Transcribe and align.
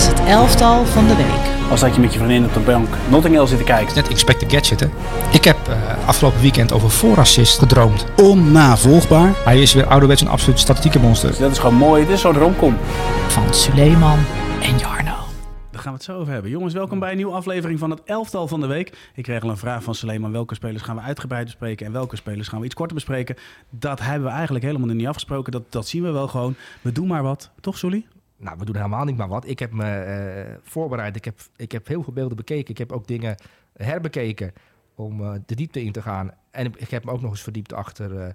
is 0.00 0.06
het 0.06 0.20
elftal 0.20 0.84
van 0.84 1.06
de 1.06 1.16
week. 1.16 1.70
Als 1.70 1.80
dat 1.80 1.94
je 1.94 2.00
met 2.00 2.12
je 2.12 2.18
vriendin 2.18 2.44
op 2.44 2.54
de 2.54 2.60
bank 2.60 2.88
Notting 3.10 3.34
Hill 3.34 3.46
zit 3.46 3.58
te 3.58 3.64
kijken. 3.64 3.94
Net 3.94 4.08
Inspector 4.08 4.50
Gadget, 4.50 4.80
hè. 4.80 4.86
Ik 5.32 5.44
heb 5.44 5.68
eh, 5.68 6.08
afgelopen 6.08 6.40
weekend 6.40 6.72
over 6.72 6.90
voorassist 6.90 7.58
gedroomd. 7.58 8.06
Onnavolgbaar. 8.16 9.32
Hij 9.44 9.62
is 9.62 9.74
weer 9.74 9.86
ouderwets 9.86 10.20
een 10.20 10.28
absoluut 10.28 10.58
statistieke 10.58 10.98
monster. 10.98 11.28
Dus 11.28 11.38
dat 11.38 11.50
is 11.50 11.58
gewoon 11.58 11.74
mooi. 11.74 12.06
Dit 12.06 12.14
is 12.14 12.20
zo'n 12.20 12.38
romcom. 12.38 12.76
Van 13.28 13.54
Suleiman 13.54 14.18
en 14.62 14.78
Jarno. 14.78 15.16
Daar 15.70 15.80
gaan 15.80 15.92
we 15.92 15.98
het 15.98 16.02
zo 16.02 16.18
over 16.18 16.32
hebben. 16.32 16.50
Jongens, 16.50 16.74
welkom 16.74 16.98
bij 16.98 17.10
een 17.10 17.16
nieuwe 17.16 17.32
aflevering 17.32 17.78
van 17.78 17.90
het 17.90 18.00
elftal 18.04 18.48
van 18.48 18.60
de 18.60 18.66
week. 18.66 19.10
Ik 19.14 19.22
kreeg 19.22 19.42
al 19.42 19.50
een 19.50 19.56
vraag 19.56 19.82
van 19.82 19.94
Suleiman. 19.94 20.32
Welke 20.32 20.54
spelers 20.54 20.82
gaan 20.82 20.96
we 20.96 21.02
uitgebreid 21.02 21.44
bespreken 21.44 21.86
en 21.86 21.92
welke 21.92 22.16
spelers 22.16 22.48
gaan 22.48 22.58
we 22.58 22.64
iets 22.64 22.74
korter 22.74 22.94
bespreken? 22.94 23.36
Dat 23.70 24.00
hebben 24.00 24.28
we 24.28 24.34
eigenlijk 24.34 24.64
helemaal 24.64 24.94
niet 24.94 25.06
afgesproken. 25.06 25.52
Dat, 25.52 25.62
dat 25.68 25.88
zien 25.88 26.02
we 26.02 26.10
wel 26.10 26.28
gewoon. 26.28 26.54
We 26.80 26.92
doen 26.92 27.06
maar 27.06 27.22
wat. 27.22 27.50
Toch, 27.60 27.78
Sully? 27.78 28.06
Nou, 28.40 28.58
we 28.58 28.64
doen 28.64 28.76
helemaal 28.76 29.04
niet 29.04 29.16
maar 29.16 29.28
wat. 29.28 29.48
Ik 29.48 29.58
heb 29.58 29.72
me 29.72 29.84
eh, 29.84 30.54
voorbereid. 30.62 31.16
Ik 31.16 31.24
heb, 31.24 31.40
ik 31.56 31.72
heb 31.72 31.86
heel 31.86 32.02
veel 32.02 32.12
beelden 32.12 32.36
bekeken. 32.36 32.70
Ik 32.70 32.78
heb 32.78 32.92
ook 32.92 33.06
dingen 33.06 33.36
herbekeken 33.76 34.52
om 34.94 35.20
eh, 35.20 35.32
de 35.46 35.54
diepte 35.54 35.82
in 35.82 35.92
te 35.92 36.02
gaan. 36.02 36.30
En 36.50 36.72
ik 36.76 36.90
heb 36.90 37.04
me 37.04 37.10
ook 37.10 37.20
nog 37.20 37.30
eens 37.30 37.42
verdiept 37.42 37.72
achter 37.72 38.20
eh, 38.20 38.32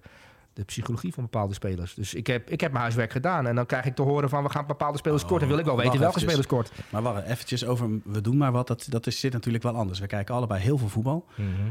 de 0.53 0.63
psychologie 0.63 1.13
van 1.13 1.23
bepaalde 1.23 1.53
spelers. 1.53 1.93
Dus 1.93 2.13
ik 2.13 2.27
heb, 2.27 2.49
ik 2.49 2.61
heb 2.61 2.71
mijn 2.71 2.83
huiswerk 2.83 3.11
gedaan. 3.11 3.47
En 3.47 3.55
dan 3.55 3.65
krijg 3.65 3.85
ik 3.85 3.95
te 3.95 4.01
horen 4.01 4.29
van 4.29 4.43
we 4.43 4.49
gaan 4.49 4.65
bepaalde 4.65 4.97
spelers 4.97 5.23
Oh, 5.23 5.29
kort. 5.29 5.41
En 5.41 5.47
wil 5.47 5.57
ik 5.57 5.65
wel 5.65 5.77
weten 5.77 5.99
welke 5.99 6.17
eventjes. 6.17 6.45
spelers 6.45 6.69
kort. 6.69 6.91
Maar 6.91 7.01
wacht, 7.01 7.23
eventjes 7.23 7.65
over 7.65 7.89
we 8.03 8.21
doen 8.21 8.37
maar 8.37 8.51
wat. 8.51 8.67
Dat, 8.67 8.87
dat 8.89 9.07
is, 9.07 9.19
zit 9.19 9.33
natuurlijk 9.33 9.63
wel 9.63 9.75
anders. 9.75 9.99
We 9.99 10.07
kijken 10.07 10.35
allebei 10.35 10.61
heel 10.61 10.77
veel 10.77 10.89
voetbal. 10.89 11.25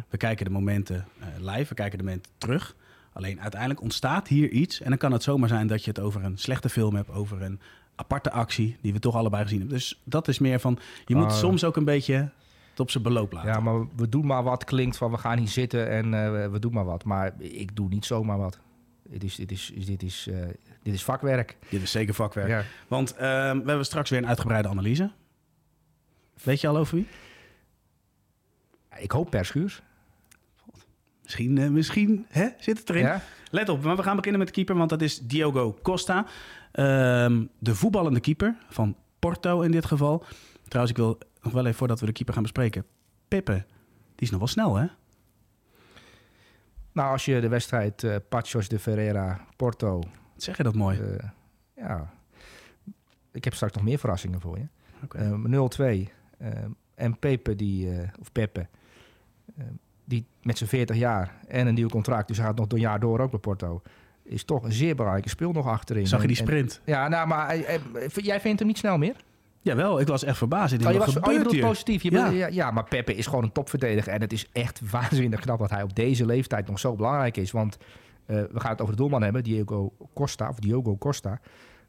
We 0.08 0.16
kijken 0.16 0.44
de 0.44 0.50
momenten 0.50 1.06
live, 1.38 1.68
we 1.68 1.74
kijken 1.74 1.98
de 1.98 2.04
momenten 2.04 2.32
terug. 2.38 2.76
Alleen 3.12 3.40
uiteindelijk 3.40 3.80
ontstaat 3.80 4.28
hier 4.28 4.50
iets. 4.50 4.80
En 4.80 4.88
dan 4.88 4.98
kan 4.98 5.12
het 5.12 5.22
zomaar 5.22 5.48
zijn 5.48 5.66
dat 5.66 5.84
je 5.84 5.90
het 5.90 6.00
over 6.00 6.24
een 6.24 6.38
slechte 6.38 6.68
film 6.68 6.94
hebt, 6.94 7.10
over 7.10 7.42
een 7.42 7.60
aparte 7.94 8.30
actie 8.30 8.76
die 8.80 8.92
we 8.92 8.98
toch 8.98 9.14
allebei 9.14 9.42
gezien 9.42 9.58
hebben. 9.58 9.76
Dus 9.76 10.00
dat 10.04 10.28
is 10.28 10.38
meer 10.38 10.60
van, 10.60 10.78
je 11.06 11.14
moet 11.14 11.24
Ah. 11.30 11.36
soms 11.36 11.64
ook 11.64 11.76
een 11.76 11.84
beetje 11.84 12.30
het 12.70 12.80
op 12.80 12.90
zijn 12.90 13.02
beloop 13.02 13.32
laten. 13.32 13.50
Ja, 13.50 13.60
maar 13.60 13.86
we 13.96 14.08
doen 14.08 14.26
maar 14.26 14.42
wat 14.42 14.64
klinkt 14.64 14.96
van 14.96 15.10
we 15.10 15.16
gaan 15.18 15.38
hier 15.38 15.48
zitten 15.48 15.88
en 15.90 16.14
eh, 16.14 16.50
we 16.50 16.58
doen 16.58 16.72
maar 16.72 16.84
wat. 16.84 17.04
Maar 17.04 17.34
ik 17.38 17.76
doe 17.76 17.88
niet 17.88 18.04
zomaar 18.04 18.38
wat. 18.38 18.58
Dit 19.02 19.24
is, 19.24 19.34
dit 19.34 19.50
is, 19.50 19.72
dit 19.86 20.02
is, 20.02 20.26
eh, 20.30 20.36
dit 20.82 20.94
is 20.94 21.04
vakwerk. 21.04 21.56
Dit 21.68 21.82
is 21.82 21.90
zeker 21.90 22.14
vakwerk. 22.14 22.48
Ja. 22.48 22.62
Want 22.88 23.14
ehm, 23.16 23.58
we 23.58 23.66
hebben 23.66 23.84
straks 23.84 24.10
weer 24.10 24.18
een 24.18 24.26
uitgebreide 24.28 24.68
analyse. 24.68 25.10
Weet 26.42 26.60
je 26.60 26.68
al 26.68 26.76
over 26.76 26.94
wie? 26.96 27.06
Ik 28.98 29.10
hoop 29.10 29.30
per 29.30 29.44
schuurs. 29.44 29.82
Misschien, 31.22 31.58
eh, 31.58 31.68
misschien 31.68 32.26
hè, 32.28 32.48
zit 32.58 32.78
het 32.78 32.90
erin. 32.90 33.02
Ja? 33.02 33.22
Let 33.54 33.68
op, 33.68 33.82
maar 33.82 33.96
we 33.96 34.02
gaan 34.02 34.16
beginnen 34.16 34.40
met 34.40 34.48
de 34.48 34.54
keeper, 34.54 34.76
want 34.76 34.90
dat 34.90 35.02
is 35.02 35.18
Diogo 35.18 35.78
Costa. 35.82 36.26
Ehm, 36.72 37.44
de 37.58 37.74
voetballende 37.74 38.20
keeper 38.20 38.56
van 38.68 38.96
Porto 39.18 39.60
in 39.60 39.70
dit 39.70 39.84
geval. 39.84 40.24
Trouwens, 40.68 40.96
ik 40.98 41.04
wil 41.04 41.18
nog 41.42 41.52
wel 41.52 41.64
even 41.64 41.78
voordat 41.78 42.00
we 42.00 42.06
de 42.06 42.12
keeper 42.12 42.34
gaan 42.34 42.42
bespreken. 42.42 42.84
Pippe, 43.28 43.52
die 44.14 44.26
is 44.26 44.30
nog 44.30 44.38
wel 44.38 44.48
snel, 44.48 44.76
hè? 44.76 44.86
Nou, 46.92 47.12
als 47.12 47.24
je 47.24 47.40
de 47.40 47.48
wedstrijd 47.48 48.04
eh 48.04 48.16
Pachos 48.28 48.68
de 48.68 48.78
Ferreira 48.78 49.46
Porto 49.56 49.98
Wat 49.98 50.08
Zeg 50.36 50.56
je 50.56 50.62
dat 50.62 50.74
mooi? 50.74 51.00
Eh, 51.00 51.28
ja, 51.76 52.12
ik 53.32 53.44
heb 53.44 53.54
straks 53.54 53.74
nog 53.74 53.84
meer 53.84 53.98
verrassingen 53.98 54.40
voor 54.40 54.58
je. 54.58 54.66
Oké. 55.02 55.18
Ehm, 55.18 55.48
0-2. 55.48 56.12
ehm, 56.38 56.70
en 56.94 57.18
Pepe, 57.18 57.56
die, 57.56 57.90
eh, 57.90 58.08
of 58.20 58.32
Pepe, 58.32 58.68
ehm, 59.56 59.74
die 60.04 60.26
met 60.42 60.58
zijn 60.58 60.68
40 60.70 60.96
jaar 60.96 61.34
en 61.48 61.66
een 61.66 61.74
nieuw 61.74 61.88
contract, 61.88 62.28
dus 62.28 62.36
hij 62.36 62.46
gaat 62.46 62.56
nog 62.56 62.66
een 62.68 62.78
jaar 62.80 63.00
door 63.00 63.20
ook 63.20 63.30
bij 63.30 63.40
Porto, 63.40 63.82
is 64.22 64.44
toch 64.44 64.62
een 64.64 64.72
zeer 64.72 64.94
belangrijke 64.94 65.28
speel 65.28 65.52
nog 65.52 65.66
achterin. 65.66 66.06
Zag 66.06 66.20
je 66.20 66.26
die 66.26 66.36
en- 66.36 66.42
sprint? 66.42 66.80
ja, 66.84 67.08
nou, 67.08 67.26
maar 67.28 67.46
hij- 67.46 67.64
hij- 67.66 68.08
jij 68.14 68.40
vindt 68.40 68.58
hem 68.58 68.68
niet 68.68 68.78
snel 68.78 68.98
meer? 68.98 69.16
Jawel, 69.60 70.00
ik 70.00 70.06
was 70.06 70.24
echt 70.24 70.38
verbaasd. 70.38 70.72
Ik 70.72 70.86
Oh, 70.86 70.92
je, 70.92 70.98
was, 70.98 71.16
oh, 71.20 71.32
je 71.32 71.38
bedoelt 71.38 71.60
positief. 71.60 72.02
Je 72.02 72.10
Ja. 72.10 72.22
bedoelt- 72.22 72.38
ja. 72.40 72.46
Ja, 72.46 72.70
maar 72.70 72.84
Pepe 72.84 73.14
is 73.14 73.26
gewoon 73.26 73.44
een 73.44 73.52
topverdediger. 73.52 74.12
En 74.12 74.20
het 74.20 74.32
is 74.32 74.48
echt 74.52 74.80
waanzinnig 74.90 75.40
knap 75.40 75.58
dat 75.58 75.70
hij 75.70 75.82
op 75.82 75.96
deze 75.96 76.26
leeftijd 76.26 76.66
nog 76.66 76.78
zo 76.78 76.94
belangrijk 76.96 77.36
is. 77.36 77.50
Want 77.50 77.76
eh, 78.26 78.36
we 78.52 78.60
gaan 78.60 78.70
het 78.70 78.80
over 78.80 78.94
de 78.94 79.00
doelman 79.00 79.22
hebben, 79.22 79.42
Diego 79.42 79.92
Costa. 80.14 80.48
Of 80.48 80.58
Diogo 80.58 80.96
Costa. 80.96 81.40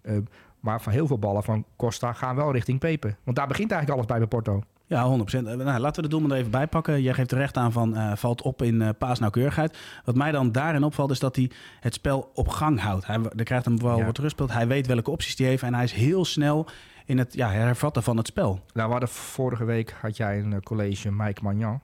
Eh, 0.01 0.17
maar 0.59 0.81
van 0.81 0.91
heel 0.93 1.07
veel 1.07 1.19
ballen 1.19 1.43
van 1.43 1.65
Costa 1.75 2.13
gaan 2.13 2.35
wel 2.35 2.51
richting 2.51 2.79
Pepe. 2.79 3.15
Want 3.23 3.37
daar 3.37 3.47
begint 3.47 3.71
eigenlijk 3.71 3.91
alles 4.01 4.05
bij 4.11 4.27
bij 4.27 4.39
Porto. 4.39 4.63
Ja, 4.87 5.03
100%. 5.03 5.47
Eh, 5.47 5.53
Nou, 5.55 5.79
laten 5.79 5.95
we 5.95 6.01
de 6.01 6.07
doelman 6.07 6.31
er 6.31 6.37
even 6.37 6.51
bij 6.51 6.67
pakken. 6.67 7.01
Jij 7.01 7.13
geeft 7.13 7.31
er 7.31 7.37
recht 7.37 7.57
aan 7.57 7.71
van 7.71 7.95
eh, 7.95 8.15
valt 8.15 8.41
op 8.41 8.61
in 8.61 8.81
eh 8.81 8.89
paasnauwkeurigheid. 8.97 9.77
Wat 10.03 10.15
mij 10.15 10.31
dan 10.31 10.51
daarin 10.51 10.83
opvalt 10.83 11.11
is 11.11 11.19
dat 11.19 11.35
hij 11.35 11.51
het 11.79 11.93
spel 11.93 12.31
op 12.33 12.47
gang 12.47 12.79
houdt. 12.79 13.05
Hij 13.07 13.19
er 13.35 13.43
krijgt 13.43 13.65
hem 13.65 13.79
wel 13.81 13.97
Ja. 13.97 14.05
wat 14.05 14.17
rust. 14.17 14.39
Hij 14.39 14.67
weet 14.67 14.87
welke 14.87 15.11
opties 15.11 15.37
hij 15.37 15.47
heeft 15.47 15.63
en 15.63 15.73
hij 15.73 15.83
is 15.83 15.91
heel 15.93 16.25
snel 16.25 16.67
in 17.05 17.17
het 17.17 17.33
ja, 17.33 17.49
hervatten 17.49 18.03
van 18.03 18.17
het 18.17 18.27
spel. 18.27 18.59
Nou, 18.73 18.85
we 18.85 18.91
hadden 18.91 19.09
vorige 19.09 19.65
week 19.65 19.95
had 20.01 20.17
jij 20.17 20.39
een 20.39 20.63
college 20.63 21.11
Mike 21.11 21.43
Magnan. 21.43 21.81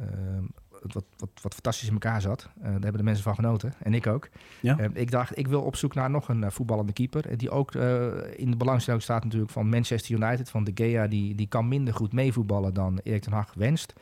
Ehm, 0.00 0.44
wat, 0.80 1.04
wat, 1.16 1.30
wat 1.42 1.52
fantastisch 1.52 1.86
in 1.86 1.92
elkaar 1.92 2.20
zat. 2.20 2.48
Eh, 2.56 2.62
daar 2.62 2.70
hebben 2.72 2.96
de 2.96 3.02
mensen 3.02 3.24
van 3.24 3.34
genoten. 3.34 3.72
En 3.78 3.94
ik 3.94 4.06
ook. 4.06 4.28
Ja. 4.60 4.78
Eh, 4.78 4.88
ik 4.92 5.10
dacht, 5.10 5.38
ik 5.38 5.48
wil 5.48 5.62
op 5.62 5.76
zoek 5.76 5.94
naar 5.94 6.10
nog 6.10 6.28
een 6.28 6.44
eh, 6.44 6.50
voetballende 6.50 6.92
keeper. 6.92 7.26
eh, 7.26 7.36
Die 7.38 7.50
ook 7.50 7.74
in 8.36 8.50
de 8.50 8.56
belangstelling 8.56 9.02
staat 9.02 9.24
natuurlijk 9.24 9.50
van 9.52 9.68
Manchester 9.68 10.14
United. 10.14 10.50
Van 10.50 10.64
De 10.64 10.70
Gea, 10.74 11.06
die, 11.06 11.34
die 11.34 11.46
kan 11.48 11.68
minder 11.68 11.94
goed 11.94 12.12
meevoetballen 12.12 12.74
dan 12.74 13.00
Erik 13.02 13.22
ten 13.22 13.32
Hag 13.32 13.54
wenst. 13.54 13.92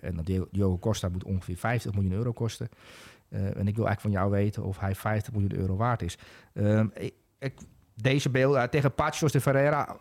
En 0.00 0.16
dat 0.16 0.26
Diogo- 0.50 0.78
Costa 0.78 1.08
moet 1.08 1.24
ongeveer 1.24 1.56
50 1.56 1.92
miljoen 1.94 2.12
euro 2.12 2.32
kosten. 2.32 2.68
En 3.28 3.68
ik 3.68 3.76
wil 3.76 3.86
eigenlijk 3.86 4.00
van 4.00 4.10
jou 4.10 4.30
weten 4.30 4.62
of 4.64 4.78
hij 4.78 4.94
50 4.94 5.32
miljoen 5.32 5.54
euro 5.56 5.76
waard 5.76 6.02
is. 6.02 6.18
Ehm, 6.54 6.86
ik, 6.94 7.14
ik- 7.38 7.58
deze 7.94 8.30
beeld 8.30 8.54
eh, 8.54 8.62
tegen 8.62 8.94
Pachos 8.94 9.32
de 9.32 9.40
Ferreira 9.40 9.96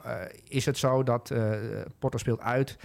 is 0.47 0.65
het 0.65 0.77
zo 0.77 1.03
dat 1.03 1.31
eh, 1.31 1.51
Porto 1.99 2.17
speelt 2.17 2.39
uit. 2.41 2.77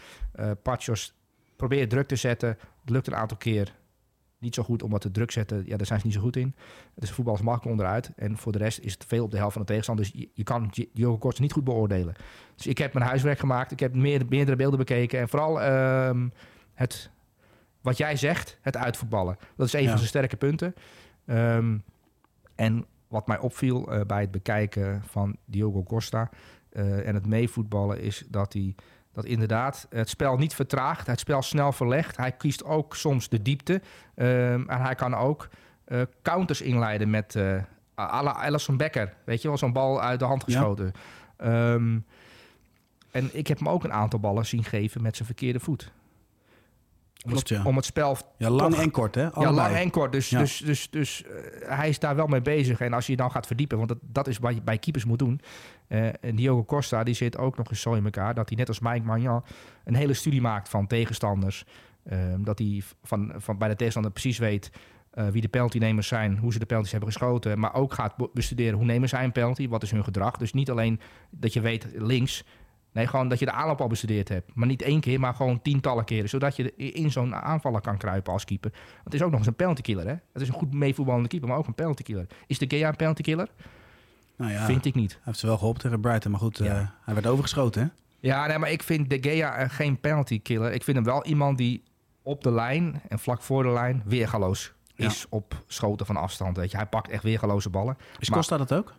Pachos 0.63 1.15
probeert 1.57 1.91
druk 1.91 2.07
te 2.09 2.17
zetten. 2.17 2.49
Het 2.81 2.91
lukt 2.91 3.07
een 3.07 3.15
aantal 3.15 3.37
keer 3.37 3.75
niet 4.39 4.55
zo 4.55 4.63
goed, 4.63 4.83
omdat 4.83 5.03
de 5.03 5.11
druk 5.11 5.31
zetten, 5.31 5.63
ja, 5.67 5.77
daar 5.77 5.87
zijn 5.87 6.01
ze 6.01 6.07
niet 6.07 6.15
zo 6.15 6.21
goed 6.23 6.37
in. 6.37 6.55
Dus 6.95 7.11
voetbal 7.11 7.35
is 7.35 7.41
makkelijk 7.41 7.71
onderuit. 7.71 8.13
En 8.17 8.37
voor 8.37 8.53
de 8.53 8.59
rest 8.59 8.79
is 8.79 8.93
het 8.93 9.05
veel 9.07 9.25
op 9.25 9.31
de 9.31 9.37
helft 9.37 9.53
van 9.53 9.61
de 9.63 9.67
tegenstander. 9.69 10.05
Dus 10.05 10.15
je, 10.21 10.29
je 10.35 10.43
kan 10.43 10.69
Di- 10.73 10.91
Diogo 10.95 11.19
Costa 11.19 11.43
niet 11.43 11.53
goed 11.53 11.65
beoordelen. 11.65 12.15
Dus 12.55 12.67
ik 12.67 12.79
heb 12.79 12.93
mijn 12.95 13.07
huiswerk 13.07 13.39
gemaakt. 13.39 13.73
Ik 13.73 13.81
heb 13.81 13.95
meer, 13.95 14.23
meerdere 14.29 14.57
beelden 14.57 14.79
bekeken. 14.79 15.19
En 15.21 15.29
vooral 15.29 15.61
ehm, 15.63 16.29
het, 16.75 17.11
wat 17.81 17.97
jij 17.97 18.17
zegt, 18.17 18.59
het 18.61 18.77
uitvoetballen. 18.77 19.37
Dat 19.57 19.67
is 19.67 19.73
een 19.73 19.81
Ja. 19.83 19.89
van 19.89 19.97
zijn 19.97 20.09
sterke 20.09 20.37
punten. 20.37 20.75
Ehm, 21.27 21.79
en 22.55 22.87
wat 23.09 23.27
mij 23.27 23.39
opviel 23.39 23.93
eh, 23.93 24.01
bij 24.07 24.21
het 24.21 24.31
bekijken 24.31 25.03
van 25.07 25.37
Diogo 25.45 25.83
Costa 25.83 26.31
eh, 26.71 27.07
en 27.09 27.15
het 27.15 27.27
meevoetballen 27.27 28.01
is 28.01 28.25
dat 28.29 28.53
hij 28.53 28.75
dat 29.15 29.25
inderdaad 29.25 29.87
het 29.91 30.09
spel 30.09 30.37
niet 30.37 30.55
vertraagt, 30.55 31.07
het 31.07 31.21
spel 31.21 31.43
snel 31.43 31.73
verlegt. 31.73 32.17
Hij 32.17 32.33
kiest 32.33 32.65
ook 32.65 32.97
soms 32.97 33.29
de 33.29 33.43
diepte 33.43 33.81
ehm, 34.15 34.63
en 34.69 34.81
hij 34.81 34.95
kan 34.95 35.15
ook 35.15 35.49
eh, 35.85 36.01
counters 36.23 36.61
inleiden 36.61 37.11
met 37.11 37.37
eh 37.37 37.57
à 37.99 38.23
la 38.23 38.33
Alisson 38.35 38.77
Becker, 38.77 39.13
weet 39.25 39.43
je 39.43 39.49
wel, 39.49 39.57
zo'n 39.59 39.73
bal 39.73 40.03
uit 40.03 40.19
de 40.19 40.25
hand 40.25 40.43
Ja. 40.47 40.53
geschoten. 40.59 40.93
Ehm, 41.37 41.99
en 43.11 43.29
ik 43.33 43.47
heb 43.47 43.59
hem 43.59 43.69
ook 43.69 43.85
een 43.85 43.93
aantal 43.93 44.19
ballen 44.19 44.47
zien 44.47 44.65
geven 44.65 45.03
met 45.03 45.15
zijn 45.17 45.27
verkeerde 45.29 45.61
voet. 45.61 45.93
Om, 47.25 47.31
Klopt, 47.31 47.49
het, 47.49 47.59
ja. 47.59 47.65
om 47.65 47.77
het 47.77 47.85
spel 47.85 48.17
Ja, 48.39 48.51
lang 48.51 48.73
toch- 48.75 48.83
en 48.83 48.91
kort, 48.91 49.15
hè? 49.15 49.23
ja, 49.23 49.53
lang 49.53 49.75
en 49.75 49.91
kort. 49.91 50.13
Dus, 50.13 50.31
Ja. 50.31 50.39
dus, 50.39 50.59
dus, 50.59 50.91
dus 50.91 51.25
eh, 51.25 51.69
hij 51.77 51.89
is 51.89 51.99
daar 51.99 52.17
wel 52.17 52.27
mee 52.27 52.43
bezig. 52.43 52.81
En 52.81 52.93
als 52.93 53.07
je 53.07 53.17
dan 53.17 53.31
gaat 53.31 53.47
verdiepen, 53.47 53.77
want 53.77 53.89
dat, 53.89 53.99
dat 54.03 54.27
is 54.29 54.39
wat 54.39 54.55
je 54.55 54.63
bij 54.63 54.79
keepers 54.79 55.05
moet 55.05 55.19
doen. 55.19 55.41
Eh, 55.87 56.07
en 56.25 56.37
Diogo 56.37 56.65
Costa, 56.65 57.03
die 57.05 57.15
zit 57.15 57.39
ook 57.39 57.57
nog 57.57 57.71
eens 57.71 57.81
zo 57.81 57.93
in 57.93 58.05
elkaar... 58.05 58.35
dat 58.35 58.49
hij 58.49 58.59
net 58.59 58.69
als 58.69 58.81
Mike 58.81 59.05
Magnan 59.05 59.45
een 59.85 59.95
hele 59.95 60.15
studie 60.15 60.41
maakt 60.41 60.69
van 60.69 60.87
tegenstanders. 60.87 61.65
Ehm, 62.09 62.43
dat 62.43 62.59
hij 62.59 62.83
van, 63.03 63.33
van 63.37 63.59
bij 63.59 63.69
de 63.69 63.77
tegenstander 63.77 64.13
precies 64.13 64.39
weet... 64.39 64.71
eh, 65.11 65.29
wie 65.29 65.41
de 65.43 65.49
penaltynemers 65.49 66.09
zijn, 66.09 66.39
hoe 66.39 66.53
ze 66.53 66.59
de 66.59 66.67
penalties 66.67 66.93
hebben 66.93 67.11
geschoten. 67.13 67.59
Maar 67.59 67.75
ook 67.75 67.95
gaat 67.95 68.17
be- 68.17 68.31
bestuderen 68.35 68.75
hoe 68.77 68.85
nemen 68.87 69.09
zij 69.09 69.25
een 69.25 69.33
penalty, 69.33 69.69
wat 69.69 69.83
is 69.83 69.91
hun 69.91 70.05
gedrag. 70.05 70.37
Dus 70.37 70.53
niet 70.53 70.71
alleen 70.71 71.01
dat 71.31 71.53
je 71.53 71.61
weet 71.61 71.87
links... 71.95 72.45
Nee, 72.95 73.07
gewoon 73.07 73.29
dat 73.29 73.39
je 73.39 73.45
de 73.45 73.51
aanloop 73.53 73.81
al 73.81 73.87
bestudeerd 73.87 74.29
hebt. 74.29 74.55
Maar 74.55 74.67
niet 74.67 74.83
één 74.83 75.01
keer, 75.01 75.21
maar 75.21 75.35
gewoon 75.35 75.63
tientallen 75.63 76.05
keren. 76.05 76.29
Zodat 76.29 76.57
je 76.57 76.75
in 76.77 77.11
zo'n 77.11 77.35
aanvaller 77.35 77.81
kan 77.81 77.97
kruipen 77.97 78.33
als 78.33 78.45
keeper. 78.45 78.73
Het 79.05 79.15
is 79.15 79.23
ook 79.23 79.31
nog 79.31 79.39
eens 79.39 79.49
een 79.49 79.55
penalty 79.55 79.81
killer, 79.83 80.07
hè? 80.07 80.15
Het 80.33 80.43
is 80.43 80.49
een 80.49 80.55
goed 80.55 80.73
meevoetballende 80.75 81.29
keeper, 81.29 81.49
maar 81.49 81.59
ook 81.59 81.67
een 81.67 81.75
penalty 81.75 82.03
killer. 82.03 82.27
Is 82.47 82.59
de 82.59 82.65
Gea 82.69 82.89
een 82.89 82.97
penalty 82.97 83.23
killer? 83.23 83.49
Nou 84.37 84.53
ja, 84.53 84.65
Vind 84.67 84.85
ik 84.85 84.95
niet. 84.95 85.11
hij 85.13 85.21
heeft 85.25 85.39
ze 85.39 85.47
wel 85.47 85.57
geholpen 85.59 85.83
tegen 85.83 86.01
Brighton, 86.01 86.31
maar 86.31 86.41
goed, 86.41 86.61
eh, 86.61 86.89
hij 87.05 87.15
werd 87.15 87.27
overgeschoten, 87.27 87.83
hè? 87.83 87.89
Ja, 88.21 88.47
nee, 88.47 88.59
maar 88.59 88.71
ik 88.71 88.83
vind 88.83 89.11
de 89.11 89.19
Gea 89.21 89.57
eh, 89.57 89.71
geen 89.71 90.01
penalty 90.01 90.43
killer. 90.43 90.73
Ik 90.73 90.85
vind 90.85 90.97
hem 90.97 91.07
wel 91.07 91.25
iemand 91.25 91.59
die 91.59 91.83
op 92.23 92.43
de 92.43 92.51
lijn 92.53 93.01
en 93.09 93.19
vlak 93.19 93.43
voor 93.43 93.63
de 93.63 93.69
lijn 93.71 94.03
weergaloos 94.07 94.73
Ja. 94.95 95.07
is 95.07 95.27
op 95.29 95.63
schoten 95.67 96.07
van 96.07 96.17
afstand. 96.17 96.57
Weet 96.57 96.71
je. 96.71 96.77
Hij 96.77 96.87
pakt 96.87 97.09
echt 97.11 97.23
weergaloze 97.23 97.71
ballen. 97.71 97.97
Is 98.19 98.29
Maar- 98.29 98.39
Costa 98.39 98.57
dat 98.57 98.73
ook? 98.75 98.95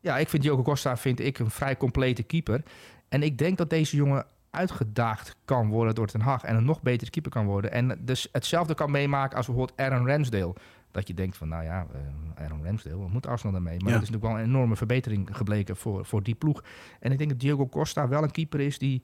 Ja, 0.00 0.18
ik 0.18 0.28
vind 0.28 0.42
Diogo 0.42 0.62
Costa 0.62 0.96
vind 0.96 1.20
ik 1.20 1.38
een 1.38 1.50
vrij 1.50 1.76
complete 1.76 2.22
keeper. 2.22 2.62
En 3.08 3.22
ik 3.22 3.38
denk 3.38 3.58
dat 3.58 3.70
deze 3.70 3.96
jongen 3.96 4.26
uitgedaagd 4.50 5.36
kan 5.44 5.68
worden 5.68 5.94
door 5.94 6.06
Ten 6.06 6.20
Hag 6.20 6.42
en 6.44 6.56
een 6.56 6.64
nog 6.64 6.82
betere 6.82 7.10
keeper 7.10 7.30
kan 7.30 7.46
worden. 7.46 7.72
En 7.72 7.98
dus 8.04 8.28
hetzelfde 8.32 8.74
kan 8.74 8.90
meemaken 8.90 9.36
als 9.36 9.46
bijvoorbeeld 9.46 9.80
Aaron 9.80 10.06
Ramsdale. 10.06 10.54
Dat 10.90 11.08
je 11.08 11.14
denkt 11.14 11.36
van, 11.36 11.48
nou 11.48 11.64
ja, 11.64 11.86
uh, 11.94 12.44
Aaron 12.44 12.64
Ramsdale, 12.64 12.96
wat 12.98 13.10
moet 13.10 13.26
Arsenal 13.26 13.52
daarmee? 13.52 13.78
Maar 13.78 13.88
Ja. 13.88 13.94
dat 13.94 14.02
is 14.02 14.10
natuurlijk 14.10 14.34
wel 14.34 14.44
een 14.44 14.50
enorme 14.54 14.76
verbetering 14.76 15.28
gebleken 15.32 15.76
voor, 15.76 16.04
voor 16.04 16.22
die 16.22 16.34
ploeg. 16.34 16.62
En 17.00 17.12
ik 17.12 17.18
denk 17.18 17.30
dat 17.30 17.40
Diego 17.40 17.68
Costa 17.68 18.08
wel 18.08 18.22
een 18.22 18.30
keeper 18.30 18.60
is 18.60 18.78
die 18.78 19.02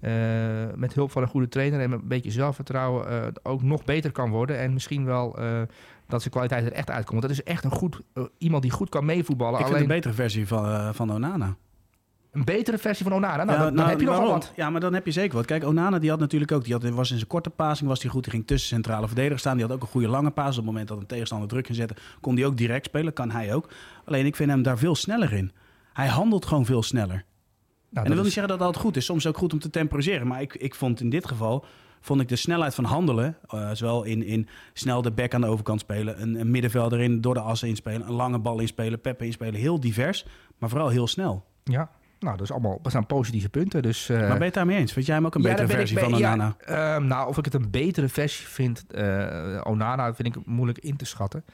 eh, 0.00 0.12
met 0.74 0.94
hulp 0.94 1.10
van 1.10 1.22
een 1.22 1.28
goede 1.28 1.48
trainer 1.48 1.80
en 1.80 1.90
met 1.90 2.00
een 2.00 2.08
beetje 2.08 2.30
zelfvertrouwen 2.30 3.08
eh, 3.08 3.26
ook 3.42 3.62
nog 3.62 3.84
beter 3.84 4.12
kan 4.12 4.30
worden. 4.30 4.58
En 4.58 4.72
misschien 4.72 5.04
wel 5.04 5.38
eh, 5.38 5.62
dat 6.06 6.20
zijn 6.20 6.32
kwaliteit 6.32 6.64
er 6.66 6.72
echt 6.72 6.90
uitkomt. 6.90 7.22
Want 7.22 7.34
dat 7.34 7.44
is 7.46 7.52
echt 7.52 7.64
een 7.64 7.70
goed, 7.70 8.00
eh, 8.12 8.24
iemand 8.38 8.62
die 8.62 8.70
goed 8.72 8.88
kan 8.88 9.04
meevoetballen. 9.04 9.52
Ik 9.54 9.66
vind 9.66 9.70
Alleen 9.76 9.88
een 9.90 9.94
betere 9.96 10.14
versie 10.14 10.46
van, 10.46 10.64
eh, 10.66 10.88
van 10.92 11.12
Onana. 11.12 11.56
Een 12.34 12.44
betere 12.44 12.78
versie 12.78 13.04
van 13.06 13.14
Onana. 13.14 13.44
Nou, 13.44 13.50
Ja, 13.50 13.56
dan, 13.56 13.64
dan 13.66 13.74
nou, 13.74 13.88
heb 13.88 14.00
je 14.00 14.06
waarom? 14.06 14.28
wat. 14.28 14.52
Ja, 14.56 14.70
maar 14.70 14.80
dan 14.80 14.94
heb 14.94 15.06
je 15.06 15.12
zeker 15.12 15.36
wat. 15.36 15.46
Kijk, 15.46 15.64
Onana 15.64 15.98
die 15.98 16.10
had 16.10 16.18
natuurlijk 16.18 16.52
ook, 16.52 16.64
die 16.64 16.72
had, 16.72 16.82
was 16.88 17.10
in 17.10 17.16
zijn 17.16 17.28
korte 17.28 17.50
passing 17.50 17.88
was 17.88 18.02
hij 18.02 18.10
goed. 18.10 18.22
Die 18.22 18.32
ging 18.32 18.46
tussen 18.46 18.68
centrale 18.68 19.06
verdedigers 19.06 19.40
staan. 19.40 19.56
Die 19.56 19.66
had 19.66 19.74
ook 19.74 19.82
een 19.82 19.88
goede 19.88 20.08
lange 20.08 20.30
paas. 20.30 20.50
Op 20.50 20.56
het 20.56 20.64
moment 20.64 20.88
dat 20.88 20.98
een 20.98 21.06
tegenstander 21.06 21.48
druk 21.48 21.66
ging 21.66 21.78
zetten, 21.78 21.96
kon 22.20 22.34
hij 22.36 22.46
ook 22.46 22.56
direct 22.56 22.84
spelen. 22.86 23.12
Kan 23.12 23.30
hij 23.30 23.54
ook. 23.54 23.68
Alleen 24.04 24.26
ik 24.26 24.36
vind 24.36 24.50
hem 24.50 24.62
daar 24.62 24.78
veel 24.78 24.94
sneller 24.94 25.32
in. 25.32 25.52
Hij 25.92 26.06
handelt 26.08 26.46
gewoon 26.46 26.64
veel 26.64 26.82
sneller. 26.82 27.08
Nou, 27.14 27.24
en 27.90 28.02
dat 28.02 28.04
wil 28.06 28.12
is- 28.16 28.22
niet 28.22 28.32
zeggen 28.32 28.48
dat 28.48 28.58
dat 28.58 28.66
altijd 28.66 28.84
goed 28.84 28.96
is. 28.96 29.04
Soms 29.04 29.26
ook 29.26 29.36
goed 29.36 29.52
om 29.52 29.58
te 29.58 29.70
temporiseren. 29.70 30.26
Maar 30.26 30.40
ik, 30.40 30.54
ik 30.54 30.74
vond 30.74 31.00
in 31.00 31.10
dit 31.10 31.26
geval 31.28 31.64
vond 32.00 32.20
ik 32.20 32.28
de 32.28 32.36
snelheid 32.36 32.74
van 32.74 32.84
handelen, 32.84 33.36
eh, 33.48 33.70
zowel 33.72 34.02
in, 34.04 34.22
in 34.24 34.48
snel 34.72 35.02
de 35.02 35.10
back 35.10 35.34
aan 35.34 35.40
de 35.40 35.46
overkant 35.46 35.80
spelen, 35.80 36.22
een, 36.22 36.40
een 36.40 36.50
middenvelder 36.50 37.00
in 37.00 37.20
door 37.20 37.34
de 37.34 37.40
assen 37.40 37.68
inspelen, 37.68 38.06
een 38.06 38.12
lange 38.12 38.38
bal 38.38 38.60
inspelen, 38.60 39.00
Peppe 39.00 39.24
inspelen, 39.24 39.54
heel 39.54 39.80
divers, 39.80 40.26
maar 40.58 40.68
vooral 40.68 40.88
heel 40.88 41.06
snel. 41.06 41.44
Ja, 41.64 41.90
nou, 42.24 42.36
dat 42.36 42.46
is 42.46 42.52
allemaal 42.52 42.78
dat 42.82 42.92
zijn 42.92 43.06
positieve 43.06 43.48
punten. 43.48 43.82
Dus, 43.82 44.08
eh, 44.08 44.18
maar 44.18 44.28
ben 44.28 44.38
je 44.38 44.44
het 44.44 44.54
daarmee 44.54 44.78
eens? 44.78 44.92
Vind 44.92 45.06
jij 45.06 45.14
hem 45.14 45.26
ook 45.26 45.34
een 45.34 45.42
ja, 45.42 45.48
betere 45.48 45.66
ben 45.66 45.76
versie 45.76 45.98
van 45.98 46.14
Onana? 46.14 46.56
Ja, 46.66 46.94
ehm, 46.94 47.06
nou, 47.06 47.28
of 47.28 47.38
ik 47.38 47.44
het 47.44 47.54
een 47.54 47.70
betere 47.70 48.08
versie 48.08 48.46
vind, 48.46 48.86
eh, 48.92 49.60
Onana, 49.64 50.14
vind 50.14 50.36
ik 50.36 50.46
moeilijk 50.46 50.78
in 50.78 50.96
te 50.96 51.04
schatten. 51.04 51.44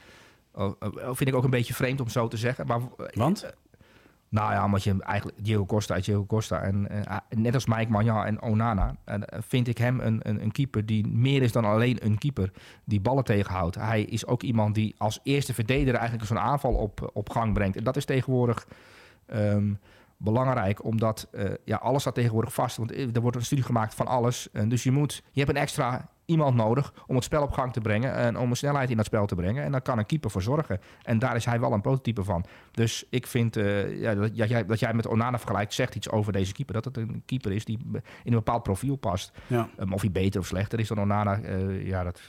Oh, 0.53 0.75
eh, 0.79 0.89
vind 1.03 1.29
ik 1.29 1.35
ook 1.35 1.43
een 1.43 1.49
beetje 1.49 1.73
vreemd 1.73 2.01
om 2.01 2.09
zo 2.09 2.27
te 2.27 2.37
zeggen. 2.37 2.67
Maar, 2.67 2.79
eh, 2.79 3.05
Want? 3.13 3.53
Nou 4.29 4.51
ja, 4.51 4.65
omdat 4.65 4.83
je 4.83 4.89
hem 4.89 5.01
eigenlijk 5.01 5.37
Diego 5.43 5.65
Costa, 5.65 5.99
Diego 5.99 6.25
Costa 6.25 6.61
en 6.61 6.89
eh, 6.89 7.17
net 7.29 7.53
als 7.53 7.65
Mike 7.65 7.91
Magnan 7.91 8.25
en 8.25 8.41
Onana, 8.41 8.95
vind 9.31 9.67
ik 9.67 9.77
hem 9.77 9.99
een, 9.99 10.19
een, 10.23 10.41
een 10.41 10.51
keeper 10.51 10.85
die 10.85 11.07
meer 11.07 11.41
is 11.41 11.51
dan 11.51 11.65
alleen 11.65 12.05
een 12.05 12.17
keeper 12.17 12.51
die 12.83 13.01
ballen 13.01 13.23
tegenhoudt. 13.23 13.75
Hij 13.75 14.01
is 14.01 14.25
ook 14.25 14.43
iemand 14.43 14.75
die 14.75 14.95
als 14.97 15.19
eerste 15.23 15.53
verdediger 15.53 15.95
eigenlijk 15.95 16.27
zo'n 16.27 16.39
aanval 16.39 16.73
op, 16.73 17.09
op 17.13 17.29
gang 17.29 17.53
brengt. 17.53 17.77
En 17.77 17.83
dat 17.83 17.95
is 17.95 18.05
tegenwoordig 18.05 18.67
ehm, 19.25 19.73
belangrijk, 20.23 20.83
omdat 20.83 21.27
eh, 21.31 21.51
ja, 21.65 21.77
alles 21.77 22.01
staat 22.01 22.15
tegenwoordig 22.15 22.53
vast. 22.53 22.77
Want 22.77 22.91
eh, 22.91 23.15
er 23.15 23.21
wordt 23.21 23.37
een 23.37 23.45
studie 23.45 23.63
gemaakt 23.63 23.93
van 23.93 24.07
alles. 24.07 24.51
En 24.51 24.69
dus 24.69 24.83
je, 24.83 24.91
moet, 24.91 25.23
je 25.31 25.39
hebt 25.39 25.55
een 25.55 25.61
extra 25.61 26.09
iemand 26.25 26.55
nodig 26.55 26.93
om 27.07 27.15
het 27.15 27.23
spel 27.23 27.43
op 27.43 27.51
gang 27.51 27.73
te 27.73 27.81
brengen 27.81 28.13
en 28.13 28.37
om 28.37 28.49
een 28.49 28.55
snelheid 28.55 28.89
in 28.89 28.97
dat 28.97 29.05
spel 29.05 29.25
te 29.25 29.35
brengen. 29.35 29.63
En 29.63 29.71
daar 29.71 29.81
kan 29.81 29.97
een 29.97 30.05
keeper 30.05 30.31
voor 30.31 30.41
zorgen. 30.41 30.79
En 31.03 31.19
daar 31.19 31.35
is 31.35 31.45
hij 31.45 31.59
wel 31.59 31.73
een 31.73 31.81
prototype 31.81 32.23
van. 32.23 32.45
Dus 32.71 33.05
ik 33.09 33.27
vind 33.27 33.57
eh, 33.57 34.01
ja, 34.01 34.15
dat, 34.15 34.35
jij, 34.35 34.65
dat 34.65 34.79
jij 34.79 34.93
met 34.93 35.07
Onana 35.07 35.37
vergelijkt, 35.37 35.73
zegt 35.73 35.95
iets 35.95 36.09
over 36.09 36.33
deze 36.33 36.53
keeper. 36.53 36.73
Dat 36.73 36.85
het 36.85 36.97
een 36.97 37.23
keeper 37.25 37.51
is 37.51 37.65
die 37.65 37.79
in 37.93 38.01
een 38.23 38.31
bepaald 38.31 38.63
profiel 38.63 38.95
past. 38.95 39.31
Ja. 39.47 39.69
Um, 39.79 39.93
of 39.93 40.01
hij 40.01 40.11
beter 40.11 40.39
of 40.39 40.47
slechter 40.47 40.79
is 40.79 40.87
dan 40.87 40.99
Onana, 40.99 41.39
ja, 41.83 42.03
dat, 42.03 42.21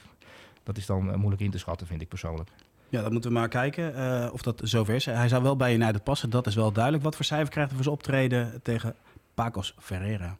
dat 0.62 0.77
is 0.77 0.87
dan 0.87 1.19
moeilijk 1.19 1.43
in 1.43 1.50
te 1.50 1.59
schatten, 1.59 1.87
vind 1.87 2.03
ik 2.03 2.09
persoonlijk. 2.09 2.50
Ja, 2.93 3.03
dan 3.03 3.12
moeten 3.12 3.31
we 3.31 3.39
maar 3.39 3.49
kijken 3.49 3.94
eh, 3.94 4.33
of 4.33 4.43
dat 4.43 4.61
zover 4.65 4.94
is. 4.94 5.05
Hij 5.05 5.29
zou 5.29 5.43
wel 5.43 5.56
bij 5.56 5.75
United 5.75 6.05
passen, 6.05 6.31
dat 6.31 6.47
is 6.47 6.55
wel 6.55 6.73
duidelijk. 6.73 7.05
Wat 7.05 7.17
voor 7.17 7.25
cijfer 7.25 7.50
krijgt 7.50 7.71
hij 7.71 7.83
voor 7.83 7.85
zijn 7.85 7.97
optreden 7.97 8.62
tegen 8.62 8.94
Pacos 9.35 9.75
Ferreira? 9.79 10.37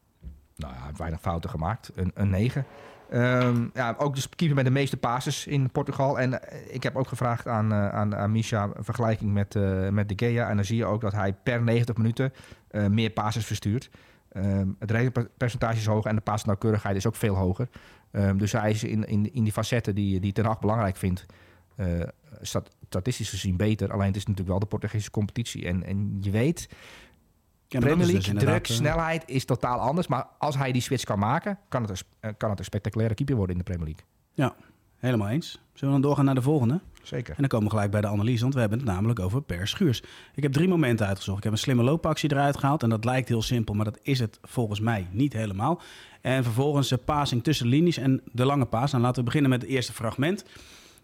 Nou 0.57 0.73
ja, 0.73 0.79
hij 0.79 0.87
heeft 0.87 0.99
weinig 0.99 1.21
fouten 1.21 1.51
gemaakt. 1.51 1.91
Een, 1.95 2.11
een 2.15 2.31
9. 2.31 2.67
Ehm, 3.11 3.67
ja, 3.75 3.95
ook 3.99 4.15
de 4.15 4.23
keeper 4.37 4.57
met 4.57 4.65
de 4.65 4.71
meeste 4.71 4.97
passes 4.97 5.47
in 5.47 5.71
Portugal. 5.71 6.19
En 6.19 6.43
eh, 6.43 6.75
ik 6.75 6.83
heb 6.83 6.97
ook 6.97 7.09
gevraagd 7.09 7.49
aan, 7.49 7.73
eh, 7.73 7.89
aan, 7.89 8.17
aan 8.17 8.33
Misha 8.33 8.71
een 8.75 8.85
vergelijking 8.85 9.33
met, 9.33 9.57
eh, 9.57 9.89
met 9.89 10.09
De 10.09 10.15
Gea. 10.17 10.49
En 10.49 10.57
dan 10.57 10.65
zie 10.65 10.77
je 10.77 10.85
ook 10.85 11.01
dat 11.01 11.13
hij 11.13 11.33
per 11.33 11.63
90 11.63 11.97
minuten 11.97 12.33
meer 12.91 13.11
passes 13.11 13.47
verstuurt. 13.47 13.91
Ehm, 14.29 14.69
het 14.79 14.91
redenpercentage 14.91 15.77
is 15.77 15.87
hoger 15.87 16.11
en 16.11 16.17
de 16.17 16.23
passnauwkeurigheid 16.23 16.97
is 16.97 17.07
ook 17.07 17.17
veel 17.17 17.35
hoger. 17.35 17.69
Ehm, 18.11 18.37
dus 18.37 18.53
hij 18.53 18.71
is 18.71 18.85
in, 18.85 19.05
in, 19.05 19.35
in 19.35 19.43
die 19.43 19.53
facetten 19.53 19.95
die, 19.95 20.21
die 20.21 20.33
Ten 20.33 20.45
Hag 20.45 20.61
belangrijk 20.61 20.97
vindt... 20.97 21.27
eh, 22.43 22.49
stat- 22.49 22.77
statistisch 22.89 23.31
gezien 23.31 23.57
beter. 23.57 23.93
Alleen 23.93 24.07
het 24.07 24.17
is 24.17 24.23
natuurlijk 24.23 24.51
wel 24.51 24.59
de 24.59 24.67
Portugese 24.67 25.11
competitie. 25.11 25.67
En, 25.67 25.85
en 25.85 26.19
je 26.21 26.31
weet, 26.31 26.67
Ja, 26.71 26.77
dat 27.69 27.81
Premier 27.81 28.07
dus 28.07 28.27
League, 28.27 28.35
druk, 28.35 28.69
eh, 28.69 28.75
snelheid 28.75 29.23
is 29.27 29.45
totaal 29.45 29.79
anders. 29.79 30.07
Maar 30.07 30.27
als 30.39 30.57
hij 30.57 30.73
die 30.73 30.83
switch 30.83 31.05
kan 31.05 31.19
maken, 31.19 31.59
kan 31.69 31.83
het 31.83 31.91
een, 31.91 31.97
eh, 32.21 32.31
kan 32.37 32.51
het 32.51 32.59
een 32.59 32.65
spectaculaire 32.65 33.15
keeper 33.15 33.37
worden 33.37 33.57
in 33.57 33.63
de 33.65 33.71
Premier 33.71 33.87
League. 33.87 34.07
Ja, 34.33 34.55
helemaal 34.97 35.29
eens. 35.29 35.51
Zullen 35.51 35.95
we 35.95 36.01
dan 36.01 36.01
doorgaan 36.01 36.25
naar 36.25 36.35
de 36.35 36.43
volgende? 36.43 36.81
Zeker. 37.03 37.31
En 37.35 37.41
dan 37.41 37.49
komen 37.49 37.67
we 37.67 37.73
gelijk 37.73 37.91
bij 37.91 38.01
de 38.01 38.07
analyse, 38.07 38.43
want 38.43 38.55
we 38.55 38.61
hebben 38.61 38.79
het 38.79 38.89
namelijk 38.89 39.19
over 39.21 39.43
Per 39.43 39.69
Schuurs. 39.69 40.03
Ik 40.35 40.43
heb 40.43 40.53
drie 40.53 40.69
momenten 40.69 41.07
uitgezocht. 41.07 41.37
Ik 41.39 41.45
heb 41.45 41.53
een 41.53 41.59
slimme 41.59 41.83
loopactie 41.83 42.33
eruit 42.33 42.57
gehaald 42.57 42.83
en 42.83 42.89
dat 42.89 43.05
lijkt 43.05 43.29
heel 43.29 43.43
simpel, 43.43 43.75
maar 43.75 43.85
dat 43.85 43.99
is 44.03 44.19
het 44.19 44.39
volgens 44.43 44.81
mij 44.81 45.07
niet 45.11 45.33
helemaal. 45.33 45.81
En 46.21 46.45
vervolgens 46.45 46.89
de 46.89 46.97
passing 46.97 47.43
tussen 47.43 47.67
linies 47.67 47.97
en 47.97 48.21
de 48.33 48.45
lange 48.45 48.65
paas. 48.65 48.91
Nou, 48.91 49.03
laten 49.03 49.19
we 49.19 49.25
beginnen 49.25 49.51
met 49.51 49.63
het 49.63 49.71
eerste 49.71 49.93
fragment. 49.93 50.45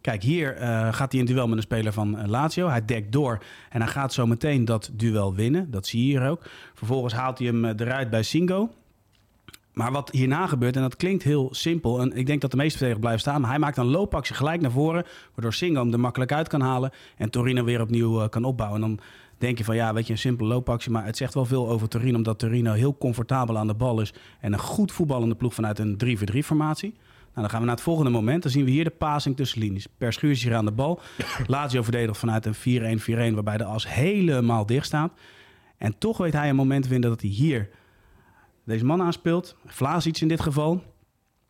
Kijk, 0.09 0.23
hier 0.23 0.57
eh, 0.57 0.93
gaat 0.93 1.13
hij 1.13 1.21
in 1.21 1.27
duel 1.27 1.49
met 1.49 1.57
een 1.57 1.63
speler 1.63 1.93
van 1.93 2.19
eh, 2.19 2.29
Lazio. 2.29 2.69
Hij 2.69 2.85
dekt 2.85 3.13
door 3.13 3.39
en 3.71 3.81
hij 3.81 3.91
gaat 3.91 4.13
zo 4.13 4.27
meteen 4.27 4.65
dat 4.65 4.91
duel 4.93 5.35
winnen. 5.35 5.71
Dat 5.71 5.87
zie 5.87 6.01
je 6.01 6.07
hier 6.07 6.29
ook. 6.29 6.43
Vervolgens 6.75 7.15
haalt 7.15 7.39
hij 7.39 7.47
hem 7.47 7.65
eh, 7.65 7.73
eruit 7.77 8.11
bij 8.11 8.23
Singo. 8.23 8.71
Maar 9.73 9.93
wat 9.93 10.11
hierna 10.11 10.47
gebeurt, 10.47 10.77
en 10.77 10.83
dat 10.83 10.97
klinkt 10.97 11.23
heel 11.23 11.49
simpel... 11.51 12.01
en 12.01 12.17
ik 12.17 12.27
denk 12.27 12.41
dat 12.41 12.51
de 12.51 12.57
meeste 12.57 12.79
verdedigers 12.79 13.07
blijven 13.07 13.21
staan... 13.21 13.41
maar 13.41 13.51
hij 13.51 13.59
maakt 13.59 13.77
een 13.77 13.87
loopactie 13.87 14.35
gelijk 14.35 14.61
naar 14.61 14.71
voren... 14.71 15.05
waardoor 15.35 15.55
Singo 15.55 15.81
hem 15.81 15.93
er 15.93 16.01
makkelijk 16.01 16.33
uit 16.33 16.49
kan 16.49 16.61
halen... 16.61 16.91
en 17.17 17.31
Torino 17.31 17.65
weer 17.65 17.81
opnieuw 17.81 18.29
kan 18.29 18.45
opbouwen. 18.45 18.83
En 18.83 18.89
dan 18.89 19.05
denk 19.39 19.59
je 19.59 19.65
van, 19.65 19.77
ja, 19.77 19.95
weet 19.95 20.07
je, 20.07 20.13
een 20.13 20.19
simpele 20.19 20.49
loopactie... 20.49 20.91
maar 20.91 21.05
het 21.05 21.17
zegt 21.17 21.35
wel 21.35 21.45
veel 21.45 21.69
over 21.69 21.89
Torino... 21.89 22.17
omdat 22.17 22.39
Torino 22.39 22.73
heel 22.73 22.99
comfortabel 22.99 23.59
aan 23.59 23.67
de 23.67 23.75
bal 23.75 24.01
is... 24.01 24.15
en 24.41 24.53
een 24.53 24.59
goed 24.59 24.93
voetballende 24.93 25.35
ploeg 25.35 25.55
vanuit 25.55 25.79
een 25.79 25.99
3-4-3-formatie... 26.05 26.95
Nou, 27.35 27.41
dan 27.41 27.51
gaan 27.51 27.61
we 27.61 27.67
naar 27.67 27.75
het 27.75 27.85
volgende 27.85 28.11
moment. 28.11 28.43
Dan 28.43 28.53
zien 28.53 28.65
we 28.65 28.71
hier 28.71 28.85
de 28.85 28.91
passing 28.91 29.37
tussen 29.37 29.61
linies. 29.61 29.87
Per 29.99 30.13
Schuurs 30.13 30.39
is 30.39 30.45
hier 30.45 30.55
aan 30.55 30.65
de 30.65 30.73
bal. 30.73 31.01
Lazio 31.47 31.83
verdedigt 31.83 32.19
vanuit 32.19 32.47
een 32.47 33.01
4-1-4-1... 33.33 33.35
waarbij 33.35 33.57
de 33.57 33.65
as 33.65 33.89
helemaal 33.89 34.67
dicht 34.67 34.87
staat. 34.87 35.13
En 35.77 35.99
toch 35.99 36.19
weet 36.19 36.33
hij 36.33 36.49
een 36.49 36.57
moment 36.57 36.83
te 36.83 36.89
vinden 36.89 37.11
dat 37.11 37.21
hij 37.21 37.31
hier 37.31 37.69
deze 38.65 38.85
man 38.85 39.03
aanspeelt. 39.03 39.57
Vlaas 39.67 40.07
iets 40.07 40.23
in 40.23 40.29
dit 40.29 40.41
geval. 40.41 40.83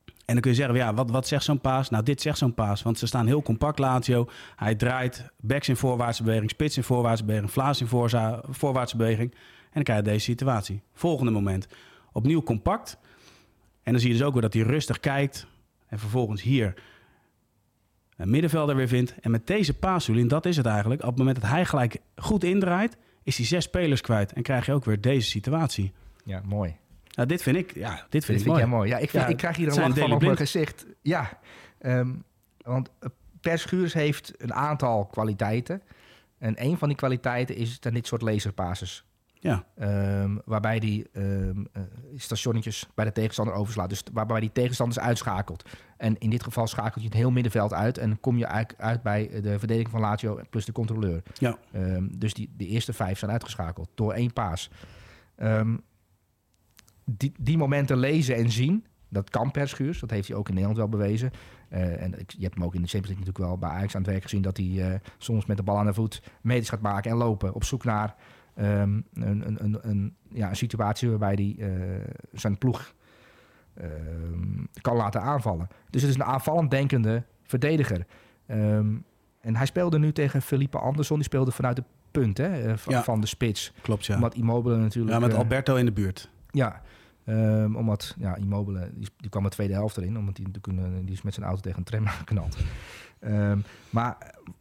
En 0.04 0.34
dan 0.34 0.40
kun 0.40 0.50
je 0.50 0.56
zeggen, 0.56 0.76
ja, 0.76 0.94
wat, 0.94 1.10
wat 1.10 1.26
zegt 1.26 1.44
zo'n 1.44 1.60
paas? 1.60 1.90
Nou, 1.90 2.02
dit 2.02 2.20
zegt 2.20 2.38
zo'n 2.38 2.54
paas. 2.54 2.82
Want 2.82 2.98
ze 2.98 3.06
staan 3.06 3.26
heel 3.26 3.42
compact, 3.42 3.78
Lazio. 3.78 4.28
Hij 4.56 4.74
draait 4.74 5.30
backs 5.40 5.68
in 5.68 5.76
voorwaartse 5.76 6.22
beweging, 6.22 6.50
spits 6.50 6.76
in 6.76 6.82
voorwaartse 6.82 7.24
beweging, 7.24 7.50
Vlaas 7.50 7.80
in 7.80 7.86
voorwaartse 8.50 8.96
beweging. 8.96 9.30
En 9.30 9.70
dan 9.72 9.82
krijg 9.82 9.98
je 9.98 10.04
deze 10.04 10.24
situatie. 10.24 10.82
Volgende 10.92 11.32
moment. 11.32 11.66
Opnieuw 12.12 12.42
compact. 12.42 12.98
En 13.82 13.92
dan 13.92 14.00
zie 14.00 14.10
je 14.10 14.16
dus 14.16 14.26
ook 14.26 14.32
weer 14.32 14.42
dat 14.42 14.54
hij 14.54 14.62
rustig 14.62 15.00
kijkt. 15.00 15.46
En 15.88 15.98
vervolgens 15.98 16.42
hier 16.42 16.74
een 18.16 18.30
middenvelder 18.30 18.76
weer 18.76 18.88
vindt. 18.88 19.14
En 19.20 19.30
met 19.30 19.46
deze 19.46 19.74
paas, 19.74 20.06
Julien, 20.06 20.28
dat 20.28 20.46
is 20.46 20.56
het 20.56 20.66
eigenlijk. 20.66 21.02
Op 21.02 21.08
het 21.08 21.18
moment 21.18 21.40
dat 21.40 21.50
hij 21.50 21.64
gelijk 21.64 21.96
goed 22.16 22.44
indraait, 22.44 22.96
is 23.22 23.36
hij 23.36 23.46
zes 23.46 23.64
spelers 23.64 24.00
kwijt. 24.00 24.32
En 24.32 24.42
krijg 24.42 24.66
je 24.66 24.72
ook 24.72 24.84
weer 24.84 25.00
deze 25.00 25.28
situatie. 25.28 25.92
Ja, 26.24 26.40
mooi. 26.44 26.76
Nou, 27.14 27.28
dit 27.28 27.42
vind 27.42 27.56
ik, 27.56 27.74
ja, 27.74 28.06
dit 28.08 28.24
vind 28.24 28.38
Dit 28.38 28.46
ik 28.46 28.54
vind 28.54 28.66
mooi. 28.66 28.66
mooi. 28.66 28.88
Ja, 28.88 28.98
ik, 28.98 29.10
vind, 29.10 29.22
Ja, 29.22 29.28
ik 29.28 29.36
krijg 29.36 29.56
hier 29.56 29.68
een 29.68 29.74
lach 29.74 29.98
van 29.98 30.12
op 30.12 30.22
mijn 30.22 30.36
gezicht. 30.36 30.86
Ja, 31.02 31.38
ehm, 31.78 32.14
want 32.58 32.90
eh, 33.00 33.08
Per 33.40 33.58
Schuurs 33.58 33.92
heeft 33.92 34.32
een 34.36 34.54
aantal 34.54 35.06
kwaliteiten. 35.06 35.82
En 36.38 36.64
een 36.64 36.78
van 36.78 36.88
die 36.88 36.96
kwaliteiten 36.96 37.56
is 37.56 37.80
dan 37.80 37.94
dit 37.94 38.06
soort 38.06 38.22
laserpases. 38.22 39.04
Ja, 39.40 39.64
Ehm, 39.74 40.36
waarbij 40.44 40.78
die 40.78 41.08
eh, 41.12 41.24
stationnetjes 42.16 42.88
bij 42.94 43.04
de 43.04 43.12
tegenstander 43.12 43.54
overslaat. 43.54 43.88
Dus 43.88 44.02
waarbij 44.12 44.40
die 44.40 44.52
tegenstanders 44.52 44.98
uitschakelt. 44.98 45.64
En 45.96 46.18
in 46.18 46.30
dit 46.30 46.42
geval 46.42 46.66
schakelt 46.66 47.02
je 47.02 47.08
het 47.08 47.16
heel 47.16 47.30
middenveld 47.30 47.72
uit. 47.72 47.98
En 47.98 48.20
kom 48.20 48.38
je 48.38 48.44
eigenlijk 48.44 48.80
uit 48.80 49.02
bij 49.02 49.28
de 49.40 49.58
verdediging 49.58 49.90
van 49.90 50.00
Lazio 50.00 50.40
plus 50.50 50.64
de 50.64 50.72
controleur. 50.72 51.22
ja. 51.34 51.58
Ehm, 51.72 52.08
dus 52.10 52.34
die, 52.34 52.52
de 52.56 52.66
eerste 52.66 52.92
vijf 52.92 53.18
zijn 53.18 53.30
uitgeschakeld 53.30 53.88
door 53.94 54.12
één 54.12 54.32
paas. 54.32 54.70
Die, 57.04 57.32
die 57.38 57.58
momenten 57.58 57.96
lezen 57.96 58.36
en 58.36 58.50
zien, 58.50 58.84
dat 59.08 59.30
kan 59.30 59.50
per 59.50 59.68
Schuurs. 59.68 60.00
Dat 60.00 60.10
heeft 60.10 60.28
hij 60.28 60.36
ook 60.36 60.48
in 60.48 60.54
Nederland 60.54 60.78
wel 60.78 60.88
bewezen. 60.88 61.30
Eh, 61.68 62.02
en 62.02 62.14
je 62.26 62.42
hebt 62.42 62.54
hem 62.54 62.64
ook 62.64 62.74
in 62.74 62.82
de 62.82 62.88
Champions 62.88 63.08
League 63.08 63.18
natuurlijk 63.18 63.38
wel 63.38 63.58
bij 63.58 63.68
Ajax 63.70 63.94
aan 63.94 64.02
het 64.02 64.10
werk 64.10 64.22
gezien... 64.22 64.42
dat 64.42 64.56
hij 64.56 64.92
eh, 64.92 65.00
soms 65.18 65.46
met 65.46 65.56
de 65.56 65.62
bal 65.62 65.78
aan 65.78 65.86
de 65.86 65.94
voet 65.94 66.22
meters 66.42 66.68
gaat 66.68 66.80
maken 66.80 67.10
en 67.10 67.16
lopen... 67.16 67.54
op 67.54 67.64
zoek 67.64 67.84
naar 67.84 68.14
ehm, 68.58 69.00
een, 69.14 69.46
een, 69.46 69.64
een, 69.64 69.78
een, 69.80 70.14
ja, 70.28 70.48
een 70.48 70.56
situatie 70.56 71.08
waarbij 71.08 71.34
hij 71.34 71.68
eh, 71.68 72.12
zijn 72.32 72.58
ploeg 72.58 72.94
ehm, 73.74 74.64
kan 74.80 74.96
laten 74.96 75.20
aanvallen. 75.20 75.68
Dus 75.90 76.02
het 76.02 76.10
is 76.10 76.16
een 76.16 76.24
aanvallend 76.24 76.70
denkende 76.70 77.24
verdediger. 77.42 78.06
Ehm, 78.46 78.96
en 79.40 79.56
hij 79.56 79.66
speelde 79.66 79.98
nu 79.98 80.12
tegen 80.12 80.42
Felipe 80.42 80.78
Anderson. 80.78 81.16
Die 81.16 81.26
speelde 81.26 81.50
vanuit 81.50 81.76
de 81.76 81.84
punt 82.10 82.38
hè, 82.38 82.70
eh, 82.70 82.76
van, 82.76 82.92
Ja. 82.92 83.02
van 83.02 83.20
de 83.20 83.26
spits. 83.26 83.72
Klopt, 83.82 84.06
ja. 84.06 84.14
Omdat 84.14 84.34
Immobile 84.34 84.76
natuurlijk... 84.76 85.14
Ja, 85.14 85.20
met 85.20 85.32
eh, 85.32 85.38
Alberto 85.38 85.74
in 85.76 85.84
de 85.84 85.92
buurt. 85.92 86.30
ja, 86.50 86.82
Um, 87.30 87.76
omdat, 87.76 88.14
ja, 88.18 88.36
Immobile, 88.36 88.90
die, 88.94 89.08
die, 89.16 89.30
kwam 89.30 89.42
de 89.42 89.48
tweede 89.48 89.72
helft 89.72 89.96
erin. 89.96 90.18
Omdat 90.18 90.36
hij 90.36 90.46
natuurlijk 90.46 91.04
die 91.06 91.14
is 91.14 91.22
met 91.22 91.34
zijn 91.34 91.46
auto 91.46 91.60
tegen 91.60 91.78
een 91.78 91.84
tram 91.84 92.06
geknald. 92.24 92.56
Um, 93.20 93.64
maar 93.90 94.16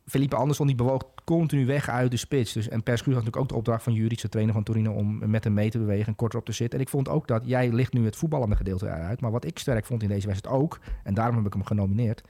Felipe 0.06 0.36
Anderson 0.36 0.68
die 0.68 0.76
bewoog 0.76 1.04
continu 1.28 1.66
weg 1.66 1.90
uit 1.90 2.12
de 2.12 2.18
spits. 2.18 2.54
Dus, 2.54 2.70
en 2.70 2.84
Perscu 2.84 3.14
had 3.14 3.24
natuurlijk 3.24 3.42
ook 3.42 3.50
de 3.50 3.56
opdracht 3.56 3.84
van 3.84 3.94
Juric, 3.94 4.22
de 4.22 4.30
trainer 4.30 4.54
van 4.54 4.64
Torino, 4.64 4.94
om 4.94 5.30
met 5.30 5.44
hem 5.44 5.54
mee 5.54 5.70
te 5.70 5.78
bewegen 5.78 6.08
en 6.08 6.16
korter 6.16 6.40
op 6.40 6.46
te 6.46 6.52
zitten. 6.52 6.80
En 6.80 6.86
ik 6.86 6.92
vond 6.92 7.10
ook 7.10 7.28
dat, 7.28 7.42
jij 7.46 7.72
ligt 7.72 7.94
nu 7.94 8.06
het 8.06 8.16
voetballende 8.16 8.56
gedeelte 8.56 8.88
uit. 8.88 9.22
Maar 9.22 9.32
wat 9.32 9.46
ik 9.46 9.60
sterk 9.60 9.86
vond 9.86 10.04
in 10.04 10.10
deze 10.10 10.28
wedstrijd 10.28 10.56
ook, 10.56 10.80
en 11.04 11.14
daarom 11.14 11.36
heb 11.36 11.46
ik 11.46 11.54
hem 11.54 11.64
genomineerd, 11.64 12.22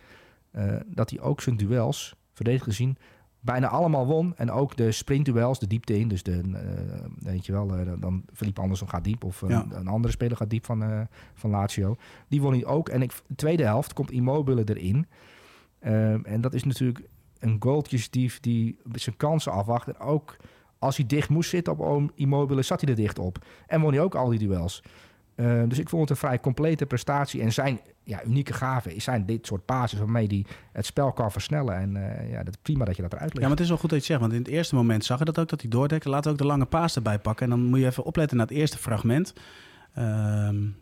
uh, 0.52 0.76
dat 0.88 1.10
hij 1.10 1.20
ook 1.20 1.42
zijn 1.42 1.58
duels, 1.58 2.16
verdedigd 2.34 2.64
gezien, 2.64 2.98
bijna 3.40 3.68
allemaal 3.68 4.06
won. 4.06 4.34
En 4.36 4.52
ook 4.52 4.76
de 4.76 4.92
sprintduels, 4.92 5.60
de 5.60 5.68
diepte 5.68 6.00
in. 6.00 6.08
Dus 6.08 6.24
de, 6.24 6.42
uh, 6.46 6.60
weet 7.20 7.46
je 7.46 7.52
wel, 7.52 7.80
uh, 7.80 7.92
dan 8.00 8.24
Philippe 8.34 8.62
Anderson 8.62 8.90
gaat 8.90 9.04
diep. 9.04 9.24
Of 9.24 9.44
ja. 9.48 9.66
een 9.72 9.88
andere 9.88 10.14
speler 10.14 10.38
gaat 10.38 10.50
diep 10.50 10.66
van, 10.66 11.08
van 11.34 11.50
Lazio. 11.50 11.96
Die 12.28 12.42
won 12.42 12.54
hij 12.54 12.66
ook. 12.66 12.90
En 12.90 13.02
ik, 13.02 13.12
de 13.28 13.36
tweede 13.36 13.64
helft 13.64 13.94
komt 13.94 14.12
Immobile 14.12 14.64
erin. 14.66 15.08
Ehm, 15.80 16.20
en 16.24 16.42
dat 16.42 16.54
is 16.54 16.64
natuurlijk 16.64 17.08
een 17.40 17.58
goaltjesdief 17.60 18.40
die 18.40 18.78
zijn 18.92 19.18
kansen 19.18 19.52
afwacht. 19.52 19.88
En 19.88 20.00
ook 20.00 20.36
als 20.80 20.98
hij 20.98 21.06
dicht 21.06 21.30
moest 21.30 21.50
zitten 21.50 21.78
op 21.78 22.12
Immobile, 22.16 22.62
zat 22.62 22.82
hij 22.82 22.90
er 22.90 22.96
dicht 22.96 23.20
op. 23.20 23.46
En 23.68 23.82
won 23.82 23.92
hij 23.92 24.02
ook 24.02 24.16
al 24.16 24.30
die 24.30 24.40
duels. 24.40 24.84
Uh, 25.36 25.62
dus 25.68 25.80
ik 25.80 25.90
vond 25.90 26.02
het 26.02 26.10
een 26.10 26.28
vrij 26.28 26.40
complete 26.40 26.86
prestatie. 26.86 27.42
En 27.42 27.54
zijn 27.54 27.80
ja, 28.04 28.24
unieke 28.24 28.54
gave 28.54 28.94
zijn 28.98 29.26
dit 29.26 29.46
soort 29.46 29.66
basis 29.66 30.00
waarmee 30.00 30.28
hij 30.28 30.46
het 30.72 30.86
spel 30.86 31.12
kan 31.12 31.32
versnellen. 31.32 31.76
En 31.76 31.96
uh, 31.96 32.32
ja, 32.32 32.44
dat 32.44 32.58
prima 32.62 32.86
dat 32.86 32.96
je 32.96 33.02
dat 33.02 33.14
eruit 33.14 33.34
legt. 33.34 33.42
Ja, 33.42 33.48
maar 33.48 33.58
het 33.58 33.60
is 33.60 33.70
wel 33.70 33.78
goed 33.78 33.90
dat 33.90 34.00
je 34.00 34.06
zegt. 34.06 34.20
Want 34.20 34.34
in 34.34 34.40
het 34.40 34.48
eerste 34.48 34.76
moment 34.76 35.06
zag 35.06 35.20
je 35.20 35.26
dat 35.26 35.40
ook, 35.40 35.50
dat 35.50 35.62
hij 35.62 35.70
doordekte. 35.70 36.10
We 36.10 36.30
ook 36.30 36.38
de 36.38 36.46
lange 36.46 36.66
paas 36.66 36.96
erbij 36.96 37.20
pakken. 37.20 37.44
En 37.44 37.50
dan 37.50 37.66
moet 37.66 37.80
je 37.80 37.86
even 37.86 38.04
opletten 38.04 38.38
naar 38.38 38.48
het 38.48 38.56
eerste 38.56 38.78
fragment. 38.78 39.34
Uh, 39.98 40.04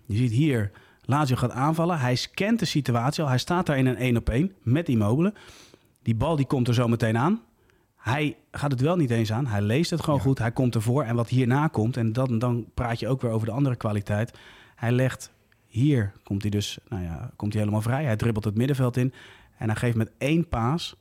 je 0.06 0.16
ziet 0.16 0.32
hier, 0.32 0.72
Lazio 1.02 1.36
gaat 1.36 1.52
aanvallen. 1.52 2.00
Hij 2.00 2.16
scant 2.16 2.60
de 2.60 2.66
situatie 2.66 3.24
al. 3.24 3.30
Hij 3.30 3.38
staat 3.38 3.66
daar 3.66 3.78
in 3.78 3.86
een 3.86 3.98
1 3.98 4.18
op 4.18 4.30
1 4.30 4.52
met 4.64 4.90
Immobile. 4.90 5.34
Die 6.06 6.16
bal 6.16 6.36
die 6.36 6.46
komt 6.46 6.68
er 6.68 6.74
zo 6.74 6.88
meteen 6.88 7.18
aan. 7.18 7.42
Hij 7.96 8.38
gaat 8.52 8.72
het 8.72 8.82
wel 8.82 8.96
niet 8.96 9.12
eens 9.12 9.32
aan. 9.32 9.48
Hij 9.48 9.62
leest 9.62 9.90
het 9.90 10.04
gewoon 10.04 10.20
goed. 10.20 10.40
Hij 10.40 10.52
komt 10.52 10.76
ervoor. 10.76 11.04
En 11.04 11.16
wat 11.16 11.30
hierna 11.30 11.68
komt, 11.68 11.98
en 11.98 12.14
dan, 12.14 12.40
dan 12.40 12.66
praat 12.74 13.00
je 13.00 13.08
ook 13.08 13.22
weer 13.22 13.32
over 13.32 13.48
de 13.48 13.54
andere 13.54 13.76
kwaliteit. 13.76 14.38
Hij 14.76 14.92
legt 14.92 15.32
hier, 15.68 16.14
komt 16.24 16.42
hij 16.42 16.52
dus, 16.52 16.78
nou 16.90 17.04
ja, 17.04 17.32
komt 17.36 17.54
hij 17.54 17.62
helemaal 17.62 17.84
vrij. 17.84 18.04
Hij 18.04 18.16
dribbelt 18.16 18.46
het 18.46 18.56
middenveld 18.56 18.98
in. 18.98 19.14
En 19.58 19.68
hij 19.68 19.76
geeft 19.76 19.96
met 19.96 20.12
één 20.18 20.48
paas 20.48 20.96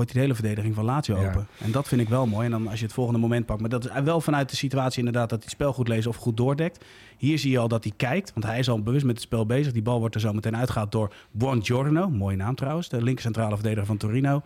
gooit 0.00 0.12
hij 0.12 0.20
de 0.20 0.26
hele 0.26 0.34
verdediging 0.34 0.74
van 0.74 0.84
Lazio 0.84 1.28
open. 1.28 1.46
En 1.58 1.70
dat 1.70 1.88
vind 1.88 2.00
ik 2.00 2.08
wel 2.08 2.26
mooi. 2.26 2.44
En 2.44 2.50
dan 2.50 2.68
als 2.68 2.78
je 2.78 2.84
het 2.84 2.94
volgende 2.94 3.20
moment 3.20 3.46
pakt. 3.46 3.60
Maar 3.60 3.70
dat 3.70 3.84
is 3.84 3.90
wel 4.04 4.20
vanuit 4.20 4.50
de 4.50 4.56
situatie 4.56 4.98
inderdaad 4.98 5.28
dat 5.28 5.38
hij 5.38 5.48
het 5.48 5.50
spel 5.50 5.72
goed 5.72 5.88
leest 5.88 6.06
of 6.06 6.16
goed 6.16 6.36
doordekt. 6.36 6.84
Hier 7.16 7.38
zie 7.38 7.50
je 7.50 7.58
al 7.58 7.68
dat 7.68 7.84
hij 7.84 7.92
kijkt, 7.96 8.32
want 8.32 8.46
hij 8.46 8.58
is 8.58 8.68
al 8.68 8.82
bewust 8.82 9.04
met 9.04 9.14
het 9.14 9.24
spel 9.24 9.46
bezig. 9.46 9.72
Die 9.72 9.82
bal 9.82 9.98
wordt 9.98 10.14
er 10.14 10.20
zo 10.20 10.32
meteen 10.32 10.56
uitgehaald 10.56 10.92
door 10.92 11.14
Buongiorno. 11.30 12.10
Mooie 12.10 12.36
naam 12.36 12.54
trouwens, 12.54 12.88
de 12.88 13.02
linkercentrale 13.02 13.54
verdediger 13.54 13.86
van 13.86 13.96
Torino. 13.96 14.42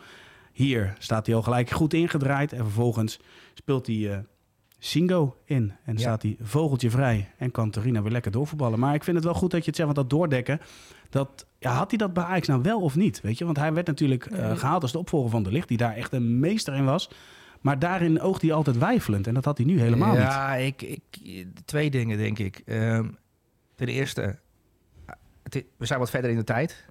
Hier 0.53 0.95
staat 0.99 1.27
hij 1.27 1.35
al 1.35 1.43
gelijk 1.43 1.71
goed 1.71 1.95
ingedraaid. 1.95 2.53
En 2.53 2.65
vervolgens 2.65 3.21
speelt 3.55 3.87
hij 3.87 3.97
uh, 3.97 4.17
Singo 4.79 5.37
in. 5.45 5.73
En 5.85 5.99
staat 5.99 6.23
hij 6.23 6.37
vogeltje 6.41 6.91
vrij. 6.91 7.31
En 7.39 7.51
kan 7.51 7.71
Torino 7.71 8.03
weer 8.03 8.13
lekker 8.13 8.31
doorvoetballen. 8.31 8.79
Maar 8.79 8.95
ik 8.95 9.05
vind 9.05 9.17
het 9.17 9.25
wel 9.25 9.35
goed 9.35 9.51
dat 9.51 9.61
je 9.61 9.67
het 9.67 9.77
zegt, 9.77 9.95
want 9.95 10.09
dat 10.09 10.19
doordekken... 10.19 10.61
Dat, 11.15 11.47
ja, 11.59 11.73
had 11.73 11.91
hij 11.91 11.99
dat 11.99 12.13
bij 12.13 12.25
Ajax 12.25 12.47
nou 12.47 12.63
wel 12.63 12.81
of 12.81 12.97
niet? 12.97 13.21
Weet 13.21 13.39
je? 13.39 13.45
Want 13.45 13.57
hij 13.57 13.73
werd 13.73 13.87
natuurlijk 13.87 14.31
uh, 14.31 14.57
gehaald 14.57 14.83
als 14.83 14.93
de 14.93 14.99
opvolger 14.99 15.31
van 15.31 15.43
de 15.43 15.51
Licht, 15.53 15.69
die 15.69 15.77
daar 15.77 15.95
echt 15.95 16.13
een 16.13 16.41
meester 16.41 16.75
in 16.75 16.85
was. 16.85 17.11
Maar 17.61 17.79
daarin 17.79 18.21
oogt 18.21 18.43
hij 18.43 18.53
altijd 18.53 18.79
wijfelend. 18.79 19.27
En 19.27 19.35
dat 19.35 19.45
had 19.45 19.57
hij 19.57 19.67
nu 19.67 19.81
helemaal 19.81 20.13
niet. 20.13 20.21
Ja, 20.21 20.55
ik, 20.55 20.83
ik, 20.83 21.03
twee 21.65 21.91
dingen 21.91 22.19
denk 22.19 22.39
ik. 22.39 22.63
Um, 22.67 23.17
ten 23.75 23.89
eerste, 23.89 24.39
het, 25.43 25.65
we 25.77 25.87
zijn 25.87 25.99
wat 25.99 26.11
verder 26.11 26.31
in 26.31 26.37
de 26.37 26.45
tijd. 26.45 26.87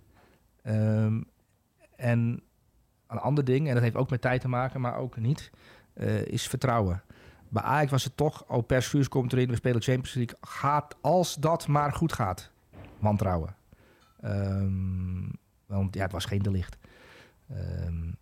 Um, 0.68 1.26
en 1.96 2.42
een 3.08 3.20
ander 3.20 3.44
ding, 3.44 3.68
en 3.68 3.74
dat 3.74 3.84
heeft 3.84 3.96
ook 3.96 4.10
met 4.10 4.22
tijd 4.22 4.42
te 4.42 4.48
maken, 4.48 4.82
maar 4.82 4.98
ook 4.98 5.18
niet, 5.18 5.52
uh, 5.94 6.26
is 6.26 6.48
vertrouwen. 6.48 7.04
Bij 7.50 7.64
Ajax 7.64 7.92
was 7.92 8.04
het 8.04 8.18
toch, 8.18 8.46
oh, 8.48 8.66
Persfuurs 8.66 9.08
komt 9.08 9.34
erin, 9.34 9.50
we 9.50 9.56
spelen 9.56 9.82
Champions 9.82 10.14
League. 10.14 10.38
Gaat 10.42 10.96
als 11.02 11.36
dat 11.36 11.68
maar 11.68 11.94
goed 11.94 12.14
gaat. 12.14 12.52
Wantrouwen. 13.00 13.56
Um, 14.26 15.32
want 15.66 15.96
ja, 15.96 16.02
het 16.02 16.12
was 16.12 16.26
geen 16.26 16.42
de 16.42 16.52
licht. 16.52 16.78
Um, 17.52 18.16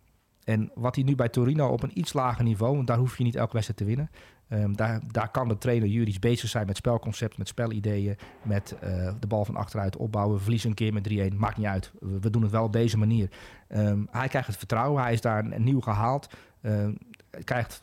en 0.44 0.70
wat 0.74 0.94
hij 0.94 1.04
nu 1.04 1.14
bij 1.14 1.28
Torino 1.28 1.68
op 1.68 1.82
een 1.82 1.98
iets 1.98 2.12
lager 2.12 2.44
niveau, 2.44 2.74
want 2.74 2.86
daar 2.86 2.98
hoef 2.98 3.18
je 3.18 3.24
niet 3.24 3.36
elke 3.36 3.52
wedstrijd 3.52 3.78
te 3.78 3.86
winnen. 3.86 4.10
Um, 4.48 4.76
daar, 4.76 5.00
daar 5.10 5.30
kan 5.30 5.48
de 5.48 5.58
trainer 5.58 5.88
juridisch 5.88 6.18
bezig 6.18 6.48
zijn 6.48 6.66
met 6.66 6.76
spelconcept, 6.76 7.38
met 7.38 7.48
spelideeën, 7.48 8.16
met 8.42 8.76
uh, 8.84 9.12
de 9.20 9.26
bal 9.26 9.44
van 9.44 9.56
achteruit 9.56 9.96
opbouwen. 9.96 10.36
We 10.36 10.42
verliezen 10.42 10.68
een 10.68 10.74
keer 10.74 10.92
met 10.92 11.32
3-1, 11.32 11.36
maakt 11.36 11.56
niet 11.56 11.66
uit. 11.66 11.92
We, 12.00 12.30
doen 12.30 12.42
het 12.42 12.50
wel 12.50 12.64
op 12.64 12.72
deze 12.72 12.98
manier. 12.98 13.30
Hij 14.10 14.28
krijgt 14.28 14.46
het 14.46 14.56
vertrouwen, 14.56 15.02
hij 15.02 15.12
is 15.12 15.20
daar 15.20 15.60
nieuw 15.60 15.80
gehaald. 15.80 16.34
Um, 16.62 16.98
krijgt 17.44 17.80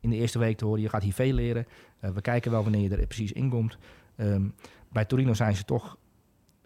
in 0.00 0.10
de 0.10 0.16
eerste 0.16 0.38
week 0.38 0.56
te 0.56 0.64
horen, 0.64 0.80
je 0.80 0.88
gaat 0.88 1.02
hier 1.02 1.12
veel 1.12 1.32
leren. 1.32 1.66
Uh, 2.00 2.10
we 2.10 2.20
kijken 2.20 2.50
wel 2.50 2.62
wanneer 2.62 2.90
je 2.90 2.96
er 2.96 3.06
precies 3.06 3.32
inkomt. 3.32 3.78
bij 4.88 5.04
Torino 5.04 5.34
zijn 5.34 5.56
ze 5.56 5.64
toch 5.64 5.96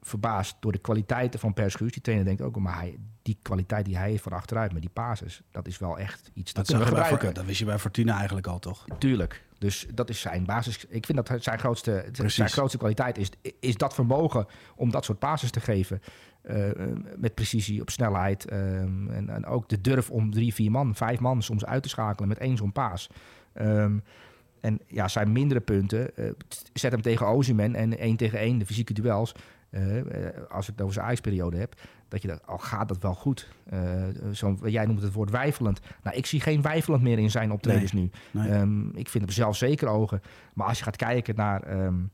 verbaasd 0.06 0.56
door 0.60 0.72
de 0.72 0.78
kwaliteiten 0.78 1.40
van 1.40 1.52
Perschuus. 1.52 1.92
Die 1.92 2.02
trainer 2.02 2.26
denkt 2.26 2.42
ook, 2.42 2.58
maar 2.58 2.78
hij, 2.78 2.98
die 3.22 3.38
kwaliteit 3.42 3.84
die 3.84 3.96
hij 3.96 4.10
heeft 4.10 4.22
van 4.22 4.32
achteruit 4.32 4.72
met 4.72 4.82
die 4.82 4.90
pases, 4.90 5.42
dat 5.50 5.66
is 5.66 5.78
wel 5.78 5.98
echt 5.98 6.30
iets 6.34 6.52
dat, 6.52 6.66
dat 6.66 6.78
we 6.78 6.86
gebruiken. 6.86 7.34
dat 7.34 7.44
wist 7.44 7.58
je 7.58 7.64
bij 7.64 7.78
Fortuna 7.78 8.16
eigenlijk 8.16 8.46
al, 8.46 8.58
toch? 8.58 8.84
Tuurlijk. 8.98 9.44
Dus 9.58 9.86
dat 9.94 10.08
is 10.08 10.20
zijn 10.20 10.44
basis. 10.44 10.84
Ik 10.88 11.06
vind 11.06 11.26
dat 11.26 11.42
zijn 11.42 11.58
grootste, 11.58 12.08
zijn 12.26 12.50
grootste 12.50 12.78
kwaliteit 12.78 13.18
is, 13.18 13.30
is 13.60 13.76
dat 13.76 13.94
vermogen 13.94 14.46
om 14.76 14.90
dat 14.90 15.04
soort 15.04 15.18
pases 15.18 15.50
te 15.50 15.60
geven. 15.60 16.00
Uh, 16.50 16.68
met 17.16 17.34
precisie, 17.34 17.80
op 17.80 17.90
snelheid. 17.90 18.52
Uh, 18.52 18.80
en, 18.80 19.28
en, 19.28 19.46
ook 19.46 19.68
de 19.68 19.80
durf 19.80 20.10
om 20.10 20.30
drie, 20.30 20.54
vier 20.54 20.70
man, 20.70 20.94
vijf 20.94 21.20
man 21.20 21.42
soms 21.42 21.64
uit 21.64 21.82
te 21.82 21.88
schakelen 21.88 22.28
met 22.28 22.38
één 22.38 22.56
zo'n 22.56 22.72
paas. 22.72 23.10
Um, 23.54 24.02
en 24.60 24.80
ja, 24.86 25.08
zijn 25.08 25.32
mindere 25.32 25.60
punten. 25.60 26.10
Uh, 26.16 26.30
zet 26.72 26.92
hem 26.92 27.02
tegen 27.02 27.26
Ozyman 27.26 27.74
en 27.74 27.98
één 27.98 28.16
tegen 28.16 28.38
één, 28.38 28.58
de 28.58 28.66
fysieke 28.66 28.92
duels. 28.92 29.34
Uh, 29.76 30.02
als 30.48 30.66
ik 30.66 30.72
het 30.72 30.80
over 30.80 30.94
zijn 30.94 31.06
ijsperiode 31.06 31.56
heb, 31.56 31.74
dat 32.08 32.22
je 32.22 32.28
dat 32.28 32.46
al 32.46 32.58
gaat 32.58 32.88
dat 32.88 32.98
wel 32.98 33.14
goed. 33.14 33.48
Uh, 33.72 34.04
zo, 34.32 34.56
jij 34.62 34.86
noemt 34.86 35.02
het 35.02 35.12
woord 35.12 35.30
wijfelend. 35.30 35.80
Nou, 36.02 36.16
ik 36.16 36.26
zie 36.26 36.40
geen 36.40 36.62
wijfelend 36.62 37.02
meer 37.02 37.18
in 37.18 37.30
zijn 37.30 37.52
optredens 37.52 37.92
nee, 37.92 38.10
nu. 38.30 38.40
Nee. 38.40 38.52
Um, 38.52 38.90
ik 38.94 39.08
vind 39.08 39.24
hem 39.24 39.32
zelf 39.32 39.56
zeker 39.56 39.88
ogen. 39.88 40.22
Maar 40.54 40.66
als 40.66 40.78
je 40.78 40.84
gaat 40.84 40.96
kijken 40.96 41.34
naar 41.34 41.84
um, 41.84 42.10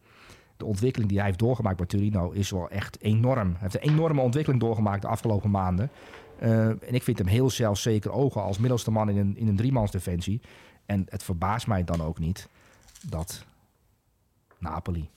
de 0.57 0.65
ontwikkeling 0.65 1.11
die 1.11 1.19
hij 1.19 1.29
heeft 1.29 1.39
doorgemaakt 1.39 1.77
bij 1.77 1.87
Turino, 1.87 2.31
is 2.31 2.51
wel 2.51 2.71
echt 2.71 3.01
enorm. 3.01 3.51
Hij 3.51 3.59
heeft 3.61 3.75
een 3.75 3.93
enorme 3.93 4.21
ontwikkeling 4.21 4.63
doorgemaakt 4.63 5.03
de 5.03 5.09
afgelopen 5.09 5.51
maanden. 5.51 5.91
Uh, 6.43 6.67
en 6.67 6.95
ik 6.95 7.03
vind 7.03 7.19
hem 7.19 7.27
heel 7.27 7.51
zelfzeker 7.51 8.11
ogen 8.11 8.43
als 8.43 8.59
middelste 8.59 8.91
man 8.91 9.09
in 9.09 9.17
een, 9.17 9.37
in 9.37 9.49
een 9.49 9.57
driemansdefensie. 9.57 10.41
En 10.87 11.07
het 11.09 11.23
verbaast 11.23 11.67
mij 11.67 11.85
dan 11.85 12.01
ook 12.01 12.19
niet 12.19 12.49
dat 13.09 13.45
Napoli 14.59 15.11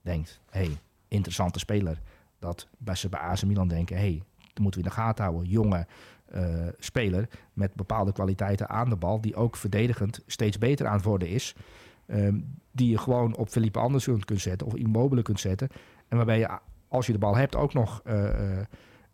denkt: 0.00 0.40
hey, 0.50 0.78
interessante 1.12 1.58
speler. 1.58 2.00
Dat 2.38 2.68
bij 2.78 2.94
ze 2.94 3.08
bij 3.08 3.20
AC 3.20 3.44
Milan 3.44 3.68
denken, 3.68 3.96
hey, 3.96 4.22
dat 4.36 4.58
moeten 4.58 4.80
we 4.80 4.86
in 4.86 4.92
de 4.94 5.00
gaten 5.00 5.24
houden. 5.24 5.48
Jonge 5.48 5.86
uh, 6.34 6.68
speler 6.78 7.28
met 7.52 7.74
bepaalde 7.74 8.12
kwaliteiten 8.12 8.68
aan 8.68 8.88
de 8.88 8.96
bal, 8.96 9.20
die 9.20 9.34
ook 9.34 9.56
verdedigend 9.56 10.20
steeds 10.26 10.58
beter 10.58 10.86
aan 10.86 10.96
het 10.96 11.04
worden 11.04 11.28
is. 11.28 11.54
Um, 12.06 12.60
die 12.70 12.90
je 12.90 12.98
gewoon 12.98 13.36
op 13.36 13.48
Felipe 13.48 13.78
Anderson 13.78 14.20
kunt 14.20 14.40
zetten 14.40 14.66
of 14.66 14.74
Immobile 14.74 15.22
kunt 15.22 15.40
zetten. 15.40 15.68
En 16.08 16.16
waarbij 16.16 16.38
je, 16.38 16.58
als 16.88 17.06
je 17.06 17.12
de 17.12 17.18
bal 17.18 17.36
hebt, 17.36 17.56
ook 17.56 17.74
nog 17.74 18.02
uh, 18.06 18.58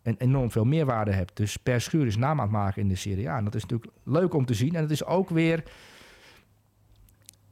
een 0.01 0.15
enorm 0.17 0.51
veel 0.51 0.65
meerwaarde 0.65 1.11
hebt. 1.11 1.37
Dus 1.37 1.57
per 1.57 1.81
schuur 1.81 2.05
is 2.05 2.17
naam 2.17 2.39
aan 2.39 2.45
het 2.45 2.55
maken 2.55 2.81
in 2.81 2.87
de 2.87 2.95
Serie 2.95 3.29
A. 3.29 3.37
En 3.37 3.43
dat 3.43 3.55
is 3.55 3.61
natuurlijk 3.61 3.91
leuk 4.03 4.33
om 4.33 4.45
te 4.45 4.53
zien. 4.53 4.75
En 4.75 4.81
het 4.81 4.91
is 4.91 5.05
ook 5.05 5.29
weer 5.29 5.63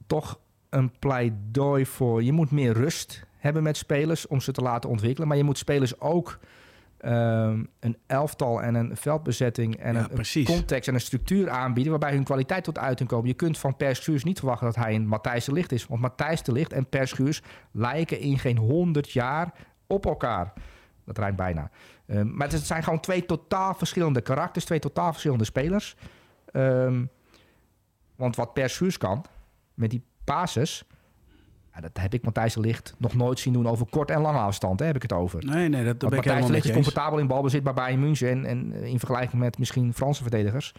toch 0.08 0.40
een 0.70 0.92
pleidooi 1.00 1.86
voor... 1.86 2.24
je 2.24 2.32
moet 2.32 2.52
meer 2.52 2.74
rust 2.74 3.27
hebben 3.38 3.64
met 3.64 3.78
spelers 3.78 4.28
om 4.28 4.42
ze 4.42 4.52
te 4.52 4.62
laten 4.62 4.90
ontwikkelen. 4.90 5.28
Maar 5.28 5.38
je 5.38 5.44
moet 5.44 5.58
spelers 5.58 6.00
ook 6.00 6.40
um, 7.06 7.68
een 7.80 7.98
elftal 8.08 8.62
en 8.62 8.76
een 8.76 8.98
veldbezetting 8.98 9.76
en 9.76 9.94
ja, 9.94 10.08
een, 10.12 10.26
een, 10.34 10.46
context 10.46 10.88
en 10.88 10.94
een 10.94 11.02
structuur 11.02 11.50
aanbieden 11.50 11.92
waarbij 11.92 12.14
hun 12.14 12.24
kwaliteit 12.24 12.64
tot 12.64 12.78
uiting 12.78 13.10
komt. 13.10 13.28
Je 13.28 13.34
kunt 13.34 13.58
van 13.58 13.76
Perschuurs 13.76 14.24
niet 14.24 14.40
verwachten 14.40 14.66
dat 14.66 14.76
hij 14.76 14.96
een 14.96 15.08
Matthijs 15.08 15.46
de 15.46 15.52
Licht 15.52 15.72
is. 15.72 15.88
Want 15.88 16.02
Matthijs 16.02 16.44
de 16.44 16.52
Licht 16.52 16.74
en 16.74 16.90
Perschuurs 16.90 17.42
lijken 17.72 18.20
in 18.20 18.40
geen 18.40 18.58
honderd 18.58 19.12
jaar 19.12 19.54
op 19.88 20.06
elkaar. 20.06 20.54
Dat 21.06 21.18
rijmt 21.18 21.36
bijna. 21.36 21.70
Um, 22.08 22.36
maar 22.36 22.52
het 22.52 22.66
zijn 22.66 22.84
gewoon 22.84 23.00
twee 23.00 23.26
totaal 23.26 23.74
verschillende 23.74 24.22
karakters, 24.22 24.66
twee 24.66 24.80
totaal 24.80 25.12
verschillende 25.12 25.46
spelers. 25.46 25.96
Um, 26.54 27.10
want 28.16 28.36
wat 28.36 28.54
Perschuurs 28.54 28.98
kan, 28.98 29.26
met 29.74 29.90
die 29.90 30.04
basis 30.24 30.84
dat 31.82 31.98
heb 32.00 32.14
ik 32.14 32.24
Matthijs 32.24 32.54
de 32.54 32.60
Licht 32.60 32.96
nog 32.98 33.14
nooit 33.14 33.40
zien 33.40 33.54
doen 33.54 33.68
over 33.68 33.86
kort 33.90 34.12
en 34.12 34.22
lange 34.22 34.38
afstand. 34.38 34.80
Hè, 34.80 34.86
heb 34.86 34.96
ik 34.96 35.02
het 35.02 35.14
over. 35.14 35.46
Nee, 35.46 35.70
nee, 35.70 35.84
dat, 35.84 35.98
ben 35.98 36.10
ik 36.10 36.16
Matthijs 36.16 36.46
de 36.46 36.52
Licht 36.52 36.66
is 36.66 36.72
comfortabel 36.72 37.20
in 37.20 37.28
balbezit 37.28 37.64
bij 37.64 37.74
Bayern 37.74 38.00
München. 38.00 38.30
En, 38.30 38.46
en 38.46 38.74
in 38.74 39.00
vergelijking 39.00 39.42
met 39.42 39.58
misschien 39.58 39.94
Franse 39.94 40.22
verdedigers. 40.22 40.74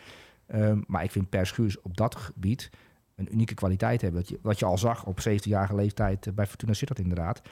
Um, 0.54 0.84
maar 0.86 1.04
ik 1.04 1.10
vind 1.10 1.28
Per 1.28 1.46
Schuurs 1.46 1.80
op 1.80 1.96
dat 1.96 2.14
gebied 2.14 2.70
een 3.16 3.32
unieke 3.32 3.54
kwaliteit 3.54 4.00
hebben. 4.00 4.20
Wat 4.20 4.28
je, 4.28 4.38
wat 4.42 4.58
je 4.58 4.64
al 4.64 4.78
zag 4.78 5.04
op 5.04 5.18
17-jarige 5.28 5.74
leeftijd 5.74 6.26
eh, 6.26 6.32
bij 6.32 6.46
Fortuna 6.46 6.72
Sittard 6.72 7.00
inderdaad. 7.00 7.42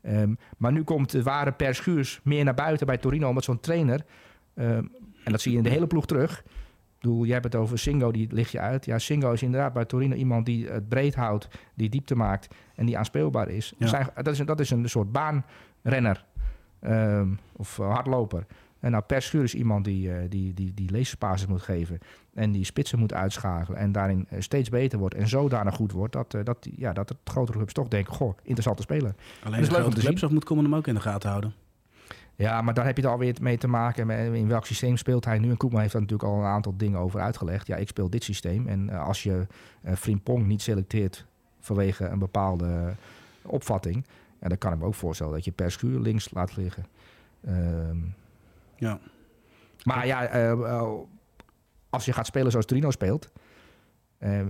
Ehm, 0.00 0.34
maar 0.56 0.72
nu 0.72 0.82
komt 0.82 1.10
de 1.10 1.22
ware 1.22 1.52
Per 1.52 1.74
Schuurs 1.74 2.20
meer 2.22 2.44
naar 2.44 2.54
buiten 2.54 2.86
bij 2.86 2.96
Torino... 2.96 3.28
omdat 3.28 3.44
zo'n 3.44 3.60
trainer, 3.60 4.04
ehm, 4.54 4.84
en 5.24 5.32
dat 5.32 5.40
zie 5.40 5.52
je 5.52 5.58
in 5.58 5.64
de 5.64 5.70
hele 5.70 5.86
ploeg 5.86 6.06
terug... 6.06 6.44
Bedoel, 7.06 7.24
jij 7.24 7.32
hebt 7.32 7.52
het 7.52 7.54
over 7.54 7.78
Singo, 7.78 8.10
die 8.10 8.32
ligt 8.32 8.50
je 8.50 8.60
uit. 8.60 8.84
Ja, 8.84 8.98
Singo 8.98 9.32
is 9.32 9.42
inderdaad 9.42 9.72
bij 9.72 9.84
Torino 9.84 10.14
iemand 10.14 10.46
die 10.46 10.66
het 10.66 10.88
breed 10.88 11.14
houdt, 11.14 11.48
die 11.74 11.88
diepte 11.88 12.14
maakt 12.14 12.54
en 12.74 12.86
die 12.86 12.98
aanspeelbaar 12.98 13.48
is. 13.48 13.74
Ja. 13.78 13.86
Zijn, 13.86 14.08
dat, 14.14 14.28
is 14.28 14.38
dat 14.38 14.60
is 14.60 14.70
een 14.70 14.88
soort 14.88 15.12
baanrenner 15.12 16.24
ehm, 16.80 17.28
of 17.56 17.78
eh, 17.78 17.92
hardloper. 17.92 18.46
En 18.80 18.90
nou, 18.90 19.02
Per 19.02 19.22
Schuur 19.22 19.42
is 19.42 19.54
iemand 19.54 19.84
die, 19.84 20.12
eh, 20.12 20.30
die, 20.30 20.54
die, 20.54 20.74
die 20.74 20.90
leespases 20.90 21.46
moet 21.46 21.62
geven 21.62 21.98
en 22.34 22.52
die 22.52 22.64
spitsen 22.64 22.98
moet 22.98 23.14
uitschakelen 23.14 23.78
en 23.78 23.92
daarin 23.92 24.26
eh, 24.28 24.40
steeds 24.40 24.68
beter 24.68 24.98
wordt 24.98 25.14
en 25.14 25.28
zodanig 25.28 25.74
goed 25.74 25.92
wordt 25.92 26.12
dat, 26.12 26.36
dat, 26.44 26.68
ja, 26.76 26.92
dat 26.92 27.08
het 27.08 27.18
grotere 27.24 27.56
clubs 27.56 27.72
toch 27.72 27.88
denken, 27.88 28.14
goh, 28.14 28.36
interessante 28.42 28.82
speler. 28.82 29.14
Alleen 29.44 29.60
is 29.60 29.66
de 29.66 29.72
leuk 29.72 29.84
om 29.84 29.90
grote 29.90 30.00
te 30.00 30.06
clubs 30.06 30.22
of 30.22 30.30
moet 30.30 30.44
Common 30.44 30.64
hem 30.64 30.74
ook 30.74 30.86
in 30.86 30.94
de 30.94 31.00
gaten 31.00 31.28
houden? 31.28 31.54
Ja, 32.36 32.62
maar 32.62 32.74
daar 32.74 32.84
heb 32.86 32.96
je 32.96 33.02
het 33.02 33.10
alweer 33.12 33.34
mee 33.40 33.58
te 33.58 33.68
maken. 33.68 34.06
Met 34.06 34.32
in 34.34 34.48
welk 34.48 34.66
systeem 34.66 34.96
speelt 34.96 35.24
hij 35.24 35.38
nu? 35.38 35.50
En 35.50 35.56
Koeman 35.56 35.80
heeft 35.80 35.92
daar 35.92 36.00
natuurlijk 36.02 36.28
al 36.30 36.38
een 36.38 36.44
aantal 36.44 36.76
dingen 36.76 36.98
over 36.98 37.20
uitgelegd. 37.20 37.66
Ja, 37.66 37.76
ik 37.76 37.88
speel 37.88 38.10
dit 38.10 38.24
systeem. 38.24 38.66
En 38.68 38.90
eh, 38.90 39.04
als 39.06 39.22
je 39.22 39.46
eh 39.82 39.94
Frimpong 39.94 40.46
niet 40.46 40.62
selecteert 40.62 41.26
vanwege 41.60 42.04
een 42.06 42.18
bepaalde 42.18 42.92
opvatting... 43.42 44.04
Ja, 44.40 44.48
dan 44.48 44.58
kan 44.58 44.72
ik 44.72 44.78
me 44.78 44.84
ook 44.84 44.94
voorstellen 44.94 45.32
dat 45.32 45.44
je 45.44 45.50
per 45.50 45.70
schuur 45.70 46.00
links 46.00 46.30
laat 46.32 46.56
liggen. 46.56 46.86
Ehm, 47.46 47.96
Ja. 48.76 48.98
maar 49.84 50.06
ja, 50.06 50.26
eh, 50.26 50.50
eh, 50.50 50.82
als 51.90 52.04
je 52.04 52.12
gaat 52.12 52.26
spelen 52.26 52.50
zoals 52.50 52.66
Torino 52.66 52.90
speelt... 52.90 53.30
eh, 54.18 54.40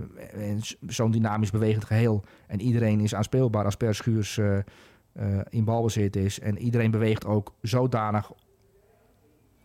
zo'n 0.87 1.11
dynamisch 1.11 1.51
bewegend 1.51 1.85
geheel... 1.85 2.23
en 2.47 2.61
iedereen 2.61 2.99
is 2.99 3.15
aanspeelbaar 3.15 3.65
als 3.65 3.75
Per 3.77 3.95
Schuurs 3.95 4.37
eh, 4.37 4.57
eh, 4.57 4.63
in 5.49 5.63
balbezit 5.63 6.15
is... 6.15 6.39
en 6.39 6.57
iedereen 6.57 6.91
beweegt 6.91 7.25
ook 7.25 7.53
zodanig... 7.61 8.31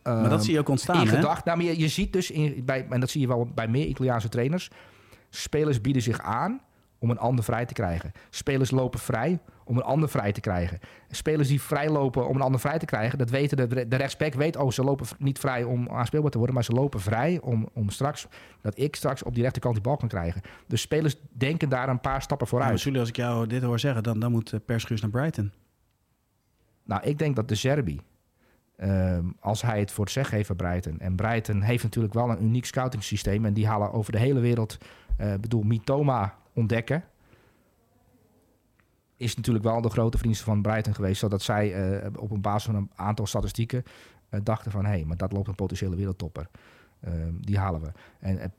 Maar 0.03 0.23
dat 0.23 0.33
ehm, 0.33 0.41
zie 0.41 0.53
je 0.53 0.59
ook 0.59 0.69
ontstaan, 0.69 1.01
in 1.01 1.07
gedacht. 1.07 1.45
Nou, 1.45 1.57
maar 1.57 1.67
je, 1.67 1.79
je 1.79 1.89
ziet 1.89 2.13
dus, 2.13 2.31
in, 2.31 2.65
bij, 2.65 2.87
en 2.91 3.01
dat 3.01 3.11
zie 3.11 3.21
je 3.21 3.27
wel 3.27 3.47
bij 3.55 3.69
meer 3.69 3.87
Italiaanse 3.87 4.29
trainers... 4.29 4.71
spelers 5.31 5.81
bieden 5.81 6.03
zich 6.03 6.21
aan 6.21 6.61
om 6.99 7.11
een 7.11 7.19
ander 7.19 7.45
vrij 7.45 7.67
te 7.67 7.75
krijgen. 7.75 8.13
Spelers 8.31 8.71
lopen 8.71 9.01
vrij 9.01 9.39
om 9.65 9.77
een 9.77 9.83
ander 9.83 10.09
vrij 10.09 10.33
te 10.33 10.41
krijgen. 10.41 10.79
Spelers 11.09 11.49
die 11.49 11.63
vrij 11.63 11.91
lopen 11.91 12.29
om 12.29 12.37
een 12.37 12.43
ander 12.43 12.61
vrij 12.61 12.79
te 12.79 12.85
krijgen... 12.85 13.19
dat 13.19 13.31
weten 13.31 13.57
de, 13.57 13.89
de 13.89 13.97
rechtsback 13.97 14.35
weet... 14.35 14.57
oh, 14.57 14.71
ze 14.71 14.85
lopen 14.85 15.07
niet 15.19 15.39
vrij 15.39 15.63
om 15.65 15.89
aanspeelbaar 15.89 16.31
te 16.31 16.37
worden... 16.37 16.55
maar 16.55 16.65
ze 16.65 16.73
lopen 16.73 17.01
vrij 17.01 17.41
om, 17.41 17.69
om 17.73 17.91
straks... 17.91 18.27
dat 18.61 18.79
ik 18.79 18.97
straks 18.97 19.23
op 19.23 19.35
die 19.35 19.43
rechterkant 19.43 19.75
die 19.75 19.83
bal 19.83 19.97
kan 19.97 20.09
krijgen. 20.09 20.43
Dus 20.67 20.81
spelers 20.81 21.17
denken 21.33 21.69
daar 21.69 21.89
een 21.89 22.01
paar 22.01 22.23
stappen 22.23 22.47
vooruit. 22.47 22.81
Sully, 22.81 22.99
als 22.99 23.09
ik 23.09 23.17
jou 23.17 23.47
dit 23.47 23.63
hoor 23.63 23.79
zeggen, 23.79 24.03
dan, 24.03 24.19
dan 24.19 24.31
moet 24.31 24.53
eh, 24.53 24.61
Per 24.65 24.81
Schuurs 24.81 25.01
naar 25.01 25.11
Brighton. 25.11 25.53
Nou, 26.85 27.03
ik 27.03 27.19
denk 27.19 27.37
dat 27.37 27.49
de 27.49 27.55
Serbi, 27.55 28.01
ehm, 28.77 29.25
als 29.41 29.63
hij 29.63 29.79
het 29.79 29.91
voor 29.91 30.05
het 30.05 30.13
zeggen 30.13 30.37
heeft 30.37 30.57
Brighton... 30.57 31.01
en 31.01 31.17
Brighton 31.17 31.61
heeft 31.61 31.83
natuurlijk 31.83 32.15
wel 32.15 32.31
een 32.31 32.43
uniek 32.43 32.65
scouting 32.65 33.03
systeem... 33.03 33.45
en 33.45 33.55
die 33.55 33.67
halen 33.67 33.93
over 33.93 34.13
de 34.13 34.19
hele 34.19 34.41
wereld, 34.41 34.79
eh 35.17 35.35
bedoel, 35.41 35.63
Mitoma 35.63 36.35
ontdekken... 36.55 37.05
is 39.23 39.37
natuurlijk 39.37 39.65
wel 39.65 39.81
de 39.81 39.91
grote 39.91 40.17
verdienste 40.17 40.45
van 40.45 40.63
Brighton 40.63 40.95
geweest... 40.95 41.21
zodat 41.21 41.43
zij 41.43 41.75
eh, 41.75 42.09
op 42.19 42.31
een 42.31 42.41
basis 42.41 42.65
van 42.65 42.75
een 42.75 42.91
aantal 42.95 43.27
statistieken 43.27 43.83
eh, 44.29 44.41
dachten 44.43 44.71
van... 44.71 44.85
hé, 44.85 44.91
hey, 44.91 45.05
maar 45.05 45.17
dat 45.17 45.33
loopt 45.33 45.49
een 45.49 45.55
potentiële 45.55 45.97
wereldtopper. 45.97 46.49
Ehm, 47.01 47.33
die 47.41 47.59
halen 47.59 47.81
we. 47.81 47.93
En 48.21 48.39
het, 48.39 48.53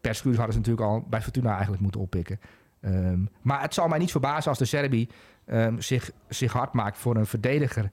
per 0.00 0.20
hadden 0.24 0.52
ze 0.52 0.58
natuurlijk 0.58 0.86
al 0.86 1.04
bij 1.08 1.22
Fortuna 1.22 1.52
eigenlijk 1.52 1.82
moeten 1.82 2.00
oppikken. 2.00 2.40
Ehm, 2.80 3.24
maar 3.42 3.60
het 3.60 3.74
zal 3.74 3.88
mij 3.88 3.98
niet 3.98 4.10
verbazen 4.10 4.50
als 4.50 4.58
de 4.58 4.64
Serbi 4.64 5.08
ehm, 5.44 5.80
zich, 5.80 6.10
zich 6.28 6.52
hard 6.52 6.72
maakt 6.72 6.98
voor 6.98 7.16
een 7.16 7.26
verdediger 7.26 7.90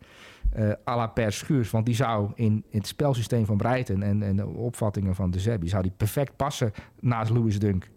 eh 0.51 0.71
à 0.87 0.95
la 0.95 1.07
Per 1.07 1.33
Schuurs. 1.33 1.71
Want 1.71 1.85
die 1.85 1.95
zou 1.95 2.31
in, 2.35 2.63
het 2.69 2.87
spelsysteem 2.87 3.45
van 3.45 3.57
Breiten 3.57 4.03
en, 4.03 4.23
en 4.23 4.35
de 4.35 4.47
opvattingen 4.47 5.15
van 5.15 5.31
de 5.31 5.39
Serbi... 5.39 5.67
zou 5.67 5.83
die 5.83 5.93
perfect 5.97 6.35
passen 6.35 6.71
naast 6.99 7.31
Louis 7.31 7.59
Dunk. 7.59 7.89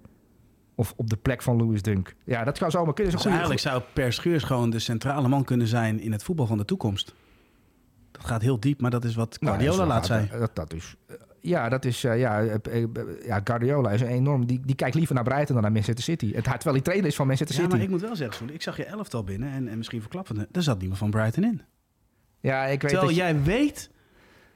Of 0.75 0.93
op 0.97 1.11
de 1.11 1.16
plek 1.16 1.43
van 1.43 1.57
Louis 1.57 1.83
Dunk. 1.83 2.14
Ja, 2.25 2.45
dat 2.45 2.59
kan 2.59 2.71
zomaar 2.71 2.95
kunnen. 2.95 3.12
Dus 3.12 3.21
goede- 3.23 3.37
eigenlijk 3.37 3.66
zou 3.69 3.83
Per 3.93 4.12
Schuurs 4.12 4.43
gewoon 4.43 4.71
de 4.71 4.78
centrale 4.78 5.28
man 5.28 5.45
kunnen 5.45 5.66
zijn 5.66 6.00
in 6.00 6.12
het 6.12 6.23
voetbal 6.23 6.46
van 6.46 6.59
de 6.59 6.64
toekomst. 6.64 7.14
Dat 8.11 8.25
gaat 8.25 8.42
heel 8.42 8.61
diep, 8.61 8.81
maar 8.81 8.90
dat 8.90 9.05
is 9.05 9.14
wat 9.14 9.37
Nou, 9.40 9.57
Guardiola 9.57 9.87
laat 9.87 10.09
wel- 10.09 10.18
zijn. 10.27 10.40
Dat, 10.40 10.55
dat 10.55 10.72
is, 10.72 10.94
eh, 11.07 11.14
ja, 11.40 11.68
dat 11.68 11.85
is, 11.85 12.05
eh, 12.05 12.18
ja, 12.18 12.40
eh, 12.42 12.85
ja, 13.25 13.40
Guardiola 13.44 13.90
is 13.90 14.01
een 14.01 14.07
enorm, 14.07 14.46
die, 14.46 14.61
die 14.64 14.75
kijkt 14.75 14.94
liever 14.94 15.14
naar 15.14 15.25
Brighton 15.25 15.55
dan 15.55 15.62
naar 15.62 15.72
Manchester 15.72 16.05
City. 16.05 16.33
Het, 16.35 16.44
terwijl 16.44 16.75
hij 16.75 16.81
trainer 16.85 17.07
is 17.07 17.16
van 17.16 17.27
Manchester 17.27 17.57
Ja, 17.57 17.62
City. 17.62 17.75
maar 17.77 17.85
ik 17.85 17.90
moet 17.90 18.01
wel 18.01 18.16
zeggen, 18.16 18.55
ik 18.55 18.62
zag 18.62 18.77
je 18.77 18.85
elftal 18.85 19.25
binnen 19.25 19.53
en, 19.53 19.68
en 19.68 19.77
misschien 19.77 20.01
verklappende. 20.01 20.49
Er 20.53 20.62
zat 20.62 20.79
niemand 20.79 20.99
van 20.99 21.11
Brighton 21.11 21.44
in. 21.44 21.62
ja, 22.40 22.64
ik 22.64 22.68
weet 22.68 22.90
Terwijl 22.90 23.03
dat 23.03 23.11
je- 23.16 23.22
jij 23.22 23.42
weet 23.42 23.90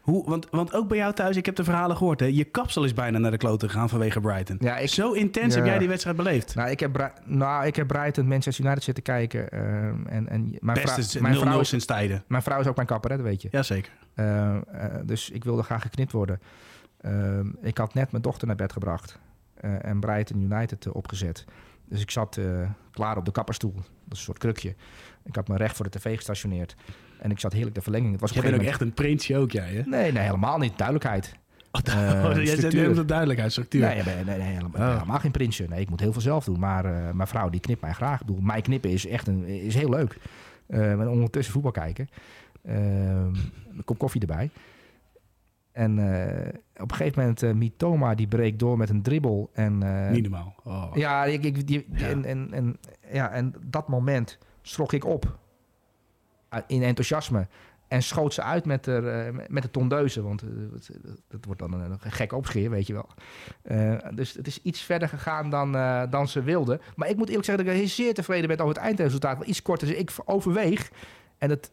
hoe, 0.09 0.29
want, 0.29 0.47
want 0.51 0.75
ook 0.75 0.89
bij 0.89 0.97
jou 0.99 1.13
thuis, 1.15 1.37
ik 1.37 1.47
heb 1.47 1.57
de 1.57 1.65
verhalen 1.65 1.97
gehoord, 1.97 2.21
hè, 2.21 2.27
je 2.27 2.45
kapsel 2.45 2.85
is 2.85 2.93
bijna 2.93 3.19
naar 3.19 3.31
de 3.31 3.37
kloten 3.37 3.71
gegaan 3.71 3.89
vanwege 3.89 4.21
Brighton. 4.21 4.57
Ja, 4.61 4.77
ik- 4.79 4.89
Zo 4.89 5.13
intens 5.13 5.55
heb 5.55 5.65
jij 5.65 5.79
die 5.79 5.89
wedstrijd 5.89 6.17
beleefd. 6.17 6.55
Nou, 6.55 6.71
ik 6.71 6.81
heb, 6.81 7.13
nou, 7.25 7.67
ik 7.67 7.77
heb 7.77 7.87
Brighton 7.87 8.27
Manchester 8.29 8.65
United 8.65 8.83
zitten 8.85 9.03
kijken. 9.03 9.51
ehm, 9.51 10.07
en, 10.07 10.29
en 10.29 10.57
mijn, 10.61 10.81
Best 10.83 11.09
vrou- 11.11 11.23
mijn, 11.23 11.35
vrouw 11.37 11.57
0-0 11.57 11.61
is, 11.61 11.69
sinds 11.69 11.85
tijden. 11.87 12.25
mijn 12.27 12.43
vrouw 12.43 12.61
is 12.61 12.67
ook 12.67 12.75
mijn 12.77 12.87
kapper, 12.89 13.11
hè, 13.11 13.17
dat 13.17 13.27
weet 13.27 13.43
je. 13.43 13.49
Jazeker. 13.51 13.93
Eh, 14.15 14.57
dus 15.05 15.31
ik 15.31 15.45
wilde 15.45 15.63
graag 15.63 15.83
geknipt 15.83 16.13
worden. 16.13 16.41
Ehm, 17.01 17.47
ik 17.63 17.79
had 17.79 17.95
net 17.95 18.11
mijn 18.11 18.23
dochter 18.23 18.47
naar 18.47 18.57
bed 18.57 18.73
gebracht. 18.73 19.19
eh, 19.55 19.85
en 19.85 20.01
Brighton 20.01 20.41
United 20.41 20.89
opgezet. 20.89 21.45
Dus 21.89 22.01
ik 22.01 22.11
zat 22.11 22.39
klaar 22.91 23.17
op 23.17 23.25
de 23.25 23.31
kapperstoel. 23.33 23.73
Dat 23.75 23.83
is 23.85 24.19
een 24.19 24.25
soort 24.25 24.39
krukje. 24.39 24.75
Ik 25.29 25.35
had 25.37 25.49
me 25.49 25.57
recht 25.57 25.77
voor 25.77 25.91
de 25.91 25.99
tv 25.99 26.17
gestationeerd. 26.17 26.75
En 27.19 27.31
ik 27.31 27.39
zat 27.41 27.53
heerlijk 27.53 27.75
de 27.75 27.81
verlenging. 27.83 28.13
Het 28.13 28.21
was 28.21 28.31
Jij 28.33 28.43
bent 28.43 28.55
ook 28.55 28.61
echt 28.63 28.81
een 28.81 28.93
prinsje 28.93 29.37
ook, 29.37 29.51
jij, 29.51 29.69
hè? 29.73 29.83
Nee, 29.83 30.13
nee, 30.13 30.23
helemaal 30.23 30.59
niet. 30.59 30.79
Duidelijkheid. 30.79 31.35
Oh, 31.73 31.81
Eh, 31.95 32.35
jij 32.37 32.47
structuur. 32.47 32.71
helemaal 32.73 32.95
de 32.95 33.05
duidelijkheid, 33.05 33.53
structuur. 33.53 33.81
Nee, 33.81 34.03
nee, 34.03 34.15
nee, 34.25 34.37
nee, 34.39 34.41
helemaal, 34.53 34.81
Oh. 34.91 34.93
helemaal 34.99 35.19
geen 35.19 35.31
prinsje. 35.31 35.67
Nee, 35.69 35.81
ik 35.81 35.91
moet 35.91 36.01
heel 36.01 36.13
veel 36.13 36.21
zelf 36.21 36.45
doen. 36.45 36.59
Maar 36.59 36.85
eh, 36.85 37.11
mijn 37.13 37.29
vrouw 37.29 37.49
die 37.51 37.61
knipt 37.61 37.81
mij 37.81 37.93
graag. 37.93 38.21
Ik 38.21 38.27
bedoel, 38.27 38.43
mij 38.43 38.61
knippen 38.61 38.91
is 38.91 39.07
echt 39.07 39.27
een, 39.27 39.45
is 39.45 39.75
heel 39.75 39.89
leuk. 39.91 40.17
En 40.67 41.09
ondertussen 41.09 41.53
voetbal 41.53 41.73
kijken. 41.73 42.09
Ehm, 42.65 43.35
een 43.77 43.85
kop 43.85 43.99
koffie 43.99 44.21
erbij. 44.21 44.51
En 45.73 45.93
op 46.77 46.91
een 46.91 46.97
gegeven 46.97 47.21
moment, 47.21 47.43
eh 47.43 47.53
Mitoma 47.53 48.15
die 48.15 48.27
breekt 48.27 48.59
door 48.59 48.77
met 48.79 48.89
een 48.91 49.03
dribbel. 49.03 49.51
En, 49.53 49.79
Niet 50.13 50.23
normaal. 50.23 50.55
Oh. 50.65 50.91
ja, 50.95 51.25
ik, 51.25 51.45
ik, 51.45 51.67
die, 51.67 51.87
Ja. 51.95 52.07
En, 52.09 52.25
en, 52.25 52.49
en, 52.53 52.77
ja, 53.13 53.31
en 53.31 53.55
dat 53.67 53.89
moment 53.89 54.39
schrok 54.69 54.93
ik 54.93 55.05
op. 55.05 55.39
Uh, 56.55 56.61
In 56.67 56.83
enthousiasme. 56.83 57.47
En 57.89 58.03
schoot 58.03 58.35
ze 58.35 58.43
uit 58.43 58.65
met 58.65 58.85
de, 58.85 58.97
eh, 59.37 59.47
met 59.49 59.63
de 59.63 59.71
tondeuze. 59.71 60.23
Want 60.23 60.43
eh, 60.43 60.49
het- 60.73 60.91
dat 61.29 61.45
wordt 61.45 61.61
dan 61.61 61.73
een, 61.73 61.91
een 61.91 62.01
gek 62.13 62.33
opscheer, 62.33 62.71
weet 62.71 62.87
je 62.87 62.93
wel. 62.93 63.09
Eh, 63.63 63.97
dus 64.15 64.33
het 64.35 64.47
is 64.47 64.63
iets 64.63 64.81
verder 64.83 65.09
gegaan 65.09 65.51
dan, 65.51 65.73
dan 66.11 66.29
ze 66.29 66.43
wilden. 66.43 66.81
Maar 66.97 67.09
ik 67.09 67.17
moet 67.17 67.29
eerlijk 67.29 67.45
zeggen 67.47 67.65
dat 67.67 67.75
ik 67.75 67.89
zeer 67.89 68.15
tevreden 68.15 68.49
ben 68.49 68.59
over 68.59 68.75
het 68.75 68.85
eindresultaat. 68.85 69.45
Iets 69.45 69.63
korter. 69.63 69.89
Dus 69.89 69.97
ik 69.97 70.11
overweeg. 70.25 70.91
En 71.39 71.51
het, 71.51 71.71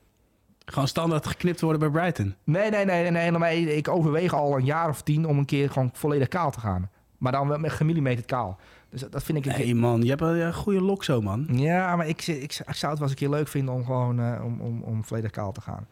Gewoon 0.65 0.87
standaard 0.87 1.27
geknipt 1.27 1.61
worden 1.61 1.79
bij 1.79 2.01
Brighton. 2.01 2.35
nee, 2.43 2.69
nee, 2.69 2.85
nee, 2.85 3.11
nee, 3.11 3.31
nee, 3.31 3.75
ik 3.75 3.87
overweeg 3.87 4.33
al 4.33 4.57
een 4.57 4.65
jaar 4.65 4.89
of 4.89 5.01
tien 5.01 5.25
om 5.27 5.37
een 5.37 5.45
keer 5.45 5.69
gewoon 5.69 5.89
volledig 5.93 6.27
kaal 6.27 6.51
te 6.51 6.59
gaan. 6.59 6.89
Maar 7.17 7.31
dan 7.31 7.47
wel 7.47 7.57
met 7.57 7.71
gemillimeterd 7.71 8.25
kaal. 8.25 8.59
Dus 8.89 9.01
dat, 9.01 9.11
dat 9.11 9.23
vind 9.23 9.37
ik 9.37 9.45
een 9.45 9.59
Nee, 9.59 9.75
man. 9.75 10.01
Je 10.01 10.09
hebt 10.09 10.21
een 10.21 10.35
ja, 10.35 10.51
goede 10.51 10.81
lok 10.81 11.03
zo, 11.03 11.21
man. 11.21 11.47
Ja, 11.51 11.95
maar 11.95 12.07
ik, 12.07 12.27
ik, 12.27 12.41
ik 12.43 12.51
zou 12.51 12.67
het 12.67 12.79
wel 12.81 12.91
eens 13.01 13.09
een 13.09 13.15
keer 13.15 13.29
leuk 13.29 13.47
vinden 13.47 13.73
om 13.73 13.85
gewoon 13.85 14.19
eh, 14.19 14.41
om, 14.45 14.61
om, 14.61 14.81
om 14.81 15.03
volledig 15.03 15.31
kaal 15.31 15.51
te 15.51 15.61
gaan. 15.61 15.87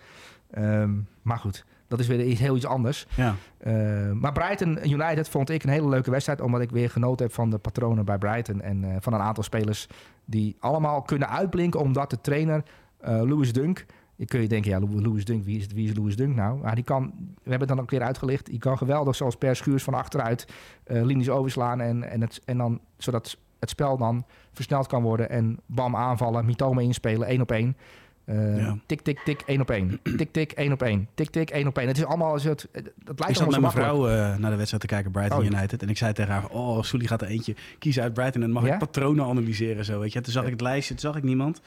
Ehm, 0.51 0.91
maar 1.21 1.38
goed, 1.38 1.65
dat 1.88 1.99
is 1.99 2.08
weer 2.08 2.25
iets, 2.25 2.39
heel 2.39 2.56
iets 2.56 2.65
anders. 2.65 3.08
Ja. 3.15 3.36
Ehm, 3.58 4.19
maar 4.19 4.32
Brighton 4.32 4.91
United 4.91 5.29
vond 5.29 5.49
ik 5.49 5.63
een 5.63 5.69
hele 5.69 5.89
leuke 5.89 6.12
wedstrijd. 6.12 6.41
Omdat 6.41 6.62
ik 6.62 6.71
weer 6.71 6.89
genoten 6.89 7.25
heb 7.25 7.36
van 7.36 7.49
de 7.49 7.58
patronen 7.58 8.06
bij 8.06 8.17
Brighton. 8.17 8.62
En 8.62 8.84
eh, 8.84 8.95
van 8.99 9.13
een 9.13 9.19
aantal 9.19 9.43
spelers 9.43 9.88
die 10.25 10.56
allemaal 10.60 11.01
kunnen 11.01 11.29
uitblinken. 11.29 11.79
Omdat 11.79 12.10
de 12.10 12.21
trainer 12.21 12.63
eh 12.99 13.21
Louis 13.21 13.53
Dunk... 13.53 13.86
Je 14.15 14.26
kun 14.26 14.41
je 14.41 14.47
denken, 14.47 14.71
ja, 14.71 14.80
Lou- 14.80 15.02
Louis 15.02 15.26
Dunk, 15.26 15.43
wie 15.43 15.58
is, 15.60 15.67
wie 15.73 15.89
is 15.89 15.95
Louis 15.95 16.15
Dunk 16.15 16.36
nou? 16.36 16.60
Maar 16.62 16.76
die 16.76 16.84
kan, 16.84 17.04
we 17.43 17.49
hebben 17.49 17.60
het 17.60 17.67
dan 17.67 17.78
ook 17.78 17.91
een 17.91 17.97
keer 17.97 18.08
uitgelicht. 18.08 18.45
Die 18.45 18.60
kan 18.60 18.78
geweldig, 18.78 19.15
zoals 19.15 19.36
Per 19.36 19.56
Schuurs 19.56 19.84
van 19.84 19.93
achteruit, 19.93 20.47
eh, 20.84 21.04
linies 21.04 21.30
overslaan. 21.30 21.82
En, 21.82 22.04
en, 22.10 22.21
het, 22.21 22.41
en 22.45 22.58
dan, 22.58 22.80
zodat 22.97 23.38
het 23.60 23.69
spel 23.69 23.97
dan 23.97 24.26
versneld 24.54 24.88
kan 24.88 25.02
worden. 25.04 25.30
En 25.30 25.60
bam, 25.65 25.95
aanvallen, 25.95 26.45
Mitoma 26.45 26.82
inspelen, 26.82 27.28
één 27.28 27.41
op 27.41 27.52
één. 27.52 27.78
Ja. 28.26 28.78
Tik, 28.86 29.02
tik, 29.02 29.19
tik, 29.26 29.41
één 29.45 29.62
op 29.62 29.69
één. 29.69 29.99
Tik, 30.17 30.32
tik, 30.32 30.52
één 30.52 30.71
op 30.71 30.82
één. 30.82 31.08
Tik, 31.13 31.30
tik, 31.30 31.49
één 31.49 31.67
op 31.67 31.78
één. 31.78 31.88
Het 31.88 31.97
is 31.97 32.06
allemaal, 32.06 32.34
het, 32.34 32.43
het, 32.43 32.63
het 32.71 32.91
lijkt 33.06 33.30
Ik 33.30 33.36
zat 33.36 33.49
met 33.49 33.60
mijn 33.60 33.71
vrouw 33.71 34.08
eh, 34.08 34.36
naar 34.36 34.49
de 34.52 34.56
wedstrijd 34.56 34.82
te 34.82 34.88
kijken, 34.89 35.12
Brighton 35.12 35.38
Oh. 35.39 35.45
United. 35.45 35.82
En 35.82 35.89
ik 35.89 35.97
zei 35.97 36.13
tegen 36.13 36.32
haar, 36.34 36.47
oh, 36.49 36.82
Sully 36.84 37.06
gaat 37.06 37.21
er 37.21 37.28
eentje 37.28 37.56
kiezen 37.80 38.04
uit 38.04 38.13
Brighton. 38.13 38.41
En 38.41 38.47
dan 38.52 38.62
mag 38.62 38.65
Ja? 38.67 38.73
ik 38.73 38.80
patronen 38.80 39.26
analyseren. 39.26 39.86
Zo, 39.86 39.99
weet 39.99 40.13
je. 40.13 40.21
Toen 40.21 40.34
zag 40.34 40.43
ik 40.43 40.52
het 40.52 40.62
lijstje, 40.62 40.93
toen 40.93 41.12
zag 41.12 41.15
ik 41.15 41.23
niemand. 41.23 41.62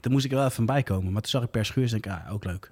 Toen 0.00 0.12
moest 0.12 0.24
ik 0.24 0.30
er 0.30 0.36
wel 0.36 0.46
even 0.46 0.66
bij 0.66 0.82
komen. 0.82 1.12
Maar 1.12 1.22
toen 1.22 1.30
zag 1.30 1.42
ik 1.42 1.50
per 1.50 1.64
schuurs 1.64 1.92
en 1.92 2.00
denk 2.00 2.16
ik, 2.16 2.26
ah, 2.26 2.32
ook 2.32 2.44
leuk. 2.44 2.70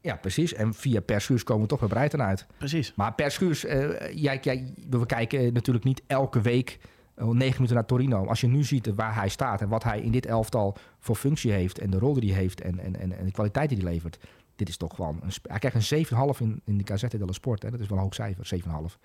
Ja, 0.00 0.16
precies. 0.16 0.54
En 0.54 0.74
via 0.74 1.00
Per 1.00 1.20
Schuurs 1.20 1.44
komen 1.44 1.62
we 1.62 1.68
toch 1.68 1.78
bij 1.78 1.88
Breiten 1.88 2.22
uit. 2.22 2.46
Precies. 2.58 2.94
Maar 2.94 3.14
Per 3.14 3.30
Schuurs, 3.30 3.64
eh, 3.64 4.12
jij, 4.14 4.38
jij, 4.42 4.72
we 4.90 5.06
kijken 5.06 5.52
natuurlijk 5.52 5.84
niet 5.84 6.02
elke 6.06 6.40
week 6.40 6.78
eh, 7.14 7.26
negen 7.28 7.54
minuten 7.54 7.74
naar 7.74 7.86
Torino. 7.86 8.26
Als 8.26 8.40
je 8.40 8.46
nu 8.46 8.64
ziet 8.64 8.94
waar 8.94 9.14
hij 9.14 9.28
staat 9.28 9.60
en 9.60 9.68
wat 9.68 9.84
hij 9.84 10.00
in 10.00 10.12
dit 10.12 10.26
elftal 10.26 10.76
voor 10.98 11.16
functie 11.16 11.52
heeft 11.52 11.78
en 11.78 11.90
de 11.90 11.98
rol 11.98 12.14
die 12.14 12.32
hij 12.32 12.40
heeft 12.40 12.60
en, 12.60 12.78
en, 12.78 13.00
en, 13.00 13.18
en 13.18 13.24
de 13.24 13.30
kwaliteit 13.30 13.68
die 13.68 13.78
hij 13.78 13.92
levert. 13.92 14.18
Dit 14.56 14.68
is 14.68 14.76
toch 14.76 14.94
gewoon. 14.94 15.20
Een, 15.22 15.30
hij 15.42 15.58
krijgt 15.58 15.90
een 15.90 16.06
7,5 16.34 16.40
in, 16.40 16.60
in 16.64 16.78
de 16.78 16.86
Gazzetta 16.86 17.18
dello 17.18 17.32
Sport. 17.32 17.62
Hè. 17.62 17.70
Dat 17.70 17.80
is 17.80 17.88
wel 17.88 17.98
een 17.98 18.04
hoog 18.04 18.14
cijfer, 18.14 18.60
7,5. 18.90 18.98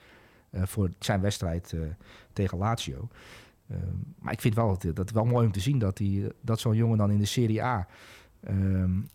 Uh, 0.51 0.61
voor 0.65 0.89
zijn 0.99 1.21
wedstrijd 1.21 1.71
uh, 1.71 1.81
tegen 2.33 2.57
Lazio. 2.57 3.07
Uh, 3.71 3.77
maar 4.19 4.33
ik 4.33 4.41
vind 4.41 4.55
wel 4.55 4.77
dat, 4.77 4.95
dat 4.95 5.11
wel 5.11 5.25
mooi 5.25 5.45
om 5.45 5.51
te 5.51 5.59
zien 5.59 5.79
dat, 5.79 5.97
die, 5.97 6.27
dat 6.41 6.59
zo'n 6.59 6.75
jongen 6.75 6.97
dan 6.97 7.11
in 7.11 7.17
de 7.17 7.25
Serie 7.25 7.63
A. 7.63 7.87
Um, 8.47 9.09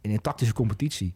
in 0.00 0.10
een 0.10 0.20
tactische 0.20 0.54
competitie. 0.54 1.14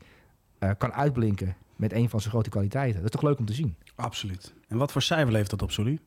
Uh, 0.61 0.71
kan 0.79 0.93
uitblinken 0.93 1.57
met 1.77 1.93
een 1.93 2.09
van 2.09 2.21
zijn 2.21 2.33
grote 2.33 2.51
kwaliteiten. 2.51 3.03
Dat 3.03 3.15
is 3.15 3.21
toch 3.21 3.31
leuk 3.31 3.39
om 3.39 3.45
te 3.45 3.53
zien? 3.53 3.77
Absoluut. 3.95 4.55
En 4.69 4.77
wat 4.77 4.93
voor 4.93 5.03
cijfer 5.03 5.33
levert 5.33 5.51
dat 5.51 5.63
op, 5.63 5.71
Solly? 5.71 5.99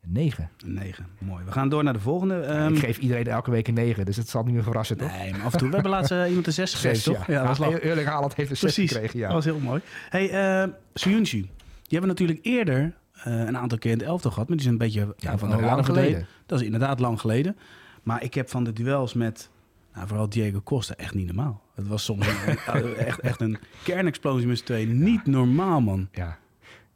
Een 0.00 0.12
9. 0.12 0.50
Een 0.64 0.72
9, 0.72 1.06
mooi. 1.18 1.44
We 1.44 1.52
gaan 1.52 1.68
door 1.68 1.84
naar 1.84 1.92
de 1.92 2.00
volgende. 2.00 2.34
Um... 2.34 2.74
ik 2.74 2.78
geef 2.78 2.98
iedereen 2.98 3.26
elke 3.26 3.50
week 3.50 3.68
een 3.68 3.74
9, 3.74 4.04
dus 4.04 4.16
het 4.16 4.28
zal 4.28 4.44
niet 4.44 4.54
meer 4.54 4.62
verrassen, 4.62 4.96
toch? 4.96 5.10
Nee, 5.10 5.32
maar 5.32 5.42
af 5.42 5.52
en 5.52 5.58
toe. 5.58 5.68
We 5.68 5.74
hebben 5.74 5.92
laatst 5.92 6.12
uh, 6.12 6.28
iemand 6.28 6.46
een 6.46 6.52
6 6.52 6.74
gegeven, 6.74 7.12
toch? 7.12 7.26
Ja, 7.26 7.32
ja, 7.32 7.46
dat 7.46 7.58
was 7.58 8.04
Haaland 8.04 8.34
heeft 8.34 8.50
een 8.50 8.56
6 8.56 8.74
gekregen, 8.74 9.18
ja. 9.18 9.24
dat 9.24 9.34
was 9.34 9.44
heel 9.44 9.58
mooi. 9.58 9.80
hey, 10.08 10.62
uh, 10.64 10.72
Suyunchi, 10.94 11.40
die 11.40 11.98
hebben 11.98 12.00
we 12.00 12.06
natuurlijk 12.06 12.38
eerder 12.42 12.96
uh, 13.26 13.38
een 13.38 13.58
aantal 13.58 13.78
keer 13.78 13.92
in 13.92 13.98
de 13.98 14.04
elftal 14.04 14.30
gehad, 14.30 14.48
maar 14.48 14.56
die 14.56 14.66
zijn 14.66 14.80
een 14.80 14.86
beetje 14.86 15.14
ja, 15.16 15.38
van 15.38 15.50
de 15.50 15.60
lang 15.60 15.84
geleden. 15.84 16.26
Dat 16.46 16.60
is 16.60 16.64
inderdaad 16.64 17.00
lang 17.00 17.20
geleden. 17.20 17.56
Maar 18.02 18.22
ik 18.22 18.34
heb 18.34 18.48
van 18.48 18.64
de 18.64 18.72
duels 18.72 19.14
met 19.14 19.50
nou, 19.94 20.08
vooral 20.08 20.28
Diego 20.28 20.60
Costa 20.62 20.94
echt 20.94 21.14
niet 21.14 21.26
normaal. 21.26 21.62
Het 21.74 21.86
was 21.86 22.04
soms 22.04 22.26
een, 22.26 22.56
echt, 22.96 23.20
echt 23.20 23.40
een 23.40 23.58
kernexplosie 23.84 24.46
met 24.46 24.58
z'n 24.58 24.64
twee. 24.64 24.86
Niet 24.86 25.26
normaal, 25.26 25.80
man. 25.80 26.08
Ja. 26.12 26.38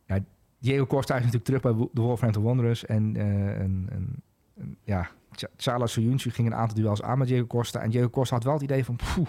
ja. 0.06 0.18
Diego 0.58 0.87
Costa 0.87 1.14
is 1.14 1.20
natuurlijk 1.20 1.44
terug 1.44 1.61
bij 1.61 1.88
de 1.92 2.00
Wolverhampton 2.00 2.42
Wanderers. 2.42 2.87
En, 2.87 3.14
uh, 3.16 3.22
en, 3.48 3.87
en, 3.90 4.22
en 4.56 4.76
ja, 4.85 5.11
Charles 5.56 5.92
Soyuncu 5.92 6.30
ging 6.30 6.48
een 6.48 6.54
aantal 6.54 6.76
duels 6.76 7.02
aan 7.02 7.18
met 7.18 7.28
Diego 7.28 7.46
Costa. 7.46 7.80
En 7.80 7.90
Diego 7.90 8.11
Costa 8.11 8.35
had 8.35 8.44
wel 8.44 8.52
het 8.52 8.62
idee 8.62 8.85
van... 8.85 8.96
Poeh, 8.96 9.28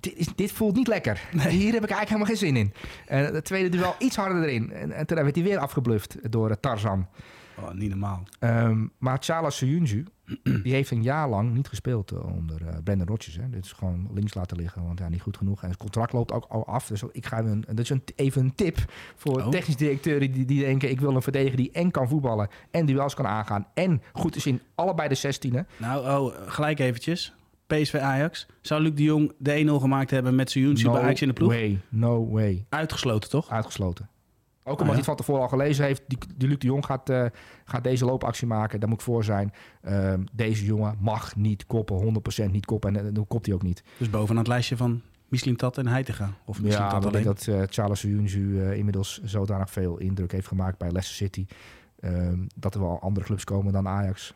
dit, 0.00 0.32
dit 0.36 0.52
voelt 0.52 0.76
niet 0.76 0.88
lekker. 0.88 1.28
Nee. 1.32 1.48
Hier 1.48 1.72
heb 1.72 1.84
ik 1.84 1.90
eigenlijk 1.90 2.08
helemaal 2.08 2.26
geen 2.26 2.36
zin 2.36 2.56
in. 2.56 2.72
En 3.06 3.34
het 3.34 3.44
tweede 3.44 3.68
duel 3.68 3.94
iets 4.06 4.16
harder 4.16 4.42
erin. 4.42 4.72
En, 4.72 4.92
en 4.92 5.06
toen 5.06 5.22
werd 5.22 5.34
hij 5.34 5.44
weer 5.44 5.58
afgebluft 5.58 6.32
door 6.32 6.50
uh, 6.50 6.56
Tarzan. 6.60 7.06
Oh, 7.60 7.72
niet 7.72 7.88
normaal. 7.88 8.22
Um, 8.40 8.92
maar 8.98 9.16
Charles 9.20 9.56
Soyuncu, 9.56 10.04
die 10.62 10.72
heeft 10.72 10.90
een 10.90 11.02
jaar 11.02 11.28
lang 11.28 11.54
niet 11.54 11.68
gespeeld 11.68 12.12
uh, 12.12 12.24
onder 12.24 12.62
uh, 12.62 12.68
Brendan 12.84 13.06
Rodgers. 13.06 13.36
Hè. 13.36 13.50
Dit 13.50 13.64
is 13.64 13.72
gewoon 13.72 14.08
links 14.14 14.34
laten 14.34 14.56
liggen, 14.56 14.84
want 14.84 14.98
ja, 14.98 15.08
niet 15.08 15.22
goed 15.22 15.36
genoeg. 15.36 15.62
En 15.62 15.68
het 15.68 15.78
contract 15.78 16.12
loopt 16.12 16.32
ook 16.32 16.44
al 16.48 16.66
af. 16.66 16.86
Dus 16.86 17.02
ik 17.12 17.26
ga 17.26 17.38
een, 17.38 17.64
dat 17.66 17.78
is 17.78 17.90
een, 17.90 18.02
even 18.16 18.42
een 18.42 18.54
tip 18.54 18.78
voor 19.16 19.42
oh. 19.42 19.48
technisch 19.48 19.76
directeuren 19.76 20.32
die, 20.32 20.44
die 20.44 20.60
denken... 20.60 20.90
ik 20.90 21.00
wil 21.00 21.14
een 21.14 21.22
verdediger 21.22 21.56
die 21.56 21.70
en 21.72 21.90
kan 21.90 22.08
voetballen 22.08 22.48
en 22.70 22.86
duels 22.86 23.14
kan 23.14 23.26
aangaan... 23.26 23.66
en 23.74 24.02
goed 24.12 24.36
is 24.36 24.46
in 24.46 24.60
allebei 24.74 25.08
de 25.08 25.14
zestienen. 25.14 25.66
Nou, 25.76 26.06
oh, 26.06 26.34
gelijk 26.46 26.78
eventjes. 26.78 27.34
PSV 27.66 27.94
Ajax. 27.94 28.46
Zou 28.60 28.82
Luc 28.82 28.94
de 28.94 29.02
Jong 29.02 29.32
de 29.38 29.64
1-0 29.68 29.80
gemaakt 29.80 30.10
hebben 30.10 30.34
met 30.34 30.50
Soyuncu 30.50 30.82
no 30.82 30.92
bij 30.92 31.02
Ajax 31.02 31.20
in 31.20 31.28
de 31.28 31.34
ploeg? 31.34 31.48
way, 31.48 31.80
no 31.88 32.28
way. 32.28 32.66
Uitgesloten, 32.68 33.30
toch? 33.30 33.50
Uitgesloten. 33.50 34.08
Ook 34.68 34.80
omdat 34.80 34.80
oh, 34.80 34.86
ja. 34.86 34.94
hij 34.94 35.04
van 35.04 35.16
tevoren 35.16 35.42
al 35.42 35.48
gelezen 35.48 35.84
heeft, 35.84 36.02
die, 36.06 36.18
die 36.36 36.48
Luc 36.48 36.58
de 36.58 36.66
Jong 36.66 36.84
gaat, 36.84 37.10
uh, 37.10 37.24
gaat 37.64 37.84
deze 37.84 38.04
loopactie 38.04 38.46
maken. 38.46 38.80
Daar 38.80 38.88
moet 38.88 38.98
ik 38.98 39.04
voor 39.04 39.24
zijn. 39.24 39.52
Uh, 39.88 40.14
deze 40.32 40.64
jongen 40.64 40.96
mag 41.00 41.36
niet 41.36 41.66
koppen, 41.66 42.22
100% 42.46 42.50
niet 42.50 42.66
koppen. 42.66 42.96
En 42.96 43.06
uh, 43.06 43.14
dan 43.14 43.26
kopt 43.26 43.46
hij 43.46 43.54
ook 43.54 43.62
niet. 43.62 43.82
Dus 43.98 44.10
bovenaan 44.10 44.38
het 44.38 44.46
lijstje 44.46 44.76
van 44.76 45.02
Misschien 45.28 45.56
Tat 45.56 45.78
en 45.78 45.86
Heitinga? 45.86 46.30
Of 46.44 46.62
misschien 46.62 46.84
ja, 46.84 46.90
Tat 46.90 47.04
ik 47.04 47.12
denk 47.12 47.24
dat 47.24 47.46
uh, 47.46 47.62
Charles 47.68 48.00
Soyuncu 48.00 48.72
inmiddels 48.74 49.20
zodanig 49.22 49.70
veel 49.70 49.98
indruk 49.98 50.32
heeft 50.32 50.46
gemaakt 50.46 50.78
bij 50.78 50.90
Leicester 50.90 51.16
City. 51.16 51.46
Ehm, 52.00 52.38
dat 52.56 52.74
er 52.74 52.80
wel 52.80 53.00
andere 53.00 53.26
clubs 53.26 53.44
komen 53.44 53.72
dan 53.72 53.88
Ajax. 53.88 54.34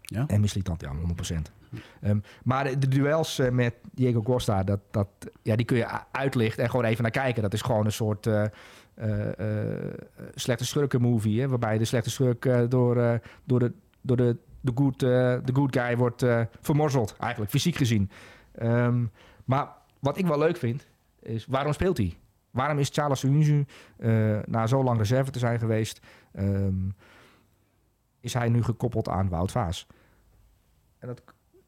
Ja? 0.00 0.24
En 0.26 0.40
misschien 0.40 0.62
Tat, 0.62 0.80
ja, 0.80 0.92
100%. 1.34 1.52
Um, 2.02 2.22
maar 2.44 2.78
de, 2.80 2.88
duels 2.88 3.40
met 3.50 3.74
Diego 3.92 4.22
Costa, 4.22 4.62
dat, 4.62 4.80
dat, 4.90 5.08
ja, 5.42 5.56
die 5.56 5.66
kun 5.66 5.76
je 5.76 5.86
uitlichten 6.10 6.64
en 6.64 6.70
gewoon 6.70 6.84
even 6.84 7.02
naar 7.02 7.10
kijken. 7.10 7.42
Dat 7.42 7.52
is 7.52 7.62
gewoon 7.62 7.84
een 7.84 7.92
soort... 7.92 8.26
Uh, 8.26 8.44
uh, 8.98 9.28
slechte 10.34 10.64
schurken 10.64 11.00
movie. 11.00 11.40
Hè, 11.40 11.48
waarbij 11.48 11.78
de 11.78 11.84
slechte 11.84 12.10
schurk 12.10 12.42
door, 12.42 13.20
door, 13.44 13.58
de, 13.58 13.72
door 14.00 14.16
de, 14.16 14.36
de, 14.60 14.72
good, 14.74 14.98
de 14.98 15.52
good 15.52 15.76
guy 15.76 15.96
wordt 15.96 16.24
vermorzeld. 16.60 17.16
Eigenlijk, 17.18 17.50
fysiek 17.50 17.76
gezien. 17.76 18.10
Um, 18.62 19.10
maar 19.44 19.68
wat 19.98 20.18
ik 20.18 20.26
wel 20.26 20.38
leuk 20.38 20.56
vind, 20.56 20.86
is 21.22 21.46
waarom 21.46 21.72
speelt 21.72 21.96
hij? 21.96 22.16
Waarom 22.50 22.78
is 22.78 22.90
Charles 22.92 23.20
Soyuncu 23.20 23.66
na 24.44 24.66
zo 24.66 24.82
lang 24.82 24.98
reserve 24.98 25.30
te 25.30 25.38
zijn 25.38 25.58
geweest... 25.58 26.00
Um, 26.38 26.94
is 28.24 28.34
hij 28.34 28.48
nu 28.48 28.62
gekoppeld 28.62 29.08
aan 29.08 29.28
Wout 29.28 29.50
Vaas? 29.50 29.86
En 30.98 31.08
dat... 31.08 31.22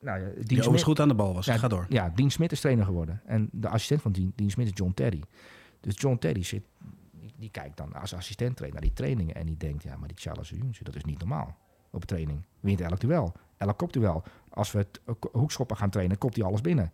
Nou 0.06 0.20
ja, 0.20 0.28
die 0.40 0.82
goed 0.84 1.00
aan 1.00 1.08
de 1.08 1.14
bal 1.14 1.34
was. 1.34 1.46
Ja, 1.46 1.56
Ga 1.56 1.68
door. 1.68 1.86
Ja, 1.88 2.12
Dean 2.14 2.30
Smit 2.30 2.52
is 2.52 2.60
trainer 2.60 2.84
geworden. 2.84 3.22
En 3.24 3.48
de 3.52 3.68
assistent 3.68 4.02
van 4.02 4.12
Dean, 4.12 4.32
Dean 4.34 4.50
Smit 4.50 4.66
is 4.66 4.72
John 4.74 4.92
Terry. 4.94 5.22
Dus 5.80 5.94
John 6.00 6.18
Terry 6.18 6.42
zit 6.42 6.62
die 7.36 7.50
kijkt 7.50 7.76
dan 7.76 7.92
als 7.92 8.14
assistent 8.14 8.60
naar 8.60 8.80
die 8.80 8.92
trainingen 8.92 9.34
en 9.34 9.46
die 9.46 9.56
denkt, 9.56 9.82
ja, 9.82 9.96
maar 9.96 10.08
die 10.08 10.16
Charles 10.16 10.48
Junge, 10.48 10.72
dat 10.82 10.96
is 10.96 11.04
niet 11.04 11.18
normaal 11.18 11.56
op 11.90 12.04
training. 12.04 12.42
Wint 12.60 12.80
elk 12.80 13.00
duel, 13.00 13.32
elk 13.56 13.78
kopduel. 13.78 14.22
Als 14.48 14.72
we 14.72 14.78
het 14.78 15.00
hoekschoppen 15.32 15.76
gaan 15.76 15.90
trainen, 15.90 16.18
kopt 16.18 16.36
hij 16.36 16.44
alles 16.44 16.60
binnen. 16.60 16.92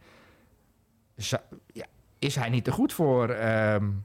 Ja, 1.66 1.86
is 2.18 2.34
hij 2.34 2.48
niet 2.48 2.64
te 2.64 2.72
goed 2.72 2.92
voor 2.92 3.30
um, 3.30 4.04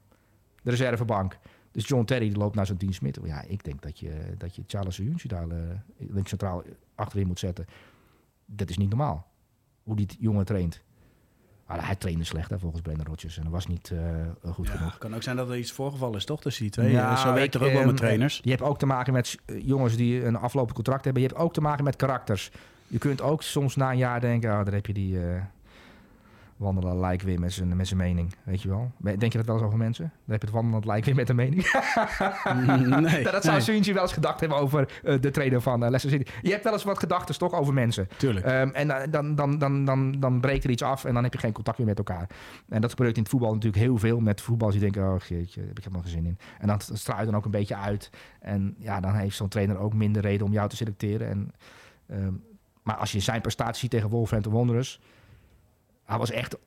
de 0.64 0.70
reservebank? 0.70 1.38
Dus 1.72 1.88
John 1.88 2.06
Terry 2.06 2.36
loopt 2.36 2.56
naar 2.56 2.66
zo'n 2.66 2.78
Dean 2.78 2.94
Smit. 2.94 3.20
Ja, 3.24 3.42
ik 3.42 3.64
denk 3.64 3.82
dat 3.82 4.00
je, 4.00 4.34
dat 4.38 4.56
je 4.56 4.64
Charles 4.68 4.98
Junge 4.98 5.28
daar 5.28 5.48
uh, 5.48 5.56
links 5.98 6.30
centraal 6.30 6.64
achterin 6.96 7.28
moet 7.28 7.40
zetten. 7.40 7.66
Dat 8.48 8.70
is 8.70 8.78
niet 8.78 8.90
normaal. 8.90 9.28
Hoe 9.84 9.96
die 9.96 10.08
jongen 10.20 10.46
traint. 10.46 10.86
Maar 11.68 11.86
hij 11.86 11.96
trainde 11.96 12.24
slecht 12.24 12.50
hè, 12.50 12.60
volgens 12.60 12.82
Brendan 12.82 13.06
Rodgers. 13.06 13.38
En 13.38 13.44
dat 13.44 13.52
was 13.52 13.68
niet 13.68 13.90
uh, 13.94 14.00
goed 14.54 14.68
ja, 14.68 14.74
genoeg. 14.74 14.98
kan 14.98 15.16
ook 15.16 15.24
zijn 15.24 15.36
dat 15.36 15.50
er 15.50 15.58
iets 15.58 15.72
voorgevallen 15.72 16.16
is, 16.16 16.26
toch? 16.26 16.42
Tussen 16.42 16.64
die 16.64 16.72
twee. 16.72 16.92
Ja, 16.92 17.16
Zo 17.16 17.34
werkt 17.34 17.56
er 17.56 17.64
ook 17.64 17.72
wel 17.72 17.86
met 17.86 17.98
trainers. 17.98 18.40
Je 18.44 18.50
hebt 18.50 18.62
ook 18.62 18.80
te 18.80 18.86
maken 18.86 19.14
met 19.14 19.38
jongens 19.46 19.96
die 19.96 20.26
een 20.26 20.36
aflopend 20.36 20.74
contract 20.74 21.04
hebben. 21.04 21.22
Je 21.22 21.28
hebt 21.28 21.40
ook 21.40 21.54
te 21.54 21.62
maken 21.62 21.84
met 21.84 21.96
karakters. 21.96 22.52
Je 22.88 22.98
kunt 22.98 23.22
ook 23.22 23.44
soms 23.44 23.76
na 23.76 23.92
een 23.92 23.98
jaar 23.98 24.20
denken... 24.20 24.50
Oh, 24.50 24.66
daar 24.66 24.74
heb 24.74 24.86
je 24.86 24.94
die 24.94 25.14
uh, 25.14 25.42
wandelen 26.58 27.00
lijk 27.00 27.22
weer 27.22 27.40
met 27.40 27.54
zijn, 27.54 27.76
met 27.76 27.88
zijn 27.88 28.00
mening. 28.00 28.36
Weet 28.44 28.62
je 28.62 28.70
wel? 28.70 28.92
Denk 28.98 29.32
je 29.32 29.38
dat 29.38 29.46
wel 29.46 29.56
eens 29.56 29.66
over 29.66 29.78
mensen? 29.78 30.04
Dan 30.04 30.32
heb 30.32 30.42
je 30.42 30.48
het 30.48 30.56
wandelend 30.56 30.86
lijk 30.86 31.06
weer 31.06 31.16
met 31.16 31.30
een 31.30 31.36
mening. 31.36 31.62
nee, 33.00 33.24
dat 33.32 33.44
zou 33.44 33.80
nee. 33.80 33.94
Wel 33.94 34.02
eens 34.02 34.14
gedacht 34.14 34.40
hebben 34.40 34.58
over 34.58 35.02
uh, 35.04 35.22
de 35.22 35.32
trainer 35.32 35.62
van 35.62 35.84
uh, 35.84 35.90
Leicester 35.90 36.10
City. 36.10 36.32
Je 36.42 36.52
hebt 36.52 36.64
wel 36.64 36.74
eens 36.74 36.84
wat 36.84 37.00
gedachten 37.00 37.38
toch 37.38 37.54
over 37.54 37.74
mensen. 37.74 38.08
Tuurlijk. 38.18 38.46
Um, 38.46 38.72
en 38.74 38.88
uh, 38.88 38.98
dan, 39.10 39.36
dan, 39.36 39.58
dan, 39.58 39.86
dan, 39.86 40.20
dan 40.20 40.40
breekt 40.40 40.64
er 40.64 40.70
iets 40.70 40.82
af 40.82 41.06
en 41.06 41.14
dan 41.14 41.24
heb 41.24 41.34
je 41.34 41.40
geen 41.40 41.52
contact 41.52 41.78
meer 41.78 41.88
met 41.88 41.98
elkaar. 41.98 42.30
En 42.70 42.82
dat 42.82 42.90
gebeurt 42.90 43.16
in 43.16 43.22
het 43.22 43.32
voetbal 43.32 43.54
natuurlijk 43.54 43.84
heel 43.84 43.98
veel 43.98 44.20
met 44.20 44.42
voetballers 44.42 44.80
die 44.80 44.92
denken, 44.92 45.14
oh 45.14 45.20
jeetje, 45.20 45.62
heb 45.62 45.78
ik 45.78 45.84
helemaal 45.84 46.02
geen 46.02 46.12
zin 46.12 46.26
in. 46.26 46.38
En 46.60 46.68
dat 46.68 46.92
straalt 46.94 47.26
dan 47.26 47.36
ook 47.36 47.46
een 47.46 47.52
beetje 47.52 47.76
uit. 47.76 48.10
En 48.40 48.76
ja, 48.78 49.00
dan 49.00 49.14
heeft 49.14 49.36
zo'n 49.36 49.48
trainer 49.48 49.78
ook 49.78 49.94
minder 49.94 50.22
reden 50.22 50.46
om 50.46 50.54
jou 50.54 50.70
te 50.70 50.76
selecteren. 50.76 51.30
En, 51.30 51.52
um, 52.12 52.44
maar 52.84 52.96
als 52.96 53.12
je 53.12 53.20
zijn 53.20 53.42
prestatie 53.42 53.80
ziet 53.80 53.92
tegen 53.92 54.10
Wolverhampton 54.10 54.54
Wanderers, 54.54 55.00
hij 56.08 56.18
was 56.18 56.32
echt 56.32 56.58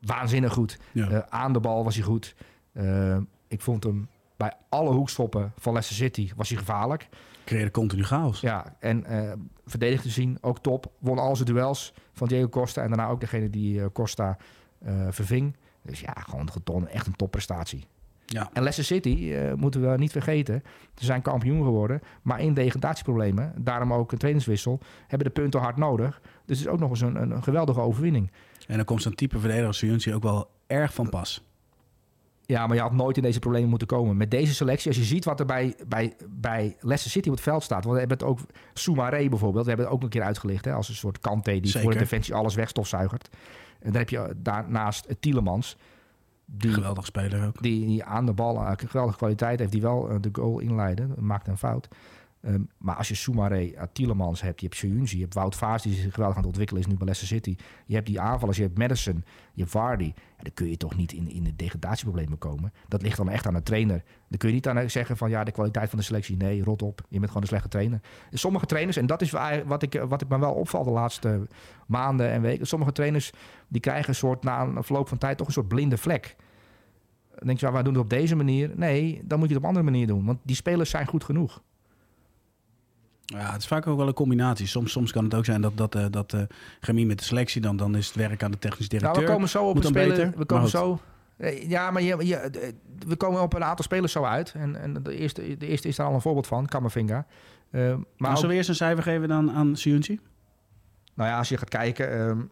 waanzinnig 0.00 0.52
goed. 0.52 0.78
Ja. 0.92 1.10
Uh, 1.10 1.18
aan 1.28 1.52
de 1.52 1.60
bal 1.60 1.84
was 1.84 1.94
hij 1.94 2.04
goed. 2.04 2.34
Uh, 2.72 3.16
ik 3.48 3.60
vond 3.60 3.84
hem 3.84 4.08
bij 4.36 4.52
alle 4.68 4.92
hoekschoppen 4.92 5.52
van 5.58 5.72
Leicester 5.72 6.06
City 6.06 6.30
was 6.36 6.48
hij 6.48 6.58
gevaarlijk. 6.58 7.08
Creëerde 7.44 7.70
continu 7.70 8.04
chaos. 8.04 8.40
Ja, 8.40 8.76
en 8.78 9.04
uh, 9.08 9.32
verdedigd 9.66 10.02
te 10.02 10.10
zien, 10.10 10.38
ook 10.40 10.58
top. 10.58 10.92
Won 10.98 11.18
al 11.18 11.36
zijn 11.36 11.48
duels 11.52 11.94
van 12.12 12.28
Diego 12.28 12.48
Costa. 12.48 12.82
En 12.82 12.88
daarna 12.88 13.08
ook 13.08 13.20
degene 13.20 13.50
die 13.50 13.92
Costa 13.92 14.36
verving. 15.08 15.56
Dus 15.82 16.00
ja, 16.00 16.12
gewoon 16.12 16.52
getonnen. 16.52 16.90
Echt 16.90 17.06
een 17.06 17.16
topprestatie. 17.16 17.86
Ja. 18.30 18.50
En 18.52 18.62
Leicester 18.62 18.84
City, 18.84 19.08
uh, 19.08 19.52
moeten 19.52 19.90
we 19.90 19.98
niet 19.98 20.12
vergeten, 20.12 20.62
ze 20.94 21.04
zijn 21.04 21.22
kampioen 21.22 21.62
geworden, 21.62 22.00
maar 22.22 22.40
in 22.40 22.54
degradatieproblemen, 22.54 23.52
daarom 23.56 23.92
ook 23.92 24.12
een 24.12 24.18
trainingswissel, 24.18 24.80
hebben 25.06 25.26
de 25.26 25.32
punten 25.32 25.60
hard 25.60 25.76
nodig. 25.76 26.20
Dus 26.48 26.58
het 26.58 26.66
is 26.66 26.72
ook 26.72 26.80
nog 26.80 26.90
eens 26.90 27.00
een, 27.00 27.22
een, 27.22 27.30
een 27.30 27.42
geweldige 27.42 27.80
overwinning. 27.80 28.30
En 28.66 28.76
dan 28.76 28.84
komt 28.84 29.02
zo'n 29.02 29.14
type 29.14 29.38
verdediger 29.38 29.66
als 29.66 29.78
Suyuncu 29.78 30.14
ook 30.14 30.22
wel 30.22 30.50
erg 30.66 30.94
van 30.94 31.08
pas. 31.08 31.42
Ja, 32.46 32.66
maar 32.66 32.76
je 32.76 32.82
had 32.82 32.92
nooit 32.92 33.16
in 33.16 33.22
deze 33.22 33.38
problemen 33.38 33.68
moeten 33.68 33.88
komen. 33.88 34.16
Met 34.16 34.30
deze 34.30 34.54
selectie, 34.54 34.88
als 34.88 34.96
je 34.96 35.04
ziet 35.04 35.24
wat 35.24 35.40
er 35.40 35.46
bij, 35.46 35.76
bij, 35.88 36.16
bij 36.28 36.76
Leicester 36.80 37.10
City 37.10 37.28
op 37.28 37.34
het 37.34 37.42
veld 37.42 37.62
staat. 37.62 37.84
Want 37.84 37.94
we 37.94 37.98
hebben 38.00 38.18
het 38.18 38.26
ook, 38.26 38.40
Soumaré 38.74 39.28
bijvoorbeeld, 39.28 39.62
we 39.64 39.68
hebben 39.68 39.86
het 39.86 39.94
ook 39.94 40.02
een 40.02 40.08
keer 40.08 40.22
uitgelicht. 40.22 40.64
Hè, 40.64 40.72
als 40.72 40.88
een 40.88 40.94
soort 40.94 41.18
Kante 41.18 41.50
die 41.50 41.66
Zeker. 41.66 41.80
voor 41.80 41.92
de 41.92 41.98
defensie 41.98 42.34
alles 42.34 42.54
wegstofzuigert. 42.54 43.28
En 43.80 43.90
dan 43.92 43.96
heb 43.96 44.08
je 44.08 44.34
daarnaast 44.36 45.06
Tielemans. 45.20 45.76
Die, 46.44 46.72
Geweldig 46.72 47.06
speler 47.06 47.46
ook. 47.46 47.62
Die, 47.62 47.86
die 47.86 48.04
aan 48.04 48.26
de 48.26 48.32
bal 48.32 48.66
een 48.66 48.78
geweldige 48.78 49.18
kwaliteit 49.18 49.58
heeft. 49.58 49.72
Die 49.72 49.82
wel 49.82 50.20
de 50.20 50.28
goal 50.32 50.58
inleiden. 50.58 51.14
Maakt 51.18 51.48
een 51.48 51.58
fout. 51.58 51.88
Ehm, 52.40 52.60
maar 52.78 52.96
als 52.96 53.08
je 53.08 53.14
Soumaré, 53.14 53.60
uh, 53.60 53.82
Tielemans 53.92 54.40
hebt, 54.40 54.60
je 54.60 54.66
hebt 54.66 54.78
Seyunzi, 54.78 55.16
je 55.16 55.22
hebt 55.22 55.34
Wout 55.34 55.56
Vaas 55.56 55.82
die 55.82 55.94
zich 55.94 56.14
geweldig 56.14 56.36
aan 56.36 56.42
het 56.42 56.46
ontwikkelen 56.46 56.82
is 56.82 56.88
nu 56.88 56.94
bij 56.94 57.06
Leicester 57.06 57.36
City. 57.36 57.56
Je 57.86 57.94
hebt 57.94 58.06
die 58.06 58.20
aanvallers, 58.20 58.56
je 58.56 58.62
hebt 58.62 58.78
Madison, 58.78 59.24
je 59.52 59.60
hebt 59.60 59.70
Vardy. 59.70 60.12
Dan 60.42 60.52
kun 60.54 60.68
je 60.68 60.76
toch 60.76 60.96
niet 60.96 61.12
in, 61.12 61.30
in 61.30 61.44
de 61.44 61.56
degradatieproblemen 61.56 62.38
komen. 62.38 62.72
Dat 62.88 63.02
ligt 63.02 63.16
dan 63.16 63.28
echt 63.28 63.46
aan 63.46 63.54
de 63.54 63.62
trainer. 63.62 64.02
Dan 64.28 64.38
kun 64.38 64.48
je 64.48 64.54
niet 64.54 64.68
aan 64.68 64.90
zeggen 64.90 65.16
van 65.16 65.30
ja, 65.30 65.44
de 65.44 65.50
kwaliteit 65.50 65.88
van 65.88 65.98
de 65.98 66.04
selectie. 66.04 66.36
Nee, 66.36 66.62
rot 66.62 66.82
op. 66.82 67.00
Je 67.08 67.16
bent 67.16 67.26
gewoon 67.26 67.42
een 67.42 67.48
slechte 67.48 67.68
trainer. 67.68 68.00
Sommige 68.30 68.66
trainers, 68.66 68.96
en 68.96 69.06
dat 69.06 69.22
is 69.22 69.30
wat 69.64 69.82
ik, 69.82 70.04
wat 70.08 70.22
ik 70.22 70.28
me 70.28 70.38
wel 70.38 70.52
opval 70.52 70.84
de 70.84 70.90
laatste 70.90 71.46
maanden 71.86 72.30
en 72.30 72.42
weken. 72.42 72.66
Sommige 72.66 72.92
trainers 72.92 73.32
die 73.68 73.80
krijgen 73.80 74.08
een 74.08 74.14
soort 74.14 74.42
na 74.42 74.62
een 74.62 74.84
verloop 74.84 75.08
van 75.08 75.18
tijd 75.18 75.38
toch 75.38 75.46
een 75.46 75.52
soort 75.52 75.68
blinde 75.68 75.96
vlek. 75.96 76.36
Dan 77.38 77.46
denk 77.46 77.60
je, 77.60 77.66
ja, 77.66 77.72
wij 77.72 77.82
doen 77.82 77.94
het 77.94 78.02
op 78.02 78.10
deze 78.10 78.36
manier. 78.36 78.72
Nee, 78.76 79.20
dan 79.24 79.38
moet 79.38 79.48
je 79.48 79.54
het 79.54 79.64
op 79.64 79.70
een 79.70 79.76
andere 79.76 79.90
manier 79.90 80.06
doen. 80.06 80.24
Want 80.24 80.38
die 80.42 80.56
spelers 80.56 80.90
zijn 80.90 81.06
goed 81.06 81.24
genoeg. 81.24 81.62
Ja, 83.36 83.52
het 83.52 83.60
is 83.60 83.66
vaak 83.66 83.86
ook 83.86 83.96
wel 83.96 84.06
een 84.06 84.14
combinatie. 84.14 84.66
Soms, 84.66 84.92
soms 84.92 85.12
kan 85.12 85.24
het 85.24 85.34
ook 85.34 85.44
zijn 85.44 85.60
dat, 85.60 85.76
dat, 85.76 85.94
uh, 85.96 86.04
dat 86.10 86.32
uh, 86.88 87.06
met 87.06 87.18
de 87.18 87.24
selectie, 87.24 87.60
dan, 87.60 87.76
dan 87.76 87.96
is 87.96 88.06
het 88.06 88.16
werk 88.16 88.42
aan 88.42 88.50
de 88.50 88.58
technisch 88.58 88.88
directeur. 88.88 89.14
Nou, 89.14 89.26
we 89.26 89.32
komen 89.32 89.48
zo 89.48 89.68
op 89.68 89.76
het 89.76 89.86
spelen. 89.86 90.16
Beter, 90.16 90.32
we 90.36 90.44
komen 90.44 90.68
zo. 90.68 91.00
Ja, 91.66 91.90
maar 91.90 92.02
je, 92.02 92.26
je, 92.26 92.72
we 93.06 93.16
komen 93.16 93.42
op 93.42 93.54
een 93.54 93.64
aantal 93.64 93.84
spelers 93.84 94.12
zo 94.12 94.24
uit. 94.24 94.52
En, 94.56 94.80
en 94.80 95.02
de, 95.02 95.16
eerste, 95.16 95.56
de 95.56 95.66
eerste 95.66 95.88
is 95.88 95.96
daar 95.96 96.06
al 96.06 96.14
een 96.14 96.20
voorbeeld 96.20 96.46
van, 96.46 96.66
Kamavinga. 96.66 97.26
Uh, 97.70 97.94
maar 98.16 98.34
Zullen 98.34 98.50
we 98.50 98.56
eerst 98.56 98.68
een 98.68 98.74
cijfer 98.74 99.02
geven 99.02 99.28
dan 99.28 99.50
aan 99.50 99.76
Siunchi? 99.76 100.20
Nou 101.14 101.30
ja, 101.30 101.38
als 101.38 101.48
je 101.48 101.56
gaat 101.56 101.68
kijken, 101.68 102.20
um, 102.20 102.50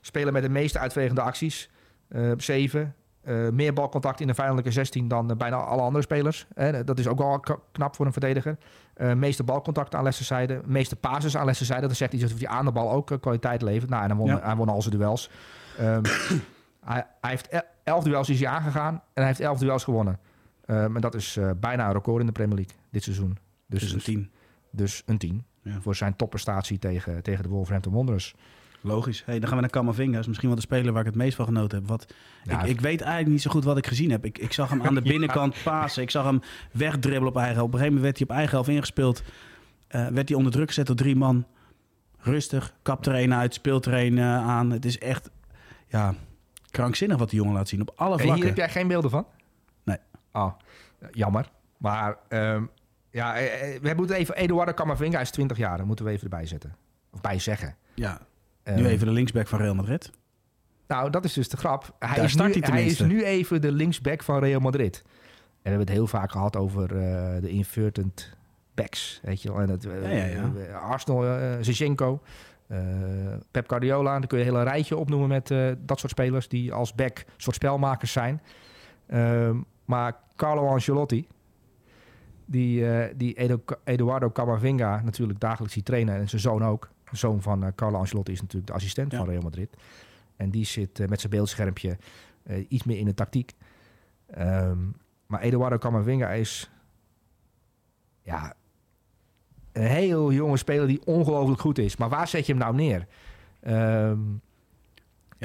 spelen 0.00 0.32
met 0.32 0.42
de 0.42 0.48
meeste 0.48 0.78
uitvegende 0.78 1.20
acties, 1.20 1.70
uh, 2.08 2.32
7. 2.36 2.94
Uh, 3.24 3.48
meer 3.48 3.72
balcontact 3.72 4.20
in 4.20 4.26
de 4.26 4.34
vijandelijke 4.34 4.70
16 4.70 5.08
dan 5.08 5.30
uh, 5.30 5.36
bijna 5.36 5.56
alle 5.56 5.82
andere 5.82 6.04
spelers. 6.04 6.46
Dat 6.84 6.98
is 6.98 7.06
ook 7.06 7.18
wel 7.18 7.44
knap 7.72 7.94
voor 7.96 8.06
een 8.06 8.12
verdediger. 8.12 8.58
Meeste 8.96 9.42
balcontact 9.42 9.94
aan 9.94 10.12
zijde, 10.12 10.60
meeste 10.64 10.96
passes 10.96 11.36
aan 11.36 11.54
zijde. 11.54 11.86
Dat 11.86 11.96
zegt 11.96 12.12
iets 12.12 12.32
of 12.32 12.38
hij 12.38 12.48
aan 12.48 12.64
de 12.64 12.72
bal 12.72 12.90
ook 12.92 13.18
kwaliteit 13.20 13.62
levert. 13.62 13.90
Nou, 13.90 14.02
en 14.02 14.08
hij 14.08 14.18
won, 14.18 14.26
ja. 14.26 14.40
hij 14.42 14.56
won 14.56 14.68
al 14.68 14.82
zijn 14.82 14.96
duels. 14.96 15.30
Um, 15.80 16.02
hij, 16.84 17.06
hij, 17.20 17.30
heeft 17.30 17.64
elf 17.84 18.04
duels 18.04 18.28
is 18.28 18.40
hij 18.40 18.48
aangegaan 18.48 18.94
en 18.94 19.02
hij 19.14 19.26
heeft 19.26 19.40
elf 19.40 19.58
duels 19.58 19.84
gewonnen. 19.84 20.18
Um, 20.66 20.94
en 20.94 21.00
dat 21.00 21.14
is 21.14 21.38
bijna 21.60 21.86
een 21.86 21.92
record 21.92 22.20
in 22.20 22.26
de 22.26 22.32
Premier 22.32 22.56
League 22.56 22.74
dit 22.90 23.02
seizoen. 23.02 23.38
Dus, 23.66 23.80
dus 23.80 23.92
een 23.92 24.00
10. 24.00 24.30
Dus 24.70 25.02
een 25.06 25.18
10 25.18 25.44
ja. 25.62 25.80
voor 25.80 25.96
zijn 25.96 26.16
topprestatie 26.16 26.78
tegen, 26.78 27.22
tegen 27.22 27.42
de 27.42 27.48
Wolverhampton 27.48 27.92
Wanderers. 27.92 28.34
Logisch. 28.82 29.22
Hey, 29.24 29.38
dan 29.38 29.48
gaan 29.48 29.56
we 29.56 29.60
naar 29.60 29.70
Camavinga. 29.70 30.12
Dat 30.12 30.20
is 30.20 30.26
misschien 30.26 30.48
wel 30.48 30.56
de 30.56 30.64
speler 30.64 30.92
waar 30.92 31.00
ik 31.00 31.06
het 31.06 31.16
meest 31.16 31.36
van 31.36 31.44
genoten 31.44 31.78
heb. 31.78 31.88
Wat, 31.88 32.14
ja, 32.44 32.62
ik, 32.62 32.68
ik, 32.68 32.80
weet 32.80 33.00
eigenlijk 33.00 33.30
niet 33.30 33.42
zo 33.42 33.50
goed 33.50 33.64
wat 33.64 33.76
ik 33.76 33.86
gezien 33.86 34.10
heb. 34.10 34.24
Ik, 34.24 34.38
ik 34.38 34.52
zag 34.52 34.70
hem 34.70 34.82
aan 34.82 34.94
de 34.94 35.02
binnenkant 35.12 35.56
ja. 35.56 35.62
pasen. 35.62 36.02
Ik 36.02 36.10
zag 36.10 36.24
hem 36.24 36.40
wegdribbelen 36.72 37.28
op 37.28 37.36
eigen 37.36 37.54
helft. 37.54 37.68
Op 37.68 37.72
een 37.72 37.78
gegeven 37.78 37.94
moment 37.94 38.02
werd 38.02 38.18
hij 38.18 38.26
op 38.26 38.34
eigen 38.34 38.54
helft 38.54 38.68
ingespeeld. 38.68 39.22
Uh, 39.22 40.06
werd 40.06 40.28
hij 40.28 40.38
onder 40.38 40.52
druk 40.52 40.68
gezet 40.68 40.86
door 40.86 40.96
drie 40.96 41.16
man. 41.16 41.46
Rustig. 42.18 42.74
Kapt 42.82 43.06
er 43.06 43.14
een 43.14 43.34
uit. 43.34 43.54
Speelt 43.54 43.86
er 43.86 43.94
een 43.94 44.16
uh, 44.16 44.48
aan. 44.48 44.70
Het 44.70 44.84
is 44.84 44.98
echt 44.98 45.30
ja, 45.88 46.14
krankzinnig 46.70 47.18
wat 47.18 47.30
die 47.30 47.38
jongen 47.38 47.54
laat 47.54 47.68
zien. 47.68 47.80
Op 47.80 47.92
alle 47.96 48.08
vlakken. 48.08 48.28
En 48.28 48.34
hier 48.34 48.46
heb 48.46 48.56
jij 48.56 48.68
geen 48.68 48.88
beelden 48.88 49.10
van? 49.10 49.26
Nee. 49.84 49.98
Oh, 50.32 50.52
jammer. 51.10 51.50
Maar 51.76 52.16
um, 52.28 52.70
ja, 53.10 53.34
we 53.82 53.92
moeten 53.96 54.16
even... 54.16 54.36
Eduardo 54.36 54.72
Camavinga 54.72 55.20
is 55.20 55.30
20 55.30 55.56
jaar. 55.56 55.76
Dat 55.76 55.86
moeten 55.86 56.04
we 56.04 56.10
even 56.10 56.24
erbij 56.24 56.46
zetten. 56.46 56.76
Of 57.10 57.20
bij 57.20 57.38
zeggen. 57.38 57.76
Ja, 57.94 58.20
nu 58.64 58.86
even 58.86 59.06
de 59.06 59.12
linksback 59.12 59.46
van 59.46 59.58
Real 59.58 59.74
Madrid. 59.74 60.10
Nou, 60.92 61.10
dat 61.10 61.24
is 61.24 61.32
dus 61.32 61.48
de 61.48 61.56
grap. 61.56 61.96
Hij, 61.98 62.24
is 62.24 62.34
nu, 62.34 62.52
hij 62.60 62.84
is 62.84 63.00
nu, 63.00 63.24
even 63.24 63.60
de 63.60 63.72
linksback 63.72 64.22
van 64.22 64.38
Real 64.38 64.60
Madrid. 64.60 65.02
En 65.04 65.12
we 65.62 65.68
hebben 65.68 65.86
het 65.86 65.96
heel 65.96 66.06
vaak 66.06 66.30
gehad 66.30 66.56
over 66.56 66.82
uh, 66.82 67.40
de 67.40 67.48
inverted 67.48 68.36
backs. 68.74 69.20
Weet 69.22 69.42
je 69.42 69.52
wel. 69.52 69.60
En 69.60 69.68
het, 69.68 69.84
uh, 69.84 70.02
ja, 70.02 70.24
ja, 70.24 70.50
ja. 70.56 70.78
Arsenal, 70.78 71.24
uh, 71.24 71.52
Zinchenko, 71.60 72.22
Pep 73.50 73.68
Guardiola. 73.68 74.18
Dan 74.18 74.26
kun 74.26 74.38
je 74.38 74.44
een 74.44 74.50
hele 74.50 74.64
rijtje 74.64 74.96
opnoemen 74.96 75.28
met 75.28 75.48
dat 75.78 75.98
soort 75.98 76.12
spelers... 76.12 76.48
die 76.48 76.72
als 76.72 76.94
back 76.94 77.24
soort 77.36 77.56
spelmakers 77.56 78.12
zijn. 78.12 78.42
Ehm, 79.06 79.56
maar 79.84 80.16
Carlo 80.36 80.68
Ancelotti... 80.68 81.26
die, 82.44 82.86
die 83.16 83.34
Edu 83.34 83.58
Eduardo 83.84 84.30
Camavinga 84.30 85.02
natuurlijk 85.04 85.40
dagelijks 85.40 85.74
ziet 85.74 85.84
trainen... 85.84 86.14
en 86.14 86.28
zijn 86.28 86.40
zoon 86.40 86.64
ook 86.64 86.90
de 87.12 87.18
zoon 87.18 87.42
van 87.42 87.64
uh, 87.64 87.68
Carlo 87.74 87.98
Ancelotti 87.98 88.32
is 88.32 88.40
natuurlijk 88.40 88.66
de 88.66 88.72
assistent 88.72 89.12
ja. 89.12 89.18
van 89.18 89.28
Real 89.28 89.42
Madrid. 89.42 89.76
En 90.36 90.50
die 90.50 90.64
zit 90.64 90.98
uh, 90.98 91.08
met 91.08 91.20
zijn 91.20 91.32
beeldschermpje 91.32 91.98
uh, 92.46 92.66
iets 92.68 92.84
meer 92.84 92.98
in 92.98 93.04
de 93.04 93.14
tactiek. 93.14 93.52
Um, 94.38 94.94
maar 95.26 95.40
Eduardo 95.40 95.78
Camavinga 95.78 96.30
is 96.30 96.70
ja, 98.22 98.54
een 99.72 99.86
heel 99.86 100.32
jonge 100.32 100.56
speler 100.56 100.86
die 100.86 101.04
ongelooflijk 101.04 101.60
goed 101.60 101.78
is. 101.78 101.96
Maar 101.96 102.08
waar 102.08 102.28
zet 102.28 102.46
je 102.46 102.52
hem 102.52 102.60
nou 102.60 102.74
neer? 102.74 103.06
Um, 104.08 104.40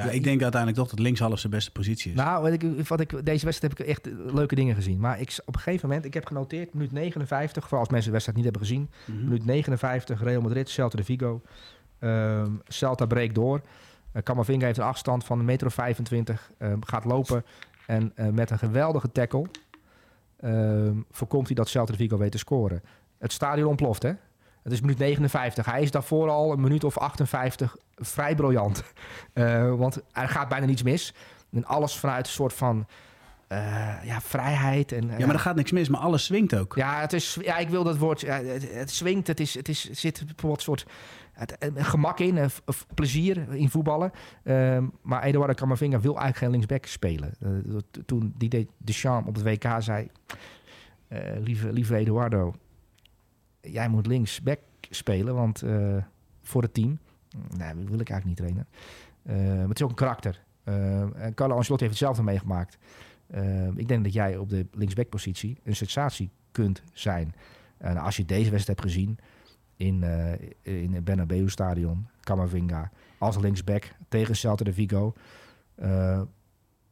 ja, 0.04 0.10
ik 0.10 0.24
denk 0.24 0.42
uiteindelijk 0.42 0.82
toch 0.82 0.90
dat 0.90 1.00
linkshalf 1.00 1.40
zijn 1.40 1.52
beste 1.52 1.72
positie 1.72 2.12
is. 2.12 2.18
Nou, 2.18 2.42
wat 2.42 2.52
ik, 2.52 2.88
wat 2.88 3.00
ik, 3.00 3.26
deze 3.26 3.46
wedstrijd 3.46 3.78
heb 3.78 3.88
ik 3.88 3.88
echt 3.88 4.10
leuke 4.34 4.56
dingen 4.56 4.76
gezien. 4.76 5.00
Maar 5.00 5.20
ik, 5.20 5.40
op 5.46 5.56
een 5.56 5.62
gegeven 5.62 5.88
moment, 5.88 6.06
ik 6.06 6.14
heb 6.14 6.26
genoteerd, 6.26 6.74
minuut 6.74 6.92
59, 6.92 7.68
voor 7.68 7.78
als 7.78 7.90
mensen 7.90 8.06
de 8.06 8.12
wedstrijd 8.12 8.38
niet 8.38 8.48
hebben 8.52 8.68
gezien. 8.68 8.90
Mm 9.06 9.16
-hmm. 9.16 9.24
Minuut 9.24 9.46
59, 9.46 10.24
Real 10.24 10.42
Madrid, 10.42 10.70
Celta 10.70 10.98
de 10.98 11.04
Vigo. 11.04 11.42
Um, 12.00 12.62
Celta 12.68 13.06
breekt 13.06 13.36
door. 13.36 13.62
Uh, 14.14 14.22
Camavinga 14.22 14.66
heeft 14.66 14.78
een 14.78 14.84
afstand 14.84 15.24
van 15.24 15.40
1,25 15.40 15.46
meter. 15.46 15.72
25, 15.72 16.52
uh, 16.60 16.74
gaat 16.80 17.06
lopen 17.06 17.46
en 17.86 18.14
uh, 18.16 18.28
met 18.28 18.52
een 18.52 18.60
geweldige 18.60 19.12
tackle 19.12 19.46
um, 20.44 21.06
voorkomt 21.12 21.48
hij 21.48 21.56
dat 21.56 21.70
Celta 21.70 21.92
de 21.92 21.98
Vigo 21.98 22.18
weet 22.18 22.32
te 22.32 22.38
scoren. 22.38 22.82
Het 23.18 23.32
stadion 23.32 23.68
ontploft, 23.68 24.04
hè? 24.04 24.14
Het 24.68 24.76
is 24.76 24.82
minuut 24.82 24.98
59. 24.98 25.66
Hij 25.66 25.82
is 25.82 25.92
daarvoor 25.92 26.30
al 26.30 26.52
een 26.52 26.62
minuut 26.62 26.84
of 26.84 26.98
58 26.98 27.76
vrij 27.96 28.36
briljant. 28.36 28.84
Uh, 29.34 29.74
want 29.82 30.02
er 30.12 30.30
gaat 30.30 30.50
bijna 30.50 30.66
niets 30.66 30.84
mis. 30.84 31.14
En 31.52 31.66
alles 31.66 31.98
vanuit 31.98 32.26
een 32.26 32.32
soort 32.32 32.54
van 32.54 32.88
uh, 33.50 33.58
ja, 34.04 34.22
vrijheid. 34.22 34.92
En, 34.92 35.08
uh, 35.08 35.20
ja, 35.20 35.26
maar 35.26 35.36
er 35.36 35.42
gaat 35.42 35.56
niks 35.56 35.72
mis, 35.72 35.90
maar 35.90 36.00
alles 36.00 36.26
swingt 36.26 36.56
ook. 36.56 36.76
Ja, 36.76 37.02
het 37.02 37.14
is, 37.14 37.38
ja 37.42 37.58
ik 37.58 37.70
wil 37.70 37.84
dat 37.84 37.98
woord. 37.98 38.22
Ja, 38.22 38.42
het, 38.42 38.74
het 38.74 38.92
swingt, 38.92 39.28
het, 39.28 39.40
is, 39.40 39.54
het 39.54 39.70
is, 39.70 39.90
zit 39.90 40.26
bijvoorbeeld 40.26 40.62
soort 40.62 40.86
het, 41.34 41.58
gemak 41.76 42.20
in, 42.20 42.40
of, 42.40 42.62
of 42.66 42.86
plezier 42.94 43.54
in 43.54 43.70
voetballen. 43.70 44.12
Uh, 44.44 44.78
maar 45.02 45.24
Eduardo 45.24 45.54
Camavinga 45.54 46.00
wil 46.00 46.18
eigenlijk 46.20 46.38
geen 46.38 46.52
linksback 46.52 46.86
spelen. 46.86 47.34
toen 48.06 48.34
die 48.38 48.50
deed 48.50 48.70
Deschamps 48.78 49.28
op 49.28 49.36
het 49.36 49.44
WK 49.44 49.76
zei... 49.80 50.08
lieve, 51.40 51.74
lieve 51.74 51.96
Eduardo, 51.96 52.54
jij 53.72 53.90
moet 53.90 54.08
linksback 54.08 54.60
spelen, 54.90 55.36
want 55.36 55.64
uh, 55.64 55.98
voor 56.42 56.62
het 56.62 56.74
team. 56.74 57.00
Nee, 57.58 57.74
wil 57.74 58.00
ik 58.00 58.10
eigenlijk 58.10 58.26
niet 58.26 58.38
trainen. 58.38 58.68
Uh, 59.24 59.58
maar 59.58 59.68
het 59.68 59.78
is 59.78 59.84
ook 59.84 59.90
een 59.90 59.96
karakter. 59.96 60.44
Uh, 60.64 61.24
en 61.24 61.34
Carlo 61.34 61.56
Ancelotti 61.56 61.86
heeft 61.86 62.00
hetzelfde 62.00 62.24
meegemaakt. 62.24 62.78
ik 63.76 63.88
denk 63.88 64.04
dat 64.04 64.14
jij 64.14 64.38
op 64.38 64.50
de 64.50 64.68
linksback-positie 64.72 65.58
een 65.64 65.76
sensatie 65.76 66.30
kunt 66.52 66.84
zijn. 66.94 67.36
En 67.78 67.98
als 67.98 68.18
je 68.18 68.26
deze 68.26 68.52
wedstrijd 68.52 68.80
hebt 68.80 68.92
gezien 68.92 69.18
in, 69.76 70.04
in 70.62 70.94
het 70.94 71.04
Bernabeu-stadion, 71.04 72.08
Camavinga 72.22 72.92
als 73.18 73.38
linksback 73.38 73.92
tegen 74.08 74.36
Celta 74.36 74.64
de 74.64 74.74
Vigo, 74.74 75.14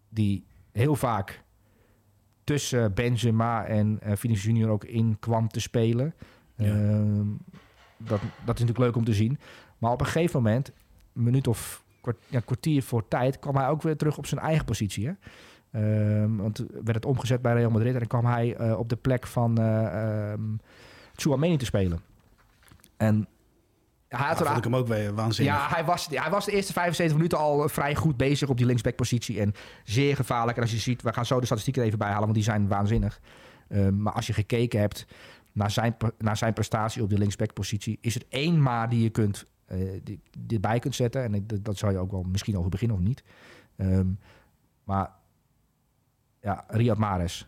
die 0.10 0.46
heel 0.72 0.96
vaak 0.96 1.44
tussen 2.44 2.94
Benzema 2.94 3.66
en 3.66 4.00
Vinicius 4.02 4.44
Junior 4.44 4.70
ook 4.70 4.84
in 4.84 5.20
kwam 5.20 5.48
te 5.48 5.60
spelen. 5.60 6.14
Ja. 6.56 6.74
Uh, 6.74 7.22
dat, 7.98 8.20
dat 8.20 8.56
is 8.56 8.62
natuurlijk 8.62 8.78
leuk 8.78 8.96
om 8.96 9.06
te 9.06 9.14
zien. 9.14 9.40
Maar 9.78 9.92
op 9.92 10.00
een 10.00 10.06
gegeven 10.06 10.42
moment, 10.42 10.72
een 11.16 11.24
minuut 11.24 11.48
of 11.48 11.84
kwart, 12.02 12.18
ja, 12.28 12.40
kwartier 12.40 12.84
voor 12.84 13.08
tijd, 13.08 13.40
kwam 13.40 13.56
hij 13.56 13.68
ook 13.68 13.82
weer 13.82 13.98
terug 13.98 14.18
op 14.18 14.26
zijn 14.26 14.42
eigen 14.42 14.66
positie. 14.66 15.08
Hè? 15.08 15.14
Uh, 15.76 16.26
want 16.38 16.58
werd 16.58 16.96
het 16.96 17.06
omgezet 17.06 17.42
bij 17.42 17.54
Real 17.54 17.70
Madrid 17.70 17.94
en 17.94 18.00
dan 18.00 18.08
kwam 18.08 18.26
hij 18.26 18.60
uh, 18.60 18.80
op 18.80 18.90
de 18.90 18.96
plek 18.96 19.28
van 19.28 19.62
uh, 19.62 20.32
um, 20.32 20.60
Chouameni 21.16 21.58
te 21.58 21.66
spelen. 21.66 22.00
En 22.98 23.28
hij 24.08 24.28
had 24.28 24.38
ja, 24.38 24.46
vond 24.46 24.58
ik 24.58 24.64
hem 24.64 24.76
ook 24.76 24.88
weer 24.88 25.14
waanzinnig. 25.14 25.56
Ja, 25.56 25.68
hij 25.70 25.86
was, 25.86 26.08
hij 26.12 26.30
was 26.30 26.46
de 26.46 26.52
eerste 26.52 26.74
75 26.74 27.18
minuten 27.18 27.38
al 27.38 27.70
vrij 27.70 27.96
goed 27.96 28.18
bezig 28.18 28.50
op 28.50 28.58
die 28.58 28.66
linksbackpositie. 28.66 29.40
En 29.40 29.54
zeer 29.84 30.16
gevaarlijk. 30.16 30.58
En 30.58 30.64
als 30.64 30.72
je 30.72 30.78
ziet, 30.78 31.02
we 31.02 31.14
gaan 31.14 31.26
zo 31.26 31.40
de 31.40 31.46
statistieken 31.46 31.82
er 31.82 31.88
even 31.88 32.00
bijhalen, 32.00 32.24
want 32.24 32.34
die 32.34 32.44
zijn 32.44 32.68
waanzinnig. 32.68 33.20
Maar 33.92 34.14
als 34.14 34.28
je 34.28 34.34
gekeken 34.34 34.80
hebt 34.80 35.06
naar 35.56 35.72
zijn, 35.72 35.96
naar 36.18 36.38
zijn 36.38 36.54
prestatie 36.54 37.04
op 37.04 37.10
de 37.10 37.18
linksbackpositie... 37.18 37.98
is 38.02 38.16
er 38.16 38.24
één 38.30 38.62
maar 38.62 38.90
die 38.90 39.04
je 39.04 39.10
kunt, 39.10 39.46
uh, 39.68 40.00
die, 40.04 40.22
die 40.38 40.60
bij 40.60 40.80
kunt 40.80 40.96
zetten. 40.96 41.24
En 41.24 41.48
dat, 41.48 41.66
dat 41.66 41.78
zou 41.78 41.92
je 41.92 41.98
ook 41.98 42.12
wel 42.12 42.24
misschien 42.24 42.58
over 42.58 42.70
beginnen 42.70 42.98
of 42.98 43.04
niet. 43.04 43.24
Um, 43.78 44.20
maar 44.84 45.10
ja, 46.42 46.66
Riyad 46.68 46.98
Mahrez. 46.98 47.46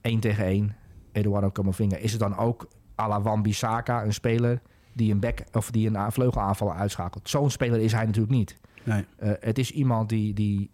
1 0.00 0.20
tegen 0.20 0.44
1. 0.44 0.76
Eduardo 1.12 1.50
Camavinga. 1.50 1.96
Is 1.96 2.10
het 2.10 2.20
dan 2.20 2.36
ook 2.36 2.68
à 3.00 3.08
la 3.08 3.22
Wan-Bissaka, 3.22 4.04
een 4.04 4.14
speler 4.14 4.62
die 4.92 5.12
een 5.12 5.20
back 5.20 5.44
of 5.52 5.70
die 5.70 5.90
een 5.90 6.12
vleugelaanvaller 6.12 6.74
uitschakelt? 6.74 7.28
Zo'n 7.28 7.50
speler 7.50 7.80
is 7.80 7.92
hij 7.92 8.04
natuurlijk 8.04 8.34
niet. 8.34 8.58
Nee. 8.82 9.04
Uh, 9.22 9.32
het 9.40 9.58
is 9.58 9.70
iemand 9.70 10.08
die, 10.08 10.34
die 10.34 10.70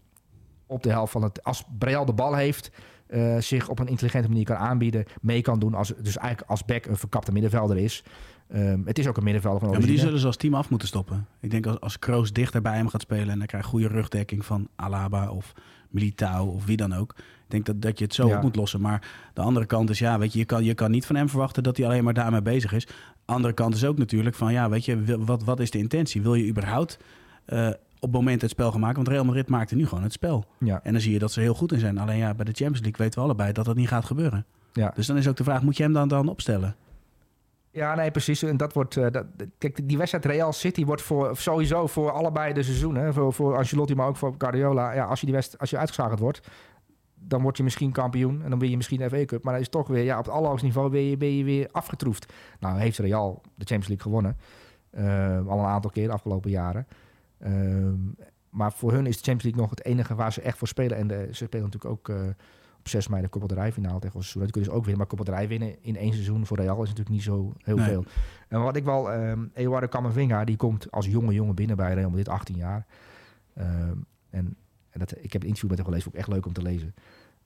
op 0.67 0.83
de 0.83 0.91
helft 0.91 1.13
van 1.13 1.23
het... 1.23 1.45
Als 1.45 1.65
Breal 1.79 2.05
de 2.05 2.13
bal 2.13 2.35
heeft 2.35 2.71
eh, 3.11 3.39
zich 3.39 3.69
op 3.69 3.79
een 3.79 3.87
intelligente 3.89 4.29
manier 4.29 4.45
kan 4.45 4.57
aanbieden, 4.57 5.05
mee 5.21 5.43
kan 5.43 5.59
doen. 5.59 5.75
Als, 5.75 5.93
dus 6.03 6.17
eigenlijk 6.17 6.51
als 6.51 6.65
back 6.65 6.87
een 6.87 6.97
verkapte 6.97 7.33
middenvelder 7.33 7.77
is. 7.77 8.03
Ehm, 8.49 8.81
het 8.85 8.99
is 8.99 9.07
ook 9.07 9.17
een 9.17 9.25
middenvelder 9.25 9.61
van 9.61 9.71
Ja, 9.71 9.79
maar 9.79 9.87
die 9.87 9.99
zullen 9.99 10.19
ze 10.21 10.27
als 10.27 10.37
team 10.37 10.55
af 10.55 10.71
moeten 10.71 10.89
stoppen. 10.89 11.27
Ik 11.41 11.51
denk 11.51 11.67
als, 11.67 11.81
als 11.81 11.99
Kroos 11.99 12.33
dichter 12.33 12.63
bij 12.63 12.77
hem 12.77 12.89
gaat 12.89 13.01
spelen 13.01 13.29
en 13.29 13.39
hij 13.39 13.47
krijgt 13.47 13.67
goede 13.67 13.89
rugdekking 13.89 14.45
van 14.45 14.69
Alaba 14.77 15.31
of 15.31 15.53
Militao 15.89 16.47
of 16.47 16.65
wie 16.65 16.77
dan 16.77 16.95
ook. 16.95 17.15
Ik 17.19 17.25
denk 17.49 17.67
dat, 17.67 17.83
dat 17.83 17.99
je 17.99 18.05
het 18.05 18.15
zo 18.15 18.29
Ja. 18.29 18.37
op 18.37 18.43
moet 18.43 18.57
lossen. 18.57 18.81
Maar 18.81 19.09
de 19.35 19.41
andere 19.41 19.67
kant 19.67 19.91
is, 19.91 19.99
ja, 19.99 20.19
weet 20.19 20.33
je, 20.33 20.39
je 20.39 20.45
kan, 20.45 20.65
je 20.65 20.75
kan 20.75 20.91
niet 20.91 21.07
van 21.07 21.17
hem 21.17 21.29
verwachten 21.29 21.63
dat 21.63 21.77
hij 21.77 21.87
alleen 21.87 22.05
maar 22.05 22.15
daarmee 22.15 22.43
bezig 22.43 22.73
is. 22.73 22.89
Andere 23.25 23.55
kant 23.55 23.75
is 23.75 23.85
ook 23.85 23.99
natuurlijk 23.99 24.37
van, 24.37 24.53
ja, 24.53 24.69
weet 24.69 24.85
je, 24.85 25.25
wat, 25.25 25.45
wat 25.45 25.61
is 25.61 25.71
de 25.71 25.79
intentie? 25.79 26.23
Wil 26.23 26.35
je 26.35 26.49
überhaupt 26.49 26.99
eh, 27.45 27.69
op 28.01 28.13
het 28.13 28.13
moment 28.13 28.41
het 28.43 28.51
spel 28.51 28.79
maken? 28.79 28.97
Want 28.97 29.09
Real 29.09 29.25
Madrid 29.25 29.49
maakte 29.49 29.75
nu 29.77 29.87
gewoon 29.87 30.05
het 30.05 30.13
spel. 30.13 30.45
Ja, 30.59 30.81
En 30.83 30.93
dan 30.93 31.01
zie 31.01 31.13
je 31.13 31.19
dat 31.19 31.33
ze 31.33 31.41
heel 31.41 31.55
goed 31.55 31.73
in 31.73 31.79
zijn. 31.79 31.99
Alleen 31.99 32.17
ja, 32.19 32.35
bij 32.35 32.45
de 32.45 32.53
Champions 32.53 32.81
League 32.81 32.99
weten 33.05 33.19
we 33.19 33.25
allebei 33.25 33.53
dat 33.53 33.65
dat 33.65 33.77
niet 33.77 33.89
gaat 33.89 34.05
gebeuren. 34.05 34.45
ja. 34.73 34.93
Dus 34.95 35.07
dan 35.07 35.17
is 35.17 35.29
ook 35.29 35.37
de 35.37 35.45
vraag, 35.45 35.63
moet 35.63 35.77
je 35.77 35.83
hem 35.83 35.93
dan, 35.93 36.09
dan 36.09 36.29
opstellen? 36.29 36.77
Ja, 37.73 37.95
nee, 37.95 38.11
precies. 38.11 38.43
En 38.43 38.57
dat 38.57 38.73
wordt. 38.73 38.97
eh, 38.97 39.07
dat, 39.11 39.27
kijk, 39.59 39.89
die 39.89 39.99
wedstrijd 39.99 40.25
Real 40.25 40.53
City 40.53 40.85
wordt 40.85 41.03
voor 41.03 41.37
sowieso 41.37 41.87
voor 41.87 42.11
allebei 42.11 42.53
de 42.53 42.63
seizoenen. 42.63 43.15
Voor, 43.15 43.33
voor 43.33 43.57
Ancelotti, 43.57 43.95
maar 43.95 44.07
ook 44.09 44.17
voor 44.17 44.35
Guardiola. 44.39 44.93
Ja, 44.93 45.05
als 45.05 45.19
je 45.21 45.27
die 45.27 45.35
wedstrijd, 45.35 45.61
als 45.61 45.71
je 45.71 45.79
uitgeschakeld 45.79 46.19
wordt, 46.21 46.41
dan 47.15 47.43
word 47.43 47.57
je 47.57 47.63
misschien 47.63 47.93
kampioen. 47.93 48.43
En 48.43 48.51
dan 48.51 48.59
win 48.59 48.71
je 48.71 48.77
misschien 48.77 48.99
de 48.99 49.09
FA 49.09 49.25
Cup. 49.25 49.43
Maar 49.45 49.53
dan 49.53 49.63
is 49.63 49.69
het 49.69 49.71
toch 49.77 49.89
weer, 49.89 50.05
ja, 50.05 50.19
op 50.19 50.25
het 50.25 50.35
allerhoogste 50.35 50.67
niveau 50.67 50.91
ben 50.91 51.03
je, 51.05 51.17
ben 51.17 51.37
je 51.37 51.45
weer 51.45 51.69
afgetroefd. 51.73 52.33
Nou, 52.61 52.79
heeft 52.79 52.99
Real 52.99 53.41
de 53.55 53.65
Champions 53.65 53.89
League 53.89 54.03
gewonnen. 54.07 54.37
Eh, 54.91 55.47
al 55.49 55.59
een 55.59 55.65
aantal 55.65 55.91
keer 55.91 56.07
de 56.07 56.13
afgelopen 56.13 56.51
jaren. 56.51 56.87
Ehm, 57.41 57.95
maar 58.51 58.73
voor 58.73 58.93
hun 58.93 59.07
is 59.07 59.17
de 59.17 59.23
Champions 59.23 59.43
League 59.43 59.61
nog 59.61 59.71
het 59.71 59.85
enige 59.85 60.15
waar 60.15 60.33
ze 60.33 60.41
echt 60.41 60.59
voor 60.59 60.69
spelen. 60.69 60.97
En 60.97 61.07
de, 61.07 61.29
ze 61.33 61.45
spelen 61.45 61.65
natuurlijk 61.65 61.93
ook 61.93 62.09
eh, 62.09 62.29
op 62.79 62.89
6 62.89 63.09
mei 63.09 63.23
de 63.23 63.29
Copa 63.29 63.47
tegen 63.47 64.19
Osasuna. 64.19 64.45
Die 64.45 64.53
kunnen 64.53 64.71
ze 64.71 64.77
ook 64.77 64.85
winnen. 64.85 64.99
Maar 64.99 65.17
Copa 65.17 65.47
winnen 65.47 65.83
in 65.83 65.97
één 65.97 66.13
seizoen 66.13 66.47
voor 66.47 66.57
Real 66.57 66.83
is 66.83 66.89
natuurlijk 66.89 67.09
niet 67.09 67.23
zo 67.23 67.53
heel 67.59 67.77
Nee. 67.77 67.87
veel. 67.87 68.05
En 68.49 68.63
wat 68.63 68.77
ik 68.77 68.85
wel... 68.85 69.13
ehm 69.13 69.47
Eduardo 69.55 69.87
Camavinga, 69.89 70.45
die 70.45 70.57
komt 70.57 70.91
als 70.91 71.07
jonge 71.07 71.33
jongen 71.33 71.55
binnen 71.55 71.77
bij 71.77 71.95
Real 71.95 72.09
Madrid, 72.09 72.29
18 72.29 72.57
jaar. 72.57 72.87
Ehm, 73.55 73.97
en 74.31 74.57
en 74.91 74.99
dat, 74.99 75.15
ik 75.25 75.33
heb 75.33 75.43
een 75.43 75.49
interview 75.49 75.69
met 75.71 75.79
hem 75.79 75.87
gelezen, 75.87 76.11
ik 76.13 76.19
echt 76.19 76.29
leuk 76.29 76.47
om 76.47 76.53
te 76.53 76.63
lezen. 76.63 76.95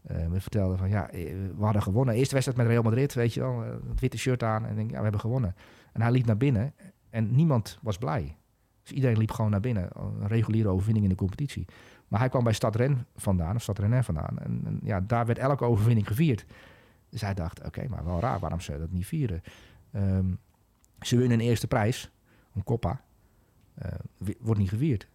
Ehm 0.07 0.30
hij 0.30 0.40
vertelde 0.40 0.76
van, 0.76 0.88
ja, 0.88 1.11
eh, 1.11 1.35
we 1.57 1.64
hadden 1.64 1.83
gewonnen. 1.83 2.14
Eerste 2.14 2.33
wedstrijd 2.35 2.59
met 2.61 2.68
Real 2.68 2.83
Madrid, 2.83 3.14
weet 3.14 3.35
je 3.35 3.40
wel. 3.40 3.61
Het 3.88 4.00
witte 4.00 4.18
shirt 4.18 4.42
aan. 4.42 4.66
En 4.66 4.74
denk, 4.76 4.90
ja, 4.90 4.96
we 4.96 5.02
hebben 5.02 5.20
gewonnen. 5.20 5.54
En 5.92 6.00
hij 6.02 6.11
liep 6.11 6.26
naar 6.26 6.37
binnen 6.37 6.74
en 7.11 7.35
niemand 7.35 7.78
was 7.83 7.98
blij. 7.98 8.37
Dus 8.85 8.92
iedereen 8.92 9.18
liep 9.18 9.31
gewoon 9.31 9.51
naar 9.51 9.61
binnen. 9.61 9.88
Een 9.94 10.29
reguliere 10.29 10.68
overwinning 10.68 11.05
in 11.05 11.11
de 11.11 11.18
competitie. 11.18 11.66
Maar 12.09 12.20
hij 12.20 12.29
kwam 12.29 12.44
bij 12.44 12.53
Stad 12.53 12.77
Ren 12.77 13.07
vandaan, 13.16 13.55
of 13.55 13.62
Stad 13.62 13.81
vandaan. 14.01 14.38
En, 14.38 14.61
en 14.64 14.81
ja, 14.83 15.01
daar 15.01 15.27
werd 15.27 15.38
elke 15.38 15.64
overwinning 15.64 16.07
gevierd. 16.07 16.47
Dus 17.09 17.20
hij 17.20 17.35
dacht, 17.35 17.64
oké, 17.64 17.88
maar 17.88 18.05
wel 18.05 18.20
raar, 18.20 18.38
waarom 18.38 18.61
ze 18.61 18.79
dat 18.79 18.90
niet 18.90 19.07
vieren? 19.07 19.42
Ehm, 19.90 20.27
ze 21.01 21.16
winnen 21.16 21.40
een 21.40 21.47
eerste 21.47 21.66
prijs, 21.66 22.11
een 22.55 22.64
Coppa. 22.64 23.01
Eh, 23.75 23.92
wordt 24.40 24.61
niet 24.61 24.68
gevierd. 24.68 25.07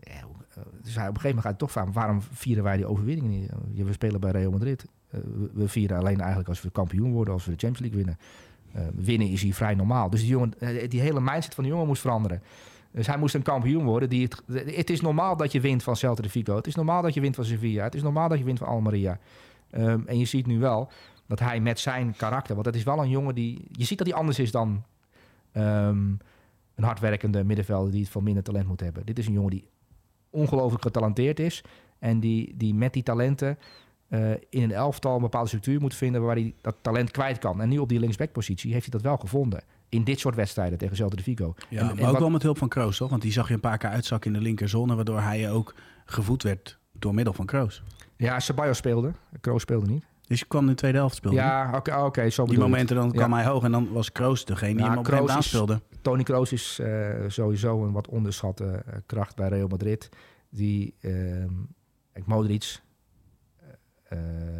Ja, 0.00 0.12
eh, 0.12 0.62
dus 0.82 0.94
hij, 0.94 1.08
op 1.08 1.14
een 1.14 1.20
gegeven 1.20 1.28
moment 1.28 1.40
gaat 1.40 1.58
toch 1.58 1.70
vragen, 1.70 1.92
waarom 1.92 2.22
vieren 2.22 2.64
wij 2.64 2.76
die 2.76 2.86
overwinningen 2.86 3.48
niet? 3.66 3.84
We 3.84 3.92
spelen 3.92 4.20
bij 4.20 4.30
Real 4.30 4.50
Madrid. 4.50 4.86
Eh, 5.08 5.20
we, 5.52 5.68
vieren 5.68 5.98
alleen 5.98 6.18
eigenlijk 6.18 6.48
als 6.48 6.62
we 6.62 6.70
kampioen 6.70 7.12
worden, 7.12 7.34
als 7.34 7.44
we 7.44 7.50
de 7.50 7.66
Champions 7.66 7.92
League 7.92 8.04
winnen. 8.04 8.18
Winnen 9.04 9.28
is 9.28 9.42
hier 9.42 9.54
vrij 9.54 9.74
normaal. 9.74 10.10
Dus 10.10 10.20
die, 10.20 10.28
jongen, 10.28 10.52
die 10.88 11.00
hele 11.00 11.20
mindset 11.20 11.54
van 11.54 11.64
de 11.64 11.70
jongen 11.70 11.86
moest 11.86 12.00
veranderen. 12.00 12.42
Dus 12.94 13.06
hij 13.06 13.18
moest 13.18 13.34
een 13.34 13.42
kampioen 13.42 13.84
worden. 13.84 14.08
Die 14.08 14.22
het, 14.22 14.66
het 14.76 14.90
is 14.90 15.00
normaal 15.00 15.36
dat 15.36 15.52
je 15.52 15.60
wint 15.60 15.82
van 15.82 15.96
Celta 15.96 16.22
de 16.22 16.28
Vigo. 16.28 16.56
Het 16.56 16.66
is 16.66 16.74
normaal 16.74 17.02
dat 17.02 17.14
je 17.14 17.20
wint 17.20 17.34
van 17.34 17.44
Sevilla. 17.44 17.84
Het 17.84 17.94
is 17.94 18.02
normaal 18.02 18.28
dat 18.28 18.38
je 18.38 18.44
wint 18.44 18.58
van 18.58 18.68
Almeria. 18.68 19.18
Ehm, 19.70 20.00
en 20.06 20.18
je 20.18 20.24
ziet 20.24 20.46
nu 20.46 20.58
wel 20.58 20.90
dat 21.26 21.40
hij 21.40 21.60
met 21.60 21.78
zijn 21.78 22.14
karakter... 22.16 22.54
Want 22.54 22.66
het 22.66 22.74
is 22.74 22.82
wel 22.82 22.98
een 22.98 23.08
jongen 23.08 23.34
die... 23.34 23.64
Je 23.70 23.84
ziet 23.84 23.98
dat 23.98 24.06
hij 24.06 24.16
anders 24.16 24.38
is 24.38 24.50
dan 24.50 24.82
ehm, 25.52 26.08
een 26.74 26.84
hardwerkende 26.84 27.44
middenvelder... 27.44 27.92
die 27.92 28.00
het 28.02 28.10
van 28.10 28.22
minder 28.22 28.42
talent 28.42 28.66
moet 28.66 28.80
hebben. 28.80 29.06
Dit 29.06 29.18
is 29.18 29.26
een 29.26 29.32
jongen 29.32 29.50
die 29.50 29.68
ongelooflijk 30.30 30.82
getalenteerd 30.82 31.40
is. 31.40 31.64
En 31.98 32.20
die, 32.20 32.54
die 32.56 32.74
met 32.74 32.92
die 32.92 33.02
talenten 33.02 33.58
eh, 34.08 34.30
in 34.30 34.62
een 34.62 34.72
elftal 34.72 35.14
een 35.14 35.22
bepaalde 35.22 35.48
structuur 35.48 35.80
moet 35.80 35.94
vinden... 35.94 36.22
waar 36.22 36.36
hij 36.36 36.54
dat 36.60 36.76
talent 36.80 37.10
kwijt 37.10 37.38
kan. 37.38 37.60
En 37.60 37.68
nu 37.68 37.78
op 37.78 37.88
die 37.88 38.00
linksbackpositie 38.00 38.72
heeft 38.72 38.84
hij 38.90 38.92
dat 38.92 39.02
wel 39.02 39.16
gevonden. 39.16 39.62
In 39.94 40.04
dit 40.04 40.18
soort 40.20 40.34
wedstrijden 40.34 40.78
tegen 40.78 40.96
Celta 40.96 41.16
de 41.16 41.22
Vigo. 41.22 41.54
Ja, 41.68 41.78
En- 41.80 41.86
maar 41.86 41.96
en 41.96 42.04
ook 42.04 42.10
wat- 42.10 42.20
wel 42.20 42.30
met 42.30 42.42
hulp 42.42 42.58
van 42.58 42.68
Kroos, 42.68 42.96
toch? 42.96 43.10
Want 43.10 43.22
die 43.22 43.32
zag 43.32 43.48
je 43.48 43.54
een 43.54 43.60
paar 43.60 43.78
keer 43.78 43.88
uitzakken 43.90 44.32
in 44.32 44.38
de 44.38 44.42
linkerzone... 44.44 44.94
waardoor 44.94 45.20
hij 45.20 45.50
ook 45.50 45.74
gevoed 46.04 46.42
werd 46.42 46.78
door 46.92 47.14
middel 47.14 47.32
van 47.32 47.46
Kroos. 47.46 47.82
Ja, 48.16 48.40
Ceballos 48.40 48.76
speelde. 48.76 49.12
Kroos 49.40 49.62
speelde 49.62 49.86
niet. 49.86 50.04
Dus 50.26 50.38
je 50.38 50.44
kwam 50.46 50.62
in 50.62 50.68
de 50.68 50.74
tweede 50.74 50.98
helft 50.98 51.14
spelen. 51.14 51.34
Ja, 51.36 51.72
oké, 51.76 51.96
oké, 51.96 52.30
zo 52.30 52.44
Die 52.46 52.58
momenten 52.58 52.96
dan 52.96 53.06
Ja. 53.06 53.12
kwam 53.12 53.32
hij 53.32 53.44
hoog 53.44 53.64
en 53.64 53.72
dan 53.72 53.92
was 53.92 54.12
Kroos 54.12 54.44
degene 54.44 54.72
die 54.74 54.82
Ja, 54.82 54.88
hem 54.88 54.98
op 54.98 55.04
Kroos 55.04 55.30
aanspeelde. 55.30 55.80
Tony 56.02 56.22
Kroos 56.22 56.52
is 56.52 56.78
eh, 56.78 57.10
sowieso 57.28 57.84
een 57.84 57.92
wat 57.92 58.08
onderschatte 58.08 58.64
eh, 58.86 58.96
kracht 59.06 59.36
bij 59.36 59.48
Real 59.48 59.68
Madrid. 59.68 60.08
Die 60.50 60.94
ik 62.12 62.26
Modric, 62.26 62.80
eh, 64.02 64.18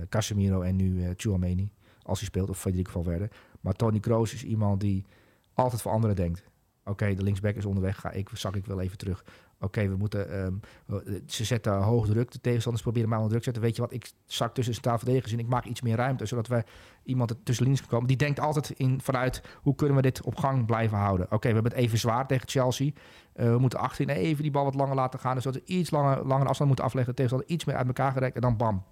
Casemiro 0.08 0.60
en 0.62 0.76
nu 0.76 1.14
Tchouameni, 1.14 1.70
als 2.02 2.18
hij 2.18 2.28
speelt, 2.28 2.48
of 2.48 2.58
Federico 2.60 2.90
Valverde. 2.90 3.28
Maar 3.60 3.72
Tony 3.74 4.00
Kroos 4.00 4.34
is 4.34 4.44
iemand 4.44 4.80
die 4.80 5.04
altijd 5.54 5.82
voor 5.82 5.92
anderen 5.92 6.16
denkt. 6.16 6.42
Oké, 6.84 7.14
de 7.14 7.22
linksback 7.22 7.54
is 7.54 7.64
onderweg, 7.64 8.00
ga 8.00 8.10
ik, 8.10 8.28
zak 8.32 8.56
ik 8.56 8.66
wel 8.66 8.80
even 8.80 8.98
terug. 8.98 9.24
Oké, 9.60 9.88
we 9.88 9.96
moeten. 9.96 10.30
ehm, 10.30 10.54
eh, 10.88 11.14
ze 11.26 11.44
zetten 11.44 11.82
hoog 11.82 12.06
druk. 12.06 12.30
De 12.30 12.40
tegenstanders 12.40 12.82
proberen 12.82 13.08
mij 13.08 13.18
onder 13.18 13.32
druk 13.32 13.44
te 13.44 13.50
zetten. 13.50 13.62
Weet 13.62 13.76
je 13.76 13.82
wat? 13.82 13.92
Ik 13.92 14.12
zak 14.26 14.54
tussen 14.54 14.74
centraal 14.74 14.98
verdedigers 14.98 15.32
in. 15.32 15.38
Ik 15.38 15.46
maak 15.46 15.64
iets 15.64 15.80
meer 15.80 15.96
ruimte, 15.96 16.26
zodat 16.26 16.46
we 16.46 16.64
iemand 17.04 17.34
tussen 17.42 17.64
links 17.64 17.80
kan 17.80 17.88
komen. 17.88 18.08
Die 18.08 18.16
denkt 18.16 18.40
altijd 18.40 18.70
in, 18.70 19.00
vanuit 19.00 19.42
hoe 19.62 19.74
kunnen 19.74 19.96
we 19.96 20.02
dit 20.02 20.22
op 20.22 20.36
gang 20.36 20.66
blijven 20.66 20.98
houden. 20.98 21.26
Oké, 21.26 21.48
we 21.48 21.54
hebben 21.54 21.72
het 21.72 21.80
even 21.80 21.98
zwaar 21.98 22.26
tegen 22.26 22.48
Chelsea. 22.48 22.90
Eh, 23.32 23.50
we 23.50 23.58
moeten 23.58 23.78
achterin 23.78 24.08
even 24.16 24.42
die 24.42 24.52
bal 24.52 24.64
wat 24.64 24.74
langer 24.74 24.94
laten 24.94 25.20
gaan. 25.20 25.34
Dus 25.34 25.44
dat 25.44 25.54
we 25.54 25.62
iets 25.64 25.90
langer, 25.90 26.26
langer 26.26 26.46
afstand 26.46 26.68
moeten 26.68 26.84
afleggen. 26.86 27.14
Tegenstander 27.14 27.50
iets 27.50 27.64
meer 27.64 27.76
uit 27.76 27.86
elkaar 27.86 28.12
gerekt. 28.12 28.34
En 28.34 28.40
dan 28.40 28.56
bam, 28.56 28.84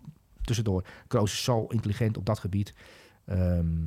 tussendoor. 0.43 0.85
Kroos 1.07 1.33
is 1.33 1.45
zo 1.45 1.67
intelligent 1.69 2.17
op 2.17 2.27
dat 2.27 2.39
gebied. 2.39 2.75
Ehm, 3.25 3.87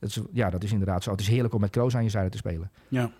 is, 0.00 0.20
ja, 0.32 0.50
dat 0.50 0.62
is 0.62 0.72
inderdaad 0.72 1.02
zo. 1.02 1.10
Het 1.10 1.20
is 1.20 1.28
heerlijk 1.28 1.54
om 1.54 1.60
met 1.60 1.70
Kroos 1.70 1.96
aan 1.96 2.02
je 2.02 2.10
zijde 2.10 2.30
te 2.30 2.36
spelen. 2.36 2.70
Ja. 2.88 3.10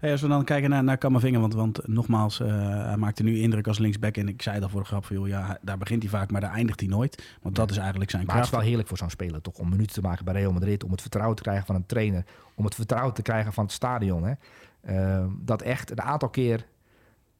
Hey, 0.00 0.12
als 0.12 0.20
we 0.20 0.28
dan 0.28 0.44
kijken 0.44 0.70
naar, 0.70 0.84
naar 0.84 0.98
Camavinga, 0.98 1.38
want, 1.38 1.54
want 1.54 1.88
nogmaals, 1.88 2.40
eh, 2.40 2.48
hij 2.84 2.96
maakte 2.96 3.22
nu 3.22 3.38
indruk 3.38 3.66
als 3.66 3.78
linksback. 3.78 4.16
En 4.16 4.28
ik 4.28 4.42
zei 4.42 4.60
dat 4.60 4.70
voor 4.70 4.80
de 4.80 4.86
grap 4.86 5.04
van, 5.04 5.16
joh, 5.16 5.28
ja, 5.28 5.58
daar 5.62 5.78
begint 5.78 6.02
hij 6.02 6.10
vaak, 6.10 6.30
maar 6.30 6.40
daar 6.40 6.52
eindigt 6.52 6.80
hij 6.80 6.88
nooit. 6.88 7.36
Want 7.42 7.54
dat 7.54 7.70
is 7.70 7.76
eigenlijk 7.76 8.10
zijn 8.10 8.26
Maar 8.26 8.34
het 8.34 8.44
is 8.44 8.50
kracht. 8.50 8.62
wel 8.62 8.70
heerlijk 8.72 8.88
voor 8.88 8.98
zo'n 8.98 9.10
speler 9.10 9.40
toch 9.40 9.58
om 9.58 9.68
minuten 9.68 9.94
te 9.94 10.00
maken 10.00 10.24
bij 10.24 10.34
Real 10.34 10.52
Madrid. 10.52 10.84
Om 10.84 10.90
het 10.90 11.00
vertrouwen 11.00 11.36
te 11.36 11.42
krijgen 11.42 11.66
van 11.66 11.74
een 11.74 11.86
trainer. 11.86 12.24
Om 12.54 12.64
het 12.64 12.74
vertrouwen 12.74 13.14
te 13.14 13.22
krijgen 13.22 13.52
van 13.52 13.64
het 13.64 13.72
stadion. 13.72 14.24
Hè. 14.24 14.32
Ehm, 14.82 15.28
dat 15.38 15.62
echt 15.62 15.90
een 15.90 16.02
aantal 16.02 16.28
keer 16.28 16.66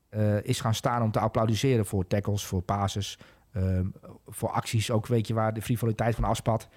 eh, 0.09 0.45
is 0.45 0.61
gaan 0.61 0.75
staan 0.75 1.03
om 1.03 1.11
te 1.11 1.19
applaudisseren 1.19 1.87
voor 1.87 2.07
tackles, 2.07 2.45
voor 2.45 2.63
passes. 2.63 3.19
ehm, 3.53 3.87
voor 4.27 4.51
acties 4.51 4.91
ook, 4.91 5.07
weet 5.07 5.27
je, 5.27 5.35
waar 5.35 5.55
de 5.55 5.63
frivoliteit 5.63 6.15
van 6.15 6.25
afspat. 6.25 6.69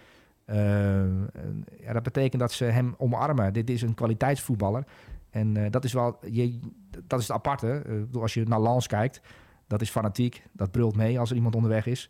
Ehm, 0.46 1.24
en 1.84 1.94
dat 1.94 2.04
betekent 2.04 2.42
dat 2.42 2.52
ze 2.52 2.66
hem 2.66 2.96
omarmen. 2.98 3.54
Dit 3.54 3.70
is 3.70 3.82
een 3.82 3.94
kwaliteitsvoetballer. 3.94 4.84
En 5.30 5.58
eh, 5.58 5.72
dat 5.72 5.84
is 5.84 5.94
wel, 5.94 6.18
je, 6.32 6.60
dat 7.08 7.20
is 7.20 7.28
het 7.28 7.36
aparte. 7.36 7.82
Eh, 8.14 8.22
als 8.22 8.34
je 8.34 8.44
naar 8.44 8.60
Lans 8.60 8.88
kijkt, 8.88 9.22
dat 9.68 9.82
is 9.82 9.90
fanatiek. 9.90 10.44
Dat 10.52 10.72
brult 10.72 10.96
mee 10.96 11.20
als 11.20 11.30
er 11.30 11.36
iemand 11.36 11.56
onderweg 11.56 11.86
is. 11.86 12.10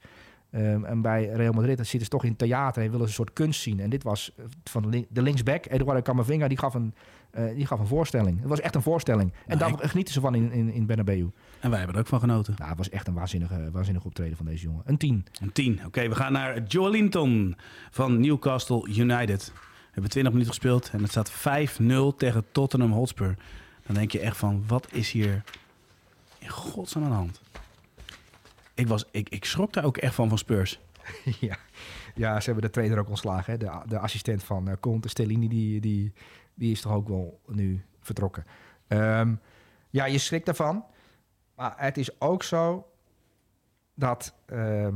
Ehm, 0.49 0.83
en 0.83 1.01
bij 1.01 1.25
Real 1.25 1.53
Madrid 1.53 1.77
zitten 1.77 1.99
ze 1.99 2.07
toch 2.07 2.23
in 2.23 2.35
theater 2.35 2.83
en 2.83 2.91
willen 2.91 3.05
ze 3.05 3.07
een 3.07 3.25
soort 3.25 3.33
kunst 3.33 3.61
zien. 3.61 3.79
En 3.79 3.89
dit 3.89 4.03
was 4.03 4.33
eh, 4.37 4.45
van 4.63 5.05
de 5.09 5.21
linksback, 5.21 5.65
Eduardo 5.65 6.01
Camavinga, 6.01 6.47
die 6.47 6.57
gaf, 6.57 6.73
een, 6.73 6.93
eh, 7.35 7.55
die 7.55 7.65
gaf 7.65 7.79
een 7.79 7.87
voorstelling. 7.87 8.39
Het 8.39 8.49
was 8.49 8.59
echt 8.59 8.75
een 8.75 8.81
voorstelling. 8.81 9.33
En 9.47 9.57
Nou, 9.57 9.77
daar 9.77 9.89
genieten 9.89 10.13
ze 10.13 10.19
van 10.19 10.35
in, 10.35 10.51
in, 10.51 10.69
in 10.69 10.85
Bernabeu. 10.85 11.29
En 11.59 11.69
wij 11.69 11.77
hebben 11.77 11.95
er 11.95 12.01
ook 12.01 12.07
van 12.07 12.19
genoten. 12.19 12.53
Nou, 12.57 12.69
het 12.69 12.77
was 12.77 12.89
echt 12.89 13.07
een 13.07 13.13
waanzinnige, 13.13 13.69
waanzinnige 13.71 14.07
optreden 14.07 14.37
van 14.37 14.45
deze 14.45 14.63
jongen. 14.63 14.81
Een 14.85 14.97
tien. 14.97 15.25
Een 15.41 15.51
10. 15.51 15.85
Oké, 15.85 16.07
we 16.07 16.15
gaan 16.15 16.31
naar 16.31 16.63
Joelinton 16.63 17.55
van 17.91 18.19
Newcastle 18.19 18.87
United. 18.87 19.51
We 19.55 19.91
hebben 19.91 20.11
20 20.11 20.31
minuten 20.31 20.53
gespeeld 20.53 20.89
en 20.89 21.01
het 21.01 21.11
staat 21.11 21.31
5-0 21.31 22.17
tegen 22.17 22.45
Tottenham 22.51 22.91
Hotspur. 22.91 23.37
Dan 23.85 23.95
denk 23.95 24.11
je 24.11 24.19
echt 24.19 24.37
van, 24.37 24.63
wat 24.67 24.87
is 24.91 25.11
hier 25.11 25.43
in 26.39 26.49
godsnaam 26.49 27.03
aan 27.03 27.09
de 27.09 27.15
hand? 27.15 27.41
Ik, 28.73 28.87
was, 28.87 29.05
ik, 29.11 29.29
ik 29.29 29.45
schrok 29.45 29.73
daar 29.73 29.85
ook 29.85 29.97
echt 29.97 30.15
van 30.15 30.29
van 30.29 30.37
Spurs. 30.37 30.79
ja. 31.39 31.57
ja, 32.15 32.39
ze 32.39 32.45
hebben 32.45 32.63
de 32.63 32.69
trainer 32.69 32.99
ook 32.99 33.09
ontslagen. 33.09 33.51
Hè? 33.51 33.57
De, 33.57 33.71
de 33.87 33.99
assistent 33.99 34.43
van 34.43 34.69
uh, 34.69 34.73
Conte, 34.79 35.09
Stellini, 35.09 35.47
die, 35.47 35.81
die, 35.81 36.13
die 36.55 36.71
is 36.71 36.81
toch 36.81 36.93
ook 36.93 37.07
wel 37.07 37.41
nu 37.47 37.85
vertrokken. 37.99 38.45
Ehm, 38.87 39.35
ja, 39.89 40.05
je 40.05 40.17
schrikt 40.17 40.47
ervan. 40.47 40.85
Maar 41.55 41.73
het 41.77 41.97
is 41.97 42.21
ook 42.21 42.43
zo 42.43 42.87
dat 43.93 44.35
ehm, 44.45 44.95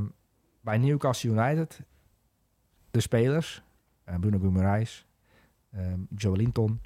bij 0.61 0.77
Newcastle 0.77 1.29
United 1.29 1.81
de 2.91 2.99
spelers, 2.99 3.63
eh, 4.03 4.15
Bruno 4.19 4.39
Guimaraes, 4.39 5.05
um, 5.75 6.07
Joe 6.15 6.35
Linton, 6.35 6.81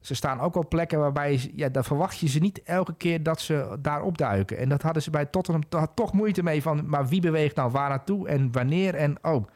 ze 0.00 0.14
staan 0.14 0.40
ook 0.40 0.54
op 0.54 0.68
plekken 0.68 0.98
waarbij 0.98 1.50
ja, 1.54 1.68
daar 1.68 1.84
verwacht 1.84 2.18
je 2.18 2.28
ze 2.28 2.38
niet 2.38 2.62
elke 2.62 2.94
keer 2.94 3.22
dat 3.22 3.40
ze 3.40 3.76
daar 3.80 4.02
opduiken. 4.02 4.58
En 4.58 4.68
dat 4.68 4.82
hadden 4.82 5.02
ze 5.02 5.10
bij 5.10 5.26
Tottenham 5.26 5.68
to- 5.68 5.86
toch 5.94 6.12
moeite 6.12 6.42
mee 6.42 6.62
van, 6.62 6.88
maar 6.88 7.06
wie 7.06 7.20
beweegt 7.20 7.56
nou 7.56 7.70
waar 7.70 7.88
naartoe 7.88 8.28
en 8.28 8.52
wanneer 8.52 8.94
en 8.94 9.24
oh, 9.24 9.46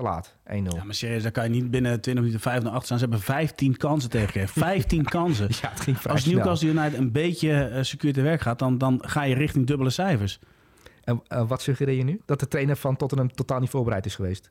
te 0.00 0.06
laat, 0.06 0.34
1-0. 0.48 0.76
Ja, 0.76 0.84
maar 0.84 0.94
serieus, 0.94 1.22
daar 1.22 1.32
kan 1.32 1.44
je 1.44 1.50
niet 1.50 1.70
binnen 1.70 2.00
20 2.00 2.14
minuten 2.24 2.40
5 2.50 2.62
naar 2.62 2.72
8 2.72 2.84
staan. 2.84 2.98
Ze 2.98 3.04
hebben 3.04 3.22
15 3.22 3.76
kansen 3.76 4.10
tegengegeven. 4.10 4.60
15 4.60 5.04
kansen. 5.16 5.48
Ja, 5.62 5.70
het 5.70 5.80
ging 5.80 6.06
Als. 6.06 6.24
Newcastle 6.24 6.68
United 6.68 6.98
een 6.98 7.12
beetje 7.12 7.52
eh 7.64 7.82
secuur 7.82 8.12
te 8.12 8.20
werk 8.22 8.40
gaat, 8.40 8.58
dan, 8.58 8.78
dan 8.78 9.02
ga 9.06 9.22
je 9.22 9.34
richting 9.34 9.66
dubbele 9.66 9.90
cijfers. 9.90 10.38
En 11.04 11.22
eh, 11.26 11.48
wat 11.48 11.62
suggereer 11.62 11.96
je 11.96 12.04
nu? 12.04 12.20
Dat 12.26 12.40
de 12.40 12.48
trainer 12.48 12.76
van 12.76 12.96
Tottenham 12.96 13.32
totaal 13.34 13.60
niet 13.60 13.70
voorbereid 13.70 14.06
is 14.06 14.14
geweest? 14.14 14.50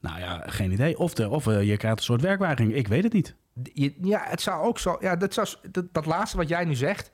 Nou 0.00 0.18
ja, 0.18 0.42
geen 0.46 0.72
idee. 0.72 0.98
Of, 0.98 1.14
de, 1.14 1.28
of 1.28 1.46
eh, 1.46 1.62
je 1.68 1.76
krijgt 1.76 1.98
een 1.98 2.04
soort 2.04 2.20
werkweigering. 2.20 2.74
Ik 2.74 2.88
weet 2.88 3.02
het 3.02 3.12
niet. 3.12 3.34
Je- 3.72 3.94
ja, 4.02 4.20
het 4.24 4.40
zou 4.40 4.62
ook 4.64 4.78
zo. 4.78 4.96
Ja, 5.00 5.16
dat, 5.16 5.34
zou, 5.34 5.48
dat, 5.70 5.84
dat 5.92 6.06
laatste 6.06 6.36
wat 6.36 6.48
jij 6.48 6.64
nu 6.64 6.74
zegt. 6.74 7.10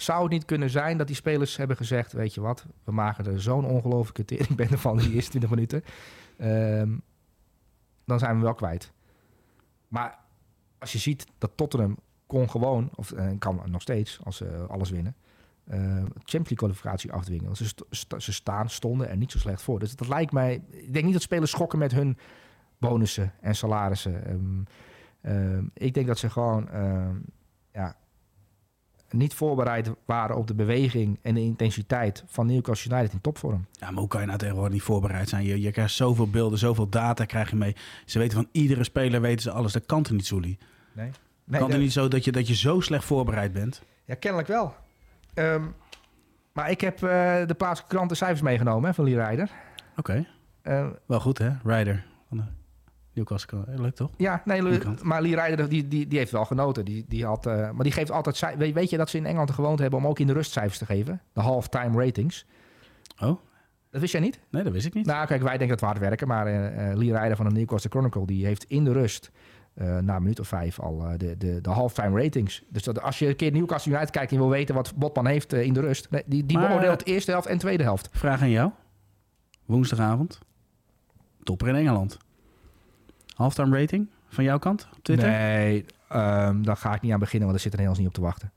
Zou 0.00 0.22
het 0.22 0.32
niet 0.32 0.44
kunnen 0.44 0.70
zijn 0.70 0.98
dat 0.98 1.06
die 1.06 1.16
spelers 1.16 1.56
hebben 1.56 1.76
gezegd: 1.76 2.12
Weet 2.12 2.34
je 2.34 2.40
wat, 2.40 2.66
we 2.84 2.92
maken 2.92 3.26
er 3.26 3.40
zo'n 3.40 3.64
ongelofelijke 3.64 4.24
teringbende 4.24 4.78
van 4.88 4.96
die 4.96 5.12
eerste 5.12 5.30
20 5.30 5.50
minuten. 5.50 5.82
Ehm, 6.36 6.96
dan 8.04 8.18
zijn 8.18 8.36
we 8.36 8.42
wel 8.42 8.54
kwijt. 8.54 8.92
Maar 9.88 10.18
als 10.78 10.92
je 10.92 10.98
ziet 10.98 11.26
dat 11.38 11.50
Tottenham 11.54 11.96
kon 12.26 12.50
gewoon, 12.50 12.90
of 12.94 13.12
eh, 13.12 13.30
kan 13.38 13.62
nog 13.66 13.82
steeds 13.82 14.20
als 14.24 14.36
ze 14.36 14.66
alles 14.68 14.90
winnen, 14.90 15.14
eh 15.64 15.76
Champions 16.04 16.30
League 16.30 16.56
kwalificatie 16.56 17.12
afdwingen. 17.12 17.56
Ze, 17.56 17.66
st- 17.66 17.84
st- 17.90 18.14
ze 18.22 18.32
staan, 18.32 18.70
stonden 18.70 19.08
er 19.08 19.16
niet 19.16 19.32
zo 19.32 19.38
slecht 19.38 19.62
voor. 19.62 19.78
Dus 19.78 19.96
dat 19.96 20.08
lijkt 20.08 20.32
mij. 20.32 20.62
Ik 20.70 20.92
denk 20.92 21.04
niet 21.04 21.14
dat 21.14 21.22
spelers 21.22 21.50
schokken 21.50 21.78
met 21.78 21.92
hun 21.92 22.18
bonussen 22.78 23.32
en 23.40 23.54
salarissen. 23.54 24.24
Ehm, 24.26 24.62
ehm, 25.20 25.64
ik 25.74 25.94
denk 25.94 26.06
dat 26.06 26.18
ze 26.18 26.30
gewoon 26.30 26.68
ja, 27.72 27.96
niet 29.10 29.34
voorbereid 29.34 29.90
waren 30.04 30.36
op 30.36 30.46
de 30.46 30.54
beweging 30.54 31.18
en 31.22 31.34
de 31.34 31.40
intensiteit 31.40 32.24
van 32.26 32.46
Newcastle 32.46 32.90
United 32.94 33.12
in 33.12 33.20
topvorm. 33.20 33.66
Ja, 33.72 33.90
maar 33.90 33.98
hoe 34.00 34.08
kan 34.08 34.20
je 34.20 34.26
nou 34.26 34.38
tegenwoordig 34.38 34.72
niet 34.72 34.82
voorbereid 34.82 35.28
zijn? 35.28 35.44
Je, 35.44 35.60
je 35.60 35.70
krijgt 35.70 35.92
zoveel 35.94 36.30
beelden, 36.30 36.58
zoveel 36.58 36.88
data 36.88 37.24
krijg 37.24 37.50
je 37.50 37.56
mee. 37.56 37.76
Ze 38.04 38.18
weten 38.18 38.34
van 38.36 38.48
iedere 38.52 38.84
speler, 38.84 39.20
weten 39.20 39.42
ze 39.42 39.50
alles. 39.50 39.72
Dat 39.72 39.86
kan 39.86 40.02
toch 40.02 40.12
niet, 40.12 40.26
Soelie? 40.26 40.58
Nee. 40.92 41.10
kan 41.50 41.60
dat- 41.60 41.70
het 41.70 41.80
niet 41.80 41.92
zo 41.92 42.08
dat 42.08 42.24
je, 42.24 42.32
dat 42.32 42.48
je 42.48 42.54
zo 42.54 42.80
slecht 42.80 43.04
voorbereid 43.04 43.52
bent? 43.52 43.82
Ja, 44.04 44.14
kennelijk 44.14 44.48
wel. 44.48 44.74
Ehm, 45.34 45.62
maar 46.52 46.70
ik 46.70 46.80
heb 46.80 46.94
eh, 46.94 47.46
de 47.46 47.54
plaatselijke 47.56 47.94
krantencijfers 47.94 48.40
meegenomen 48.40 48.88
hè, 48.88 48.94
van 48.94 49.04
Lee 49.04 49.26
Ryder. 49.26 49.50
Oké, 49.96 50.26
Eh, 50.62 50.86
wel 51.06 51.20
goed 51.20 51.38
hè? 51.38 51.50
Ryder 51.64 52.04
Newcastle. 53.18 53.64
Eh, 53.66 53.78
Leuk 53.78 53.94
toch? 53.94 54.10
ja, 54.16 54.42
nee, 54.44 54.78
kant. 54.78 55.02
maar 55.02 55.22
Lee 55.22 55.40
Ryder 55.40 55.68
die, 55.68 55.88
die, 55.88 56.06
die 56.06 56.18
heeft 56.18 56.30
wel 56.30 56.44
genoten. 56.44 56.84
Die, 56.84 57.04
die 57.08 57.24
had, 57.24 57.46
eh, 57.46 57.70
maar 57.70 57.82
die 57.82 57.92
geeft 57.92 58.10
altijd... 58.10 58.56
Weet, 58.56 58.74
weet 58.74 58.90
je 58.90 58.96
dat 58.96 59.10
ze 59.10 59.16
in 59.16 59.26
Engeland 59.26 59.48
de 59.48 59.54
gewoonte 59.54 59.82
hebben 59.82 60.00
om 60.00 60.06
ook 60.06 60.18
in 60.18 60.26
de 60.26 60.32
rustcijfers 60.32 60.78
te 60.78 60.86
geven? 60.86 61.20
De 61.32 61.40
halftime 61.40 62.04
ratings. 62.04 62.46
Oh, 63.20 63.38
Dat 63.90 64.00
wist 64.00 64.12
jij 64.12 64.20
niet? 64.20 64.40
nee, 64.50 64.62
dat 64.62 64.72
wist 64.72 64.86
ik 64.86 64.94
niet. 64.94 65.06
Nou, 65.06 65.26
kijk, 65.26 65.42
wij 65.42 65.58
denken 65.58 65.68
dat 65.68 65.80
we 65.80 65.86
hard 65.86 65.98
werken. 65.98 66.28
Maar 66.28 66.46
eh, 66.46 66.96
Lee 66.96 67.18
Ryder 67.18 67.36
van 67.36 67.48
de 67.48 67.54
Newcastle 67.54 67.90
Chronicle... 67.90 68.26
die 68.26 68.46
heeft 68.46 68.64
in 68.64 68.84
de 68.84 68.92
rust... 68.92 69.30
na 69.74 70.16
een 70.16 70.22
minuut 70.22 70.40
of 70.40 70.48
vijf 70.48 70.80
al 70.80 71.04
de, 71.16 71.36
de, 71.36 71.60
de 71.60 71.70
halftime 71.70 72.22
ratings. 72.22 72.62
Dus 72.68 72.82
dat, 72.82 73.02
als 73.02 73.18
je 73.18 73.28
een 73.28 73.36
keer 73.36 73.52
Newcastle 73.52 73.92
United 73.92 74.10
kijkt... 74.10 74.30
en 74.30 74.36
je 74.36 74.42
wil 74.42 74.52
weten 74.52 74.74
wat 74.74 74.94
Botman 74.96 75.26
heeft 75.26 75.52
in 75.52 75.72
de 75.72 75.80
rust... 75.80 76.10
nee, 76.10 76.22
die, 76.26 76.46
die 76.46 76.58
Maar, 76.58 76.68
beoordeelt 76.68 76.98
de 76.98 77.04
eerste 77.12 77.30
helft 77.30 77.46
en 77.46 77.58
tweede 77.58 77.82
helft. 77.82 78.08
Vraag 78.12 78.40
aan 78.40 78.50
jou. 78.50 78.70
Woensdagavond. 79.64 80.38
Topper 81.42 81.68
in 81.68 81.74
Engeland. 81.74 82.18
Halftime 83.38 83.78
rating 83.78 84.08
van 84.28 84.44
jouw 84.44 84.58
kant 84.58 84.88
op 84.96 85.02
Twitter? 85.02 85.28
Nee, 85.28 85.84
ehm 86.08 86.62
daar 86.62 86.76
ga 86.76 86.94
ik 86.94 87.00
niet 87.00 87.12
aan 87.12 87.18
beginnen, 87.18 87.48
want 87.48 87.62
daar 87.62 87.70
zitten 87.70 87.80
Nederlands 87.80 87.98
niet 87.98 88.08
op 88.08 88.14
te 88.14 88.20
wachten. 88.20 88.52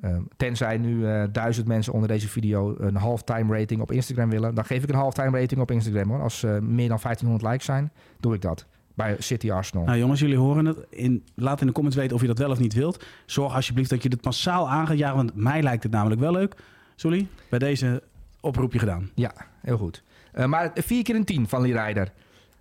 Ehm, 0.00 0.22
tenzij 0.36 0.78
nu 0.78 1.06
eh, 1.06 1.24
duizend 1.32 1.66
mensen 1.66 1.92
onder 1.92 2.08
deze 2.08 2.28
video 2.28 2.74
een 2.78 2.96
halftime 2.96 3.58
rating 3.58 3.80
op 3.80 3.92
Instagram 3.92 4.30
willen, 4.30 4.54
dan 4.54 4.64
geef 4.64 4.82
ik 4.82 4.88
een 4.88 4.94
halftime 4.94 5.40
rating 5.40 5.60
op 5.60 5.70
Instagram 5.70 6.08
hoor. 6.08 6.22
Als 6.22 6.42
eh, 6.42 6.50
meer 6.50 6.88
dan 6.88 6.98
1500 7.02 7.42
likes 7.42 7.64
zijn, 7.64 7.92
doe 8.20 8.34
ik 8.34 8.42
dat. 8.42 8.66
Bij 8.94 9.16
City 9.18 9.52
Arsenal. 9.52 9.84
Nou 9.84 9.98
jongens, 9.98 10.20
jullie 10.20 10.36
horen 10.36 10.64
het. 10.64 10.78
In, 10.90 11.24
laat 11.34 11.60
in 11.60 11.66
de 11.66 11.72
comments 11.72 11.96
weten 11.98 12.14
of 12.14 12.20
je 12.20 12.26
dat 12.26 12.38
wel 12.38 12.50
of 12.50 12.58
niet 12.58 12.74
wilt. 12.74 13.04
Zorg 13.26 13.54
alsjeblieft 13.54 13.90
dat 13.90 14.02
je 14.02 14.08
dit 14.08 14.24
massaal 14.24 14.68
aan 14.68 14.86
gaat 14.86 14.98
jagen, 14.98 15.16
want 15.16 15.34
mij 15.34 15.62
lijkt 15.62 15.82
het 15.82 15.92
namelijk 15.92 16.20
wel 16.20 16.32
leuk. 16.32 16.54
Sorry, 16.96 17.26
bij 17.50 17.58
deze 17.58 18.02
oproepje 18.40 18.78
gedaan. 18.78 19.10
Ja, 19.14 19.32
heel 19.60 19.76
goed. 19.76 20.02
Eh, 20.32 20.46
maar 20.46 20.70
vier 20.74 21.02
keer 21.02 21.14
een 21.14 21.24
10 21.24 21.48
van 21.48 21.62
Lee 21.62 21.84
Ryder. 21.84 22.12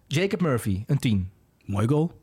Jacob 0.08 0.42
Murphy, 0.42 0.84
een 0.88 0.98
10. 1.00 1.32
Mooi 1.66 1.88
goal. 1.88 2.22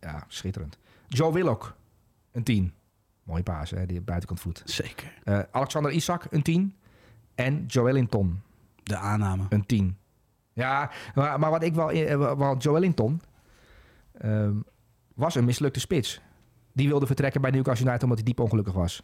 Ja, 0.00 0.24
schitterend. 0.28 0.78
Joe 1.08 1.32
Willock, 1.32 1.76
een 2.32 2.42
10. 2.42 2.72
Mooie 3.22 3.42
paas, 3.42 3.70
hè, 3.70 3.86
die 3.86 4.00
buitenkant 4.00 4.40
voet. 4.40 4.62
Zeker. 4.64 5.12
Eh, 5.24 5.40
Alexander 5.50 5.92
Isak, 5.92 6.26
een 6.30 6.42
10. 6.42 6.74
En 7.34 7.64
Joelinton, 7.66 8.40
De 8.82 8.96
aanname. 8.96 9.46
een 9.48 9.66
10. 9.66 9.96
Ja, 10.52 10.90
maar, 11.14 11.38
maar 11.38 11.50
wat 11.50 11.62
ik 11.62 11.74
wel... 11.74 11.90
eh, 11.90 12.34
Want 12.38 12.62
Joelinton 12.62 13.20
ehm 14.12 14.56
was 15.14 15.34
een 15.34 15.44
mislukte 15.44 15.80
spits. 15.80 16.20
Die 16.72 16.88
wilde 16.88 17.06
vertrekken 17.06 17.40
bij 17.40 17.50
Newcastle 17.50 17.84
United 17.86 18.02
omdat 18.02 18.18
hij 18.18 18.26
diep 18.26 18.40
ongelukkig 18.40 18.74
was. 18.74 19.02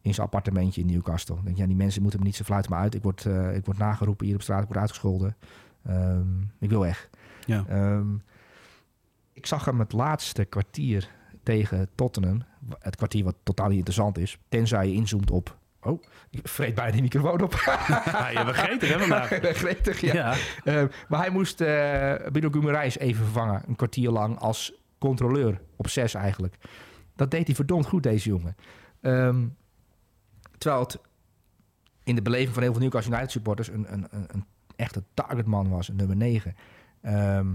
In 0.00 0.14
zijn 0.14 0.26
appartementje 0.26 0.80
in 0.80 0.86
Newcastle. 0.86 1.36
Ik 1.36 1.44
denk, 1.44 1.56
ja, 1.56 1.66
die 1.66 1.76
mensen 1.76 2.02
moeten 2.02 2.20
me 2.20 2.26
niet 2.26 2.36
zo 2.36 2.44
fluiten 2.44 2.70
maar 2.70 2.80
uit. 2.80 2.94
Ik 2.94 3.02
word, 3.02 3.26
eh, 3.26 3.56
ik 3.56 3.64
word 3.64 3.78
nageroepen 3.78 4.26
hier 4.26 4.34
op 4.34 4.42
straat, 4.42 4.60
ik 4.62 4.66
word 4.66 4.78
uitgescholden. 4.78 5.36
Ehm, 5.86 6.40
ik 6.58 6.68
wil 6.68 6.80
weg. 6.80 7.08
Ja. 7.46 7.64
Ehm, 7.68 8.14
ik 9.32 9.46
zag 9.46 9.64
hem 9.64 9.78
het 9.78 9.92
laatste 9.92 10.44
kwartier 10.44 11.08
tegen 11.42 11.88
Tottenham. 11.94 12.42
Het 12.78 12.96
kwartier 12.96 13.24
wat 13.24 13.36
totaal 13.42 13.68
niet 13.68 13.76
interessant 13.76 14.18
is. 14.18 14.38
Tenzij 14.48 14.86
je 14.86 14.94
inzoomt 14.94 15.30
op... 15.30 15.60
Oh, 15.84 16.02
ik 16.30 16.48
vreet 16.48 16.74
bijna 16.74 16.92
die 16.92 17.02
microfoon 17.02 17.42
op. 17.42 17.52
je 18.36 18.42
begreep 18.44 18.80
het 18.80 18.90
hè 18.90 18.98
vandaag. 18.98 19.28
Gretig, 19.62 20.00
ja. 20.00 20.14
Ja. 20.14 20.34
Eh, 20.64 20.84
maar 21.08 21.20
hij 21.20 21.30
moest 21.30 21.60
uh, 21.60 22.14
Bido 22.32 22.50
Gumareis 22.50 22.98
even 22.98 23.24
vervangen. 23.24 23.62
Een 23.66 23.76
kwartier 23.76 24.10
lang 24.10 24.38
als 24.38 24.72
controleur. 24.98 25.60
Op 25.76 25.88
zes 25.88 26.14
eigenlijk. 26.14 26.56
Dat 27.16 27.30
deed 27.30 27.46
hij 27.46 27.54
verdomd 27.54 27.86
goed, 27.86 28.02
deze 28.02 28.28
jongen. 28.28 28.56
Ehm, 29.00 29.46
terwijl 30.58 30.82
het 30.82 30.98
in 32.04 32.14
de 32.14 32.22
beleving 32.22 32.54
van 32.54 32.62
heel 32.62 32.72
veel 32.72 32.80
Newcastle 32.80 33.12
United 33.12 33.30
supporters... 33.30 33.68
een, 33.68 33.92
een, 33.92 34.06
een, 34.10 34.44
een 34.76 34.84
echte 34.84 35.02
targetman 35.14 35.68
was, 35.68 35.88
een 35.88 35.96
nummer 35.96 36.16
9. 36.16 36.54
Ehm, 37.02 37.46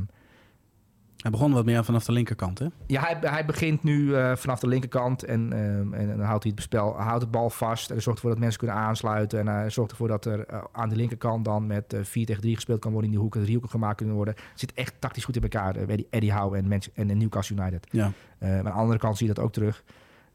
Hij 1.18 1.32
begon 1.32 1.54
wat 1.54 1.66
meer 1.66 1.84
vanaf 1.84 2.06
de 2.06 2.12
linkerkant, 2.12 2.60
hè? 2.60 2.68
ja, 2.88 3.02
hij, 3.02 3.18
hij 3.22 3.46
begint 3.46 3.84
nu 3.84 4.00
uh, 4.00 4.36
vanaf 4.36 4.60
de 4.60 4.68
linkerkant 4.68 5.24
en, 5.24 5.60
um, 5.60 5.94
en, 5.94 6.08
dan 6.08 6.20
houdt 6.20 6.44
hij 6.44 6.52
het 6.52 6.56
bespel, 6.56 7.02
houdt 7.02 7.22
het 7.22 7.32
bal 7.32 7.50
vast. 7.50 7.88
En 7.88 7.94
hij 7.94 8.04
zorgt 8.04 8.18
ervoor 8.20 8.34
dat 8.34 8.44
mensen 8.44 8.60
kunnen 8.60 8.78
aansluiten. 8.78 9.40
En 9.40 9.48
hij 9.48 9.70
zorgt 9.70 9.92
ervoor 9.92 10.08
dat 10.08 10.26
er 10.26 10.52
uh, 10.52 10.64
aan 10.72 10.90
de 10.90 10.96
linkerkant 10.96 11.46
dan 11.46 11.68
met 11.68 11.94
uh, 11.94 12.04
4 12.04 12.26
tegen 12.26 12.42
3 12.42 12.56
gespeeld 12.56 12.80
kan 12.80 12.92
worden 12.92 13.10
in 13.10 13.16
die 13.16 13.24
hoeken. 13.24 13.42
Driehoeken 13.42 13.72
gemaakt 13.72 13.98
kunnen 13.98 14.16
worden. 14.16 14.34
Het 14.34 14.60
zit 14.60 14.74
echt 14.74 14.94
tactisch 15.00 15.26
goed 15.26 15.36
in 15.36 15.42
elkaar. 15.42 15.76
Eddie, 15.76 16.08
Eddie 16.10 16.34
Howe 16.34 16.58
en, 16.58 16.72
en, 16.72 17.10
en 17.10 17.18
Newcastle 17.18 17.56
United. 17.56 17.88
Ja. 17.92 18.12
Maar 18.40 18.58
aan 18.58 18.64
de 18.64 18.70
andere 18.70 19.00
kant 19.00 19.18
zie 19.18 19.28
je 19.28 19.34
dat 19.34 19.44
ook 19.44 19.52
terug. 19.52 19.84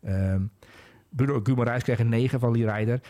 Um, 0.07 0.51
Bruno 1.09 1.41
Gumareis 1.43 1.83
kreeg 1.83 1.99
een 1.99 2.09
9 2.09 2.41
van 2.41 2.53
Lee 2.53 2.70
Ryder. 2.70 3.01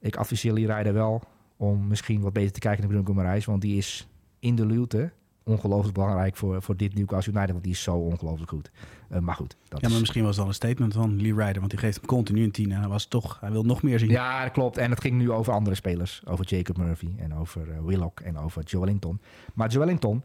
Ik 0.00 0.16
adviseer 0.16 0.52
Lee 0.52 0.74
Ryder 0.74 0.92
wel 0.92 1.22
om 1.60 1.86
misschien 1.86 2.20
wat 2.20 2.32
beter 2.32 2.52
te 2.52 2.58
kijken 2.58 2.80
naar 2.80 2.88
Bruno 2.88 3.04
Gumareis. 3.04 3.44
Want 3.44 3.62
die 3.62 3.76
is 3.76 4.08
in 4.38 4.54
de 4.54 4.66
luwte 4.66 5.12
ongelooflijk 5.42 5.94
belangrijk 5.94 6.36
voor, 6.36 6.62
voor 6.62 6.76
dit 6.76 6.94
Newcastle 6.94 7.32
United. 7.32 7.50
Want 7.50 7.64
die 7.64 7.72
is 7.72 7.82
zo 7.82 7.96
ongelooflijk 7.96 8.50
goed. 8.50 8.70
Uh, 9.12 9.18
maar 9.18 9.34
goed. 9.34 9.56
Dat 9.68 9.80
ja, 9.80 9.86
maar 9.86 9.96
is... 9.96 10.00
misschien 10.00 10.24
was 10.24 10.38
al 10.38 10.46
een 10.46 10.54
statement 10.54 10.92
van 10.92 11.22
Lee 11.22 11.34
Ryder. 11.34 11.58
Want 11.58 11.70
die 11.70 11.78
geeft 11.78 11.96
hem 11.96 12.06
continu 12.06 12.44
een 12.44 12.50
10. 12.50 12.72
En 12.72 12.78
hij, 12.78 12.88
was 12.88 13.06
toch, 13.06 13.40
hij 13.40 13.50
wil 13.50 13.62
nog 13.62 13.82
meer 13.82 13.98
zien. 13.98 14.10
Ja, 14.10 14.42
dat 14.42 14.52
klopt. 14.52 14.76
En 14.76 14.90
het 14.90 15.00
ging 15.00 15.16
nu 15.16 15.30
over 15.30 15.52
andere 15.52 15.76
spelers. 15.76 16.22
Over 16.24 16.44
Jacob 16.44 16.76
Murphy 16.76 17.14
en 17.16 17.34
over 17.34 17.68
uh, 17.68 17.78
Willock 17.84 18.20
en 18.20 18.38
over 18.38 18.62
Joelinton. 18.62 19.20
Maar 19.54 19.68
Joelinton, 19.68 20.22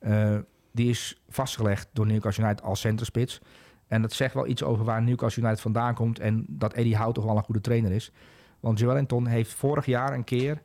uh, 0.00 0.38
die 0.72 0.88
is 0.88 1.20
vastgelegd 1.28 1.88
door 1.92 2.06
Newcastle 2.06 2.44
United 2.44 2.64
als 2.64 2.80
centerspits. 2.80 3.40
En 3.86 4.02
dat 4.02 4.12
zegt 4.12 4.34
wel 4.34 4.46
iets 4.46 4.62
over 4.62 4.84
waar 4.84 5.02
Newcastle 5.02 5.42
United 5.42 5.60
vandaan 5.60 5.94
komt. 5.94 6.18
En 6.18 6.44
dat 6.48 6.72
Eddie 6.72 6.96
Howe 6.96 7.12
toch 7.12 7.24
wel 7.24 7.36
een 7.36 7.42
goede 7.42 7.60
trainer 7.60 7.92
is. 7.92 8.12
Want 8.60 8.78
Joelinton 8.78 9.26
heeft 9.26 9.54
vorig 9.54 9.86
jaar 9.86 10.14
een 10.14 10.24
keer... 10.24 10.62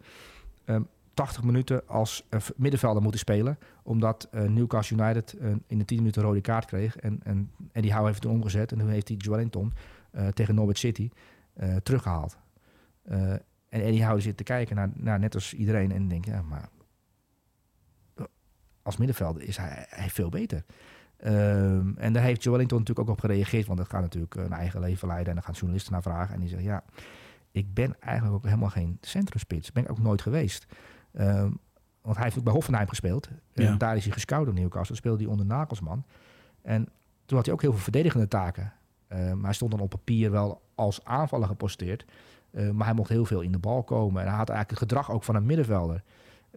Um, 0.66 0.88
80 1.14 1.44
minuten 1.44 1.88
als 1.88 2.28
uh, 2.30 2.40
middenvelder 2.56 3.02
moeten 3.02 3.20
spelen. 3.20 3.58
Omdat 3.84 4.28
uh, 4.32 4.42
Newcastle 4.42 4.98
United 4.98 5.36
uh, 5.42 5.54
in 5.68 5.78
de 5.78 5.86
10 5.86 5.98
minuten 5.98 6.22
een 6.22 6.28
rode 6.28 6.42
kaart 6.42 6.66
kreeg. 6.66 6.98
En, 6.98 7.20
en 7.24 7.52
Eddie 7.72 7.94
Howe 7.94 8.08
heeft 8.08 8.22
toen 8.22 8.32
omgezet. 8.32 8.72
En 8.72 8.78
toen 8.78 8.90
heeft 8.90 9.08
hij 9.08 9.18
Joelinton 9.18 9.74
tegen 10.34 10.56
Norwich 10.56 10.78
City 10.78 11.10
teruggehaald. 11.84 12.38
en 13.04 13.42
Eddie 13.70 14.06
Howe 14.06 14.20
zit 14.20 14.38
te 14.38 14.44
kijken 14.44 14.76
naar, 14.76 14.90
naar 14.94 15.20
net 15.20 15.36
als 15.36 15.54
iedereen. 15.54 15.92
En 15.92 16.08
denkt, 16.08 16.26
ja, 16.26 16.42
maar 16.42 16.70
als 18.82 18.98
middenvelder 18.98 19.42
is 19.42 19.58
hij, 19.58 19.86
hij 19.90 20.10
veel 20.10 20.30
beter. 20.30 20.64
Um, 21.26 21.98
en 21.98 22.14
daar 22.14 22.24
heeft 22.24 22.44
Joelinton 22.44 22.80
natuurlijk 22.80 23.10
ook 23.10 23.16
op 23.16 23.22
gereageerd. 23.22 23.66
Want 23.66 23.80
dat 23.80 23.90
gaat 23.90 24.02
natuurlijk 24.02 24.36
een 24.36 24.54
eigen 24.54 24.80
leven 24.80 25.08
leiden. 25.08 25.28
En 25.28 25.34
dan 25.34 25.44
gaan 25.44 25.54
journalisten 25.54 25.92
naar 25.94 26.02
vragen. 26.02 26.34
En 26.34 26.40
die 26.40 26.50
zeggen, 26.50 26.68
ja, 26.68 26.84
ik 27.56 27.74
ben 27.74 28.00
eigenlijk 28.00 28.36
ook 28.36 28.44
helemaal 28.44 28.70
geen 28.70 28.98
centrumspits. 29.02 29.72
Ben 29.72 29.84
ik 29.84 29.92
ook 29.92 30.00
nooit 30.00 30.22
geweest. 30.22 30.66
Um, 31.14 31.60
want 32.02 32.16
hij 32.16 32.26
heeft 32.26 32.38
ook 32.38 32.44
bij 32.44 32.54
Hoffenheim 32.54 32.88
gespeeld. 32.88 33.30
Ja. 33.54 33.66
En 33.66 33.78
daar 33.78 33.96
is 33.96 34.04
hij 34.04 34.14
gescout 34.14 34.46
door 34.46 34.54
Newcastle. 34.54 34.96
Speelde 34.96 35.22
hij 35.24 35.32
onder 35.32 35.46
Nagelsman. 35.46 36.06
En 36.62 36.90
Toen 37.26 37.38
had 37.38 37.46
hij 37.46 37.56
ook 37.56 37.62
heel 37.62 37.72
veel 37.72 37.82
verdedigende 37.82 38.28
taken. 38.28 38.74
Uh, 39.10 39.18
maar 39.18 39.44
hij 39.44 39.54
stond 39.54 39.72
dan 39.72 39.80
op 39.80 39.90
papier 39.90 40.32
wel 40.32 40.62
als 40.76 41.04
aanvaller 41.04 41.48
geposteerd. 41.48 42.06
Uh, 42.52 42.72
maar 42.72 42.86
hij 42.86 42.96
mocht 42.96 43.10
heel 43.10 43.26
veel 43.26 43.42
in 43.42 43.52
de 43.52 43.60
bal 43.60 43.84
komen. 43.84 44.22
En 44.22 44.28
hij 44.28 44.38
had 44.38 44.50
eigenlijk 44.50 44.80
het 44.80 44.90
gedrag 44.90 45.12
ook 45.12 45.24
van 45.24 45.36
een 45.36 45.46
middenvelder. 45.46 46.04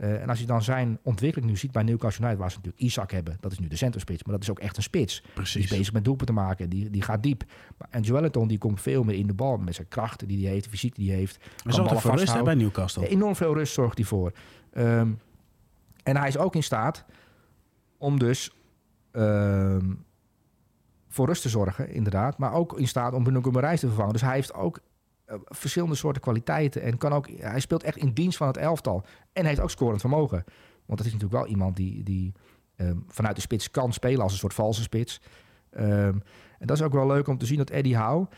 Uh, 0.01 0.23
en 0.23 0.29
als 0.29 0.41
je 0.41 0.47
dan 0.47 0.63
zijn 0.63 0.99
ontwikkeling 1.03 1.51
nu 1.51 1.57
ziet 1.57 1.73
bij 1.73 1.83
Newcastle 1.83 2.23
United, 2.23 2.41
waar 2.41 2.51
ze 2.51 2.57
natuurlijk 2.57 2.85
Isaac 2.85 3.11
hebben, 3.11 3.37
dat 3.41 3.53
is 3.53 3.59
nu 3.59 3.69
de 3.69 3.77
centerspits, 3.77 4.25
maar 4.25 4.35
dat 4.35 4.43
is 4.43 4.51
ook 4.51 4.59
echt 4.59 4.77
een 4.77 4.83
spits. 4.83 5.23
Precies. 5.35 5.55
Die 5.55 5.63
is 5.63 5.79
bezig 5.79 5.93
met 5.93 6.05
doelpunten 6.05 6.35
te 6.35 6.43
maken, 6.43 6.69
die, 6.69 6.91
die 6.91 7.03
gaat 7.03 7.23
diep. 7.23 7.45
En 7.91 8.03
Joelinton 8.03 8.49
die 8.49 8.59
komt 8.59 8.81
veel 8.81 9.03
meer 9.03 9.15
in 9.15 9.27
de 9.27 9.35
bal 9.35 9.57
met 9.57 9.75
zijn 9.75 9.89
krachten 9.89 10.29
die 10.29 10.43
hij 10.45 10.53
heeft, 10.53 10.65
de 10.65 10.71
fysiek 10.71 10.95
die 10.95 11.09
hij 11.09 11.19
heeft. 11.19 11.39
Hij 11.63 11.73
zorgt 11.73 12.01
voor 12.01 12.17
rust 12.17 12.35
hè, 12.35 12.43
bij 12.43 12.55
Newcastle. 12.55 13.09
Enorm 13.09 13.37
veel 13.37 13.55
rust 13.55 13.73
zorgt 13.73 13.99
hij 13.99 14.07
voor. 14.07 14.33
Um, 14.73 15.19
en 16.03 16.17
hij 16.17 16.29
is 16.29 16.39
ook 16.39 16.55
in 16.55 16.63
staat 16.63 17.05
om 17.99 18.19
dus 18.19 18.53
um, 19.13 20.05
voor 21.09 21.27
rust 21.27 21.43
te 21.43 21.49
zorgen, 21.49 21.91
inderdaad. 21.91 22.39
Maar 22.39 22.53
ook 22.53 22.79
in 22.79 22.89
staat 22.89 23.13
om 23.13 23.23
Bruno 23.23 23.43
Guimaraes 23.43 23.81
te 23.81 23.87
vervangen. 23.87 24.13
Dus 24.13 24.23
hij 24.23 24.35
heeft 24.35 24.55
ook 24.55 24.81
verschillende 25.45 25.95
soorten 25.95 26.23
kwaliteiten. 26.23 26.83
En 26.83 26.99
kan 26.99 27.13
ook, 27.13 27.29
hij 27.29 27.61
speelt 27.61 27.83
echt 27.83 27.97
in 27.97 28.13
dienst 28.13 28.37
van 28.37 28.47
het 28.47 28.57
elftal. 28.57 29.05
En 29.33 29.47
heeft 29.47 29.61
ook 29.61 29.71
scorend 29.71 30.01
vermogen. 30.01 30.45
Want 30.87 30.99
dat 30.99 31.07
is 31.07 31.13
natuurlijk 31.13 31.41
wel 31.43 31.51
iemand 31.51 31.77
die, 31.77 32.03
die 32.03 32.33
um, 32.77 33.05
vanuit 33.09 33.35
de 33.35 33.43
spits 33.43 33.71
kan 33.71 33.93
spelen 33.93 34.23
als 34.23 34.33
een 34.33 34.39
soort 34.39 34.55
valse 34.55 34.83
spits. 34.83 35.21
Um, 35.79 36.23
en 36.59 36.67
dat 36.67 36.77
is 36.77 36.83
ook 36.83 36.93
wel 36.93 37.07
leuk 37.07 37.29
om 37.29 37.39
te 37.39 37.47
zien 37.47 37.59
dat 37.59 37.71
Eddie 37.71 37.97
Howe 37.97 38.29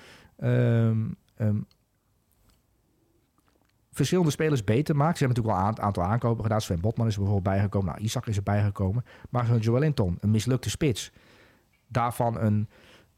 verschillende 3.92 4.30
spelers 4.30 4.64
beter 4.64 4.96
maakt. 4.96 5.18
Ze 5.18 5.24
hebben 5.24 5.42
natuurlijk 5.42 5.66
wel 5.66 5.76
een 5.76 5.86
aantal 5.86 6.02
aankopen 6.02 6.42
gedaan. 6.42 6.60
Sven 6.60 6.80
Botman 6.80 7.06
is 7.06 7.14
er 7.14 7.20
bijvoorbeeld 7.20 7.54
bijgekomen. 7.54 7.88
Nou, 7.88 8.00
Isaac 8.04 8.26
is 8.26 8.36
er 8.36 8.42
bijgekomen. 8.42 9.04
Maar 9.30 9.46
zo'n 9.46 9.58
Joelinton, 9.58 10.16
een 10.20 10.30
mislukte 10.30 10.70
spits. 10.70 11.12
Daarvan 11.86 12.38
een, 12.38 12.68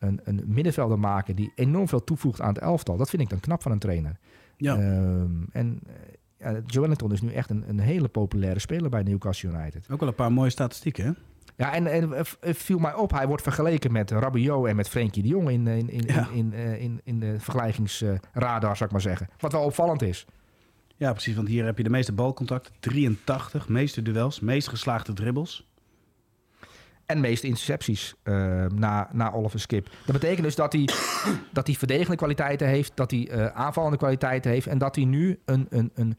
een, 0.03 0.21
een 0.25 0.43
middenvelder 0.47 0.99
maken 0.99 1.37
die 1.37 1.53
enorm 1.55 1.89
veel 1.89 2.05
toevoegt 2.05 2.41
aan 2.41 2.55
het 2.55 2.63
elftal. 2.63 2.97
Dat 2.97 3.11
vind 3.11 3.23
ik 3.23 3.29
dan 3.29 3.41
knap 3.41 3.63
van 3.63 3.73
een 3.73 3.79
trainer. 3.79 4.17
Ja. 4.57 4.75
Um, 4.75 5.47
en 5.53 5.81
ja, 6.39 6.61
Joelinton 6.67 7.13
is 7.13 7.21
nu 7.23 7.33
echt 7.33 7.51
een, 7.51 7.65
een 7.69 7.79
hele 7.79 8.09
populaire 8.09 8.59
speler 8.59 8.91
bij 8.91 9.03
Newcastle 9.03 9.51
United. 9.51 9.87
Ook 9.91 10.01
wel 10.01 10.09
een 10.09 10.15
paar 10.15 10.33
mooie 10.33 10.51
statistieken, 10.51 11.05
hè? 11.05 11.11
Ja, 11.57 11.73
en, 11.75 11.87
en 11.87 12.11
het 12.41 12.57
viel 12.57 12.79
mij 12.79 12.95
op, 12.95 13.11
hij 13.11 13.27
wordt 13.27 13.43
vergeleken 13.43 13.93
met 13.93 14.11
Rabiot 14.11 14.67
en 14.67 14.77
met 14.77 14.89
Frenkie 14.89 15.23
de 15.23 15.29
Jong 15.29 15.51
in, 15.51 15.67
in, 15.67 15.91
in, 15.91 16.03
Ja. 16.07 16.29
in, 16.33 16.53
in, 16.53 16.79
in, 16.81 17.01
in 17.05 17.21
de 17.21 17.41
vergelijkingsradar, 17.41 18.77
zou 18.77 18.85
ik 18.85 18.91
maar 18.91 19.01
zeggen. 19.01 19.29
Wat 19.39 19.53
wel 19.53 19.65
opvallend 19.65 20.03
is. 20.03 20.27
Ja, 20.97 21.13
precies. 21.13 21.35
Want 21.35 21.49
hier 21.49 21.65
heb 21.65 21.77
je 21.77 21.83
de 21.85 21.91
meeste 21.91 22.13
balcontacten. 22.13 22.73
83, 22.81 23.69
meeste 23.69 24.03
duels, 24.03 24.41
meest 24.41 24.69
geslaagde 24.69 25.13
dribbles. 25.13 25.71
En 27.13 27.21
meeste 27.21 27.47
intercepties 27.47 28.15
eh, 28.23 28.35
na, 28.75 29.09
na 29.13 29.33
Oliver 29.33 29.61
Skip. 29.61 29.89
Dat 30.05 30.15
betekent 30.15 30.43
dus 30.43 30.55
dat 30.55 30.73
hij, 30.73 30.89
dat 31.53 31.67
hij 31.67 31.77
verdedigende 31.77 32.17
kwaliteiten 32.17 32.67
heeft, 32.67 32.93
dat 32.95 33.11
hij 33.11 33.29
eh, 33.29 33.47
aanvallende 33.47 33.97
kwaliteiten 33.97 34.51
heeft 34.51 34.67
en 34.67 34.79
dat 34.79 34.97
hij 34.97 35.05
nu 35.05 35.41
een, 35.45 35.67
een, 35.71 35.91
een, 35.95 36.17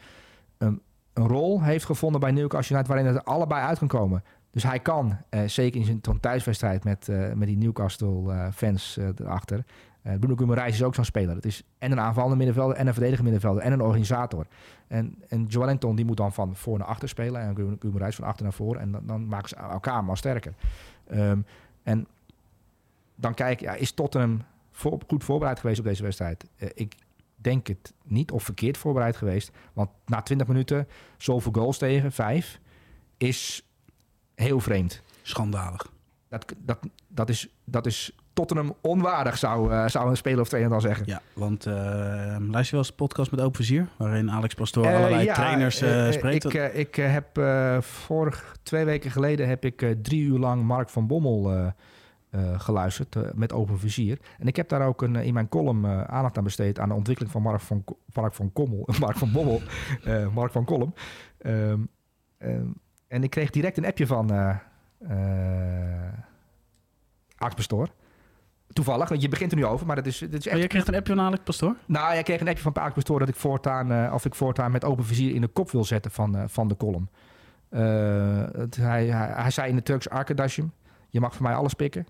een, 0.57 0.81
een 1.13 1.27
rol 1.27 1.63
heeft 1.63 1.85
gevonden 1.85 2.21
bij 2.21 2.31
Newcastle 2.31 2.75
United 2.75 2.95
waarin 2.95 3.13
het 3.13 3.25
allebei 3.25 3.61
uit 3.61 3.77
kan 3.77 3.87
komen. 3.87 4.23
Dus 4.51 4.63
hij 4.63 4.79
kan, 4.79 5.17
eh, 5.29 5.41
zeker 5.45 5.79
in 5.79 5.85
zijn 5.85 6.19
thuiswedstrijd 6.19 6.83
met, 6.83 7.07
met 7.35 7.47
die 7.47 7.57
Newcastle-fans 7.57 8.97
erachter. 9.15 9.63
Uh, 10.03 10.13
Bruno 10.19 10.35
Guimaraes 10.35 10.73
is 10.73 10.83
ook 10.83 10.95
zo'n 10.95 11.05
speler. 11.05 11.35
Het 11.35 11.45
is 11.45 11.63
en 11.77 11.91
een 11.91 11.99
aanvallende 11.99 12.35
middenvelder 12.35 12.75
en 12.75 12.87
een 12.87 12.93
verdedigende 12.93 13.31
middenvelder 13.31 13.63
en 13.63 13.73
een 13.73 13.81
organisator. 13.81 14.47
En, 14.87 15.15
en 15.27 15.45
Joelinton 15.45 15.95
die 15.95 16.05
moet 16.05 16.17
dan 16.17 16.33
van 16.33 16.55
voor 16.55 16.77
naar 16.77 16.87
achter 16.87 17.09
spelen 17.09 17.41
en 17.41 17.77
Guimaraes 17.79 18.15
van 18.15 18.25
achter 18.25 18.43
naar 18.43 18.53
voor. 18.53 18.75
En 18.75 18.91
dan, 18.91 19.05
dan 19.05 19.27
maken 19.27 19.49
ze 19.49 19.55
elkaar 19.55 20.03
maar 20.03 20.17
sterker. 20.17 20.53
Um, 21.11 21.45
en 21.83 22.07
dan 23.15 23.33
kijk, 23.33 23.59
ja, 23.59 23.73
is 23.73 23.91
Tottenham 23.91 24.41
voor, 24.71 24.99
goed 25.07 25.23
voorbereid 25.23 25.59
geweest 25.59 25.79
op 25.79 25.85
deze 25.85 26.03
wedstrijd? 26.03 26.45
Uh, 26.57 26.69
ik 26.73 26.95
denk 27.35 27.67
het 27.67 27.93
niet 28.03 28.31
of 28.31 28.43
verkeerd 28.43 28.77
voorbereid 28.77 29.15
geweest. 29.17 29.51
Want 29.73 29.89
na 30.05 30.21
20 30.21 30.47
minuten 30.47 30.87
zoveel 31.17 31.51
goals 31.51 31.77
tegen, 31.77 32.11
vijf, 32.11 32.59
is 33.17 33.67
heel 34.35 34.59
vreemd. 34.59 35.01
Schandalig. 35.21 35.91
Dat, 36.27 36.53
dat, 36.57 36.79
dat, 37.07 37.29
is, 37.29 37.49
dat 37.63 37.85
is 37.85 38.15
Tottenham 38.33 38.75
onwaardig, 38.81 39.37
zou, 39.37 39.71
uh, 39.71 39.87
zou 39.87 40.09
een 40.09 40.17
speler 40.17 40.39
of 40.39 40.47
trainer 40.47 40.71
dan 40.71 40.81
zeggen. 40.81 41.05
Ja, 41.05 41.21
want 41.33 41.65
uh, 41.65 41.73
luister 41.73 42.49
je 42.49 42.69
wel 42.69 42.79
eens 42.79 42.87
de 42.87 42.93
podcast 42.95 43.31
met 43.31 43.39
Open 43.39 43.55
Vizier... 43.55 43.87
waarin 43.97 44.31
Alex 44.31 44.53
Pastoor 44.53 44.85
uh, 44.85 44.95
allerlei 44.95 45.23
ja, 45.23 45.33
trainers 45.33 45.75
spreekt? 46.13 46.53
Ik, 46.53 46.73
ik 46.73 46.95
heb 46.95 47.41
vorig 47.81 48.55
twee 48.63 48.85
weken 48.85 49.11
geleden... 49.11 49.47
heb 49.47 49.65
ik 49.65 49.95
drie 50.01 50.21
uur 50.21 50.39
lang 50.39 50.63
Mark 50.63 50.89
van 50.89 51.07
Bommel 51.07 51.71
geluisterd 52.57 53.35
met 53.35 53.53
Open 53.53 53.79
Vizier. 53.79 54.19
En 54.39 54.47
ik 54.47 54.55
heb 54.55 54.69
daar 54.69 54.87
ook 54.87 55.01
een, 55.01 55.15
in 55.15 55.33
mijn 55.33 55.49
column 55.49 55.85
aandacht 56.07 56.37
aan 56.37 56.43
besteed... 56.43 56.79
aan 56.79 56.89
de 56.89 56.95
ontwikkeling 56.95 57.33
van 57.33 57.41
Mark 57.41 57.61
van, 57.61 57.83
Mark 58.13 58.33
van 58.33 58.53
Kommel, 58.53 58.89
Mark 58.99 59.17
van 59.17 59.31
Bommel, 59.31 59.61
Mark 60.33 60.51
van 60.51 60.65
Kolm. 60.65 60.93
Um, 61.45 61.89
um, 62.39 62.73
en 63.07 63.23
ik 63.23 63.29
kreeg 63.29 63.49
direct 63.49 63.77
een 63.77 63.85
appje 63.85 64.07
van 64.07 64.31
Alex 67.37 67.55
Pastoor. 67.55 67.89
Toevallig, 68.73 69.09
want 69.09 69.21
je 69.21 69.29
begint 69.29 69.51
er 69.51 69.57
nu 69.57 69.65
over, 69.65 69.85
maar 69.85 69.95
dat 69.95 70.05
is, 70.05 70.19
dat 70.19 70.33
is 70.33 70.47
echt... 70.47 70.55
Oh, 70.55 70.61
je 70.61 70.67
kreeg 70.67 70.87
een 70.87 70.95
appje 70.95 71.13
van 71.15 71.25
Alex 71.25 71.43
Pastoor? 71.43 71.75
Nou, 71.85 72.13
jij 72.13 72.23
kreeg 72.23 72.41
een 72.41 72.47
appje 72.47 72.63
van 72.63 72.75
Alex 72.75 72.93
Pastoor 72.93 73.19
dat 73.19 73.27
ik 73.27 73.35
voortaan, 73.35 73.91
uh, 73.91 74.11
of 74.13 74.25
ik 74.25 74.35
voortaan 74.35 74.71
met 74.71 74.85
open 74.85 75.05
vizier 75.05 75.35
in 75.35 75.41
de 75.41 75.47
kop 75.47 75.71
wil 75.71 75.83
zetten 75.83 76.11
van, 76.11 76.35
uh, 76.35 76.43
van 76.47 76.67
de 76.67 76.77
column. 76.77 77.09
Uh, 77.69 77.79
het, 78.51 78.75
hij, 78.75 79.05
hij, 79.05 79.27
hij, 79.33 79.51
zei 79.51 79.69
in 79.69 79.75
de 79.75 79.83
Turks 79.83 80.09
arkadaşım, 80.09 80.71
je 81.09 81.19
mag 81.19 81.33
voor 81.33 81.43
mij 81.43 81.55
alles 81.55 81.73
pikken, 81.73 82.07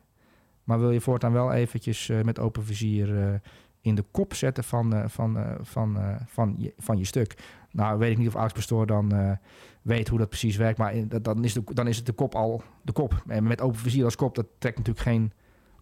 maar 0.64 0.80
wil 0.80 0.92
je 0.92 1.02
voortaan 1.02 1.32
wel 1.32 1.52
eventjes 1.52 2.12
met 2.24 2.40
open 2.40 2.64
vizier 2.64 3.42
in 3.82 3.96
de 3.96 4.04
kop 4.12 4.34
zetten 4.34 4.64
van, 4.64 5.10
van, 5.10 5.58
van, 5.62 5.98
van, 6.26 6.56
je, 6.58 6.74
van 6.78 6.98
je 6.98 7.06
stuk. 7.06 7.36
Nou, 7.72 8.00
weet 8.00 8.12
ik 8.12 8.18
niet 8.18 8.28
of 8.28 8.36
Alex 8.36 8.54
Pastoor 8.54 8.86
dan 8.86 9.38
weet 9.82 10.08
hoe 10.08 10.20
dat 10.20 10.30
precies 10.30 10.56
werkt, 10.56 10.78
maar 10.78 10.94
in, 10.94 11.12
dan, 11.22 11.44
is 11.44 11.54
de, 11.54 11.64
dan 11.74 11.88
is 11.88 11.98
het 11.98 12.06
de 12.06 12.12
kop 12.12 12.36
al 12.36 12.64
de 12.82 12.92
kop. 12.92 13.24
En 13.28 13.44
met 13.44 13.62
open 13.62 13.80
vizier 13.80 14.04
als 14.04 14.16
kop, 14.16 14.36
dat 14.36 14.46
trekt 14.58 14.78
natuurlijk 14.78 15.06
geen 15.06 15.32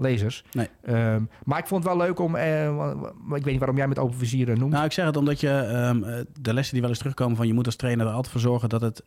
lezers. 0.02 0.44
Nee. 0.52 0.68
Um, 1.14 1.30
maar 1.44 1.60
ik 1.60 1.68
vond 1.68 1.84
het 1.84 1.94
wel 1.94 2.06
leuk 2.06 2.20
om, 2.20 2.36
ik 2.36 3.44
weet 3.44 3.46
niet 3.46 3.58
waarom 3.58 3.78
jij 3.78 3.88
met 3.88 4.00
open 4.00 4.18
vizier 4.18 4.58
noemt. 4.58 4.72
Nou, 4.72 4.86
ik 4.86 4.92
zeg 4.92 5.06
het 5.06 5.18
omdat 5.18 5.40
je 5.40 5.50
um, 5.50 6.26
de 6.42 6.54
lessen 6.54 6.74
die 6.74 6.82
wel 6.82 6.90
eens 6.90 7.00
terugkomen 7.00 7.38
van 7.38 7.48
je 7.48 7.54
moet 7.54 7.66
als 7.66 7.76
trainer 7.76 8.06
er 8.06 8.14
altijd 8.14 8.32
voor 8.32 8.42
zorgen 8.42 8.70
dat 8.70 8.82
het 8.82 9.04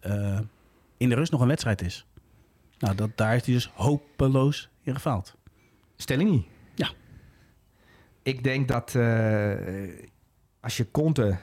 in 0.97 1.09
de 1.09 1.15
rust 1.15 1.33
nog 1.33 1.41
een 1.41 1.49
wedstrijd 1.49 1.83
is. 1.83 2.07
Nou, 2.79 2.95
dat, 2.95 3.11
daar 3.15 3.31
heeft 3.31 3.45
hij 3.45 3.55
dus 3.55 3.71
hopeloos 3.75 4.71
in 4.83 4.95
gefaald. 4.95 5.37
Stelling 5.97 6.31
niet. 6.31 6.47
Ja. 6.75 6.89
Ik 8.23 8.45
denk 8.45 8.69
dat 8.69 8.95
uh, 8.95 9.55
als 10.61 10.77
je 10.77 10.91
Conte 10.91 11.37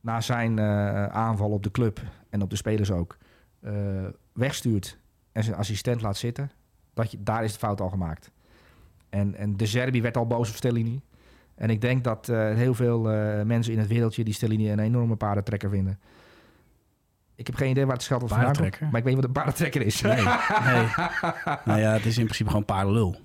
na 0.00 0.20
zijn 0.20 0.58
uh, 0.58 1.06
aanval 1.06 1.50
op 1.50 1.62
de 1.62 1.70
club 1.70 2.00
en 2.30 2.42
op 2.42 2.50
de 2.50 2.56
spelers 2.56 2.90
ook 2.90 3.16
uh, 3.60 3.72
wegstuurt 4.32 4.98
en 5.32 5.44
zijn 5.44 5.56
assistent 5.56 6.00
laat 6.00 6.16
zitten, 6.16 6.50
dat 6.94 7.10
je, 7.10 7.22
daar 7.22 7.44
is 7.44 7.52
de 7.52 7.58
fout 7.58 7.80
al 7.80 7.88
gemaakt. 7.88 8.30
En, 9.08 9.34
en 9.34 9.56
de 9.56 9.66
Serbi 9.66 10.02
werd 10.02 10.16
al 10.16 10.26
boos 10.26 10.48
op 10.48 10.56
Stellini. 10.56 11.00
En 11.54 11.70
ik 11.70 11.80
denk 11.80 12.04
dat 12.04 12.26
heel 12.26 12.74
veel 12.74 13.00
mensen 13.44 13.72
in 13.72 13.78
het 13.78 13.88
wereldje 13.88 14.24
die 14.24 14.34
Stellini 14.34 14.72
een 14.72 14.78
enorme 14.78 15.16
paardentrekker 15.16 15.70
vinden. 15.70 15.98
Ik 17.40 17.46
heb 17.46 17.54
geen 17.54 17.70
idee 17.70 17.86
waar 17.86 17.96
het 17.96 18.04
geld 18.04 18.22
over 18.22 18.36
vandaan 18.36 18.56
komt, 18.56 18.80
maar 18.80 19.00
ik 19.00 19.04
weet 19.04 19.04
niet 19.04 19.14
wat 19.14 19.24
een 19.24 19.32
paardentrekker 19.32 19.82
is. 19.82 20.00
Nee, 20.00 20.14
nee. 20.14 20.24
nou 21.64 21.80
ja, 21.80 21.92
het 21.92 22.06
is 22.06 22.18
in 22.18 22.24
principe 22.24 22.50
gewoon 22.50 22.64
paardenlul. 22.64 23.16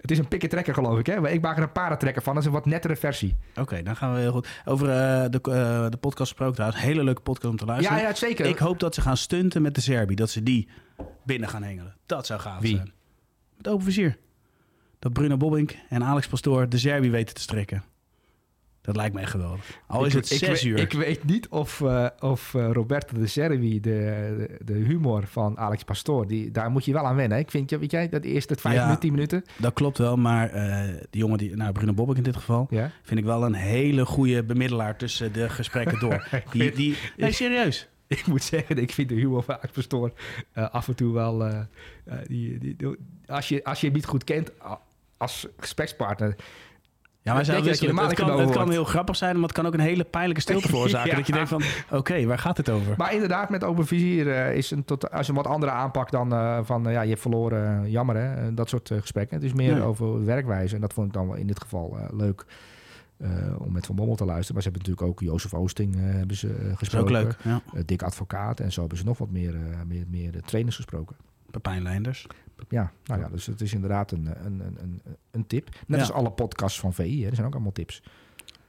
Het 0.00 0.10
is 0.10 0.18
een 0.18 0.28
pikketrekker, 0.28 0.74
geloof 0.74 0.98
ik. 0.98 1.06
Hè? 1.06 1.28
Ik 1.28 1.40
maak 1.40 1.56
er 1.56 1.62
een 1.62 1.72
paardentrekker 1.72 2.22
van. 2.22 2.34
Dat 2.34 2.42
is 2.42 2.48
een 2.48 2.54
wat 2.54 2.66
nettere 2.66 2.96
versie. 2.96 3.36
Oké, 3.50 3.60
okay, 3.60 3.82
dan 3.82 3.96
gaan 3.96 4.14
we 4.14 4.20
heel 4.20 4.32
goed. 4.32 4.48
Over 4.64 4.86
uh, 4.86 4.92
de, 5.30 5.40
uh, 5.48 5.90
de 5.90 5.96
podcast 5.96 6.28
gesproken 6.28 6.54
trouwens. 6.54 6.82
Hele 6.82 7.04
leuke 7.04 7.20
podcast 7.20 7.52
om 7.52 7.56
te 7.56 7.64
luisteren. 7.64 7.98
Ja, 7.98 8.08
ja, 8.08 8.14
zeker. 8.14 8.46
Ik 8.46 8.58
hoop 8.58 8.80
dat 8.80 8.94
ze 8.94 9.00
gaan 9.00 9.16
stunten 9.16 9.62
met 9.62 9.74
de 9.74 9.80
Serbi. 9.80 10.14
Dat 10.14 10.30
ze 10.30 10.42
die 10.42 10.68
binnen 11.24 11.48
gaan 11.48 11.62
hengelen. 11.62 11.96
Dat 12.06 12.26
zou 12.26 12.40
gaaf 12.40 12.60
Wie? 12.60 12.76
zijn. 12.76 12.92
Met 13.60 13.72
open 13.72 13.84
vizier. 13.84 14.16
Dat 14.98 15.12
Bruno 15.12 15.36
Bobbink 15.36 15.76
en 15.88 16.04
Alex 16.04 16.26
Pastoor 16.26 16.68
de 16.68 16.78
Serbi 16.78 17.10
weten 17.10 17.34
te 17.34 17.40
strikken. 17.40 17.82
Dat 18.80 18.96
lijkt 18.96 19.14
mij 19.14 19.26
geweldig. 19.26 19.80
Al 19.86 20.04
is 20.04 20.14
ik, 20.14 20.18
het 20.18 20.26
zes 20.26 20.64
ik, 20.64 20.70
uur. 20.70 20.78
Ik 20.78 20.92
weet 20.92 21.24
niet 21.24 21.48
of, 21.48 21.80
uh, 21.80 22.06
of 22.20 22.54
uh, 22.54 22.70
Roberto 22.72 23.18
de 23.18 23.26
Servi, 23.26 23.80
de, 23.80 23.88
de, 24.38 24.64
de, 24.64 24.72
humor 24.72 25.26
van 25.26 25.58
Alex 25.58 25.84
Pastoor, 25.84 26.26
die, 26.26 26.50
daar 26.50 26.70
moet 26.70 26.84
je 26.84 26.92
wel 26.92 27.06
aan 27.06 27.16
wennen. 27.16 27.38
Ik 27.38 27.50
vind, 27.50 27.70
weet 27.70 27.90
jij, 27.90 28.08
dat 28.08 28.24
eerste 28.24 28.56
vijf 28.60 28.74
Ja. 28.74 28.80
minuten, 28.80 29.00
tien 29.00 29.12
minuten. 29.12 29.44
Dat 29.56 29.72
klopt 29.72 29.98
wel, 29.98 30.16
maar 30.16 30.54
uh, 30.54 30.80
die 31.10 31.20
jongen, 31.20 31.38
die, 31.38 31.56
nou 31.56 31.72
Bruno 31.72 31.92
Bobbink 31.92 32.18
in 32.18 32.24
dit 32.24 32.36
geval, 32.36 32.66
Ja? 32.70 32.90
vind 33.02 33.20
ik 33.20 33.26
wel 33.26 33.44
een 33.44 33.54
hele 33.54 34.06
goede 34.06 34.44
bemiddelaar 34.44 34.96
tussen 34.96 35.32
de 35.32 35.48
gesprekken 35.48 36.00
door. 36.00 36.28
die, 36.52 36.72
die, 36.72 36.96
nee, 37.16 37.32
serieus. 37.32 37.88
Ik 38.18 38.26
moet 38.26 38.42
zeggen, 38.42 38.78
ik 38.78 38.92
vind 38.92 39.08
de 39.08 39.42
van 39.44 39.54
Alex 39.54 39.72
Pastoor 39.72 40.12
uh, 40.54 40.70
af 40.70 40.88
en 40.88 40.94
toe 40.94 41.12
wel... 41.12 41.46
Uh, 41.46 41.60
uh, 42.08 42.14
die, 42.26 42.58
die, 42.58 42.76
die, 42.76 42.96
als, 43.26 43.48
je, 43.48 43.64
als 43.64 43.80
je 43.80 43.86
hem 43.86 43.94
niet 43.94 44.06
goed 44.06 44.24
kent 44.24 44.52
als 45.16 45.46
gesprekspartner... 45.58 46.36
Ja, 47.22 47.34
maar 47.34 47.44
dat 47.44 47.78
je 47.78 47.86
normaal 47.86 48.06
Het 48.08 48.14
kan, 48.14 48.40
het 48.40 48.50
kan 48.50 48.70
heel 48.70 48.84
grappig 48.84 49.16
zijn, 49.16 49.34
maar 49.34 49.42
het 49.42 49.52
kan 49.52 49.66
ook 49.66 49.74
een 49.74 49.80
hele 49.80 50.04
pijnlijke 50.04 50.40
stilte 50.40 50.68
veroorzaken. 50.74 51.10
Ja. 51.10 51.16
Dat 51.16 51.26
je 51.26 51.32
denkt 51.32 51.48
van, 51.48 51.62
oké, 51.90 52.24
waar 52.26 52.38
gaat 52.38 52.56
het 52.56 52.68
over? 52.68 52.94
Maar 52.96 53.12
inderdaad, 53.12 53.50
met 53.50 53.64
open 53.64 53.86
vizier 53.86 54.32
eh, 54.32 54.56
is 54.56 54.70
een, 54.70 54.84
tot, 54.84 55.10
als 55.10 55.28
een 55.28 55.34
wat 55.34 55.46
andere 55.46 55.72
aanpak 55.72 56.10
dan 56.10 56.32
eh, 56.32 56.58
van 56.62 56.86
eh, 56.86 56.92
ja, 56.92 57.00
je 57.02 57.08
hebt 57.08 57.20
verloren, 57.20 57.84
eh, 57.84 57.90
jammer 57.90 58.16
hè, 58.16 58.34
Eh, 58.34 58.46
dat 58.52 58.68
soort 58.68 58.90
eh, 58.90 59.00
gesprekken. 59.00 59.36
Het 59.36 59.44
is 59.44 59.52
meer 59.52 59.82
over 59.82 60.24
werkwijze 60.24 60.74
en 60.74 60.80
dat 60.80 60.92
vond 60.92 61.06
ik 61.06 61.12
dan 61.12 61.26
wel 61.26 61.36
in 61.36 61.46
dit 61.46 61.60
geval 61.60 61.96
eh, 61.98 62.04
leuk 62.18 62.40
eh, 62.40 62.54
om 63.58 63.72
met 63.72 63.86
Van 63.86 63.96
Bommel 63.96 64.16
te 64.16 64.24
luisteren. 64.24 64.54
Maar 64.54 64.62
ze 64.62 64.68
hebben 64.70 64.88
natuurlijk 64.88 65.20
ook 65.20 65.28
Jozef 65.32 65.54
Oosting 65.54 65.94
eh, 65.96 66.00
hebben 66.02 66.36
ze, 66.36 66.48
eh, 66.48 66.54
Dat 66.54 66.64
is 66.66 66.70
ook 66.72 66.78
gesproken. 66.78 67.12
leuk. 67.12 67.36
Ja. 67.44 67.62
Eh, 67.74 67.82
Dick 67.86 68.02
Advocaat 68.02 68.60
en 68.60 68.72
zo 68.72 68.80
hebben 68.80 68.98
ze 68.98 69.04
nog 69.04 69.18
wat 69.18 69.30
meer, 69.30 69.54
eh, 69.54 69.60
meer, 69.86 70.04
meer 70.10 70.34
eh, 70.36 70.42
trainers 70.42 70.76
gesproken. 70.76 71.16
Pepijn 71.50 71.82
Leinders. 71.82 72.26
Ja, 72.68 72.92
nou 73.04 73.20
ja, 73.20 73.28
dus 73.28 73.46
het 73.46 73.60
is 73.60 73.72
inderdaad 73.74 74.10
een, 74.12 74.26
een, 74.44 74.60
een, 74.60 74.78
een, 74.82 75.00
een 75.30 75.46
tip. 75.46 75.68
Net 75.86 75.98
Ja. 76.00 76.04
als 76.06 76.12
alle 76.12 76.30
podcasts 76.30 76.80
van 76.80 76.94
VI, 76.94 77.22
hè, 77.22 77.28
er 77.28 77.34
zijn 77.34 77.46
ook 77.46 77.52
allemaal 77.54 77.72
tips. 77.72 78.02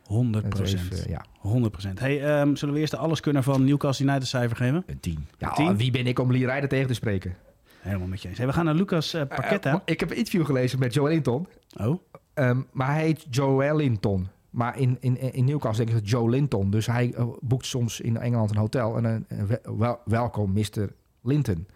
100 0.05 0.43
Het 0.45 0.53
is 0.59 0.59
procent. 0.75 1.05
ja, 1.09 1.25
100 1.39 1.71
procent. 1.71 1.99
Hey, 1.99 2.23
ehm, 2.25 2.55
zullen 2.55 2.73
we 2.73 2.79
eerst 2.79 2.91
de 2.91 2.97
alleskunner 2.97 3.43
van 3.43 3.63
Newcastle 3.63 4.05
United 4.05 4.27
cijfer 4.27 4.57
geven? 4.57 4.83
een 4.87 4.99
10. 4.99 5.27
Ja, 5.37 5.53
tien? 5.53 5.77
wie 5.77 5.91
ben 5.91 6.07
ik 6.07 6.19
om 6.19 6.31
Lee 6.31 6.45
Rijder 6.45 6.69
tegen 6.69 6.87
te 6.87 6.93
spreken? 6.93 7.35
Helemaal 7.79 8.07
met 8.07 8.21
je 8.21 8.27
eens. 8.27 8.37
Hey, 8.37 8.47
we 8.47 8.53
gaan 8.53 8.65
naar 8.65 8.73
Lucas 8.75 9.15
uh. 9.15 9.21
Eh, 9.21 9.75
ik 9.85 9.99
heb 9.99 10.09
een 10.11 10.17
interview 10.17 10.45
gelezen 10.45 10.79
met 10.79 10.93
Joe 10.93 11.09
Linton. 11.09 11.47
oh, 11.77 12.01
Ehm, 12.33 12.61
maar 12.71 12.87
hij 12.93 13.01
heet 13.03 13.25
Joel 13.29 13.75
Linton. 13.75 14.27
Maar 14.51 14.79
in, 14.79 14.97
in, 14.99 15.33
in 15.33 15.45
Newcastle 15.45 15.85
denken 15.85 16.05
ze 16.05 16.11
Joe 16.11 16.29
Linton. 16.29 16.69
Dus 16.69 16.85
hij 16.85 17.13
eh, 17.13 17.25
boekt 17.39 17.65
soms 17.65 17.99
in 18.01 18.17
Engeland 18.17 18.49
een 18.51 18.57
hotel. 18.57 18.97
En 18.97 19.03
een 19.03 19.25
een 19.27 19.47
wel, 19.47 19.77
wel- 19.77 19.99
welkom, 20.05 20.51
Mr. 20.53 20.89
Linton. 21.21 21.67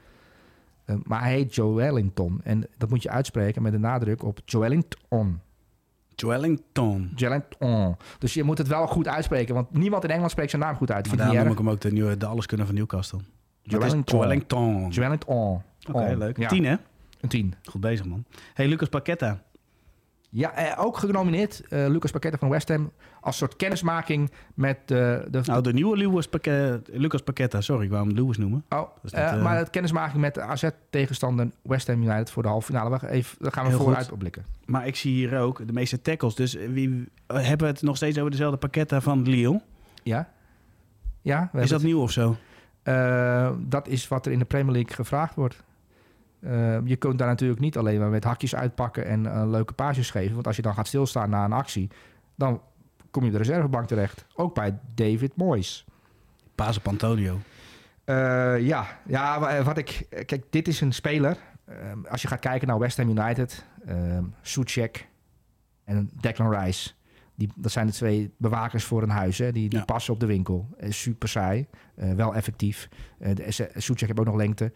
Ehm, 0.85 0.99
maar 1.03 1.21
hij 1.21 1.31
heet 1.31 1.55
Joelinton. 1.55 2.41
En 2.43 2.67
dat 2.77 2.89
moet 2.89 3.03
je 3.03 3.09
uitspreken 3.09 3.61
met 3.61 3.71
de 3.71 3.77
nadruk 3.79 4.23
op 4.23 4.39
Joelinton. 4.45 5.39
Joelinton. 6.15 7.11
Joelinton. 7.15 7.95
Dus 8.19 8.33
je 8.33 8.43
moet 8.43 8.57
het 8.57 8.67
wel 8.67 8.87
goed 8.87 9.07
uitspreken. 9.07 9.55
Want 9.55 9.71
niemand 9.71 10.03
in 10.03 10.09
Engeland 10.09 10.31
spreekt 10.31 10.49
zijn 10.49 10.61
naam 10.61 10.75
goed 10.75 10.91
uit. 10.91 11.07
Maar 11.07 11.15
Vind 11.15 11.27
ik 11.29 11.33
daarom 11.33 11.47
niet 11.47 11.57
noem 11.57 11.67
ik 11.67 11.81
hem 11.81 11.89
ook 11.89 11.91
de, 11.91 12.01
nieuwe, 12.01 12.17
de 12.17 12.25
alleskunner 12.25 12.65
van 12.67 12.75
Newcastle. 12.75 13.19
Dat 13.63 13.81
Joelinton. 13.81 14.19
Joelinton. 14.19 14.89
Joelinton. 14.89 15.61
Oké, 15.91 16.15
leuk. 16.17 16.37
Ja, 16.37 16.47
Tien, 16.47 16.65
hè? 16.65 16.75
Een 17.21 17.29
tien. 17.29 17.53
Goed 17.63 17.81
bezig, 17.81 18.05
man. 18.05 18.25
Hey, 18.53 18.67
Lucas 18.67 18.89
Paqueta. 18.89 19.43
Ja, 20.35 20.53
eh, 20.53 20.85
ook 20.85 20.97
genomineerd. 20.97 21.61
eh, 21.69 21.87
Lucas 21.87 22.11
Paqueta 22.11 22.37
van 22.37 22.49
West 22.49 22.69
Ham. 22.69 22.91
Als 23.21 23.37
soort 23.37 23.55
kennismaking 23.55 24.31
met 24.53 24.77
eh, 24.77 24.87
de... 24.87 25.41
Nou, 25.45 25.61
de 25.61 25.73
nieuwe 25.73 25.97
Lucas 25.97 26.27
Paqueta, 26.27 26.79
Lucas 26.91 27.21
Paqueta. 27.21 27.61
Sorry, 27.61 27.83
ik 27.83 27.89
wou 27.89 28.07
hem 28.07 28.15
Lewis 28.15 28.37
noemen. 28.37 28.63
Oh, 28.69 28.89
dat, 29.01 29.11
eh, 29.11 29.43
maar 29.43 29.57
het 29.57 29.69
kennismaking 29.69 30.21
met 30.21 30.33
de 30.33 30.41
AZ-tegenstander 30.41 31.51
West 31.61 31.87
Ham 31.87 32.01
United 32.03 32.31
voor 32.31 32.43
de 32.43 32.49
halve 32.49 32.65
finale. 32.65 32.89
We 32.89 32.99
gaan 32.99 33.09
even, 33.09 33.37
daar 33.39 33.51
gaan 33.51 33.65
we 33.65 33.71
vooruit 33.71 34.07
goed. 34.07 34.17
blikken. 34.17 34.45
Maar 34.65 34.87
ik 34.87 34.95
zie 34.95 35.13
hier 35.13 35.39
ook 35.39 35.67
de 35.67 35.73
meeste 35.73 36.01
tackles. 36.01 36.35
Dus 36.35 36.53
wie, 36.53 37.09
hebben 37.27 37.67
we 37.67 37.73
het 37.73 37.81
nog 37.81 37.95
steeds 37.95 38.17
over 38.17 38.31
dezelfde 38.31 38.57
Paqueta 38.57 39.01
van 39.01 39.29
Lille? 39.29 39.61
Ja? 40.03 40.29
Ja, 41.21 41.49
we 41.51 41.61
Is 41.61 41.69
dat 41.69 41.83
nieuw 41.83 42.01
of 42.01 42.11
zo? 42.11 42.35
dat 43.59 43.87
is 43.87 44.07
wat 44.07 44.25
er 44.25 44.31
in 44.31 44.39
de 44.39 44.45
Premier 44.45 44.73
League 44.73 44.95
gevraagd 44.95 45.35
wordt. 45.35 45.63
Eh, 46.45 46.77
je 46.83 46.95
kunt 46.95 47.17
daar 47.19 47.27
natuurlijk 47.27 47.59
niet 47.59 47.77
alleen 47.77 47.99
maar 47.99 48.09
met 48.09 48.23
hakjes 48.23 48.55
uitpakken 48.55 49.05
en 49.05 49.25
eh, 49.25 49.49
leuke 49.49 49.73
pages 49.73 50.11
geven. 50.11 50.33
Want 50.33 50.47
als 50.47 50.55
je 50.55 50.61
dan 50.61 50.73
gaat 50.73 50.87
stilstaan 50.87 51.29
na 51.29 51.45
een 51.45 51.51
actie, 51.53 51.89
dan 52.35 52.61
kom 53.11 53.21
je 53.23 53.27
op 53.29 53.33
de 53.37 53.43
reservebank 53.43 53.87
terecht. 53.87 54.25
Ook 54.35 54.53
bij 54.55 54.79
David 54.95 55.35
Moyes. 55.35 55.85
Paas 56.55 56.77
op 56.77 56.87
Antonio. 56.87 57.39
Eh, 58.03 58.15
ja, 58.67 58.85
ja 59.07 59.39
wa- 59.39 59.63
wat 59.63 59.77
ik. 59.77 60.05
Kijk, 60.25 60.43
dit 60.49 60.67
is 60.67 60.81
een 60.81 60.93
speler. 60.93 61.37
eh, 61.65 61.75
als 62.09 62.21
je 62.21 62.27
gaat 62.27 62.39
kijken 62.39 62.67
naar 62.67 62.79
West 62.79 62.97
Ham 62.97 63.09
United, 63.09 63.65
uh, 63.87 64.17
Suchek 64.41 65.07
en 65.83 66.09
Declan 66.19 66.53
Rice. 66.55 66.91
Die, 67.35 67.51
dat 67.55 67.71
zijn 67.71 67.85
de 67.87 67.91
twee 67.93 68.33
bewakers 68.37 68.83
voor 68.83 69.03
een 69.03 69.09
huis. 69.09 69.37
Hè? 69.37 69.51
Die, 69.51 69.69
die 69.69 69.79
Ja. 69.79 69.85
passen 69.85 70.13
op 70.13 70.19
de 70.19 70.25
winkel. 70.25 70.67
Eh, 70.77 70.91
super 70.91 71.29
saai, 71.29 71.65
eh, 71.95 72.11
wel 72.13 72.35
effectief. 72.35 72.89
Eh 73.19 73.35
de, 73.35 73.51
Se- 73.51 73.71
Suchek 73.75 74.07
heeft 74.07 74.19
ook 74.19 74.25
nog 74.25 74.35
lengte. 74.35 74.71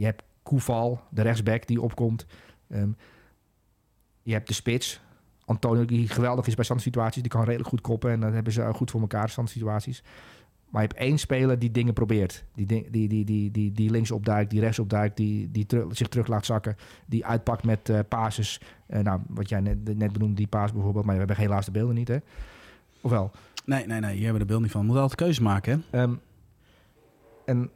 Je 0.00 0.06
hebt 0.06 0.22
Koeval, 0.42 1.00
de 1.10 1.22
rechtsback 1.22 1.66
die 1.66 1.80
opkomt. 1.80 2.26
Ehm, 2.68 2.88
je 4.22 4.32
hebt 4.32 4.48
de 4.48 4.54
spits. 4.54 5.00
Antonio, 5.44 5.84
die 5.84 6.08
geweldig 6.08 6.46
is 6.46 6.54
bij 6.54 6.64
standsituaties. 6.64 7.22
Die 7.22 7.30
kan 7.30 7.44
redelijk 7.44 7.68
goed 7.68 7.80
koppen. 7.80 8.10
En 8.10 8.20
dat 8.20 8.32
hebben 8.32 8.52
ze 8.52 8.70
goed 8.74 8.90
voor 8.90 9.00
elkaar, 9.00 9.28
standsituaties. 9.28 10.02
Maar 10.68 10.82
je 10.82 10.88
hebt 10.88 11.00
één 11.00 11.18
speler 11.18 11.58
die 11.58 11.70
dingen 11.70 11.92
probeert. 11.92 12.44
Die, 12.54 12.66
die, 12.66 12.90
die, 12.90 13.24
die, 13.24 13.50
die, 13.50 13.72
die 13.72 13.90
links 13.90 14.10
opduikt, 14.10 14.50
die 14.50 14.60
rechts 14.60 14.78
opduikt, 14.78 15.16
die, 15.16 15.50
die 15.50 15.66
zich 15.90 16.08
terug 16.08 16.26
laat 16.26 16.46
zakken. 16.46 16.76
Die 17.06 17.26
uitpakt 17.26 17.64
met 17.64 17.88
eh 17.88 17.98
pases. 18.08 18.60
Eh, 18.86 19.00
nou, 19.00 19.20
wat 19.28 19.48
jij 19.48 19.60
net, 19.60 19.96
net 19.96 20.12
benoemde, 20.12 20.34
die 20.36 20.46
paas 20.46 20.72
bijvoorbeeld. 20.72 21.04
Maar 21.04 21.14
we 21.14 21.18
hebben 21.18 21.36
geen 21.36 21.48
laatste 21.48 21.70
beelden 21.70 21.94
niet, 21.94 22.08
hè? 22.08 22.18
Ofwel? 23.00 23.30
Nee, 23.64 23.86
nee, 23.86 24.00
nee. 24.00 24.14
Hier 24.14 24.24
hebben 24.24 24.40
we 24.40 24.46
de 24.46 24.52
beeld 24.52 24.62
niet 24.62 24.70
van. 24.70 24.80
We 24.80 24.86
moeten 24.86 25.02
altijd 25.02 25.20
keuzes 25.20 25.44
maken, 25.44 25.84
hè? 25.90 26.02
Ehm, 26.02 26.14
en 27.44 27.70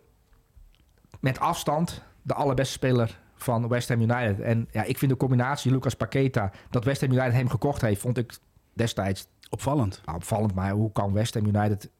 met 1.20 1.38
afstand 1.38 2.02
de 2.24 2.34
allerbeste 2.34 2.72
speler 2.72 3.20
van 3.34 3.68
West 3.68 3.88
Ham 3.88 4.00
United. 4.00 4.40
En 4.40 4.68
ja, 4.70 4.82
ik 4.82 4.98
vind 4.98 5.10
de 5.10 5.16
combinatie 5.16 5.70
Lucas 5.70 5.94
Paqueta, 5.94 6.52
dat 6.70 6.84
West 6.84 7.00
Ham 7.00 7.10
United 7.10 7.32
hem 7.32 7.48
gekocht 7.48 7.80
heeft, 7.80 8.00
vond 8.00 8.18
ik 8.18 8.38
destijds 8.72 9.26
Opvallend. 9.54 10.02
nou, 10.04 10.16
opvallend. 10.16 10.54
Maar 10.54 10.70
hoe 10.70 10.92
kan 10.92 11.12
West 11.12 11.34
Ham 11.34 11.46
United 11.46 11.90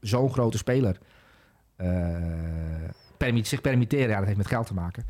zo'n 0.00 0.32
grote 0.32 0.58
speler 0.58 0.98
eh, 1.76 1.88
permit, 3.16 3.46
zich 3.46 3.60
permitteren? 3.60 4.08
Ja, 4.08 4.16
dat 4.16 4.24
heeft 4.24 4.38
met 4.38 4.46
geld 4.46 4.66
te 4.66 4.74
maken. 4.74 5.06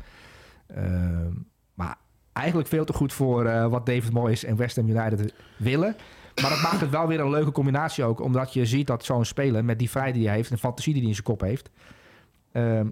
Ehm, 0.67 1.31
maar 1.73 1.95
eigenlijk 2.33 2.67
veel 2.67 2.85
te 2.85 2.93
goed 2.93 3.13
voor 3.13 3.45
eh, 3.45 3.67
wat 3.67 3.85
David 3.85 4.11
Moyes 4.11 4.43
en 4.43 4.55
West 4.55 4.75
Ham 4.75 4.87
United 4.87 5.33
willen. 5.57 5.95
Maar 6.41 6.49
dat 6.49 6.61
maakt 6.61 6.81
het 6.81 6.89
wel 6.89 7.07
weer 7.07 7.19
een 7.19 7.29
leuke 7.29 7.51
combinatie 7.51 8.03
ook. 8.03 8.19
Omdat 8.19 8.53
je 8.53 8.65
ziet 8.65 8.87
dat 8.87 9.05
zo'n 9.05 9.25
speler 9.25 9.65
met 9.65 9.79
die 9.79 9.89
vrijheid 9.89 10.15
die 10.15 10.27
hij 10.27 10.35
heeft... 10.35 10.51
en 10.51 10.57
fantasie 10.57 10.93
die 10.93 11.01
hij 11.01 11.09
in 11.09 11.15
zijn 11.15 11.27
kop 11.27 11.41
heeft... 11.41 11.69
ehm, 12.51 12.87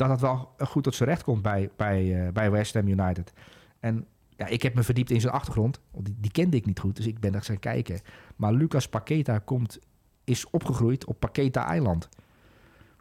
dat 0.00 0.08
dat 0.08 0.20
wel 0.20 0.54
goed 0.68 0.82
tot 0.82 0.94
zijn 0.94 1.08
recht 1.08 1.22
komt 1.22 1.42
bij, 1.42 1.70
bij, 1.76 2.26
eh, 2.26 2.32
bij 2.32 2.50
West 2.50 2.74
Ham 2.74 2.88
United. 2.88 3.32
En 3.80 4.06
ja, 4.36 4.46
ik 4.46 4.62
heb 4.62 4.74
me 4.74 4.82
verdiept 4.82 5.10
in 5.10 5.20
zijn 5.20 5.32
achtergrond. 5.32 5.80
Want 5.90 6.04
Die, 6.06 6.16
die 6.20 6.30
kende 6.30 6.56
ik 6.56 6.66
niet 6.66 6.80
goed, 6.80 6.96
dus 6.96 7.06
ik 7.06 7.20
ben 7.20 7.32
daar 7.32 7.42
gaan 7.42 7.58
kijken. 7.58 8.00
Maar 8.36 8.52
Lucas 8.52 8.88
Paqueta 8.88 9.38
komt, 9.38 9.78
is 10.24 10.50
opgegroeid 10.50 11.04
op 11.04 11.20
Paqueta-eiland. 11.20 12.08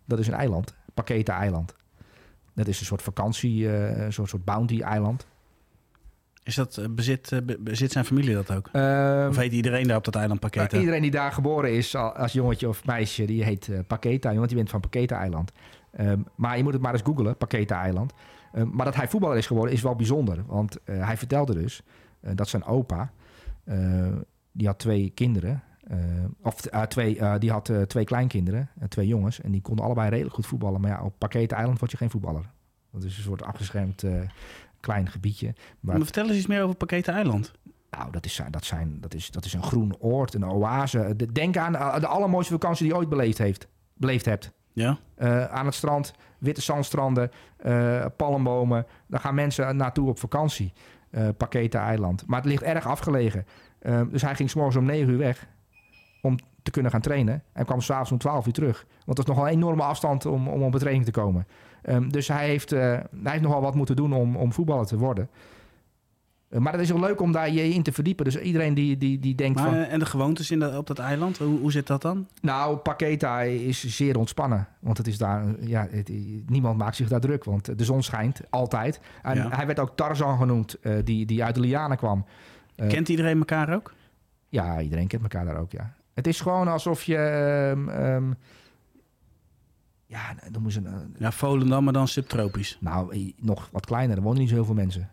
Dat 0.06 0.20
is 0.20 0.28
een 0.28 0.34
eiland, 0.34 0.74
Paqueta-eiland. 0.94 1.76
Dat 2.54 2.68
is 2.68 2.80
een 2.80 2.86
soort 2.86 3.02
vakantie, 3.02 3.70
eh, 3.72 4.04
een 4.06 4.14
soort, 4.14 4.30
soort 4.30 4.46
bounty-eiland. 4.46 5.28
Is 6.44 6.56
dat, 6.56 6.78
eh, 6.78 6.86
bezit, 6.90 7.42
be- 7.46 7.58
bezit 7.60 7.92
zijn 7.92 8.06
familie 8.06 8.34
dat 8.34 8.52
ook? 8.56 8.70
Ehm, 8.72 9.28
Of 9.30 9.36
heet 9.36 9.52
iedereen 9.52 9.88
daar 9.88 9.98
op 9.98 10.04
dat 10.04 10.16
eiland 10.16 10.40
Paqueta? 10.40 10.66
Nou, 10.68 10.80
iedereen 10.80 11.02
die 11.02 11.12
daar 11.12 11.32
geboren 11.32 11.74
is 11.74 11.96
al- 11.96 12.12
als 12.16 12.34
jongetje 12.34 12.68
of 12.68 12.86
meisje, 12.86 13.26
die 13.26 13.44
heet 13.44 13.70
eh 13.70 13.80
Paqueta. 13.88 14.34
Want 14.34 14.48
die 14.48 14.58
bent 14.58 14.70
van 14.70 14.80
Paqueta-eiland. 14.80 15.52
Ehm, 15.92 16.20
maar 16.36 16.58
je 16.58 16.64
moet 16.64 16.74
het 16.74 16.82
maar 16.82 16.94
eens 16.94 17.02
googlen, 17.02 17.38
Paqueta-eiland. 17.38 18.14
Ehm, 18.54 18.70
maar 18.72 18.86
dat 18.86 18.96
hij 18.96 19.08
voetballer 19.08 19.38
is 19.38 19.48
geworden 19.48 19.74
is 19.74 19.82
wel 19.82 19.96
bijzonder. 19.96 20.44
Want 20.46 20.84
eh, 20.84 21.06
hij 21.06 21.18
vertelde 21.18 21.54
dus 21.54 21.82
eh, 22.20 22.32
dat 22.36 22.48
zijn 22.48 22.64
opa, 22.64 23.12
eh, 23.64 24.08
die 24.52 24.68
had 24.68 24.80
twee 24.80 25.10
kinderen. 25.10 25.64
of 26.44 26.56
twee, 26.88 27.40
die 27.40 27.52
had 27.52 27.72
twee 27.88 28.04
kleinkinderen, 28.04 28.70
twee 28.88 29.08
jongens. 29.08 29.42
En 29.42 29.52
die 29.52 29.62
konden 29.62 29.86
allebei 29.86 30.10
redelijk 30.10 30.36
goed 30.36 30.46
voetballen. 30.46 30.82
Maar 30.82 30.90
ja, 30.92 31.04
op 31.04 31.14
Paqueta-eiland 31.18 31.80
word 31.80 31.92
je 31.92 31.98
geen 31.98 32.10
voetballer. 32.10 32.46
Dat 32.92 33.04
is 33.04 33.18
een 33.18 33.24
soort 33.24 33.44
afgeschermd 33.44 34.04
klein 34.80 35.08
gebiedje. 35.10 35.54
Maar 35.80 35.96
Maar 35.96 36.04
vertel 36.06 36.28
eens 36.28 36.38
iets 36.38 36.48
meer 36.48 36.64
over 36.64 36.76
Paqueta 36.76 37.14
eiland. 37.14 37.52
nou, 37.92 38.12
dat 38.12 38.26
is, 38.26 38.42
dat, 38.50 38.66
zijn, 38.66 38.98
dat, 39.02 39.14
is, 39.14 39.32
dat 39.32 39.46
is 39.46 39.54
een 39.54 39.64
groen 39.64 39.96
oord, 40.00 40.34
een 40.34 40.46
oase. 40.46 41.14
De- 41.16 41.32
Denk 41.32 41.58
aan 41.58 41.72
de 42.00 42.08
allermooiste 42.08 42.54
vakantie 42.54 42.84
die 42.86 42.94
je 42.94 43.00
ooit 43.00 43.10
beleefd, 43.10 43.38
heeft, 43.38 43.68
beleefd 43.94 44.26
hebt. 44.26 44.52
Eh, 45.16 45.46
aan 45.46 45.66
het 45.66 45.76
strand, 45.76 46.14
witte 46.38 46.62
zandstranden, 46.62 47.32
eh, 47.58 48.06
palmbomen. 48.18 48.86
Daar 49.08 49.20
gaan 49.20 49.36
mensen 49.36 49.76
naartoe 49.76 50.10
op 50.10 50.20
vakantie. 50.20 50.74
Eh 51.10 51.28
Paqueta-eiland. 51.38 52.28
Maar 52.28 52.40
het 52.40 52.50
ligt 52.50 52.64
erg 52.64 52.88
afgelegen. 52.88 53.46
Eh, 53.80 54.02
dus 54.12 54.22
hij 54.22 54.36
ging 54.36 54.50
s'morgens 54.50 54.76
om 54.76 54.86
9 54.86 55.10
uur 55.10 55.18
weg 55.18 55.48
om 56.22 56.38
te 56.64 56.72
kunnen 56.72 56.92
gaan 56.92 57.02
trainen. 57.02 57.44
En 57.54 57.66
kwam 57.66 57.82
s'avonds 57.82 58.12
om 58.12 58.18
12 58.18 58.46
uur 58.46 58.54
terug. 58.54 58.86
Want 59.06 59.18
dat 59.18 59.28
is 59.28 59.34
nogal 59.34 59.48
een 59.48 59.54
enorme 59.54 59.84
afstand 59.84 60.26
om, 60.26 60.48
om 60.48 60.64
op 60.64 60.74
een 60.74 60.80
training 60.80 61.06
te 61.06 61.12
komen. 61.12 61.48
Ehm, 61.82 62.10
dus 62.10 62.28
hij 62.28 62.48
heeft, 62.48 62.70
hij 62.70 63.08
heeft 63.24 63.42
nogal 63.42 63.62
wat 63.62 63.76
moeten 63.76 63.96
doen 63.96 64.14
om, 64.14 64.36
om 64.36 64.54
voetballer 64.54 64.86
te 64.86 64.98
worden. 64.98 65.30
Eh, 66.50 66.60
maar 66.60 66.72
het 66.74 66.82
is 66.82 66.90
wel 66.92 67.00
leuk 67.00 67.22
om 67.22 67.32
daar 67.32 67.50
je 67.52 67.70
in 67.74 67.84
te 67.84 67.92
verdiepen. 67.92 68.26
Dus 68.26 68.40
iedereen 68.40 68.74
die, 68.74 68.98
die, 68.98 69.20
die 69.20 69.36
denkt 69.36 69.60
Maar, 69.60 69.70
van... 69.70 69.78
eh, 69.78 69.94
en 69.94 70.00
de 70.00 70.06
gewoontes 70.06 70.52
in 70.52 70.60
dat, 70.60 70.78
op 70.78 70.88
dat 70.88 71.00
eiland, 71.00 71.38
hoe, 71.38 71.60
hoe 71.60 71.72
zit 71.72 71.88
dat 71.88 72.02
dan? 72.02 72.28
Nou, 72.42 72.78
Paqueta 72.78 73.42
is 73.42 73.86
zeer 73.96 74.18
ontspannen. 74.18 74.68
Want 74.80 74.98
het 74.98 75.08
is 75.08 75.18
daar, 75.18 75.46
ja, 75.60 75.88
het- 75.92 76.12
niemand 76.46 76.78
maakt 76.78 76.96
zich 76.96 77.08
daar 77.10 77.20
druk. 77.20 77.44
Want 77.44 77.78
de 77.78 77.84
zon 77.86 78.04
schijnt 78.04 78.42
altijd. 78.50 79.00
En 79.22 79.36
Ja. 79.36 79.50
hij 79.50 79.66
werd 79.66 79.80
ook 79.80 79.96
Tarzan 79.96 80.38
genoemd, 80.38 80.80
eh, 80.80 80.94
die, 81.04 81.26
die 81.26 81.44
uit 81.44 81.56
de 81.56 81.62
Lianen 81.62 81.98
kwam. 81.98 82.26
Eh, 82.76 82.88
Kent 82.90 83.10
iedereen 83.10 83.38
elkaar 83.38 83.74
ook? 83.74 83.94
Ja, 84.50 84.82
iedereen 84.82 85.08
kent 85.08 85.22
elkaar 85.22 85.46
daar 85.46 85.58
ook, 85.60 85.72
ja. 85.72 85.94
Het 86.14 86.28
is 86.28 86.42
gewoon 86.42 86.68
alsof 86.68 87.04
je... 87.04 87.16
ehm, 87.18 88.32
ja, 90.06 90.20
ze... 90.68 90.78
een- 90.84 91.16
Ja, 91.20 91.32
Volendam, 91.32 91.84
maar 91.84 91.94
dan 91.94 92.08
subtropisch. 92.08 92.78
nou, 92.82 93.14
eh, 93.14 93.32
nog 93.38 93.70
wat 93.72 93.86
kleiner. 93.86 94.18
Er 94.18 94.24
wonen 94.24 94.40
niet 94.40 94.50
zo 94.50 94.56
heel 94.56 94.66
veel 94.66 94.74
mensen. 94.74 95.10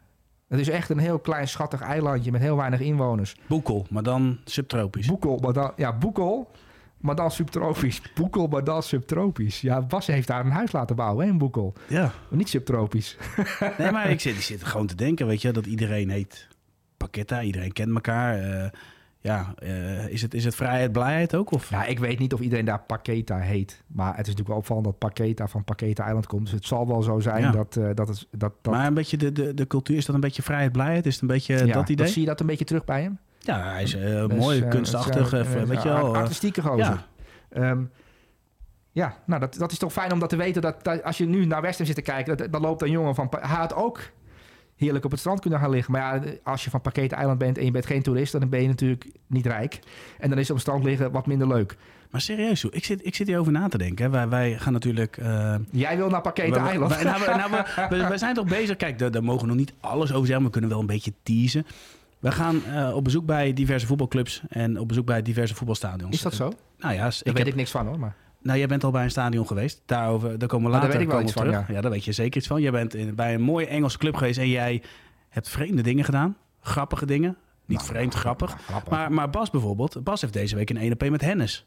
Het 0.48 0.60
is 0.60 0.68
echt 0.68 0.90
een 0.90 0.98
heel 0.98 1.18
klein 1.18 1.48
schattig 1.48 1.80
eilandje 1.80 2.30
met 2.32 2.40
heel 2.40 2.56
weinig 2.56 2.80
inwoners. 2.80 3.36
Boekel, 3.46 3.86
maar 3.90 4.02
dan 4.02 4.38
subtropisch. 4.44 5.06
Boekel, 5.06 5.38
maar 5.38 5.52
dan, 5.52 5.72
ja, 5.76 5.98
Boekel, 5.98 6.50
maar 6.96 7.14
dan 7.14 7.30
subtropisch. 7.30 8.02
Boekel, 8.14 8.46
maar 8.46 8.64
dan 8.64 8.82
subtropisch. 8.82 9.60
Ja, 9.60 9.82
Bas 9.82 10.06
heeft 10.06 10.26
daar 10.28 10.44
een 10.44 10.50
huis 10.50 10.72
laten 10.72 10.96
bouwen 10.96 11.24
hè, 11.24 11.30
in 11.32 11.38
Boekel. 11.38 11.72
ja. 11.88 12.02
Maar 12.02 12.38
niet 12.38 12.48
subtropisch. 12.48 13.16
Nee, 13.78 13.90
maar 13.90 14.10
ik 14.10 14.20
zit, 14.20 14.34
ik 14.34 14.42
zit 14.42 14.64
gewoon 14.64 14.86
te 14.86 14.94
denken, 14.94 15.26
weet 15.26 15.42
je, 15.42 15.52
dat 15.52 15.66
iedereen 15.66 16.10
heet 16.10 16.48
Paquetta. 16.96 17.42
Iedereen 17.42 17.72
kent 17.72 17.94
elkaar. 17.94 18.38
Eh, 18.38 18.68
ja, 19.26 19.54
eh, 19.58 20.08
is, 20.08 20.22
het, 20.22 20.34
is 20.34 20.44
het 20.44 20.54
vrijheid, 20.54 20.92
blijheid 20.92 21.34
ook? 21.34 21.50
Of? 21.50 21.70
Ja, 21.70 21.84
ik 21.84 21.98
weet 21.98 22.18
niet 22.18 22.32
of 22.32 22.40
iedereen 22.40 22.64
daar 22.64 22.80
Paqueta 22.80 23.38
heet. 23.38 23.82
Maar 23.86 24.06
het 24.08 24.26
is 24.26 24.34
natuurlijk 24.34 24.48
wel 24.48 24.56
opvallend 24.56 24.86
dat 24.86 24.98
Paqueta 24.98 25.48
van 25.48 25.64
Paqueta 25.64 26.04
Eiland 26.04 26.26
komt. 26.26 26.42
Dus 26.42 26.52
het 26.52 26.66
zal 26.66 26.86
wel 26.86 27.02
zo 27.02 27.20
zijn 27.20 27.42
Ja. 27.42 27.50
dat, 27.50 27.76
eh, 27.76 27.88
dat, 27.94 28.08
het, 28.08 28.26
dat, 28.30 28.52
dat, 28.62 28.72
Maar 28.72 28.86
een 28.86 28.94
beetje 28.94 29.16
de, 29.16 29.32
de, 29.32 29.54
de 29.54 29.66
cultuur, 29.66 29.96
is 29.96 30.06
dat 30.06 30.14
een 30.14 30.20
beetje 30.20 30.42
vrijheid, 30.42 30.72
blijheid? 30.72 31.06
Is 31.06 31.12
het 31.12 31.22
een 31.22 31.28
beetje 31.28 31.66
ja, 31.66 31.72
dat 31.72 31.88
idee? 31.88 32.06
zie 32.06 32.20
je 32.20 32.28
dat 32.28 32.40
een 32.40 32.46
beetje 32.46 32.64
terug 32.64 32.84
bij 32.84 33.02
hem? 33.02 33.18
Ja, 33.38 33.70
hij 33.70 33.82
is 33.82 33.94
eh, 33.94 34.26
Dus, 34.26 34.38
mooi, 34.38 34.68
kunstachtig, 34.68 35.32
is, 35.32 35.64
weet 35.64 35.82
je 35.82 35.88
wel. 35.88 36.16
Artistieke 36.16 36.62
gozer. 36.62 36.84
ja. 36.84 37.06
Ehm, 37.50 37.82
ja, 38.92 39.16
nou, 39.26 39.40
dat, 39.40 39.54
dat 39.54 39.72
is 39.72 39.78
toch 39.78 39.92
fijn 39.92 40.12
om 40.12 40.18
dat 40.18 40.28
te 40.28 40.36
weten. 40.36 40.62
Dat, 40.62 40.84
dat 40.84 41.02
als 41.02 41.18
je 41.18 41.26
nu 41.26 41.44
naar 41.46 41.62
Western 41.62 41.86
zit 41.86 41.96
te 41.96 42.02
kijken, 42.02 42.36
dat, 42.36 42.52
dan 42.52 42.60
loopt 42.60 42.82
een 42.82 42.90
jongen 42.90 43.14
van... 43.14 43.28
Hij 43.30 43.56
had 43.56 43.74
ook 43.74 44.00
heerlijk 44.76 45.04
op 45.04 45.10
het 45.10 45.20
strand 45.20 45.40
kunnen 45.40 45.58
gaan 45.60 45.70
liggen. 45.70 45.92
Maar 45.92 46.26
ja, 46.26 46.32
als 46.42 46.64
je 46.64 46.70
van 46.70 46.80
Pakete 46.80 47.14
Eiland 47.14 47.38
bent 47.38 47.58
en 47.58 47.64
je 47.64 47.70
bent 47.70 47.86
geen 47.86 48.02
toerist... 48.02 48.32
dan 48.32 48.48
ben 48.48 48.62
je 48.62 48.68
natuurlijk 48.68 49.06
niet 49.26 49.46
rijk. 49.46 49.78
En 50.18 50.28
dan 50.30 50.38
is 50.38 50.48
op 50.50 50.56
het 50.56 50.64
strand 50.64 50.84
liggen 50.84 51.10
wat 51.10 51.26
minder 51.26 51.48
leuk. 51.48 51.76
Maar 52.10 52.20
serieus, 52.20 52.64
ik 52.64 52.84
zit, 52.84 53.06
ik 53.06 53.14
zit 53.14 53.26
hierover 53.26 53.52
na 53.52 53.68
te 53.68 53.78
denken. 53.78 54.10
Wij, 54.10 54.28
wij 54.28 54.58
gaan 54.58 54.72
natuurlijk... 54.72 55.16
eh, 55.16 55.54
Jij 55.70 55.96
wil 55.96 56.08
naar 56.08 56.20
Pakete 56.20 56.50
we- 56.60 56.66
Eiland. 56.68 56.96
we- 56.96 57.04
nou, 57.04 57.20
we, 57.20 57.94
nou, 57.96 58.08
we, 58.12 58.18
zijn 58.18 58.34
toch 58.34 58.46
bezig. 58.48 58.76
Kijk, 58.76 58.98
daar, 58.98 59.10
daar 59.10 59.24
mogen 59.24 59.40
we 59.40 59.46
nog 59.46 59.56
niet 59.56 59.72
alles 59.80 60.12
over 60.12 60.26
zeggen. 60.26 60.34
Maar 60.36 60.44
we 60.44 60.50
kunnen 60.50 60.70
wel 60.70 60.80
een 60.80 60.86
beetje 60.86 61.12
teasen. 61.22 61.66
We 62.18 62.32
gaan 62.32 62.64
eh, 62.64 62.94
op 62.94 63.04
bezoek 63.04 63.26
bij 63.26 63.52
diverse 63.52 63.86
voetbalclubs 63.86 64.42
en 64.48 64.78
op 64.80 64.88
bezoek 64.88 65.06
bij 65.06 65.22
diverse 65.22 65.54
voetbalstadions. 65.54 66.14
Is 66.14 66.22
dat 66.22 66.34
zo? 66.34 66.52
Nou 66.78 66.94
ja, 66.94 67.06
ik 67.06 67.20
weet 67.24 67.38
heb, 67.38 67.46
ik 67.46 67.54
niks 67.54 67.70
van 67.70 67.86
hoor. 67.86 67.98
Maar... 67.98 68.14
nou, 68.42 68.58
jij 68.58 68.66
bent 68.66 68.84
al 68.84 68.90
bij 68.90 69.02
een 69.04 69.10
stadion 69.10 69.46
geweest. 69.46 69.82
Daarover, 69.86 70.38
daar 70.38 70.48
komen 70.48 70.70
we 70.70 70.76
Oh, 70.76 70.82
daar 70.82 70.90
later 70.90 70.98
weet 70.98 71.06
ik 71.08 71.12
wel 71.12 71.22
iets 71.22 71.32
van, 71.32 71.42
terug. 71.44 71.68
Ja. 71.68 71.80
daar 71.80 71.90
weet 71.90 72.04
je 72.04 72.12
zeker 72.12 72.36
iets 72.38 72.46
van. 72.46 72.60
Jij 72.62 72.70
bent 72.70 72.94
in, 72.94 73.14
bij 73.14 73.34
een 73.34 73.40
mooie 73.40 73.66
Engelse 73.66 73.98
club 73.98 74.14
geweest 74.16 74.38
en 74.38 74.48
jij 74.48 74.82
hebt 75.28 75.48
vreemde 75.48 75.82
dingen 75.82 76.04
gedaan. 76.04 76.36
Grappige 76.60 77.06
dingen. 77.06 77.36
Niet 77.66 77.78
Nou, 77.78 77.90
vreemd, 77.90 78.14
grappig. 78.14 78.48
nou, 78.50 78.60
grappig. 78.62 78.90
Maar, 78.92 79.12
maar 79.12 79.30
Bas 79.30 79.50
bijvoorbeeld. 79.50 80.04
Bas 80.04 80.20
heeft 80.20 80.32
deze 80.32 80.54
week 80.56 80.70
een 80.70 80.76
1 80.76 80.92
op 80.92 81.02
1 81.02 81.10
met 81.12 81.20
Hennis. 81.20 81.64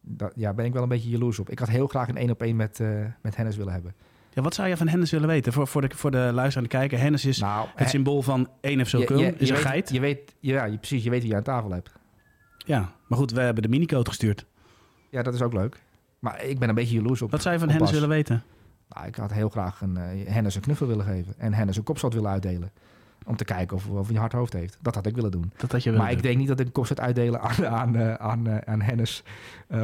Dat, 0.00 0.32
ja, 0.36 0.52
ben 0.54 0.64
ik 0.64 0.72
wel 0.72 0.82
een 0.82 0.88
beetje 0.88 1.10
jaloers 1.10 1.38
op. 1.38 1.50
Ik 1.50 1.58
had 1.58 1.68
heel 1.68 1.86
graag 1.86 2.08
een 2.08 2.16
één 2.16 2.30
op 2.30 2.42
één 2.42 2.56
met, 2.56 2.80
eh 2.80 2.88
met 3.22 3.36
Hennis 3.36 3.56
willen 3.56 3.72
hebben. 3.72 3.94
Ja, 4.34 4.42
wat 4.42 4.54
zou 4.54 4.68
je 4.68 4.76
van 4.76 4.88
Hennis 4.88 5.10
willen 5.10 5.28
weten? 5.28 5.52
Voor, 5.52 5.66
voor, 5.66 5.80
de, 5.88 5.94
voor 5.96 6.10
de 6.10 6.18
luisteraar 6.18 6.56
en 6.56 6.62
de 6.62 6.68
kijker. 6.68 6.98
Hennis 6.98 7.24
is 7.24 7.38
Nou, 7.38 7.68
het 7.74 7.88
symbool 7.88 8.22
van 8.22 8.48
1 8.60 8.86
FC 8.86 8.92
je- 8.96 9.04
Köln. 9.12 9.16
je- 9.18 9.34
Is 9.36 9.48
je 9.48 9.54
een 9.54 9.60
weet- 9.60 9.66
geit. 9.66 9.90
Je 9.90 10.00
weet, 10.00 10.34
ja, 10.40 10.64
je, 10.64 10.76
precies, 10.76 11.04
je 11.04 11.10
weet 11.10 11.20
wie 11.22 11.30
je 11.30 11.36
aan 11.36 11.42
tafel 11.42 11.70
hebt. 11.70 11.92
Ja, 12.56 12.92
maar 13.06 13.18
goed, 13.18 13.30
we 13.32 13.40
hebben 13.40 13.62
de 13.62 13.68
minicode 13.68 14.08
gestuurd. 14.08 14.46
Ja, 15.10 15.22
dat 15.22 15.34
is 15.34 15.42
ook 15.42 15.52
leuk. 15.52 15.82
Maar 16.18 16.44
ik 16.44 16.58
ben 16.58 16.68
een 16.68 16.74
beetje 16.74 16.94
jaloers 16.94 17.22
op. 17.22 17.30
Wat 17.30 17.42
zou 17.42 17.54
je 17.54 17.60
van 17.60 17.68
Hennis 17.68 17.90
willen 17.90 18.08
weten? 18.08 18.42
Nou, 18.88 19.06
ik 19.06 19.14
had 19.14 19.32
heel 19.32 19.48
graag 19.48 19.80
een, 19.80 19.96
eh 19.96 20.32
Hennis 20.32 20.54
een 20.54 20.60
knuffel 20.60 20.86
willen 20.86 21.04
geven. 21.04 21.34
En 21.38 21.54
Hennis 21.54 21.76
een 21.76 21.82
kopstoot 21.82 22.14
willen 22.14 22.30
uitdelen. 22.30 22.70
Om 23.24 23.36
te 23.36 23.44
kijken 23.44 23.76
of, 23.76 23.86
of 23.86 24.06
hij 24.06 24.14
een 24.14 24.20
hard 24.20 24.32
hoofd 24.32 24.52
heeft. 24.52 24.78
Dat 24.80 24.94
had 24.94 25.06
ik 25.06 25.14
willen 25.14 25.30
doen. 25.30 25.52
Dat 25.56 25.72
had 25.72 25.82
je 25.82 25.90
willen 25.90 26.04
Maar 26.04 26.14
ik 26.14 26.22
denk 26.22 26.36
niet 26.36 26.48
dat 26.48 26.60
een 26.60 26.72
kopstoot 26.72 27.00
uitdelen 27.00 27.40
aan, 27.40 27.66
aan, 27.66 27.96
eh, 27.96 28.14
aan, 28.14 28.46
eh, 28.46 28.72
aan 28.72 28.80
Hennis 28.80 29.22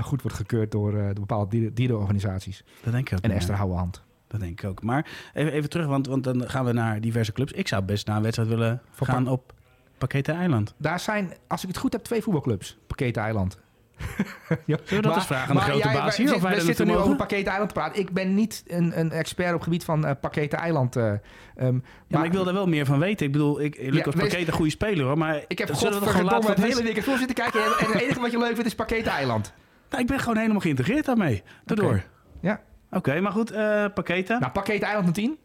goed 0.01 0.23
wordt 0.23 0.37
gekeurd 0.37 0.71
door, 0.71 0.93
door 0.93 1.13
bepaalde 1.15 1.51
dieren, 1.51 1.75
dierenorganisaties. 1.75 2.65
Dat 2.83 2.93
denk 2.93 3.11
ik 3.11 3.19
ook. 3.19 3.25
En 3.25 3.31
Esther 3.31 3.55
ja. 3.55 3.61
Houwehand. 3.61 4.03
Dat 4.27 4.41
denk 4.41 4.61
ik 4.61 4.69
ook. 4.71 4.83
Maar 4.83 5.31
even, 5.35 5.53
even 5.53 5.71
terug, 5.71 5.87
want, 5.87 6.07
want 6.07 6.25
dan 6.25 6.49
gaan 6.49 6.65
we 6.65 6.73
naar 6.73 7.01
diverse 7.01 7.33
clubs. 7.33 7.53
Ik 7.53 7.69
zou 7.69 7.83
best 7.83 8.07
naar 8.07 8.17
een 8.17 8.23
wedstrijd 8.23 8.49
willen 8.51 8.81
Van 8.91 9.07
gaan 9.07 9.29
op 9.29 9.55
Pakete 9.99 10.33
Eiland. 10.33 10.75
Daar 10.77 11.01
zijn, 11.01 11.33
als 11.47 11.63
ik 11.63 11.69
het 11.69 11.77
goed 11.77 11.93
heb, 11.93 12.03
twee 12.03 12.23
voetbalclubs. 12.23 12.79
Pakete 12.87 13.21
Eiland. 13.21 13.59
ja, 14.49 14.77
Zullen 14.85 14.87
we 14.89 15.01
dat 15.01 15.15
eens 15.17 15.27
vragen 15.27 15.49
aan 15.49 15.57
de 15.57 15.63
grote 15.63 15.89
baas 15.93 16.17
hier, 16.17 16.29
We, 16.29 16.35
of 16.35 16.43
wij 16.43 16.55
we 16.55 16.61
zitten 16.61 16.87
nu 16.87 16.93
over 16.93 17.03
mogen? 17.05 17.17
Pakete 17.27 17.49
Eiland 17.51 17.69
te 17.69 17.75
praten. 17.75 18.01
Ik 18.01 18.11
ben 18.11 18.35
niet 18.35 18.63
een, 18.67 18.99
een 18.99 19.11
expert 19.11 19.49
op 19.49 19.55
het 19.55 19.63
gebied 19.63 19.85
van 19.85 20.07
eh 20.07 20.13
Pakete 20.21 20.57
Eiland. 20.57 20.97
eh, 20.97 21.13
ehm, 21.57 21.75
Ja, 21.75 21.81
maar 22.09 22.25
ik 22.25 22.33
wil 22.33 22.47
er 22.47 22.53
wel 22.53 22.67
meer 22.67 22.87
van 22.87 22.99
weten. 22.99 23.27
Ik 23.27 23.33
bedoel, 23.33 23.61
ik, 23.61 23.77
Lucas 23.81 24.15
wees- 24.15 24.29
Pakete 24.29 24.47
een 24.51 24.57
goede 24.57 24.71
speler 24.71 25.05
hoor. 25.05 25.19
Maar 25.19 25.45
Ik 25.49 25.59
heb 25.59 25.71
godverdomme 25.73 26.49
het 26.49 26.63
hele 26.63 26.83
weekend 26.83 27.05
voor 27.05 27.17
zitten 27.19 27.35
kijken. 27.37 27.61
En, 27.65 27.71
het 27.93 28.01
enige 28.03 28.21
wat 28.21 28.31
je 28.31 28.39
leuk 28.39 28.53
vindt 28.53 28.67
is 28.67 28.75
Pakete 28.75 29.11
Eiland. 29.11 29.53
Nou, 29.91 30.03
ik 30.03 30.09
ben 30.09 30.19
gewoon 30.19 30.37
helemaal 30.37 30.61
geïntegreerd 30.61 31.05
daarmee. 31.05 31.43
Daardoor. 31.65 32.03
Ja. 32.41 32.61
Oké, 32.91 33.21
maar 33.21 33.33
goed, 33.33 33.51
eh 33.51 33.85
Pakete. 33.95 34.37
Nou, 34.41 34.81
Eiland 34.81 35.07
een 35.07 35.13
10. 35.13 35.39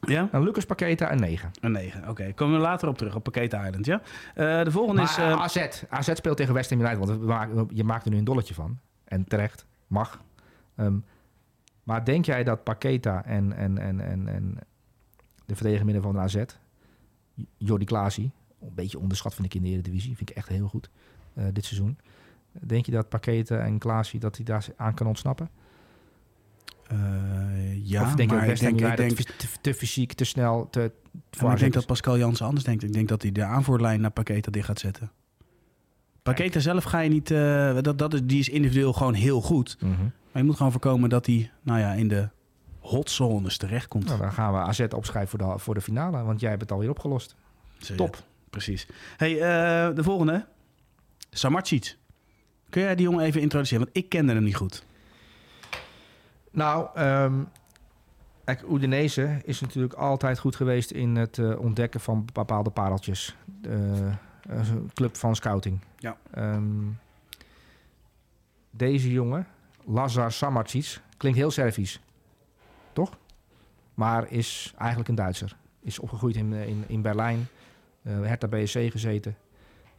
Ja, 0.00 0.28
En 0.32 0.42
Lucas 0.42 0.64
Pakete 0.64 1.06
een 1.10 1.18
9. 1.20 1.50
een 1.60 1.72
9. 1.72 2.08
Oké, 2.08 2.32
komen 2.32 2.56
we 2.56 2.60
later 2.62 2.88
op 2.88 2.98
terug 2.98 3.14
op 3.14 3.22
Pakete 3.22 3.56
Island, 3.56 3.86
ja. 3.86 4.00
Eh, 4.34 4.64
de 4.64 4.70
volgende 4.70 5.02
Maar 5.02 5.10
is... 5.10 5.16
eh, 5.16 5.40
AZ. 5.40 5.82
AZ 5.88 6.10
speelt 6.14 6.36
tegen 6.36 6.54
West 6.54 6.70
Ham 6.70 6.80
United. 6.80 6.98
Want 6.98 7.22
maken- 7.22 7.68
je 7.72 7.84
maakt 7.84 8.04
er 8.04 8.10
nu 8.10 8.16
een 8.18 8.24
dolletje 8.24 8.54
van. 8.54 8.78
En 9.04 9.24
terecht. 9.24 9.66
Mag. 9.86 10.22
Ehm, 10.76 10.96
maar 11.82 12.04
denk 12.04 12.24
jij 12.24 12.44
dat 12.44 12.62
Paketa 12.64 13.24
en, 13.24 13.52
en, 13.52 13.78
en, 13.78 14.00
en, 14.00 14.28
en 14.28 14.58
de 15.46 15.54
verdediger 15.54 15.84
midden 15.84 16.02
van 16.02 16.12
de 16.12 16.18
AZ... 16.18 16.42
Jordi 17.56 17.84
Klaasie, 17.84 18.30
een 18.60 18.74
beetje 18.74 18.98
onderschat 18.98 19.34
vind 19.34 19.46
ik 19.46 19.54
in 19.54 19.62
de 19.62 19.68
Eredivisie. 19.68 20.16
Vind 20.16 20.30
ik 20.30 20.36
echt 20.36 20.48
heel 20.48 20.68
goed 20.68 20.90
eh, 21.34 21.44
dit 21.52 21.64
seizoen. 21.64 21.98
Denk 22.52 22.86
je 22.86 22.92
dat 22.92 23.08
Paketa 23.08 23.58
en 23.58 23.78
Klaasie 23.78 24.20
dat 24.20 24.36
hij 24.36 24.44
daar 24.44 24.66
aan 24.76 24.94
kan 24.94 25.06
ontsnappen? 25.06 25.48
Eh, 26.88 27.86
ja, 27.86 28.02
of 28.02 28.14
denk 28.14 28.30
je 28.30 28.36
maar 28.36 28.46
dat 28.46 28.54
ik 28.54 28.60
denk, 28.60 28.80
ik 28.80 28.96
denk, 28.96 29.16
te, 29.16 29.46
te 29.60 29.74
fysiek, 29.74 30.12
te 30.12 30.24
snel, 30.24 30.68
te... 30.70 30.92
Maar 31.42 31.52
ik 31.52 31.58
denk 31.58 31.72
dat? 31.72 31.86
Pascal 31.86 32.18
Jansen 32.18 32.46
anders 32.46 32.64
denkt. 32.64 32.82
Ik 32.82 32.92
denk 32.92 33.08
dat 33.08 33.22
hij 33.22 33.32
de 33.32 33.44
aanvoerlijn 33.44 34.00
naar 34.00 34.10
Paketa 34.10 34.50
dicht 34.50 34.66
gaat 34.66 34.78
zetten. 34.78 35.10
Paketa 36.22 36.60
zelf 36.60 36.84
ga 36.84 37.00
je 37.00 37.08
niet... 37.08 37.30
eh, 37.30 37.78
dat, 37.80 37.98
dat 37.98 38.14
is, 38.14 38.20
die 38.24 38.38
is 38.38 38.48
individueel 38.48 38.92
gewoon 38.92 39.14
heel 39.14 39.40
goed. 39.40 39.76
Mhm. 39.80 40.02
Maar 40.02 40.42
je 40.42 40.44
moet 40.44 40.56
gewoon 40.56 40.72
voorkomen 40.72 41.08
dat 41.08 41.26
hij 41.26 41.50
nou 41.62 41.78
ja, 41.78 41.92
in 41.92 42.08
de 42.08 42.28
hotzones 42.78 43.56
terechtkomt. 43.56 44.04
Nou, 44.06 44.20
dan 44.20 44.32
gaan 44.32 44.52
we 44.52 44.58
AZ 44.58 44.80
opschrijven 44.80 45.38
voor 45.38 45.48
de, 45.48 45.58
voor 45.58 45.74
de 45.74 45.80
finale. 45.80 46.22
Want 46.22 46.40
jij 46.40 46.50
hebt 46.50 46.62
het 46.62 46.72
alweer 46.72 46.90
opgelost. 46.90 47.36
Top. 47.96 48.24
Precies. 48.50 48.86
Hey, 49.16 49.32
eh, 49.32 49.94
de 49.94 50.02
volgende. 50.02 50.46
Samarcic. 51.30 51.96
Kun 52.68 52.82
jij 52.82 52.94
die 52.94 53.04
jongen 53.04 53.24
even 53.24 53.40
introduceren? 53.40 53.84
Want 53.84 53.96
ik 53.96 54.08
kende 54.08 54.32
hem 54.32 54.42
niet 54.42 54.56
goed. 54.56 54.84
Nou, 56.56 56.88
kijk, 58.44 58.62
Udinese 58.70 59.40
is 59.44 59.60
natuurlijk 59.60 59.94
altijd 59.94 60.38
goed 60.38 60.56
geweest 60.56 60.90
in 60.90 61.16
het 61.16 61.38
eh, 61.38 61.58
ontdekken 61.58 62.00
van 62.00 62.24
bepaalde 62.32 62.70
pareltjes. 62.70 63.36
Eh, 63.62 63.70
een 64.42 64.90
club 64.94 65.16
van 65.16 65.36
scouting. 65.36 65.80
Ja. 65.98 66.16
Ehm, 66.30 66.84
deze 68.70 69.12
jongen, 69.12 69.46
Lazar 69.84 70.32
Samarcic, 70.32 71.00
klinkt 71.16 71.38
heel 71.38 71.50
Servisch, 71.50 72.00
toch? 72.92 73.18
Maar 73.94 74.30
is 74.30 74.74
eigenlijk 74.78 75.08
een 75.08 75.14
Duitser. 75.14 75.56
Is 75.80 75.98
opgegroeid 75.98 76.36
in, 76.36 76.52
in, 76.52 76.84
in 76.86 77.02
Berlijn, 77.02 77.46
eh 78.02 78.12
Hertha 78.22 78.48
BSC 78.48 78.78
gezeten. 78.90 79.36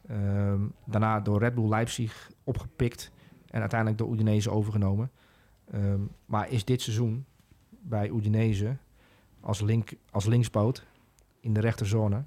Ehm, 0.08 0.62
daarna 0.86 1.20
door 1.20 1.40
Red 1.40 1.56
Bull 1.56 1.70
Leipzig 1.70 2.32
opgepikt 2.44 3.12
en 3.50 3.60
uiteindelijk 3.60 4.00
door 4.00 4.14
Udinese 4.14 4.52
overgenomen. 4.52 5.12
Ehm, 5.72 6.02
maar 6.26 6.52
is 6.52 6.66
dit 6.66 6.82
seizoen 6.82 7.26
bij 7.70 8.10
Udinese 8.10 8.78
als, 9.40 9.62
link, 9.62 9.94
als 10.12 10.26
linkspoot 10.26 10.86
in 11.40 11.54
de 11.54 11.60
rechterzone 11.60 12.24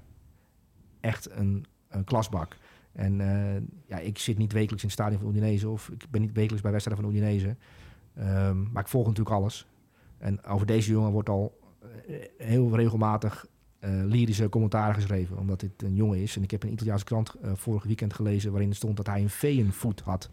echt 0.99 1.31
een, 1.31 1.65
een 1.87 2.03
klasbak. 2.03 2.57
En 2.91 3.21
eh, 3.21 3.61
ja, 3.85 3.97
ik 3.97 4.17
zit 4.17 4.37
niet 4.37 4.51
wekelijks 4.51 4.83
in 4.83 4.89
het 4.89 4.99
stadion 4.99 5.19
van 5.21 5.29
Udinese 5.29 5.69
of 5.69 5.89
ik 5.89 6.05
ben 6.09 6.21
niet 6.21 6.33
wekelijks 6.33 6.61
bij 6.61 6.71
wedstrijden 6.71 7.03
van 7.03 7.13
Udinese. 7.13 7.55
Ehm, 8.13 8.71
maar 8.71 8.83
ik 8.83 8.89
volg 8.89 9.07
natuurlijk 9.07 9.35
alles. 9.35 9.67
En 10.17 10.43
over 10.43 10.65
deze 10.65 10.91
jongen 10.91 11.11
wordt 11.11 11.29
al 11.29 11.59
eh, 12.07 12.15
heel 12.37 12.75
regelmatig 12.75 13.45
eh, 13.79 13.89
lyrische 14.03 14.49
commentaar 14.49 14.93
geschreven, 14.93 15.37
omdat 15.37 15.59
dit 15.59 15.83
een 15.83 15.95
jongen 15.95 16.21
is. 16.21 16.35
En 16.35 16.43
ik 16.43 16.51
heb 16.51 16.63
een 16.63 16.71
Italiaanse 16.71 17.05
krant 17.05 17.35
vorig 17.41 17.83
weekend 17.83 18.13
gelezen 18.13 18.51
waarin 18.51 18.75
stond 18.75 18.97
dat 18.97 19.07
hij 19.07 19.21
een 19.21 19.29
veeënvoet 19.29 19.99
had. 19.99 20.29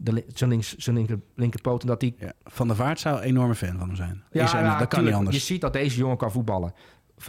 De, 0.00 0.24
zijn, 0.34 0.50
links, 0.50 0.76
zijn 0.76 0.96
linker, 0.96 1.20
linkerpoot. 1.34 1.80
En 1.82 1.86
dat 1.88 2.02
Ja. 2.02 2.32
Van 2.44 2.66
der 2.66 2.76
Vaart 2.76 3.00
zou 3.00 3.16
een 3.16 3.22
enorme 3.22 3.54
fan 3.54 3.78
van 3.78 3.86
hem 3.86 3.96
zijn. 3.96 4.22
ja, 4.30 4.44
Is 4.44 4.52
hij- 4.52 4.62
ja, 4.62 4.78
dat 4.78 4.88
kan 4.88 5.04
niet 5.04 5.12
anders. 5.14 5.36
Je 5.36 5.42
ziet 5.42 5.60
dat 5.60 5.72
deze 5.72 5.96
jongen 5.98 6.16
kan 6.16 6.32
voetballen. 6.32 6.72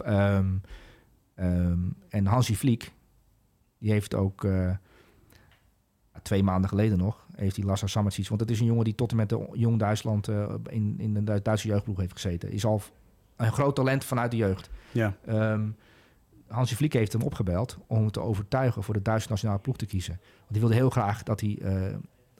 Ehm, 0.04 0.46
ehm, 1.34 1.78
en 2.08 2.26
Hansi 2.26 2.56
Vliek, 2.56 2.92
die 3.78 3.90
heeft 3.92 4.14
ook 4.14 4.44
eh, 4.44 4.70
twee 6.22 6.42
maanden 6.42 6.68
geleden 6.70 6.98
nog, 6.98 7.26
heeft 7.34 7.56
hij 7.56 7.64
Lazar 7.64 7.88
Samardzic. 7.88 8.28
Want 8.28 8.40
het 8.40 8.50
is 8.50 8.60
een 8.60 8.66
jongen 8.66 8.84
die 8.84 8.94
tot 8.94 9.10
en 9.10 9.16
met 9.16 9.28
de 9.28 9.48
Jong 9.52 9.78
Duitsland 9.78 10.28
eh, 10.28 10.54
in, 10.68 10.94
in 10.98 11.14
de 11.14 11.24
Du- 11.24 11.42
Duitse 11.42 11.68
jeugdploeg 11.68 11.96
heeft 11.98 12.12
gezeten. 12.12 12.50
Is 12.52 12.64
al 12.64 12.82
een 13.36 13.52
groot 13.52 13.74
talent 13.76 14.04
vanuit 14.04 14.30
de 14.30 14.36
jeugd. 14.36 14.70
Ja. 14.92 15.16
Ehm 15.26 15.68
Hansi 16.48 16.74
Vliek 16.76 16.92
heeft 16.92 17.12
hem 17.12 17.22
opgebeld 17.22 17.78
om 17.86 17.96
hem 17.96 18.10
te 18.10 18.20
overtuigen 18.20 18.82
voor 18.82 18.94
de 18.94 19.02
Duitse 19.02 19.28
nationale 19.28 19.58
ploeg 19.58 19.76
te 19.76 19.86
kiezen. 19.86 20.14
Want 20.38 20.50
hij 20.50 20.60
wilde 20.60 20.74
heel 20.74 20.90
graag 20.90 21.22
dat 21.22 21.40
hij, 21.40 21.58
eh 21.62 21.94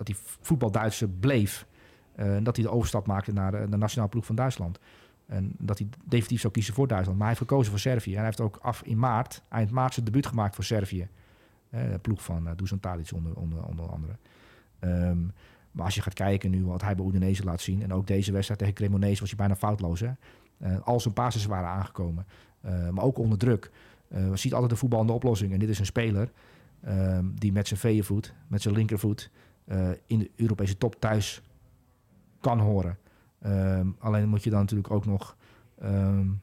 dat 0.05 0.09
hij 0.09 0.17
voetbal 0.41 0.71
Duitse 0.71 1.09
bleef. 1.09 1.67
Eh, 2.15 2.37
en 2.37 2.45
dat 2.45 2.57
hij 2.57 2.65
de 2.65 2.71
overstap 2.71 3.07
maakte 3.07 3.33
naar 3.33 3.71
de, 3.71 3.77
nationale 3.77 4.11
ploeg 4.11 4.27
van 4.27 4.35
Duitsland. 4.35 4.79
En 5.27 5.53
dat 5.59 5.79
hij 5.79 5.89
definitief 6.05 6.41
zou 6.41 6.53
kiezen 6.53 6.75
voor 6.75 6.87
Duitsland. 6.87 7.19
Maar 7.19 7.29
hij 7.29 7.37
heeft 7.37 7.49
gekozen 7.51 7.71
voor 7.71 7.81
Servië. 7.81 8.11
En 8.11 8.17
hij 8.17 8.25
heeft 8.25 8.41
ook 8.41 8.59
af 8.63 8.83
in 8.83 8.99
maart, 8.99 9.43
eind 9.49 9.71
maart, 9.71 9.95
zijn 9.95 10.07
debuut 10.07 10.27
gemaakt 10.27 10.55
voor 10.55 10.65
Servië. 10.65 11.09
Eh, 11.71 11.91
de 11.91 11.99
ploeg 11.99 12.23
van 12.25 12.47
uh, 12.47 12.53
Dusan 12.57 12.81
onder, 13.15 13.35
onder, 13.35 13.65
onder 13.65 13.89
andere. 13.89 14.17
Ehm, 14.79 15.19
maar 15.71 15.85
als 15.85 15.95
je 15.95 16.03
gaat 16.03 16.15
kijken 16.15 16.51
nu 16.51 16.65
wat 16.65 16.83
hij 16.83 16.95
bij 16.95 17.07
Udinese 17.07 17.45
laat 17.45 17.61
zien... 17.61 17.83
en 17.83 17.93
ook 17.93 18.07
deze 18.07 18.33
wedstrijd 18.33 18.61
tegen 18.61 18.75
Cremonese 18.75 19.21
was 19.21 19.29
hij 19.29 19.39
bijna 19.39 19.57
foutloos. 19.57 20.01
Hè? 20.01 20.11
Al 20.81 21.01
zijn 21.01 21.15
basis 21.15 21.47
waren 21.47 21.69
aangekomen. 21.69 22.27
Maar 22.91 23.05
ook 23.05 23.19
onder 23.19 23.39
druk. 23.39 23.71
Uh, 24.09 24.35
ziet 24.35 24.53
altijd 24.53 24.71
de 24.71 24.77
voetbal 24.77 25.07
de 25.07 25.13
oplossing. 25.13 25.53
En 25.53 25.59
dit 25.59 25.69
is 25.69 25.79
een 25.79 25.87
speler 25.87 26.31
ehm, 26.81 27.25
die 27.35 27.53
met 27.53 27.69
zijn 27.69 27.81
veeënvoet, 27.81 28.35
met 28.47 28.63
zijn 28.63 28.75
linkervoet... 28.75 29.31
in 30.07 30.19
de 30.19 30.31
Europese 30.37 30.79
top 30.79 31.01
thuis 31.01 31.43
kan 32.41 32.59
horen. 32.59 32.99
Um, 33.47 33.97
alleen 33.99 34.29
moet 34.29 34.45
je 34.45 34.51
dan 34.51 34.61
natuurlijk 34.61 34.91
ook 34.91 35.07
nog 35.07 35.37
um, 35.83 36.41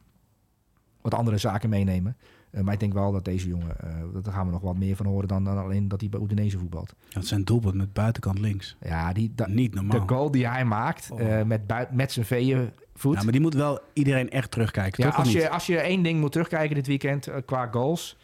wat 1.01 1.13
andere 1.13 1.37
zaken 1.37 1.69
meenemen. 1.69 2.17
Uh, 2.51 2.61
maar 2.61 2.73
ik 2.73 2.79
denk 2.79 2.93
wel 2.93 3.11
dat 3.11 3.25
deze 3.25 3.47
jongen, 3.47 3.75
uh, 3.83 4.23
daar 4.23 4.33
gaan 4.33 4.45
we 4.45 4.51
nog 4.51 4.61
wat 4.61 4.77
meer 4.77 4.95
van 4.95 5.05
horen 5.05 5.27
dan, 5.27 5.43
dan 5.43 5.57
alleen 5.57 5.87
dat 5.87 5.99
hij 5.99 6.09
bij 6.09 6.19
Udinese 6.19 6.57
voetbalt. 6.57 6.95
Dat 7.09 7.25
zijn 7.25 7.43
doelpunt 7.43 7.73
met 7.73 7.93
buitenkant 7.93 8.39
links. 8.39 8.77
Ja, 8.81 9.13
die, 9.13 9.31
da, 9.35 9.47
niet 9.47 9.73
normaal. 9.73 9.99
De 9.99 10.13
goal 10.13 10.31
die 10.31 10.47
hij 10.47 10.65
maakt 10.65 11.11
oh. 11.11 11.19
uh, 11.19 11.43
met, 11.43 11.67
buit, 11.67 11.91
met 11.91 12.11
zijn 12.11 12.25
veeën 12.25 12.71
voet. 12.93 13.15
Ja, 13.15 13.23
maar 13.23 13.31
die 13.31 13.41
moet 13.41 13.53
wel 13.53 13.79
iedereen 13.93 14.29
echt 14.29 14.51
terugkijken. 14.51 15.03
Ja, 15.03 15.09
toch, 15.09 15.19
als, 15.19 15.31
je, 15.31 15.49
als 15.49 15.65
je 15.65 15.77
één 15.77 16.03
ding 16.03 16.19
moet 16.19 16.31
terugkijken 16.31 16.75
dit 16.75 16.87
weekend 16.87 17.29
qua 17.45 17.67
goals. 17.67 18.17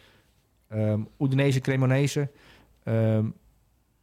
Um, 0.72 1.08
Udinese, 1.18 1.60
Cremonese. 1.60 2.30
Um, 2.84 3.34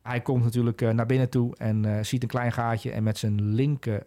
hij 0.01 0.21
komt 0.21 0.43
natuurlijk 0.43 0.93
naar 0.93 1.05
binnen 1.05 1.29
toe 1.29 1.55
en 1.55 2.05
ziet 2.05 2.23
een 2.23 2.29
klein 2.29 2.51
gaatje. 2.51 2.91
En 2.91 3.03
met 3.03 3.17
zijn 3.17 3.41
linker 3.41 4.03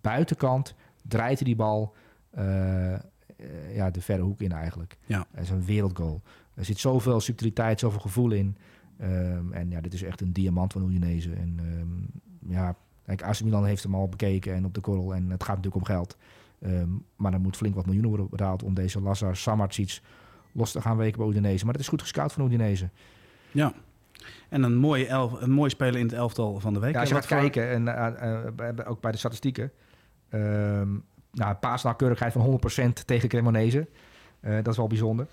buitenkant 0.00 0.74
draait 1.02 1.38
hij 1.38 1.46
die 1.46 1.56
bal 1.56 1.94
uh, 2.38 3.74
ja, 3.74 3.90
de 3.90 4.00
verre 4.00 4.22
hoek 4.22 4.40
in 4.40 4.52
eigenlijk. 4.52 4.96
Ja. 5.06 5.26
Dat 5.32 5.42
is 5.42 5.50
een 5.50 5.64
wereldgoal. 5.64 6.22
Er 6.54 6.64
zit 6.64 6.78
zoveel 6.78 7.20
subtiliteit, 7.20 7.80
zoveel 7.80 8.00
gevoel 8.00 8.30
in. 8.30 8.56
Um, 9.00 9.52
en 9.52 9.70
ja, 9.70 9.80
dit 9.80 9.92
is 9.92 10.02
echt 10.02 10.20
een 10.20 10.32
diamant 10.32 10.72
van 10.72 10.88
Udinese. 10.88 11.32
En 11.32 11.58
um, 11.62 12.06
ja, 12.48 12.76
kijk, 13.06 13.22
AC 13.22 13.42
Milan 13.42 13.64
heeft 13.64 13.82
hem 13.82 13.94
al 13.94 14.08
bekeken 14.08 14.54
en 14.54 14.64
op 14.64 14.74
de 14.74 14.80
korrel. 14.80 15.14
En 15.14 15.30
het 15.30 15.42
gaat 15.42 15.56
natuurlijk 15.56 15.88
om 15.88 15.94
geld. 15.94 16.16
Um, 16.60 17.04
maar 17.16 17.32
er 17.32 17.40
moet 17.40 17.56
flink 17.56 17.74
wat 17.74 17.84
miljoenen 17.84 18.10
worden 18.10 18.30
betaald 18.30 18.62
om 18.62 18.74
deze 18.74 19.00
Lazar 19.00 19.36
Samardzic 19.36 20.00
los 20.52 20.72
te 20.72 20.80
gaan 20.80 20.96
weken 20.96 21.18
bij 21.18 21.28
Udinese. 21.28 21.64
Maar 21.64 21.72
het 21.72 21.82
is 21.82 21.88
goed 21.88 22.02
gescout 22.02 22.32
van 22.32 22.46
Udinese. 22.46 22.88
Ja. 23.50 23.74
En 24.48 24.62
een 24.62 24.76
mooie, 24.76 25.06
elf, 25.06 25.40
een 25.40 25.50
mooie 25.50 25.70
speler 25.70 25.96
in 25.96 26.06
het 26.06 26.14
elftal 26.14 26.60
van 26.60 26.74
de 26.74 26.80
week. 26.80 26.94
Ja, 26.94 27.00
als 27.00 27.08
je 27.08 27.14
gaat 27.14 27.26
kijken, 27.26 27.70
en 27.70 27.86
uh, 27.86 28.68
uh, 28.76 28.90
ook 28.90 29.00
bij 29.00 29.12
de 29.12 29.18
statistieken. 29.18 29.72
Um, 30.30 31.04
nou, 31.32 31.54
paasnauwkeurigheid 31.54 32.32
van 32.32 32.60
100% 33.00 33.04
tegen 33.04 33.28
Cremonese. 33.28 33.88
Uh, 34.40 34.54
dat 34.54 34.68
is 34.68 34.76
wel 34.76 34.86
bijzonder. 34.86 35.26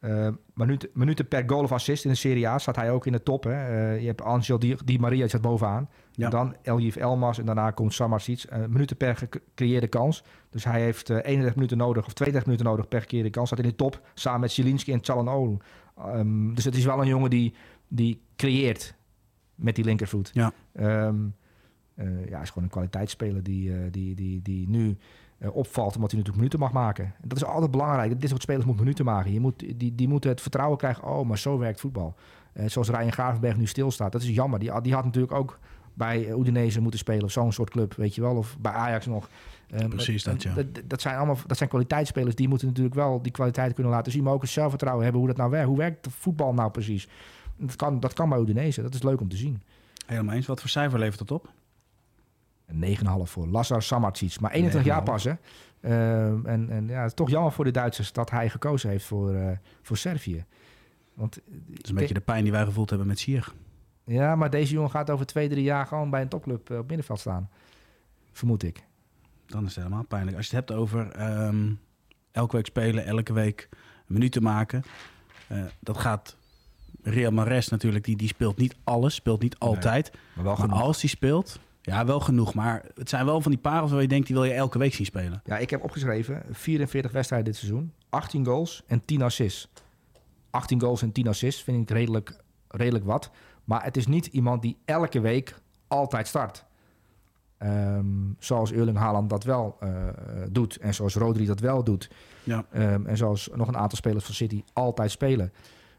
Uh, 0.00 0.28
minuten, 0.54 0.88
minuten 0.92 1.28
per 1.28 1.42
goal 1.46 1.62
of 1.62 1.72
assist 1.72 2.04
in 2.04 2.10
de 2.10 2.16
Serie 2.16 2.48
A 2.48 2.58
staat 2.58 2.76
hij 2.76 2.90
ook 2.90 3.06
in 3.06 3.12
de 3.12 3.22
top. 3.22 3.44
Hè. 3.44 3.92
Je 3.92 4.06
hebt 4.06 4.22
Angel 4.22 4.58
Di, 4.58 4.76
Di 4.84 4.98
Maria, 4.98 5.18
die 5.18 5.28
staat 5.28 5.40
bovenaan. 5.40 5.88
Ja. 6.12 6.28
Dan 6.28 6.56
Eljif 6.62 6.96
Elmas 6.96 7.38
en 7.38 7.46
daarna 7.46 7.70
komt 7.70 7.94
Samardzic. 7.94 8.44
minuten 8.68 8.96
per 8.96 9.16
gecreëerde 9.16 9.88
kans. 9.88 10.24
Dus 10.50 10.64
hij 10.64 10.80
heeft 10.80 11.10
31 11.10 11.54
minuten 11.54 11.78
nodig 11.78 12.06
of 12.06 12.12
32 12.12 12.44
minuten 12.44 12.66
nodig 12.66 12.88
per 12.88 13.00
gecreëerde 13.00 13.30
kans. 13.30 13.48
Staat 13.48 13.64
in 13.64 13.68
de 13.68 13.76
top 13.76 14.00
samen 14.14 14.40
met 14.40 14.52
Zielinski 14.52 14.92
en 14.92 15.04
Chalanolu. 15.04 15.56
Um, 16.06 16.54
dus 16.54 16.64
het 16.64 16.76
is 16.76 16.84
wel 16.84 17.00
een 17.00 17.06
jongen 17.06 17.30
die, 17.30 17.54
die 17.88 18.20
creëert 18.36 18.94
met 19.54 19.74
die 19.74 19.84
linkervoet. 19.84 20.30
Ja. 20.34 20.52
Um, 21.06 21.34
ja, 22.28 22.40
is 22.40 22.48
gewoon 22.48 22.64
een 22.64 22.70
kwaliteitsspeler 22.70 23.42
die, 23.42 23.90
die, 23.90 24.14
die, 24.14 24.42
die 24.42 24.68
nu 24.68 24.96
uh, 25.38 25.56
opvalt, 25.56 25.94
omdat 25.94 26.10
hij 26.10 26.20
natuurlijk 26.20 26.36
minuten 26.36 26.58
mag 26.58 26.72
maken. 26.72 27.04
En 27.04 27.28
dat 27.28 27.36
is 27.36 27.44
altijd 27.44 27.70
belangrijk. 27.70 28.20
Dit 28.20 28.30
soort 28.30 28.42
spelers 28.42 28.64
moeten 28.64 28.84
minuten 28.84 29.04
maken. 29.04 29.32
Je 29.32 29.40
moet, 29.40 29.64
die, 29.76 29.94
die 29.94 30.08
moeten 30.08 30.30
het 30.30 30.40
vertrouwen 30.40 30.78
krijgen. 30.78 31.04
Oh, 31.04 31.26
maar 31.28 31.38
zo 31.38 31.58
werkt 31.58 31.80
voetbal. 31.80 32.14
Zoals 32.66 32.88
Ryan 32.88 33.12
Gravenberg 33.12 33.56
nu 33.56 33.66
stilstaat. 33.66 34.12
Dat 34.12 34.22
is 34.22 34.28
jammer. 34.28 34.58
Die, 34.58 34.80
die 34.80 34.94
had 34.94 35.04
natuurlijk 35.04 35.32
ook 35.32 35.58
bij 35.94 36.32
Udinese 36.32 36.80
moeten 36.80 37.00
spelen. 37.00 37.24
Of 37.24 37.30
zo'n 37.30 37.52
soort 37.52 37.70
club, 37.70 37.94
weet 37.94 38.14
je 38.14 38.20
wel. 38.20 38.36
Of 38.36 38.58
bij 38.60 38.72
Ajax 38.72 39.06
nog. 39.06 39.28
Um, 39.74 39.88
Precies 39.88 40.22
dat, 40.24 40.42
ja. 40.42 40.54
Dat, 40.54 40.66
dat, 40.84 41.00
zijn 41.00 41.16
allemaal 41.16 41.36
dat 41.46 41.56
zijn 41.56 41.68
kwaliteitsspelers. 41.68 42.34
Die 42.34 42.48
moeten 42.48 42.66
natuurlijk 42.66 42.94
wel 42.94 43.22
die 43.22 43.32
kwaliteit 43.32 43.74
kunnen 43.74 43.92
laten 43.92 44.12
zien. 44.12 44.22
Maar 44.22 44.32
ook 44.32 44.42
het 44.42 44.50
zelfvertrouwen 44.50 45.04
hebben 45.04 45.20
hoe 45.20 45.30
dat 45.30 45.38
nou 45.38 45.50
werkt. 45.50 45.68
Hoe 45.68 45.76
werkt 45.76 46.06
voetbal 46.10 46.54
nou 46.54 46.70
precies? 46.70 47.08
Dat 47.58 47.76
kan, 47.76 48.00
dat 48.00 48.12
kan 48.12 48.28
bij 48.28 48.38
Udinese. 48.38 48.82
Dat 48.82 48.94
is 48.94 49.02
leuk 49.02 49.20
om 49.20 49.28
te 49.28 49.36
zien. 49.36 49.62
Helemaal 50.06 50.34
eens. 50.34 50.46
Wat 50.46 50.60
voor 50.60 50.70
cijfer 50.70 50.98
levert 50.98 51.18
dat 51.18 51.30
op? 51.30 51.52
Een 52.66 52.96
9,5 52.96 53.02
voor 53.22 53.46
Lazar 53.46 53.82
Samardzic. 53.82 54.40
Maar 54.40 54.50
21 54.50 54.92
jaar 54.92 55.02
pas, 55.02 55.24
hè. 55.24 55.32
Uh, 55.80 56.26
en, 56.26 56.70
en 56.70 56.86
ja, 56.88 57.00
het 57.00 57.08
is 57.08 57.14
toch 57.14 57.30
jammer 57.30 57.52
voor 57.52 57.64
de 57.64 57.70
Duitsers 57.70 58.12
dat 58.12 58.30
hij 58.30 58.50
gekozen 58.50 58.90
heeft 58.90 59.04
voor, 59.04 59.34
uh, 59.34 59.50
voor 59.82 59.96
Servië. 59.96 60.44
Want, 61.14 61.34
het 61.34 61.82
is 61.82 61.88
een 61.88 61.94
beetje 61.94 62.14
de 62.14 62.20
pijn 62.20 62.42
die 62.42 62.52
wij 62.52 62.64
gevoeld 62.64 62.88
hebben 62.88 63.08
met 63.08 63.18
Sier. 63.18 63.52
Ja, 64.04 64.36
maar 64.36 64.50
deze 64.50 64.72
jongen 64.72 64.90
gaat 64.90 65.10
over 65.10 65.26
twee, 65.26 65.48
drie 65.48 65.62
jaar 65.62 65.86
gewoon 65.86 66.10
bij 66.10 66.20
een 66.20 66.28
topclub 66.28 66.70
uh, 66.70 66.78
op 66.78 66.88
middenveld 66.88 67.20
staan. 67.20 67.50
Vermoed 68.32 68.62
ik. 68.62 68.84
Dan 69.46 69.64
is 69.64 69.74
het 69.74 69.84
helemaal 69.84 70.04
pijnlijk. 70.04 70.36
Als 70.36 70.50
je 70.50 70.56
het 70.56 70.68
hebt 70.68 70.80
over 70.80 71.30
um, 71.46 71.80
elke 72.30 72.56
week 72.56 72.66
spelen, 72.66 73.04
elke 73.04 73.32
week 73.32 73.68
minuten 74.06 74.42
maken. 74.42 74.82
Uh, 75.52 75.64
dat 75.80 75.98
gaat 75.98 76.36
Real 77.10 77.32
Mares 77.32 77.68
natuurlijk, 77.68 78.04
die, 78.04 78.16
die 78.16 78.28
speelt 78.28 78.56
niet 78.56 78.76
alles, 78.84 79.14
speelt 79.14 79.42
niet 79.42 79.58
altijd. 79.58 80.12
Nee, 80.12 80.44
maar, 80.44 80.56
wel 80.56 80.66
maar 80.66 80.78
als 80.82 81.00
die 81.00 81.10
speelt, 81.10 81.58
ja, 81.82 82.06
wel 82.06 82.20
genoeg. 82.20 82.54
Maar 82.54 82.84
het 82.94 83.08
zijn 83.08 83.24
wel 83.24 83.40
van 83.40 83.50
die 83.50 83.60
parels 83.60 83.90
waar 83.90 84.02
je 84.02 84.08
denkt, 84.08 84.26
die 84.26 84.36
wil 84.36 84.44
je 84.44 84.52
elke 84.52 84.78
week 84.78 84.94
zien 84.94 85.06
spelen. 85.06 85.42
Ja, 85.44 85.58
ik 85.58 85.70
heb 85.70 85.82
opgeschreven 85.82 86.42
44 86.50 87.12
wedstrijden 87.12 87.52
dit 87.52 87.56
seizoen. 87.60 87.92
18 88.08 88.44
goals 88.44 88.82
en 88.86 89.04
10 89.04 89.22
assists. 89.22 89.68
18 90.50 90.80
goals 90.80 91.02
en 91.02 91.12
10 91.12 91.28
assists 91.28 91.62
vind 91.62 91.90
ik 91.90 91.96
redelijk, 91.96 92.36
redelijk 92.68 93.04
wat. 93.04 93.30
Maar 93.64 93.84
het 93.84 93.96
is 93.96 94.06
niet 94.06 94.26
iemand 94.26 94.62
die 94.62 94.76
elke 94.84 95.20
week 95.20 95.54
altijd 95.88 96.28
start. 96.28 96.66
Um, 97.62 98.36
zoals 98.38 98.72
Erling 98.72 98.96
Haaland 98.96 99.30
dat 99.30 99.44
wel 99.44 99.76
uh, 99.82 99.90
doet. 100.50 100.76
En 100.76 100.94
zoals 100.94 101.14
Rodri 101.14 101.46
dat 101.46 101.60
wel 101.60 101.84
doet. 101.84 102.10
Ja. 102.42 102.64
Um, 102.74 103.06
en 103.06 103.16
zoals 103.16 103.48
nog 103.54 103.68
een 103.68 103.76
aantal 103.76 103.98
spelers 103.98 104.24
van 104.24 104.34
City 104.34 104.62
altijd 104.72 105.10
spelen. 105.10 105.52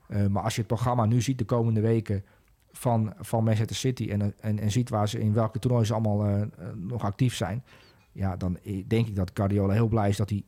Uh, 0.10 0.28
maar 0.28 0.44
als 0.44 0.54
je 0.54 0.60
het 0.60 0.70
programma 0.70 1.06
nu 1.06 1.22
ziet 1.22 1.38
de 1.38 1.46
komende 1.46 1.82
weken 1.82 2.26
van, 2.72 3.14
van 3.20 3.44
Manchester 3.44 3.76
City 3.76 4.10
en, 4.10 4.34
en, 4.40 4.60
en 4.60 4.72
ziet 4.72 4.90
waar 4.90 5.10
ze 5.10 5.20
in 5.20 5.34
welke 5.34 5.60
toernooien 5.60 5.88
ze 5.88 5.94
allemaal 5.94 6.30
uh, 6.30 6.42
nog 6.76 7.04
actief 7.04 7.36
zijn, 7.36 7.64
ja, 8.12 8.38
dan 8.38 8.58
denk 8.88 9.08
ik 9.08 9.16
dat 9.16 9.32
Guardiola 9.34 9.74
heel 9.74 9.88
blij 9.88 10.10
is 10.10 10.18
dat 10.18 10.30
hij 10.30 10.44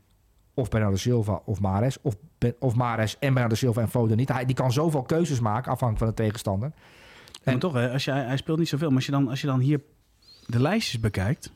of 0.54 0.70
Bernardo 0.70 0.98
Silva 0.98 1.42
of 1.46 1.60
Mares, 1.60 2.02
of, 2.02 2.16
of 2.60 2.76
Mares 2.76 3.20
en 3.20 3.34
Bernardo 3.34 3.56
Silva 3.56 3.82
en 3.82 3.90
Foden 3.90 4.18
niet. 4.18 4.30
Hij, 4.30 4.46
die 4.46 4.56
kan 4.56 4.72
zoveel 4.72 5.02
keuzes 5.02 5.40
maken 5.40 5.72
afhankelijk 5.72 5.98
van 5.98 6.08
de 6.08 6.24
tegenstander. 6.24 6.72
En, 7.44 7.60
toch, 7.60 7.74
hè, 7.74 7.92
als 7.92 8.06
je, 8.06 8.12
hij 8.12 8.38
speelt 8.38 8.60
niet 8.60 8.68
zoveel, 8.68 8.88
maar 8.88 8.96
als 8.96 9.06
je 9.06 9.12
dan, 9.12 9.28
als 9.28 9.42
je 9.42 9.48
dan 9.48 9.60
hier 9.60 9.82
de 10.46 10.60
lijstjes 10.60 11.00
bekijkt, 11.00 11.52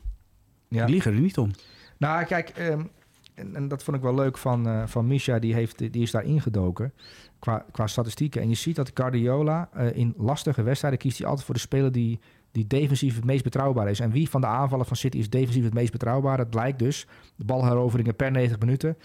ja. 0.68 0.84
die 0.84 0.94
liggen 0.94 1.12
er 1.12 1.20
niet 1.20 1.38
om. 1.38 1.50
Nou, 1.98 2.24
kijk, 2.24 2.52
um, 2.58 2.90
en, 3.36 3.54
en, 3.54 3.68
dat 3.68 3.82
vond 3.82 3.96
ik 3.96 4.02
wel 4.02 4.14
leuk 4.14 4.38
van, 4.38 4.68
uh, 4.68 4.86
van 4.86 5.06
Misha, 5.06 5.38
die, 5.38 5.54
heeft, 5.54 5.78
die 5.78 6.02
is 6.02 6.10
daar 6.10 6.24
ingedoken 6.24 6.92
qua, 7.38 7.64
qua 7.70 7.86
statistieken. 7.86 8.42
En 8.42 8.48
je 8.48 8.54
ziet 8.54 8.76
dat 8.76 8.90
Guardiola 8.94 9.68
uh, 9.76 9.96
in 9.96 10.14
lastige 10.16 10.62
wedstrijden 10.62 10.98
kiest 10.98 11.18
hij 11.18 11.26
altijd 11.26 11.46
voor 11.46 11.54
de 11.54 11.60
speler 11.60 11.92
die, 11.92 12.20
die 12.50 12.66
defensief 12.66 13.14
het 13.14 13.24
meest 13.24 13.44
betrouwbaar 13.44 13.90
is. 13.90 14.00
En 14.00 14.10
wie 14.10 14.30
van 14.30 14.40
de 14.40 14.46
aanvallen 14.46 14.86
van 14.86 14.96
City 14.96 15.18
is 15.18 15.30
defensief 15.30 15.64
het 15.64 15.74
meest 15.74 15.92
betrouwbaar? 15.92 16.36
Dat 16.36 16.50
blijkt 16.50 16.78
dus, 16.78 17.06
de 17.36 17.44
balheroveringen 17.44 18.16
per 18.16 18.30
90 18.30 18.58
minuten, 18.58 18.96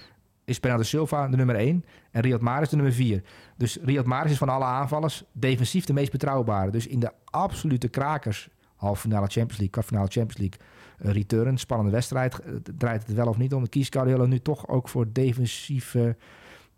is 0.46 0.60
Bernardo 0.60 0.86
Silva 0.86 1.28
de 1.28 1.38
nummer 1.38 1.56
1 1.56 1.86
en 2.12 2.22
Riyad 2.22 2.42
Mahrez 2.42 2.70
de 2.70 2.76
nummer 2.76 2.94
4. 2.94 3.24
Dus 3.58 3.78
Riyad 3.84 4.06
Mahrez 4.06 4.32
is 4.32 4.38
van 4.38 4.50
alle 4.50 4.64
aanvallers 4.64 5.24
defensief 5.32 5.86
de 5.86 5.94
meest 5.94 6.12
betrouwbare. 6.12 6.72
Dus 6.72 6.88
in 6.88 7.00
de 7.00 7.12
absolute 7.26 7.88
krakers, 7.88 8.50
halve 8.76 9.02
finale 9.02 9.28
Champions 9.28 9.58
League, 9.58 9.70
kwartfinale 9.70 10.08
Champions 10.08 10.38
League, 10.38 10.60
return, 11.02 11.58
spannende 11.58 11.92
wedstrijd, 11.92 12.40
uh, 12.46 12.56
draait 12.78 13.08
het 13.08 13.16
wel 13.16 13.28
of 13.28 13.38
niet 13.38 13.54
om. 13.54 13.70
Kiest 13.70 13.94
Guardiola 13.94 14.26
nu 14.26 14.40
toch 14.40 14.68
ook 14.68 14.90
voor 14.90 15.12
defensieve 15.12 16.16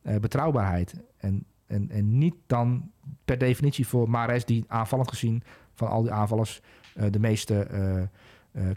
uh, 0.04 0.16
betrouwbaarheid. 0.16 0.94
En, 1.18 1.46
en, 1.68 1.90
en 1.90 2.18
niet 2.18 2.36
dan 2.48 2.92
per 3.26 3.38
definitie 3.38 3.88
voor 3.88 4.10
Mares, 4.10 4.46
die 4.46 4.66
aanvallend 4.68 5.10
gezien 5.10 5.44
van 5.74 5.88
al 5.88 6.02
die 6.02 6.12
aanvallers 6.12 6.62
uh, 6.96 7.06
de 7.12 7.20
meeste 7.20 7.68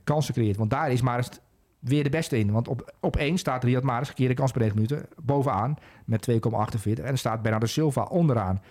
kansen 0.04 0.34
creëert. 0.34 0.56
Want 0.56 0.70
daar 0.70 0.90
is 0.90 1.02
Mares 1.02 1.28
weer 1.78 2.02
de 2.02 2.10
beste 2.10 2.38
in. 2.38 2.52
Want 2.52 2.68
op, 2.68 2.94
op 3.00 3.16
één 3.16 3.38
staat 3.38 3.64
Riyad 3.64 3.82
Mahrez, 3.82 4.08
gekeerde 4.08 4.34
kans 4.34 4.52
per 4.52 4.60
9 4.60 4.76
minuten, 4.76 5.06
bovenaan 5.22 5.76
met 6.04 6.30
2,48. 6.30 6.36
En 6.84 7.04
er 7.04 7.18
staat 7.18 7.42
Bernardo 7.42 7.66
Silva 7.66 8.02
onderaan. 8.02 8.62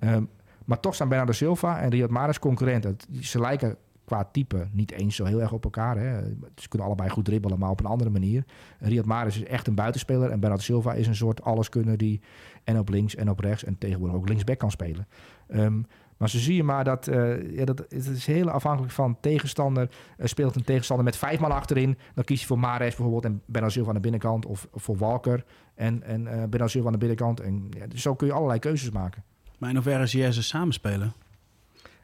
Um, 0.00 0.28
maar 0.64 0.80
toch 0.80 0.94
staan 0.94 1.08
Bernardo 1.08 1.32
Silva 1.32 1.80
en 1.80 1.90
Riyad 1.90 2.10
Mahrez 2.10 2.38
concurrenten. 2.38 2.96
Ze 3.20 3.40
lijken 3.40 3.76
qua 4.04 4.28
type 4.32 4.68
niet 4.72 4.92
eens 4.92 5.16
zo 5.16 5.24
heel 5.24 5.40
erg 5.40 5.52
op 5.52 5.64
elkaar. 5.64 5.96
Hè. 5.98 6.22
Ze 6.56 6.68
kunnen 6.68 6.86
allebei 6.86 7.10
goed 7.10 7.24
dribbelen, 7.24 7.58
maar 7.58 7.70
op 7.70 7.80
een 7.80 7.86
andere 7.86 8.10
manier. 8.10 8.44
Riyad 8.78 9.04
Mahrez 9.04 9.36
is 9.36 9.44
echt 9.44 9.66
een 9.66 9.74
buitenspeler 9.74 10.30
en 10.30 10.40
Bernardo 10.40 10.64
Silva 10.64 10.92
is 10.92 11.06
een 11.06 11.16
soort 11.16 11.42
alleskunner 11.42 11.96
die 11.96 12.20
en 12.64 12.78
op 12.78 12.88
links 12.88 13.14
en 13.14 13.30
op 13.30 13.38
rechts 13.38 13.64
en 13.64 13.78
tegenwoordig 13.78 14.16
ook 14.16 14.28
linksback 14.28 14.58
kan 14.58 14.70
spelen. 14.70 15.06
Ehm, 15.48 15.80
maar 16.22 16.30
zo 16.30 16.38
zie 16.38 16.56
je 16.56 16.62
maar 16.62 16.84
dat, 16.84 17.08
uh, 17.08 17.56
ja, 17.56 17.64
dat 17.64 17.78
het 17.78 18.06
is 18.06 18.26
heel 18.26 18.50
afhankelijk 18.50 18.92
van 18.92 19.16
tegenstander. 19.20 19.90
Uh, 20.18 20.26
speelt 20.26 20.56
een 20.56 20.64
tegenstander 20.64 21.04
met 21.04 21.16
vijf 21.16 21.40
man 21.40 21.52
achterin, 21.52 21.98
dan 22.14 22.24
kies 22.24 22.40
je 22.40 22.46
voor 22.46 22.58
Mares 22.58 22.94
bijvoorbeeld 22.94 23.24
en 23.24 23.42
Bernardo 23.46 23.74
Silva 23.74 23.88
aan 23.88 23.94
de 23.94 24.00
binnenkant. 24.00 24.46
Of, 24.46 24.68
voor 24.72 24.96
Walker 24.96 25.44
en, 25.74 26.02
en 26.02 26.20
uh, 26.20 26.30
Bernardo 26.30 26.66
Silva 26.66 26.86
aan 26.86 26.92
de 26.92 26.98
binnenkant. 26.98 27.40
En, 27.40 27.66
ja, 27.70 27.86
dus 27.86 28.02
zo 28.02 28.14
kun 28.14 28.26
je 28.26 28.32
allerlei 28.32 28.58
keuzes 28.58 28.90
maken. 28.90 29.24
Maar 29.58 29.68
in 29.68 29.74
hoeverre 29.74 30.06
zie 30.06 30.20
jij 30.20 30.32
ze 30.32 30.42
samenspelen? 30.42 31.12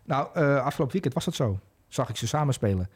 Nou, 0.04 0.34
afgelopen 0.60 0.92
weekend 0.92 1.14
was 1.14 1.24
dat 1.24 1.34
zo. 1.34 1.58
Zag 1.88 2.08
ik 2.08 2.16
ze 2.16 2.26
samenspelen. 2.26 2.88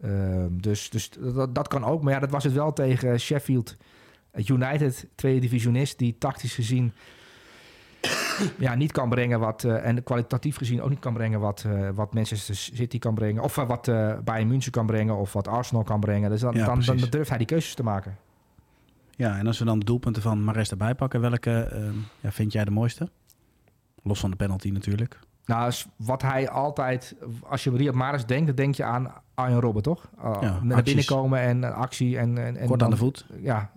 Ehm, 0.00 0.48
dus 0.50 0.90
dus 0.90 1.10
dat, 1.10 1.54
dat 1.54 1.68
kan 1.68 1.84
ook. 1.84 2.02
Maar 2.02 2.12
ja, 2.12 2.18
dat 2.18 2.30
was 2.30 2.44
het 2.44 2.52
wel 2.52 2.72
tegen 2.72 3.20
Sheffield 3.20 3.76
United, 4.34 5.08
tweede 5.14 5.40
divisionist, 5.40 5.98
die 5.98 6.18
tactisch 6.18 6.54
gezien 6.54 6.92
ja, 8.58 8.74
niet 8.74 8.92
kan 8.92 9.08
brengen 9.08 9.40
wat, 9.40 9.62
uh, 9.62 9.86
en 9.86 10.02
kwalitatief 10.02 10.56
gezien 10.56 10.82
ook 10.82 10.90
niet 10.90 10.98
kan 10.98 11.14
brengen 11.14 11.40
wat, 11.40 11.64
uh, 11.66 11.88
wat 11.94 12.14
Manchester 12.14 12.56
City 12.56 12.98
kan 12.98 13.14
brengen. 13.14 13.42
Of 13.42 13.56
uh, 13.56 13.66
wat 13.66 13.84
Bayern 14.24 14.48
München 14.48 14.72
kan 14.72 14.86
brengen 14.86 15.16
of 15.16 15.32
wat 15.32 15.48
Arsenal 15.48 15.82
kan 15.82 16.00
brengen. 16.00 16.30
Dus 16.30 16.40
dan, 16.40 16.54
ja, 16.54 16.64
dan, 16.64 16.80
dan, 16.80 16.96
durft 17.10 17.28
hij 17.28 17.38
die 17.38 17.46
keuzes 17.46 17.74
te 17.74 17.82
maken. 17.82 18.16
Ja, 19.10 19.38
en 19.38 19.46
als 19.46 19.58
we 19.58 19.64
dan 19.64 19.78
de 19.78 19.84
doelpunten 19.84 20.22
van 20.22 20.44
Mares 20.44 20.70
erbij 20.70 20.94
pakken, 20.94 21.20
welke 21.20 21.92
ja, 22.20 22.32
vind 22.32 22.52
jij 22.52 22.64
de 22.64 22.70
mooiste? 22.70 23.10
Los 24.02 24.20
van 24.20 24.30
de 24.30 24.36
penalty 24.36 24.70
natuurlijk. 24.70 25.18
Nou, 25.46 25.72
wat 25.96 26.22
hij 26.22 26.50
altijd, 26.50 27.16
als 27.42 27.64
je 27.64 27.70
Riyad 27.70 27.94
Mahrez 27.94 28.24
denkt, 28.24 28.46
dan 28.46 28.56
denk 28.56 28.74
je 28.74 28.84
aan 28.84 29.12
Arjen 29.34 29.60
Robben, 29.60 29.82
toch? 29.82 30.10
Ja, 30.40 30.60
naar 30.62 30.82
binnenkomen 30.82 31.40
en 31.40 31.74
actie 31.74 32.18
en, 32.18 32.38
en, 32.38 32.56
en 32.56 32.66
kort 32.66 32.78
dan, 32.78 32.88
aan 32.88 32.94
de 32.94 33.00
voet. 33.00 33.26
Ja, 33.40 33.70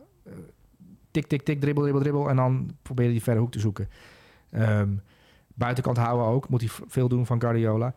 tik, 1.11 1.27
tik, 1.27 1.41
tik, 1.41 1.59
dribbel, 1.59 1.83
dribbel, 1.83 2.01
dribbel 2.01 2.29
en 2.29 2.35
dan 2.35 2.75
probeer 2.81 3.05
je 3.05 3.11
die 3.11 3.23
verre 3.23 3.39
hoek 3.39 3.51
te 3.51 3.59
zoeken. 3.59 3.89
Um, 4.51 5.01
buitenkant 5.53 5.97
houden 5.97 6.27
ook, 6.27 6.49
moet 6.49 6.61
hij 6.61 6.69
veel 6.87 7.07
doen 7.07 7.25
van 7.25 7.41
Guardiola. 7.41 7.93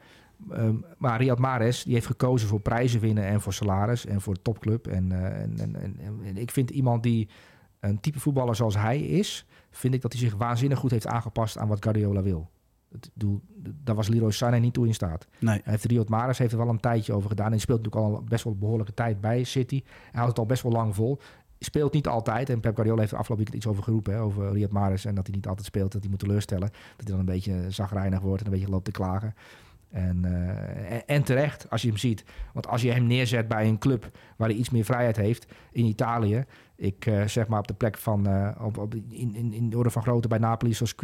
Um, 0.52 0.84
maar 0.98 1.18
Riyad 1.18 1.38
Mahrez 1.38 1.82
die 1.82 1.94
heeft 1.94 2.06
gekozen 2.06 2.48
voor 2.48 2.60
prijzen 2.60 3.00
winnen 3.00 3.24
en 3.24 3.40
voor 3.40 3.52
salaris 3.52 4.06
en 4.06 4.20
voor 4.20 4.34
de 4.34 4.42
topclub. 4.42 4.86
En, 4.86 5.10
uh, 5.10 5.24
en, 5.24 5.54
en, 5.58 5.76
en, 5.76 6.20
en, 6.24 6.36
ik 6.36 6.50
vind 6.50 6.70
iemand 6.70 7.02
die 7.02 7.28
een 7.80 8.00
type 8.00 8.20
voetballer 8.20 8.56
zoals 8.56 8.76
hij 8.76 9.00
is, 9.00 9.46
vind 9.70 9.94
ik 9.94 10.00
dat 10.02 10.12
hij 10.12 10.20
zich 10.20 10.34
waanzinnig 10.34 10.78
goed 10.78 10.90
heeft 10.90 11.06
aangepast 11.06 11.58
aan 11.58 11.68
wat 11.68 11.82
Guardiola 11.84 12.22
wil. 12.22 12.50
Het 12.92 13.10
doel, 13.14 13.40
daar 13.84 13.94
was 13.94 14.08
Leroy 14.08 14.30
Sané 14.30 14.58
niet 14.58 14.72
toe 14.72 14.86
in 14.86 14.94
staat. 14.94 15.26
Nee. 15.38 15.60
Hij 15.64 15.72
heeft 15.72 15.84
Riyad 15.84 16.08
Mahrez 16.08 16.38
heeft 16.38 16.52
er 16.52 16.58
wel 16.58 16.68
een 16.68 16.80
tijdje 16.80 17.12
over 17.12 17.28
gedaan. 17.28 17.52
En 17.52 17.60
speelt 17.60 17.82
natuurlijk 17.82 18.14
al 18.14 18.22
best 18.22 18.44
wel 18.44 18.56
behoorlijke 18.56 18.94
tijd 18.94 19.20
bij 19.20 19.44
City. 19.44 19.82
Hij 19.84 20.10
houdt 20.12 20.28
het 20.28 20.38
al 20.38 20.46
best 20.46 20.62
wel 20.62 20.72
lang 20.72 20.94
vol 20.94 21.20
speelt 21.64 21.92
niet 21.92 22.06
altijd. 22.06 22.50
En 22.50 22.60
Pep 22.60 22.74
Guardiola 22.74 23.00
heeft 23.00 23.12
er 23.12 23.18
afgelopen 23.18 23.44
weekend 23.44 23.64
iets 23.64 23.72
over 23.72 23.82
geroepen. 23.82 24.12
Hè, 24.12 24.20
over 24.20 24.52
Riyad 24.52 24.70
Mahrez. 24.70 25.06
En 25.06 25.14
dat 25.14 25.26
hij 25.26 25.36
niet 25.36 25.46
altijd 25.46 25.66
speelt. 25.66 25.92
Dat 25.92 26.00
hij 26.00 26.10
moet 26.10 26.18
teleurstellen. 26.18 26.68
Dat 26.70 27.06
hij 27.06 27.06
dan 27.06 27.18
een 27.18 27.24
beetje 27.24 27.64
zagrijnig 27.68 28.20
wordt. 28.20 28.40
En 28.40 28.46
een 28.46 28.52
beetje 28.52 28.70
loopt 28.70 28.84
te 28.84 28.90
klagen. 28.90 29.34
En, 29.90 30.22
uh, 30.24 31.00
en, 31.06 31.22
terecht, 31.22 31.70
als 31.70 31.82
je 31.82 31.88
hem 31.88 31.96
ziet. 31.96 32.24
Want 32.52 32.66
als 32.66 32.82
je 32.82 32.90
hem 32.90 33.06
neerzet 33.06 33.48
bij 33.48 33.68
een 33.68 33.78
club 33.78 34.10
waar 34.36 34.48
hij 34.48 34.56
iets 34.56 34.70
meer 34.70 34.84
vrijheid 34.84 35.16
heeft. 35.16 35.46
In 35.72 35.84
Italië. 35.84 36.44
Ik 36.82 37.06
uh, 37.06 37.26
zeg 37.26 37.46
maar 37.46 37.58
op 37.58 37.66
de 37.66 37.74
plek 37.74 37.98
van... 37.98 38.28
Uh, 38.28 38.48
op, 38.60 38.78
op, 38.78 38.94
in, 38.94 39.34
in, 39.34 39.52
in 39.52 39.70
de 39.70 39.76
orde 39.76 39.90
van 39.90 40.02
grootte 40.02 40.28
bij 40.28 40.38
Napoli. 40.38 40.74
Zoals 40.74 40.94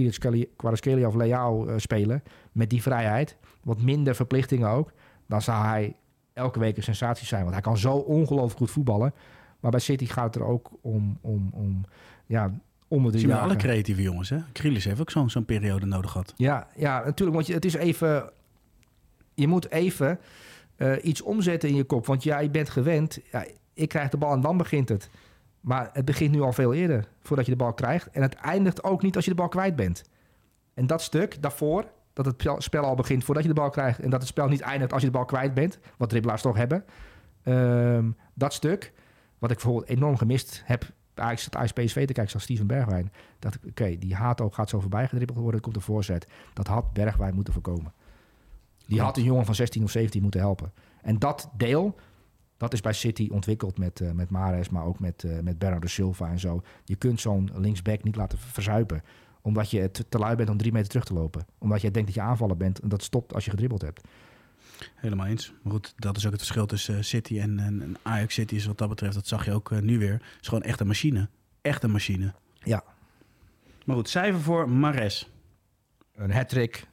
Kvaratskhelia 0.56 1.06
of 1.06 1.14
Leao 1.14 1.78
spelen. 1.78 2.22
Met 2.52 2.70
die 2.70 2.82
vrijheid. 2.82 3.36
Wat 3.62 3.80
minder 3.80 4.14
verplichtingen 4.14 4.68
ook. 4.68 4.92
Dan 5.26 5.42
zou 5.42 5.64
hij 5.64 5.96
elke 6.32 6.58
week 6.58 6.76
een 6.76 6.82
sensatie 6.82 7.26
zijn. 7.26 7.40
Want 7.40 7.52
hij 7.52 7.62
kan 7.62 7.78
zo 7.78 7.92
ongelooflijk 7.92 8.58
goed 8.58 8.70
voetballen. 8.70 9.14
Maar 9.60 9.70
bij 9.70 9.80
City 9.80 10.06
gaat 10.06 10.34
het 10.34 10.42
er 10.42 10.48
ook 10.48 10.70
om, 10.80 11.18
om, 11.20 11.50
om 11.52 11.84
ja, 12.26 12.52
om 12.88 13.04
het 13.04 13.30
alle 13.30 13.56
creatieve 13.56 14.02
jongens, 14.02 14.30
hè? 14.30 14.38
Krilis 14.52 14.84
heeft 14.84 15.00
ook 15.00 15.10
zo'n 15.10 15.30
zo'n 15.30 15.44
periode 15.44 15.86
nodig 15.86 16.10
gehad. 16.10 16.34
Ja, 16.36 16.68
ja, 16.76 17.04
natuurlijk. 17.04 17.36
Want 17.36 17.46
je, 17.46 17.54
het 17.54 17.64
is 17.64 17.74
even... 17.74 18.30
Je 19.34 19.48
moet 19.48 19.70
even 19.70 20.18
iets 21.02 21.22
omzetten 21.22 21.68
in 21.68 21.74
je 21.74 21.84
kop. 21.84 22.06
Want 22.06 22.22
jij 22.22 22.50
bent 22.50 22.70
gewend... 22.70 23.18
Ja, 23.32 23.44
ik 23.74 23.88
krijg 23.88 24.08
de 24.08 24.16
bal 24.16 24.32
en 24.32 24.40
dan 24.40 24.56
begint 24.56 24.88
het. 24.88 25.10
Maar 25.68 25.90
het 25.92 26.04
begint 26.04 26.30
nu 26.30 26.40
al 26.40 26.52
veel 26.52 26.74
eerder 26.74 27.08
voordat 27.20 27.44
je 27.44 27.50
de 27.50 27.58
bal 27.58 27.72
krijgt. 27.72 28.10
En 28.10 28.22
het 28.22 28.34
eindigt 28.34 28.84
ook 28.84 29.02
niet 29.02 29.16
als 29.16 29.24
je 29.24 29.30
de 29.30 29.36
bal 29.36 29.48
kwijt 29.48 29.76
bent. 29.76 30.04
En 30.74 30.86
dat 30.86 31.02
stuk 31.02 31.42
daarvoor, 31.42 31.84
dat 32.12 32.26
het 32.26 32.44
spel 32.58 32.84
al 32.84 32.94
begint 32.94 33.24
voordat 33.24 33.42
je 33.42 33.48
de 33.48 33.54
bal 33.54 33.70
krijgt... 33.70 34.00
en 34.00 34.10
dat 34.10 34.20
het 34.20 34.28
spel 34.28 34.48
niet 34.48 34.60
eindigt 34.60 34.92
als 34.92 35.00
je 35.00 35.06
de 35.06 35.16
bal 35.16 35.24
kwijt 35.24 35.54
bent... 35.54 35.78
wat 35.96 36.08
dribbelaars 36.08 36.42
toch 36.42 36.56
hebben... 36.56 36.84
Um, 37.44 38.16
dat 38.34 38.52
stuk, 38.52 38.92
wat 39.38 39.50
ik 39.50 39.56
bijvoorbeeld 39.56 39.88
enorm 39.88 40.16
gemist 40.16 40.62
heb 40.64 40.90
bij 41.14 41.36
zat 41.36 41.74
PSV 41.74 42.06
te 42.06 42.12
kijken, 42.12 42.28
zoals 42.28 42.44
Steven 42.44 42.66
Bergwijn. 42.66 43.12
Dat 43.38 43.58
oké, 43.68 43.98
die 43.98 44.14
haat 44.14 44.40
ook 44.40 44.54
gaat 44.54 44.68
zo 44.68 44.80
voorbij 44.80 45.08
gedribbeld 45.08 45.38
worden, 45.38 45.60
komt 45.60 45.74
de 45.74 45.80
voorzet. 45.80 46.26
Dat 46.54 46.66
had 46.66 46.92
Bergwijn 46.92 47.34
moeten 47.34 47.52
voorkomen. 47.52 47.92
Die 48.86 49.00
had 49.00 49.16
een 49.16 49.22
jongen 49.22 49.44
van 49.44 49.54
16 49.54 49.82
of 49.82 49.90
17 49.90 50.22
moeten 50.22 50.40
helpen. 50.40 50.72
En 51.02 51.18
dat 51.18 51.50
deel, 51.56 51.94
dat 52.58 52.72
is 52.72 52.80
bij 52.80 52.92
City 52.92 53.28
ontwikkeld 53.32 53.78
met, 53.78 54.00
uh, 54.00 54.10
met 54.10 54.30
Mares, 54.30 54.68
maar 54.68 54.84
ook 54.84 55.00
met, 55.00 55.22
uh, 55.22 55.38
met 55.40 55.58
Bernardo 55.58 55.86
Silva 55.86 56.28
en 56.28 56.38
zo. 56.38 56.62
Je 56.84 56.96
kunt 56.96 57.20
zo'n 57.20 57.50
linksback 57.54 58.02
niet 58.02 58.16
laten 58.16 58.38
verzuipen. 58.38 59.02
Omdat 59.40 59.70
je 59.70 59.90
te, 59.90 60.08
te 60.08 60.18
lui 60.18 60.36
bent 60.36 60.50
om 60.50 60.56
drie 60.56 60.72
meter 60.72 60.88
terug 60.88 61.04
te 61.04 61.14
lopen. 61.14 61.46
Omdat 61.58 61.80
je 61.80 61.90
denkt 61.90 62.08
dat 62.08 62.16
je 62.16 62.30
aanvaller 62.30 62.56
bent 62.56 62.80
en 62.80 62.88
dat 62.88 63.02
stopt 63.02 63.34
als 63.34 63.44
je 63.44 63.50
gedribbeld 63.50 63.82
hebt. 63.82 64.00
Helemaal 64.94 65.26
eens. 65.26 65.52
Maar 65.62 65.72
goed, 65.72 65.92
dat 65.96 66.16
is 66.16 66.24
ook 66.26 66.32
het 66.32 66.40
verschil 66.40 66.66
tussen 66.66 66.96
eh, 66.96 67.02
City 67.02 67.38
en, 67.38 67.58
en, 67.58 67.96
Ajax 68.02 68.34
City. 68.34 68.54
Is 68.54 68.66
wat 68.66 68.78
dat 68.78 68.88
betreft, 68.88 69.14
dat 69.14 69.26
zag 69.26 69.44
je 69.44 69.52
ook 69.52 69.70
uh, 69.70 69.78
nu 69.78 69.98
weer. 69.98 70.12
Het 70.12 70.40
is 70.40 70.48
gewoon 70.48 70.62
echt 70.62 70.80
een 70.80 70.86
machine. 70.86 71.28
Echt 71.62 71.82
een 71.82 71.90
machine. 71.90 72.34
Ja. 72.58 72.84
Maar 73.84 73.96
goed, 73.96 74.08
cijfer 74.08 74.40
voor 74.40 74.70
Mares. 74.70 75.30
Een 76.14 76.32
hat-trick. 76.32 76.86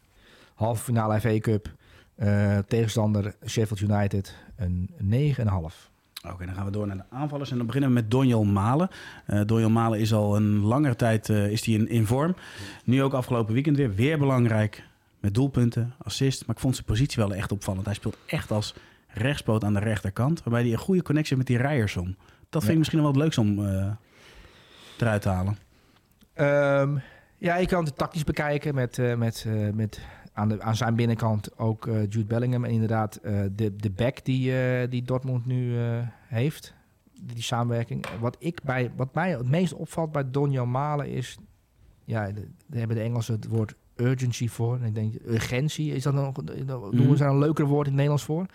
Halve 0.54 0.84
finale 0.84 1.20
FA 1.20 1.40
Cup. 1.40 1.74
Uh, 2.18 2.58
tegenstander 2.58 3.36
Sheffield 3.46 3.80
United. 3.80 4.36
Een 4.56 4.90
9,5. 5.00 5.94
Oké, 6.32 6.46
dan 6.46 6.56
gaan 6.56 6.66
we 6.66 6.72
door 6.72 6.88
naar 6.88 6.98
de 6.98 7.04
aanvallers. 7.10 7.52
En 7.52 7.58
dan 7.58 7.66
beginnen 7.66 7.90
we 7.90 7.96
met 7.96 8.12
Donjel 8.12 8.44
Malen. 8.44 8.90
Uh, 9.28 9.42
Donjel 9.46 9.70
Malen 9.70 10.00
is 10.00 10.14
al 10.14 10.36
een 10.36 10.60
langere 10.60 10.96
tijd 10.96 11.30
uh, 11.30 11.48
is 11.48 11.62
die 11.62 11.78
in, 11.78 11.90
in 11.90 12.06
vorm. 12.06 12.36
Nu 12.84 13.04
ook 13.04 13.14
afgelopen 13.14 13.54
weekend 13.54 13.78
weer. 13.78 13.94
Weer 13.94 14.18
belangrijk. 14.18 14.84
Met 15.20 15.34
doelpunten, 15.34 15.94
assist. 16.04 16.46
Maar 16.46 16.56
ik 16.56 16.62
vond 16.62 16.76
zijn 16.76 16.88
positie 16.88 17.24
wel 17.24 17.34
echt 17.34 17.52
opvallend. 17.52 17.86
Hij 17.86 17.94
speelt 17.94 18.18
echt 18.26 18.52
als 18.52 18.76
rechtspoot 19.08 19.64
aan 19.64 19.74
de 19.74 19.80
rechterkant. 19.80 20.44
Waarbij 20.44 20.62
hij 20.62 20.72
een 20.72 20.78
goede 20.78 21.02
connectie 21.02 21.38
met 21.38 21.48
die 21.48 21.58
Rijerson. 21.58 22.18
Dat 22.50 22.62
vind 22.62 22.74
ik 22.74 22.78
misschien 22.78 23.00
wel 23.00 23.08
het 23.08 23.18
leukste 23.18 23.42
om 23.42 23.60
uh, 23.60 23.92
eruit 24.98 25.22
te 25.22 25.30
halen. 25.30 25.58
Um, 26.36 27.02
ja, 27.38 27.56
je 27.56 27.68
kan 27.68 27.86
het 27.86 27.98
tactisch 27.98 28.24
bekijken 28.24 28.76
met, 28.76 28.98
uh, 28.98 29.16
met, 29.16 29.46
uh, 29.48 29.70
met 29.74 30.00
aan, 30.36 30.50
de, 30.50 30.62
aan 30.62 30.76
zijn 30.76 30.96
binnenkant 30.96 31.58
ook 31.58 31.86
Jude 31.86 32.26
Bellingham. 32.26 32.64
En 32.64 32.72
inderdaad 32.72 33.20
de, 33.52 33.76
de 33.76 33.92
back 33.96 34.26
die, 34.26 34.52
die 34.88 35.04
Dortmund 35.04 35.46
nu 35.46 35.76
heeft. 36.28 36.74
Die 37.22 37.44
samenwerking. 37.44 38.06
Wat, 38.20 38.36
ik 38.40 38.64
bij, 38.64 38.92
wat 38.96 39.14
mij 39.14 39.32
het 39.32 39.50
meest 39.50 39.74
opvalt 39.74 40.12
bij 40.12 40.32
Donjo 40.32 40.66
Malen 40.66 41.10
is... 41.10 41.38
Ja, 42.06 42.32
de, 42.32 42.48
hebben 42.78 42.98
de 42.98 43.04
Engelsen 43.04 43.36
het 43.36 43.48
woord 43.48 43.76
urgency 43.96 44.48
voor. 44.48 44.76
En 44.76 44.84
ik 44.84 44.96
denk, 44.96 45.14
urgentie, 45.26 45.94
is 45.94 46.04
dat 46.04 46.14
nog, 46.14 46.44
noemen 46.44 47.10
we 47.10 47.18
daar 47.18 47.30
een 47.30 47.38
leuker 47.38 47.66
woord 47.66 47.88
in 47.88 47.92
het 47.92 48.02
Nederlands 48.02 48.24
voor? 48.24 48.46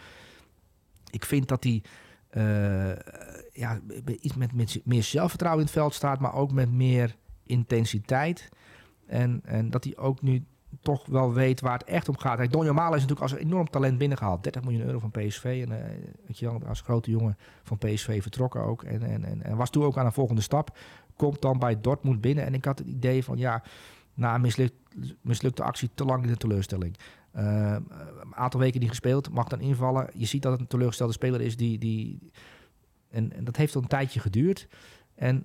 Ik 1.10 1.24
vind 1.24 1.48
dat 1.48 1.64
hij 1.64 1.82
ja, 3.52 3.80
iets 4.20 4.34
met, 4.34 4.52
met 4.52 4.80
meer 4.84 5.02
zelfvertrouwen 5.02 5.60
in 5.60 5.66
het 5.66 5.76
veld 5.78 5.94
staat, 5.94 6.20
maar 6.20 6.34
ook 6.34 6.52
met 6.52 6.72
meer 6.72 7.16
intensiteit. 7.46 8.48
En, 9.06 9.40
en 9.44 9.70
dat 9.70 9.84
hij 9.84 9.96
ook 9.96 10.22
nu 10.22 10.44
toch 10.82 11.06
wel 11.06 11.32
weet 11.32 11.60
waar 11.60 11.78
het 11.78 11.88
echt 11.88 12.08
om 12.08 12.18
gaat. 12.18 12.36
Kijk, 12.36 12.52
Donjo 12.52 12.72
Malen 12.72 12.98
is 12.98 13.02
natuurlijk 13.06 13.32
als 13.32 13.40
enorm 13.40 13.70
talent 13.70 13.98
binnengehaald. 13.98 14.42
30 14.42 14.62
miljoen 14.62 14.82
euro 14.82 14.98
van 14.98 15.10
PSV. 15.10 15.64
En 15.68 15.72
uh, 15.72 15.84
weet 16.26 16.38
je, 16.38 16.48
als 16.68 16.80
grote 16.80 17.10
jongen 17.10 17.36
van 17.62 17.78
PSV 17.78 18.22
vertrokken 18.22 18.62
ook. 18.62 18.82
En, 18.82 19.02
en, 19.02 19.24
en, 19.24 19.42
en 19.42 19.56
was 19.56 19.70
toen 19.70 19.84
ook 19.84 19.98
aan 19.98 20.06
een 20.06 20.12
volgende 20.12 20.40
stap. 20.40 20.78
Komt 21.16 21.42
dan 21.42 21.58
bij 21.58 21.80
Dortmund 21.80 22.20
binnen. 22.20 22.44
En 22.44 22.54
ik 22.54 22.64
had 22.64 22.78
het 22.78 22.88
idee 22.88 23.24
van 23.24 23.38
ja 23.38 23.62
na 24.14 24.34
een 24.34 24.40
mislukt, 24.40 24.74
mislukte 25.20 25.62
actie 25.62 25.90
te 25.94 26.04
lang 26.04 26.22
in 26.22 26.28
de 26.28 26.36
teleurstelling. 26.36 26.96
Uh, 27.36 27.76
een 28.20 28.34
aantal 28.34 28.60
weken 28.60 28.80
niet 28.80 28.88
gespeeld, 28.88 29.30
mag 29.30 29.48
dan 29.48 29.60
invallen. 29.60 30.10
Je 30.14 30.26
ziet 30.26 30.42
dat 30.42 30.52
het 30.52 30.60
een 30.60 30.66
teleurgestelde 30.66 31.12
speler 31.12 31.40
is 31.40 31.56
die. 31.56 31.78
die 31.78 32.30
en, 33.10 33.32
en 33.32 33.44
dat 33.44 33.56
heeft 33.56 33.74
al 33.74 33.82
een 33.82 33.88
tijdje 33.88 34.20
geduurd. 34.20 34.68
En 35.14 35.44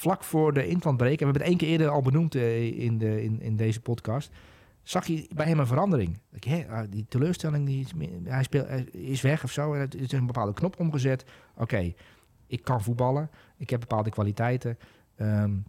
vlak 0.00 0.24
voor 0.24 0.52
de 0.52 0.66
inlandbreek, 0.66 1.20
en 1.20 1.26
we 1.26 1.32
hebben 1.32 1.42
het 1.42 1.50
één 1.50 1.56
keer 1.58 1.68
eerder 1.68 1.88
al 1.88 2.02
benoemd 2.02 2.34
uh, 2.34 2.78
in, 2.78 2.98
de, 2.98 3.22
in, 3.22 3.40
in 3.40 3.56
deze 3.56 3.80
podcast, 3.80 4.30
zag 4.82 5.06
je 5.06 5.28
bij 5.34 5.46
hem 5.46 5.58
een 5.58 5.66
verandering. 5.66 6.18
Ah, 6.68 6.82
die 6.90 7.06
teleurstelling, 7.08 7.66
die 7.66 7.86
hij, 8.24 8.42
speelt, 8.42 8.68
hij 8.68 8.84
is 8.92 9.20
weg 9.20 9.44
of 9.44 9.52
zo. 9.52 9.74
Het 9.74 9.94
is 9.94 10.12
een 10.12 10.26
bepaalde 10.26 10.52
knop 10.52 10.80
omgezet. 10.80 11.24
Oké, 11.56 11.92
ik 12.46 12.62
kan 12.62 12.82
voetballen, 12.82 13.30
ik 13.56 13.70
heb 13.70 13.80
bepaalde 13.80 14.10
kwaliteiten. 14.10 14.78
Um, 15.16 15.64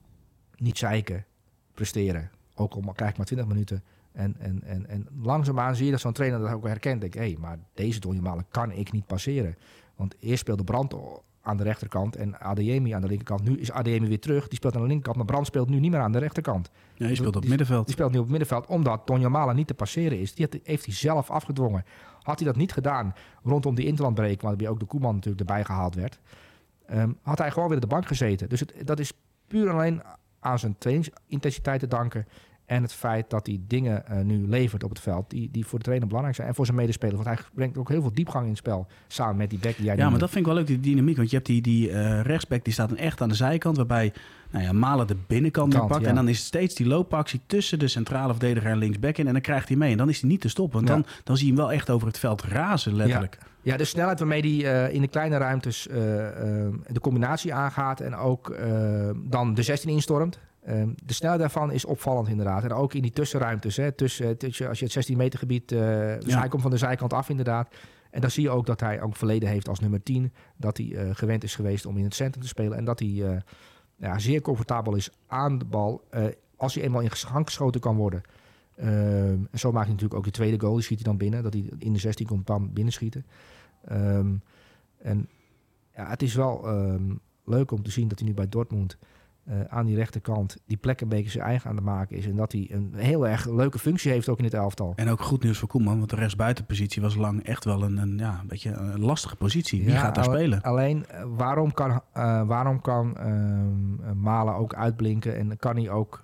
niet 0.55 0.77
zeiken, 0.77 1.25
presteren. 1.73 2.31
Ook 2.55 2.73
al 2.73 2.93
krijg 2.93 3.11
ik 3.11 3.17
maar 3.17 3.25
20 3.25 3.47
minuten. 3.47 3.83
En, 4.11 4.35
en, 4.39 4.63
en, 4.63 4.87
en 4.87 5.07
langzaamaan 5.21 5.75
zie 5.75 5.85
je 5.85 5.91
dat 5.91 5.99
zo'n 5.99 6.13
trainer 6.13 6.39
dat 6.39 6.51
ook 6.51 6.67
herkent. 6.67 7.01
Denk, 7.01 7.13
hé, 7.13 7.19
hey, 7.19 7.37
maar 7.39 7.59
deze 7.73 7.99
Donny 7.99 8.19
Malen 8.19 8.45
kan 8.49 8.71
ik 8.71 8.91
niet 8.91 9.05
passeren. 9.05 9.57
Want 9.95 10.15
eerst 10.19 10.39
speelde 10.39 10.63
Brand 10.63 10.93
aan 11.41 11.57
de 11.57 11.63
rechterkant 11.63 12.15
en 12.15 12.39
Adeyemi 12.39 12.91
aan 12.91 13.01
de 13.01 13.07
linkerkant. 13.07 13.43
Nu 13.43 13.57
is 13.57 13.71
Adeyemi 13.71 14.07
weer 14.07 14.19
terug. 14.19 14.47
Die 14.47 14.57
speelt 14.57 14.75
aan 14.75 14.81
de 14.81 14.87
linkerkant, 14.87 15.17
maar 15.17 15.25
Brand 15.25 15.45
speelt 15.45 15.69
nu 15.69 15.79
niet 15.79 15.91
meer 15.91 15.99
aan 15.99 16.11
de 16.11 16.19
rechterkant. 16.19 16.71
Ja, 16.93 17.07
die 17.07 17.15
speelt 17.15 17.35
op 17.35 17.41
het 17.41 17.49
middenveld. 17.49 17.85
Die 17.85 17.93
speelt 17.93 18.11
nu 18.11 18.17
op 18.17 18.23
het 18.23 18.31
middenveld, 18.31 18.65
omdat 18.65 19.07
Donny 19.07 19.25
Malen 19.25 19.55
niet 19.55 19.67
te 19.67 19.73
passeren 19.73 20.19
is. 20.19 20.33
Die 20.33 20.47
heeft 20.63 20.85
hij 20.85 20.93
zelf 20.93 21.29
afgedwongen. 21.29 21.85
Had 22.21 22.39
hij 22.39 22.47
dat 22.47 22.55
niet 22.55 22.71
gedaan 22.71 23.13
rondom 23.43 23.75
die 23.75 23.85
interlandbreek, 23.85 24.41
waarbij 24.41 24.67
ook 24.67 24.79
de 24.79 24.85
Koeman 24.85 25.15
natuurlijk 25.15 25.39
erbij 25.49 25.63
gehaald 25.63 25.95
werd, 25.95 26.19
ehm, 26.85 27.11
had 27.21 27.37
hij 27.37 27.51
gewoon 27.51 27.67
weer 27.67 27.77
op 27.77 27.83
de 27.83 27.89
bank 27.89 28.07
gezeten. 28.07 28.49
Dus 28.49 28.59
het, 28.59 28.73
dat 28.85 28.99
is 28.99 29.13
puur 29.47 29.67
en 29.67 29.73
alleen 29.73 30.01
aan 30.39 30.59
zijn 30.59 30.75
trainingsintensiteit 30.77 31.79
te 31.79 31.87
danken. 31.87 32.27
En 32.71 32.81
het 32.81 32.93
feit 32.93 33.29
dat 33.29 33.45
hij 33.45 33.59
dingen 33.67 34.07
eh, 34.07 34.21
nu 34.21 34.47
levert 34.47 34.83
op 34.83 34.89
het 34.89 34.99
veld 34.99 35.29
die, 35.29 35.49
die 35.51 35.65
voor 35.65 35.77
de 35.77 35.83
trainer 35.83 36.07
belangrijk 36.07 36.37
zijn. 36.37 36.47
En 36.47 36.55
voor 36.55 36.65
zijn 36.65 36.77
medespelers. 36.77 37.23
Want 37.23 37.37
hij 37.37 37.45
brengt 37.53 37.77
ook 37.77 37.89
heel 37.89 38.01
veel 38.01 38.13
diepgang 38.13 38.43
in 38.43 38.49
het 38.49 38.57
spel. 38.57 38.87
Samen 39.07 39.35
met 39.35 39.49
die 39.49 39.59
back 39.59 39.75
die 39.75 39.85
jij 39.85 39.95
Ja, 39.95 40.09
maar 40.09 40.19
dat 40.19 40.29
vind 40.29 40.39
ik 40.39 40.51
wel 40.51 40.55
leuk, 40.55 40.67
die 40.67 40.79
dynamiek. 40.79 41.17
Want 41.17 41.29
je 41.29 41.35
hebt 41.35 41.47
die, 41.47 41.61
die 41.61 41.91
eh, 41.91 42.21
rechtsback, 42.21 42.63
die 42.63 42.73
staat 42.73 42.89
dan 42.89 42.97
echt 42.97 43.21
aan 43.21 43.29
de 43.29 43.35
zijkant. 43.35 43.77
Waarbij 43.77 44.13
nou 44.51 44.63
ja, 44.63 44.71
Malen 44.71 45.07
de 45.07 45.15
binnenkant 45.27 45.73
Kant, 45.73 45.87
pakt. 45.87 46.01
ja. 46.01 46.07
En 46.07 46.15
dan 46.15 46.27
is 46.27 46.37
het 46.37 46.45
steeds 46.47 46.75
die 46.75 46.87
loopactie 46.87 47.41
tussen 47.45 47.79
de 47.79 47.87
centrale 47.87 48.31
verdediger 48.31 48.71
en 48.71 48.77
linksback 48.77 49.17
in. 49.17 49.27
En 49.27 49.33
dan 49.33 49.41
krijgt 49.41 49.67
hij 49.67 49.77
mee. 49.77 49.91
En 49.91 49.97
dan 49.97 50.09
is 50.09 50.21
hij 50.21 50.29
niet 50.29 50.41
te 50.41 50.49
stoppen. 50.49 50.77
Want 50.77 50.89
Ja. 50.89 50.93
dan, 50.95 51.05
dan 51.23 51.37
zie 51.37 51.45
je 51.47 51.53
hem 51.53 51.61
wel 51.61 51.71
echt 51.71 51.89
over 51.89 52.07
het 52.07 52.19
veld 52.19 52.43
razen, 52.43 52.95
letterlijk. 52.95 53.37
Ja, 53.61 53.77
de 53.77 53.85
snelheid 53.85 54.19
waarmee 54.19 54.63
hij 54.63 54.91
in 54.91 55.01
de 55.01 55.07
kleine 55.07 55.37
ruimtes 55.37 55.87
eh, 55.87 56.27
eh, 56.27 56.73
de 56.87 56.99
combinatie 56.99 57.53
aangaat 57.53 57.99
en 57.99 58.15
ook 58.15 58.49
eh, 58.49 59.09
dan 59.17 59.53
de 59.53 59.63
16 59.63 59.89
instormt. 59.89 60.39
Eh, 60.61 60.83
de 61.05 61.13
snelheid 61.13 61.41
daarvan 61.41 61.71
is 61.71 61.85
opvallend 61.85 62.27
inderdaad. 62.27 62.63
En 62.63 62.71
ook 62.73 62.93
in 62.93 63.01
die 63.01 63.11
tussenruimtes. 63.11 63.77
Hè, 63.77 63.91
tussen, 63.91 64.37
tussen, 64.37 64.67
als 64.67 64.77
je 64.79 64.83
het 64.83 64.93
16 64.93 65.17
meter 65.17 65.39
gebied... 65.39 65.71
eh, 65.71 65.79
dus 66.19 66.33
Ja. 66.33 66.39
hij 66.39 66.47
komt 66.47 66.61
van 66.61 66.71
de 66.71 66.77
zijkant 66.77 67.13
af 67.13 67.29
inderdaad. 67.29 67.69
En 68.11 68.21
dan 68.21 68.31
zie 68.31 68.43
je 68.43 68.49
ook 68.49 68.65
dat 68.65 68.79
hij 68.79 69.01
ook 69.01 69.15
verleden 69.15 69.49
heeft 69.49 69.67
als 69.67 69.79
nummer 69.79 70.03
10. 70.03 70.33
Dat 70.57 70.77
hij 70.77 70.95
eh, 70.95 71.09
gewend 71.15 71.43
is 71.43 71.55
geweest 71.55 71.85
om 71.85 71.97
in 71.97 72.03
het 72.03 72.15
centrum 72.15 72.41
te 72.43 72.47
spelen. 72.49 72.77
En 72.77 72.85
dat 72.85 72.99
hij 72.99 73.23
eh, 73.29 73.37
ja, 73.95 74.19
zeer 74.19 74.41
comfortabel 74.41 74.95
is 74.95 75.09
aan 75.27 75.57
de 75.57 75.65
bal. 75.65 76.03
eh, 76.09 76.25
als 76.55 76.73
hij 76.73 76.83
eenmaal 76.83 77.01
in 77.01 77.11
gang 77.11 77.45
geschoten 77.45 77.81
kan 77.81 77.95
worden. 77.95 78.21
Ehm, 78.75 78.89
en 79.51 79.59
zo 79.59 79.71
maakt 79.71 79.85
hij 79.85 79.93
natuurlijk 79.93 80.19
ook 80.19 80.25
de 80.25 80.31
tweede 80.31 80.59
goal. 80.59 80.73
Die 80.73 80.83
schiet 80.83 80.97
hij 80.99 81.07
dan 81.07 81.17
binnen. 81.17 81.43
Dat 81.43 81.53
hij 81.53 81.69
in 81.77 81.93
de 81.93 81.99
16 81.99 82.25
komt 82.27 82.45
bam, 82.45 82.73
binnenschieten. 82.73 83.25
Ehm, 83.85 84.33
en 84.97 85.27
ja, 85.95 86.09
het 86.09 86.21
is 86.21 86.35
wel 86.35 86.67
ehm, 86.67 87.13
leuk 87.45 87.71
om 87.71 87.83
te 87.83 87.91
zien 87.91 88.07
dat 88.07 88.19
hij 88.19 88.27
nu 88.27 88.33
bij 88.33 88.49
Dortmund 88.49 88.97
eh, 89.45 89.61
aan 89.67 89.85
die 89.85 89.95
rechterkant 89.95 90.57
die 90.65 90.77
plek 90.77 91.01
een 91.01 91.09
beetje 91.09 91.29
zijn 91.29 91.43
eigen 91.43 91.69
aan 91.69 91.75
het 91.75 91.85
maken 91.85 92.17
is. 92.17 92.25
En 92.25 92.35
dat 92.35 92.51
hij 92.51 92.67
een 92.71 92.93
heel 92.95 93.27
erg 93.27 93.45
leuke 93.49 93.79
functie 93.79 94.11
heeft 94.11 94.29
ook 94.29 94.37
in 94.37 94.43
het 94.43 94.53
elftal. 94.53 94.93
En 94.95 95.09
ook 95.09 95.21
goed 95.21 95.43
nieuws 95.43 95.57
voor 95.57 95.67
Koeman. 95.67 95.97
Want 95.97 96.09
de 96.09 96.15
rechtsbuitenpositie 96.15 97.01
was 97.01 97.15
lang 97.15 97.43
echt 97.43 97.65
wel 97.65 97.83
een, 97.83 97.97
een, 97.97 98.17
ja, 98.17 98.39
een 98.41 98.47
beetje 98.47 98.71
een 98.71 98.99
lastige 98.99 99.35
positie. 99.35 99.83
Wie 99.83 99.93
Ja, 99.93 99.99
gaat 99.99 100.15
daar 100.15 100.23
spelen? 100.23 100.61
Alleen, 100.61 101.05
eh, 101.05 101.23
waarom 101.35 101.73
kan, 101.73 102.01
eh, 102.13 102.47
waarom 102.47 102.81
kan 102.81 103.17
ehm, 103.17 104.03
eh, 104.03 104.11
Malen 104.11 104.55
ook 104.55 104.73
uitblinken 104.75 105.37
en 105.37 105.57
kan 105.57 105.75
hij 105.75 105.89
ook 105.89 106.23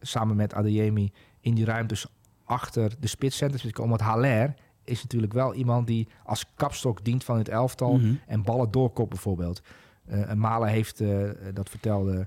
samen 0.00 0.36
met 0.36 0.54
Adeyemi 0.54 1.12
in 1.40 1.54
die 1.54 1.64
ruimtes 1.64 2.06
achter 2.44 2.92
de 3.00 3.06
spitscenters 3.06 3.70
komen? 3.72 3.90
Want 3.98 4.00
Haller 4.10 4.54
is 4.84 5.02
natuurlijk 5.02 5.32
wel 5.32 5.54
iemand 5.54 5.86
die 5.86 6.08
als 6.24 6.44
kapstok 6.56 7.04
dient 7.04 7.24
van 7.24 7.38
het 7.38 7.48
elftal 7.48 7.96
Mhm. 7.96 8.14
en 8.26 8.42
ballen 8.42 8.70
doorkop 8.70 9.08
bijvoorbeeld. 9.10 9.62
Eh, 10.06 10.30
en 10.30 10.38
Malen 10.38 10.68
heeft, 10.68 11.00
eh, 11.00 11.30
dat 11.54 11.68
vertelde 11.70 12.26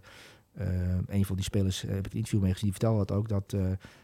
eh, 0.54 0.68
een 1.08 1.26
van 1.26 1.36
die 1.36 1.46
spelers, 1.46 1.84
eh, 1.86 1.90
heb 1.90 2.06
ik 2.06 2.12
een 2.12 2.18
interview 2.18 2.42
mee 2.42 2.52
gezien, 2.52 2.70
die 2.70 2.80
vertelde 2.80 3.06
dat 3.06 3.18
ook, 3.18 3.28
dat 3.30 3.54
eh, 3.54 3.62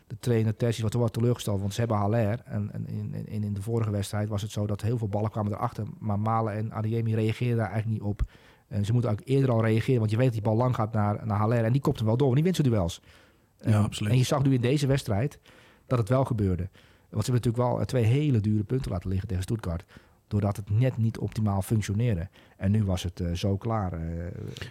de 0.07 0.15
trainer 0.19 0.55
Tessie 0.55 0.84
was 0.84 0.91
toch 0.91 1.01
wel 1.01 1.09
teleurgesteld, 1.09 1.59
want 1.59 1.73
ze 1.73 1.80
hebben 1.80 1.97
Haller. 1.97 2.41
En, 2.45 2.69
en 2.73 2.88
in, 2.88 3.13
in, 3.26 3.43
in 3.43 3.53
de 3.53 3.61
vorige 3.61 3.91
wedstrijd 3.91 4.30
was 4.30 4.41
het 4.41 4.51
zo 4.51 4.67
dat 4.67 4.82
heel 4.82 4.97
veel 4.97 5.07
ballen 5.07 5.32
kwamen 5.32 5.51
erachter, 5.51 5.86
maar 5.99 6.19
Malen 6.19 6.53
en 6.53 6.73
Adeyemi 6.73 7.15
reageerden 7.15 7.57
daar 7.57 7.71
eigenlijk 7.71 8.01
niet 8.01 8.09
op. 8.11 8.21
En 8.67 8.86
ze 8.86 8.93
moeten 8.93 9.11
ook 9.11 9.21
eerder 9.23 9.51
al 9.51 9.61
reageren, 9.65 9.99
want 9.99 10.11
je 10.11 10.17
weet 10.17 10.26
dat 10.26 10.36
die 10.36 10.43
bal 10.43 10.55
lang 10.55 10.76
gaat 10.76 10.93
naar, 10.93 11.26
naar 11.26 11.38
Haller 11.38 11.63
en 11.63 11.71
die 11.71 11.82
kopt 11.82 11.97
hem 11.97 12.07
wel 12.07 12.17
door, 12.17 12.26
want 12.28 12.36
die 12.43 12.51
wint 12.51 12.55
zijn 12.55 12.69
duels. 12.69 13.01
Ja, 13.59 13.71
Eh, 13.71 13.84
absoluut. 13.84 14.11
En 14.11 14.17
je 14.17 14.23
zag 14.23 14.43
nu 14.43 14.53
in 14.53 14.61
deze 14.61 14.88
wedstrijd 14.88 15.39
dat 15.88 15.99
het 15.99 16.09
wel 16.09 16.26
gebeurde. 16.26 16.69
Want 17.09 17.26
ze 17.26 17.32
hebben 17.32 17.51
natuurlijk 17.51 17.63
wel 17.73 17.80
eh, 17.80 17.86
twee 17.86 18.03
hele 18.03 18.39
dure 18.39 18.63
punten 18.63 18.91
laten 18.91 19.09
liggen 19.09 19.28
tegen 19.28 19.43
Stuttgart. 19.43 19.86
Doordat 20.36 20.55
het 20.55 20.69
net 20.79 20.97
niet 20.97 21.17
optimaal 21.17 21.61
functioneerde. 21.61 22.27
En 22.57 22.71
nu 22.71 22.83
was 22.83 23.03
het 23.03 23.19
eh, 23.19 23.31
zo 23.33 23.57
klaar. 23.57 23.93
eh. 23.93 23.99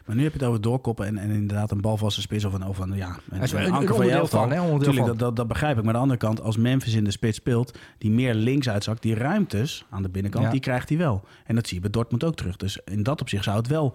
Maar 0.06 0.16
nu 0.16 0.22
heb 0.22 0.32
je 0.32 0.38
het 0.38 0.48
over 0.48 0.60
doorkoppen 0.60 1.06
en, 1.06 1.18
en 1.18 1.30
inderdaad 1.30 1.70
een 1.70 1.80
balvaste 1.80 2.20
spits 2.20 2.44
of 2.44 2.52
een, 2.52 2.66
of 2.66 2.78
een, 2.78 2.92
ja, 2.96 3.16
een, 3.30 3.56
een 3.64 3.72
anker 3.72 3.94
van 3.94 4.06
je 4.06 4.10
elftal. 4.12 4.40
van, 4.40 4.50
hè, 4.50 4.60
onderdeel 4.60 4.78
Tuurlijk, 4.78 5.06
van. 5.06 5.16
dat, 5.16 5.18
dat, 5.18 5.36
dat 5.36 5.48
begrijp 5.48 5.76
ik. 5.78 5.84
Maar 5.84 5.94
aan 5.94 6.00
de 6.00 6.10
andere 6.10 6.18
kant, 6.26 6.40
als 6.40 6.56
Memphis 6.56 6.94
in 6.94 7.04
de 7.04 7.10
spits 7.10 7.36
speelt, 7.36 7.78
die 7.98 8.10
meer 8.10 8.34
links 8.34 8.68
uitzakt, 8.68 9.02
die 9.02 9.14
ruimtes 9.14 9.86
aan 9.90 10.02
de 10.02 10.08
binnenkant, 10.08 10.44
Ja. 10.44 10.50
die 10.50 10.60
krijgt 10.60 10.88
hij 10.88 10.98
wel. 10.98 11.24
En 11.46 11.54
dat 11.54 11.66
zie 11.66 11.74
je 11.76 11.82
bij 11.82 11.90
Dortmund 11.90 12.24
ook 12.24 12.34
terug. 12.36 12.56
Dus 12.56 12.78
in 12.84 13.02
dat 13.02 13.20
opzicht 13.20 13.44
zou 13.44 13.56
het 13.56 13.66
wel, 13.66 13.94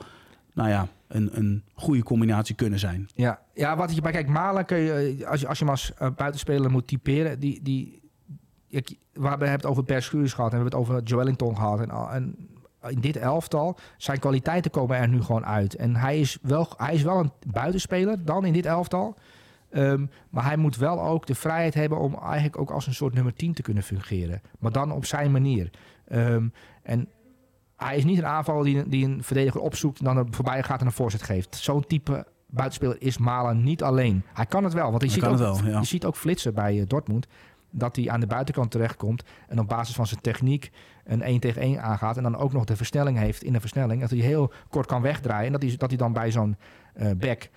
nou 0.53 0.70
ja, 0.70 0.88
een, 1.07 1.30
een 1.34 1.63
goede 1.74 2.03
combinatie 2.03 2.55
kunnen 2.55 2.80
zijn. 2.80 3.07
Ja, 3.15 3.39
ja 3.53 3.76
wat 3.78 3.95
je 3.95 4.01
bij 4.01 4.11
kijkt, 4.11 4.30
Malen 4.30 4.65
kun 4.65 4.78
je, 4.78 5.15
eh, 5.20 5.28
als 5.30 5.39
je, 5.41 5.47
als 5.47 5.59
je 5.59 5.63
hem 5.65 5.74
als 5.74 5.91
buitenspeler 6.15 6.72
moet 6.72 6.88
typeren, 6.88 7.39
die, 7.39 7.59
die, 7.63 7.99
ik, 8.70 8.97
we 9.13 9.28
hebben 9.28 9.51
het 9.51 9.65
over 9.65 9.84
Per 9.84 10.01
Schuurs 10.01 10.34
gehad 10.34 10.51
en 10.51 10.57
we 10.57 10.63
hebben 10.63 10.80
het 10.80 10.89
over 10.89 11.03
Joelinton 11.03 11.55
gehad. 11.55 11.80
En, 12.11 12.36
in 12.88 12.99
dit 12.99 13.17
elftal, 13.17 13.78
zijn 13.97 14.20
kwaliteiten 14.20 14.72
komen 14.72 14.97
er 14.97 15.07
nu 15.07 15.22
gewoon 15.22 15.45
uit. 15.45 15.76
En 15.76 15.95
hij 15.95 16.20
is 16.20 16.38
wel, 16.41 16.67
hij 16.78 16.93
is 16.93 17.03
wel 17.03 17.20
een 17.20 17.32
buitenspeler 17.47 18.26
dan 18.26 18.45
in 18.45 18.53
dit 18.53 18.65
elftal. 18.65 19.15
Ehm, 19.70 20.05
maar 20.30 20.45
hij 20.45 20.57
moet 20.57 20.78
wel 20.78 21.01
ook 21.01 21.26
de 21.26 21.36
vrijheid 21.36 21.74
hebben 21.74 21.99
om 21.99 22.15
eigenlijk 22.15 22.57
ook 22.57 22.72
als 22.72 22.88
een 22.88 22.93
soort 22.93 23.13
nummer 23.13 23.34
10 23.34 23.53
te 23.53 23.61
kunnen 23.61 23.84
fungeren. 23.84 24.41
Maar 24.59 24.72
dan 24.72 24.91
op 24.91 25.05
zijn 25.05 25.32
manier. 25.32 25.70
Ehm, 26.07 26.47
en 26.84 27.07
hij 27.76 27.97
is 27.97 28.03
niet 28.03 28.17
een 28.17 28.26
aanvaller 28.26 28.63
die, 28.63 28.89
die 28.89 29.05
een 29.05 29.24
verdediger 29.24 29.61
opzoekt 29.61 29.99
en 29.99 30.05
dan 30.05 30.17
er 30.17 30.26
voorbij 30.32 30.63
gaat 30.63 30.80
en 30.80 30.86
een 30.86 30.91
voorzet 30.91 31.22
geeft. 31.22 31.55
Zo'n 31.55 31.88
type 31.88 32.26
buitenspeler 32.47 33.01
is 33.01 33.17
Malen 33.17 33.63
niet 33.63 33.84
alleen. 33.84 34.24
Hij 34.34 34.45
kan 34.45 34.63
het 34.63 34.74
wel, 34.74 34.91
want 34.91 35.01
je, 35.01 35.07
Hij 35.07 35.15
ziet 35.15 35.24
ook, 35.24 35.32
het 35.32 35.39
wel, 35.39 35.72
ja. 35.72 35.80
je 35.80 35.86
ziet 35.86 36.05
ook 36.05 36.15
flitsen 36.15 36.53
bij 36.53 36.80
eh, 36.80 36.88
Dortmund. 36.88 37.28
Dat 37.72 37.95
hij 37.95 38.09
aan 38.09 38.20
de 38.20 38.28
buitenkant 38.28 38.72
terechtkomt 38.72 39.24
en 39.47 39.59
op 39.59 39.67
basis 39.67 39.95
van 39.95 40.07
zijn 40.07 40.22
techniek 40.22 40.72
een 41.03 41.22
1 41.22 41.39
tegen 41.39 41.61
1 41.61 41.82
aangaat. 41.82 42.17
En 42.17 42.24
dan 42.24 42.38
ook 42.38 42.53
nog 42.53 42.65
de 42.65 42.76
versnelling 42.76 43.17
heeft 43.17 43.43
in 43.43 43.53
de 43.53 43.59
versnelling. 43.59 44.01
Dat 44.01 44.09
hij 44.09 44.20
heel 44.20 44.51
kort 44.70 44.86
kan 44.86 45.01
wegdraaien. 45.01 45.45
En 45.45 45.51
dat 45.51 45.61
hij, 45.61 45.76
dat 45.78 45.89
hij 45.89 45.97
dan 45.97 46.13
bij 46.13 46.32
zo'n 46.32 46.57
eh 46.93 47.11
back 47.17 47.49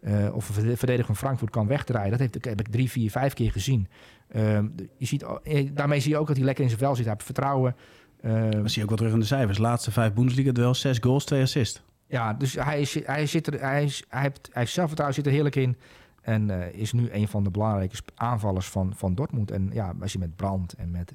eh, 0.00 0.34
of 0.34 0.56
een 0.56 0.76
verdediger 0.76 1.04
van 1.04 1.16
Frankfurt 1.16 1.50
kan 1.50 1.66
wegdraaien. 1.66 2.10
Dat 2.10 2.20
heeft, 2.20 2.44
heb 2.44 2.60
ik 2.60 2.68
drie, 2.68 2.90
vier, 2.90 3.10
vijf 3.10 3.32
keer 3.32 3.50
gezien. 3.50 3.88
Ehm, 4.28 4.66
je 4.96 5.06
ziet, 5.06 5.24
eh, 5.42 5.68
daarmee 5.72 6.00
zie 6.00 6.10
je 6.10 6.18
ook 6.18 6.26
dat 6.26 6.36
hij 6.36 6.44
lekker 6.44 6.64
in 6.64 6.70
zijn 6.70 6.82
vel 6.82 6.94
zit. 6.94 7.04
Hij 7.04 7.12
heeft 7.12 7.24
vertrouwen. 7.24 7.76
Ehm, 8.20 8.50
Dat 8.50 8.70
zie 8.70 8.76
je 8.76 8.82
ook 8.82 8.88
wel 8.88 8.96
terug 8.96 9.12
in 9.12 9.20
de 9.20 9.26
cijfers. 9.26 9.58
Laatste 9.58 9.90
vijf 9.90 10.12
Bundesliga 10.12 10.52
wel 10.52 10.74
zes 10.74 10.98
goals, 10.98 11.24
twee 11.24 11.42
assists. 11.42 11.82
Ja, 12.06 12.34
dus 12.34 12.54
hij, 12.54 12.80
is, 12.80 13.04
hij, 13.04 13.26
zit 13.26 13.46
er, 13.46 13.60
hij, 13.60 13.84
is, 13.84 14.04
hij, 14.08 14.22
heeft, 14.22 14.48
hij 14.52 14.62
heeft 14.62 14.72
zelfvertrouwen 14.72 15.16
zit 15.16 15.26
er 15.26 15.32
heerlijk 15.32 15.56
in. 15.56 15.76
En 16.20 16.50
eh, 16.50 16.80
is 16.80 16.92
nu 16.92 17.10
een 17.10 17.28
van 17.28 17.44
de 17.44 17.50
belangrijke 17.50 17.96
aanvallers 18.14 18.68
van, 18.68 18.92
van 18.96 19.14
Dortmund. 19.14 19.50
En 19.50 19.70
ja, 19.72 19.94
als 20.00 20.12
je 20.12 20.18
met 20.18 20.36
Brandt 20.36 20.72
en 20.72 20.90
met, 20.90 21.12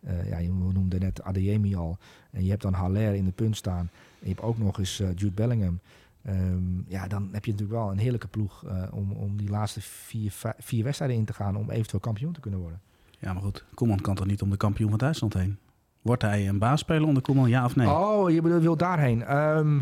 eh, 0.00 0.28
ja, 0.28 0.38
je 0.38 0.48
noemde 0.48 0.98
net 0.98 1.22
Adeyemi 1.22 1.76
al. 1.76 1.98
En 2.30 2.44
je 2.44 2.50
hebt 2.50 2.62
dan 2.62 2.72
Haller 2.72 3.14
in 3.14 3.24
de 3.24 3.32
punt 3.32 3.56
staan. 3.56 3.90
En 4.20 4.28
je 4.28 4.28
hebt 4.28 4.42
ook 4.42 4.58
nog 4.58 4.78
eens 4.78 5.00
eh, 5.00 5.08
Jude 5.14 5.34
Bellingham. 5.34 5.80
Ehm, 6.22 6.80
ja, 6.86 7.06
dan 7.06 7.28
heb 7.32 7.44
je 7.44 7.50
natuurlijk 7.50 7.78
wel 7.78 7.90
een 7.90 7.98
heerlijke 7.98 8.28
ploeg 8.28 8.64
om, 8.92 9.12
om 9.12 9.36
die 9.36 9.50
laatste 9.50 9.80
vier, 9.80 10.32
vier 10.58 10.84
wedstrijden 10.84 11.16
in 11.16 11.24
te 11.24 11.32
gaan. 11.32 11.56
Om 11.56 11.70
eventueel 11.70 12.00
kampioen 12.00 12.32
te 12.32 12.40
kunnen 12.40 12.60
worden. 12.60 12.80
Ja, 13.18 13.32
maar 13.32 13.42
goed. 13.42 13.64
Koeman 13.74 14.00
kan 14.00 14.14
toch 14.14 14.26
niet 14.26 14.42
om 14.42 14.50
de 14.50 14.56
kampioen 14.56 14.90
van 14.90 14.98
Duitsland 14.98 15.34
heen? 15.34 15.58
Wordt 16.02 16.22
hij 16.22 16.48
een 16.48 16.58
baasspeler 16.58 17.06
onder 17.06 17.22
Koeman, 17.22 17.48
ja 17.48 17.64
of 17.64 17.76
nee? 17.76 17.88
Oh, 17.88 18.30
je 18.30 18.42
bedoelt, 18.42 18.62
wil 18.62 18.76
daarheen. 18.76 19.24
Ehm, 19.24 19.78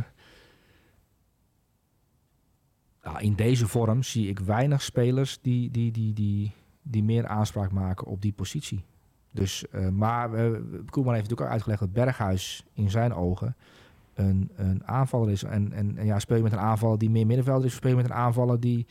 nou, 3.04 3.20
in 3.20 3.34
deze 3.34 3.68
vorm 3.68 4.02
zie 4.02 4.28
ik 4.28 4.38
weinig 4.38 4.82
spelers 4.82 5.38
die, 5.42 5.70
die, 5.70 5.92
die, 5.92 6.12
die, 6.12 6.52
die 6.82 7.04
meer 7.04 7.26
aanspraak 7.26 7.72
maken 7.72 8.06
op 8.06 8.22
die 8.22 8.32
positie. 8.32 8.84
Dus, 9.30 9.68
eh, 9.68 9.88
maar 9.88 10.34
eh, 10.34 10.44
Koeman 10.90 11.14
heeft 11.14 11.22
natuurlijk 11.22 11.40
ook 11.40 11.48
uitgelegd 11.48 11.80
dat 11.80 11.92
Berghuis 11.92 12.64
in 12.72 12.90
zijn 12.90 13.14
ogen 13.14 13.56
een, 14.14 14.50
een 14.56 14.86
aanvaller 14.86 15.30
is. 15.30 15.42
En, 15.42 15.72
en, 15.72 15.98
en 15.98 16.06
ja, 16.06 16.18
speel 16.18 16.36
je 16.36 16.42
met 16.42 16.52
een 16.52 16.58
aanvaller 16.58 16.98
die 16.98 17.10
meer 17.10 17.26
middenvelder 17.26 17.64
is, 17.64 17.70
of 17.70 17.76
speel 17.76 17.90
je 17.90 17.96
met 17.96 18.04
een 18.04 18.12
aanvaller 18.12 18.60
die 18.60 18.86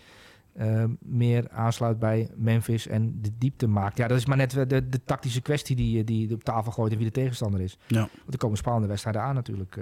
eh, 0.53 0.83
meer 0.99 1.49
aansluit 1.49 1.99
bij 1.99 2.29
Memphis 2.35 2.87
en 2.87 3.21
de 3.21 3.31
diepte 3.37 3.67
maakt. 3.67 3.97
Ja, 3.97 4.07
dat 4.07 4.17
is 4.17 4.25
maar 4.25 4.37
net 4.37 4.51
de, 4.51 4.67
de, 4.67 4.89
de 4.89 5.03
tactische 5.03 5.41
kwestie 5.41 5.75
die, 5.75 6.03
die 6.03 6.33
op 6.33 6.43
tafel 6.43 6.71
gooit 6.71 6.91
en 6.91 6.97
wie 6.97 7.07
de 7.07 7.13
tegenstander 7.13 7.61
is. 7.61 7.77
Ja. 7.87 7.99
Want 7.99 8.33
er 8.33 8.37
komen 8.37 8.57
spannende 8.57 8.87
wedstrijden 8.87 9.21
aan 9.21 9.35
natuurlijk. 9.35 9.77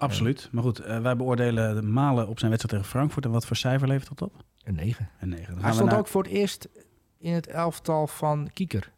Absoluut. 0.00 0.48
Maar 0.52 0.62
goed, 0.62 0.78
eh, 0.78 1.00
wij 1.00 1.16
beoordelen 1.16 1.74
de 1.74 1.82
Malen 1.82 2.28
op 2.28 2.38
zijn 2.38 2.50
wedstrijd 2.50 2.82
tegen 2.82 2.96
Frankfurt. 2.98 3.24
En 3.24 3.30
wat 3.30 3.46
voor 3.46 3.56
cijfer 3.56 3.88
levert 3.88 4.08
dat 4.08 4.22
op? 4.28 4.44
een 4.64 4.74
9. 4.74 5.08
Een 5.20 5.28
9. 5.28 5.44
Dan 5.46 5.54
gaan 5.54 5.62
Hij 5.64 5.72
stond 5.72 5.90
naar- 5.90 5.98
ook 5.98 6.06
voor 6.06 6.22
het 6.22 6.32
eerst 6.32 6.68
in 7.18 7.32
het 7.32 7.46
elftal 7.46 8.06
van 8.06 8.50
Kieker. 8.54 8.90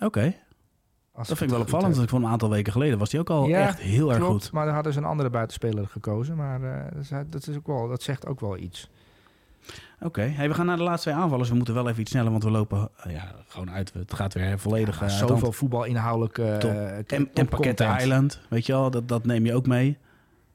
Oké, 0.00 0.34
dat 1.16 1.26
vind 1.26 1.40
ik 1.40 1.48
wel 1.48 1.60
opvallend. 1.60 1.92
Want 1.92 2.04
ik 2.04 2.08
vond 2.10 2.24
een 2.24 2.30
aantal 2.30 2.50
weken 2.50 2.72
geleden 2.72 2.98
was 2.98 3.10
hij 3.10 3.20
ook 3.20 3.30
al 3.30 3.46
Ja, 3.46 3.58
echt 3.66 3.78
heel 3.80 4.12
erg 4.12 4.24
goed. 4.24 4.52
maar 4.52 4.64
dan 4.64 4.74
hadden 4.74 4.92
ze 4.92 4.98
een 4.98 5.04
andere 5.04 5.30
buitenspeler 5.30 5.86
gekozen. 5.86 6.36
Maar 6.36 6.62
eh, 6.62 6.84
dat, 6.92 7.02
is, 7.02 7.08
dat, 7.30 7.46
is 7.46 7.56
ook 7.56 7.66
wel, 7.66 7.88
dat 7.88 8.02
zegt 8.02 8.26
ook 8.26 8.40
wel 8.40 8.56
iets. 8.58 8.90
Oké, 10.00 10.22
hey, 10.22 10.48
we 10.48 10.54
gaan 10.54 10.66
naar 10.66 10.76
de 10.76 10.82
laatste 10.82 11.10
twee 11.10 11.22
aanvallers. 11.22 11.48
We 11.48 11.54
moeten 11.54 11.74
wel 11.74 11.88
even 11.88 12.00
iets 12.00 12.10
sneller, 12.10 12.30
want 12.30 12.44
we 12.44 12.50
lopen 12.50 12.88
eh, 12.96 13.12
ja, 13.12 13.34
gewoon 13.46 13.70
uit. 13.70 13.92
Het 13.92 14.14
gaat 14.14 14.34
weer 14.34 14.58
volledig 14.58 15.00
Ja, 15.00 15.08
zoveel 15.08 15.52
voetbal 15.52 15.84
inhoudelijk. 15.84 16.38
eh, 16.38 16.96
eh, 16.98 17.04
En, 17.34 17.48
pakketten. 17.48 17.96
Island, 17.96 18.40
weet 18.48 18.66
je 18.66 18.72
wel, 18.72 18.90
dat, 18.90 19.08
dat 19.08 19.24
neem 19.24 19.44
je 19.46 19.54
ook 19.54 19.66
mee. 19.66 19.98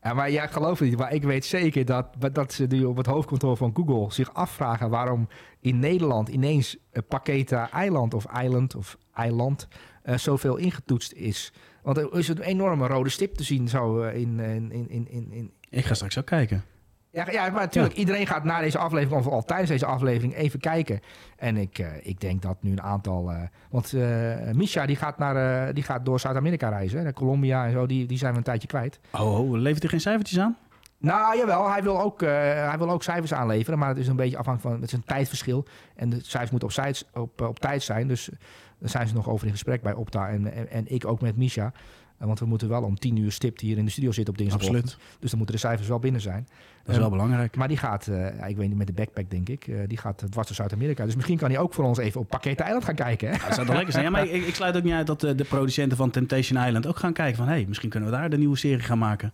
Ja, 0.06 0.14
maar 0.14 0.32
jij 0.32 0.48
gelooft 0.48 0.80
het 0.80 0.90
niet. 0.90 0.98
Maar 0.98 1.14
ik 1.14 1.23
weet 1.23 1.45
zeker 1.45 1.86
dat, 1.86 2.07
dat 2.32 2.53
ze 2.53 2.65
nu 2.65 2.84
op 2.84 2.98
het 2.98 3.06
hoofdkantoor 3.06 3.57
van 3.57 3.72
Google 3.76 4.14
zich 4.14 4.34
afvragen 4.34 4.90
waarom 4.90 5.27
in 5.60 5.80
Nederland 5.80 6.30
ineens 6.30 6.76
uh, 6.76 7.03
Paketa 7.07 7.72
Eiland 7.72 8.14
of 8.14 8.26
Island 8.44 8.76
of 8.76 8.98
Eiland 9.14 9.68
uh, 10.06 10.18
zoveel 10.18 10.56
ingetoetst 10.56 11.14
is. 11.14 11.53
Want 11.82 11.98
er 11.98 12.18
is 12.18 12.27
een 12.27 12.41
enorme 12.41 12.88
rode 12.88 13.10
stip 13.10 13.36
te 13.36 13.44
zien 13.44 13.68
zo 13.68 14.03
uh, 14.03 14.15
in, 14.15 14.40
in, 14.40 14.72
in, 14.72 15.07
in, 15.10 15.32
in... 15.32 15.52
Ik 15.69 15.86
ga 15.86 15.94
straks 15.94 16.18
ook 16.18 16.26
kijken. 16.26 16.64
Ja, 17.16 17.32
ja 17.32 17.50
maar 17.50 17.62
natuurlijk. 17.62 17.94
Ja. 17.94 18.00
Iedereen 18.00 18.28
gaat 18.28 18.44
na 18.44 18.60
deze 18.60 18.78
aflevering, 18.78 19.26
of 19.26 19.34
al 19.34 19.44
tijdens 19.44 19.70
deze 19.70 19.86
aflevering, 19.86 20.36
even 20.36 20.60
kijken. 20.60 21.00
En 21.38 21.58
ik, 21.58 21.80
uh, 21.80 21.88
ik 22.02 22.20
denk 22.20 22.42
dat 22.42 22.58
nu 22.60 22.72
een 22.72 22.82
aantal... 22.82 23.32
Uh, 23.32 23.38
want 23.70 23.94
uh, 23.94 24.52
Misha, 24.52 24.86
die 24.86 24.96
gaat, 24.96 25.18
naar, 25.18 25.74
die 25.74 25.84
gaat 25.84 26.06
door 26.06 26.20
Zuid-Amerika 26.20 26.70
reizen. 26.70 27.04
Naar 27.04 27.14
Colombia 27.14 27.66
en 27.66 27.72
zo, 27.72 27.86
die, 27.86 28.06
die 28.06 28.18
zijn 28.18 28.32
we 28.32 28.38
een 28.38 28.44
tijdje 28.44 28.68
kwijt. 28.68 29.00
Oh, 29.12 29.40
oh 29.40 29.52
levert 29.52 29.82
hij 29.82 29.90
geen 29.90 30.02
cijfertjes 30.02 30.40
aan? 30.40 30.58
Nou, 30.98 31.38
jawel. 31.38 31.72
Hij 31.72 31.84
wil, 31.84 32.02
ook, 32.02 32.22
hij 32.22 32.76
wil 32.78 32.90
ook 32.90 33.04
cijfers 33.04 33.34
aanleveren. 33.34 33.80
Maar 33.80 33.90
het 33.90 33.98
is 33.98 34.08
een 34.08 34.16
beetje 34.16 34.38
afhankelijk 34.38 34.74
van... 34.74 34.82
Het 34.82 34.92
is 34.92 34.98
een 34.98 35.06
tijdverschil. 35.06 35.66
En 35.96 36.10
de 36.10 36.20
cijfers 36.22 36.52
moeten 36.52 36.68
op, 36.68 36.74
tijd, 36.74 37.06
op, 37.14 37.42
op 37.42 37.60
tijd 37.60 37.84
zijn. 37.84 38.08
Dus 38.08 38.30
daar 38.80 38.90
zijn 38.90 39.08
ze 39.08 39.14
nog 39.14 39.30
over 39.30 39.46
in 39.46 39.52
gesprek 39.52 39.82
bij 39.82 39.94
Opta. 39.94 40.30
En, 40.30 40.54
en, 40.54 40.70
en 40.70 40.86
ik 40.88 41.06
ook 41.06 41.22
met 41.22 41.38
Misha. 41.38 41.72
Want 42.18 42.40
we 42.40 42.46
moeten 42.46 42.70
wel 42.70 42.84
om 42.84 43.00
tien 43.00 43.18
uur 43.18 43.32
stipt 43.32 43.62
hier 43.62 43.78
in 43.78 43.86
de 43.86 43.92
studio 43.92 44.12
zitten 44.12 44.34
op 44.34 44.40
dinsdag. 44.40 44.62
Absoluut. 44.62 44.98
Dus 45.20 45.30
dan 45.30 45.38
moeten 45.38 45.56
de 45.56 45.62
cijfers 45.62 45.88
wel 45.88 46.00
binnen 46.00 46.22
zijn. 46.22 46.48
Dat 46.84 46.94
is 46.94 46.96
wel 46.96 47.06
um, 47.06 47.12
belangrijk. 47.12 47.56
Maar 47.56 47.68
die 47.68 47.78
gaat, 47.78 48.08
uh, 48.08 48.48
ik 48.48 48.58
weet 48.58 48.68
niet, 48.68 48.78
met 48.78 48.88
de 48.88 48.94
backpack 48.94 49.30
denk 49.30 49.50
ik, 49.50 49.68
uh, 49.68 49.80
die 49.88 49.98
gaat 49.98 50.24
dwars 50.30 50.48
door 50.48 50.56
Zuid-Amerika. 50.56 51.06
Dus 51.06 51.16
misschien 51.16 51.38
kan 51.38 51.50
hij 51.50 51.60
ook 51.60 51.74
voor 51.74 51.84
ons 51.84 51.98
even 51.98 52.20
op 52.20 52.28
Pakket 52.28 52.60
Eiland 52.60 52.84
gaan 52.84 52.96
kijken. 52.96 53.28
Hè? 53.28 53.36
Ja, 53.36 53.46
dat 53.46 53.54
zou 53.54 53.66
toch 53.66 53.76
lekker 53.76 53.94
zijn. 53.94 54.06
Ja, 54.06 54.12
maar 54.12 54.28
ik, 54.28 54.46
ik, 54.46 54.56
sluit 54.56 54.78
ook 54.78 54.84
niet 54.84 54.94
uit 54.94 55.08
dat 55.08 55.20
de, 55.20 55.36
de 55.36 55.44
producenten 55.44 55.98
van 55.98 56.10
Temptation 56.10 56.66
Island 56.66 56.88
ook 56.88 56.98
gaan 56.98 57.14
kijken 57.14 57.38
van... 57.38 57.48
hé, 57.48 57.54
hey, 57.54 57.66
misschien 57.68 57.90
kunnen 57.90 58.10
we 58.10 58.16
daar 58.16 58.30
de 58.30 58.38
nieuwe 58.38 58.58
serie 58.58 58.84
gaan 58.84 58.98
maken. 58.98 59.34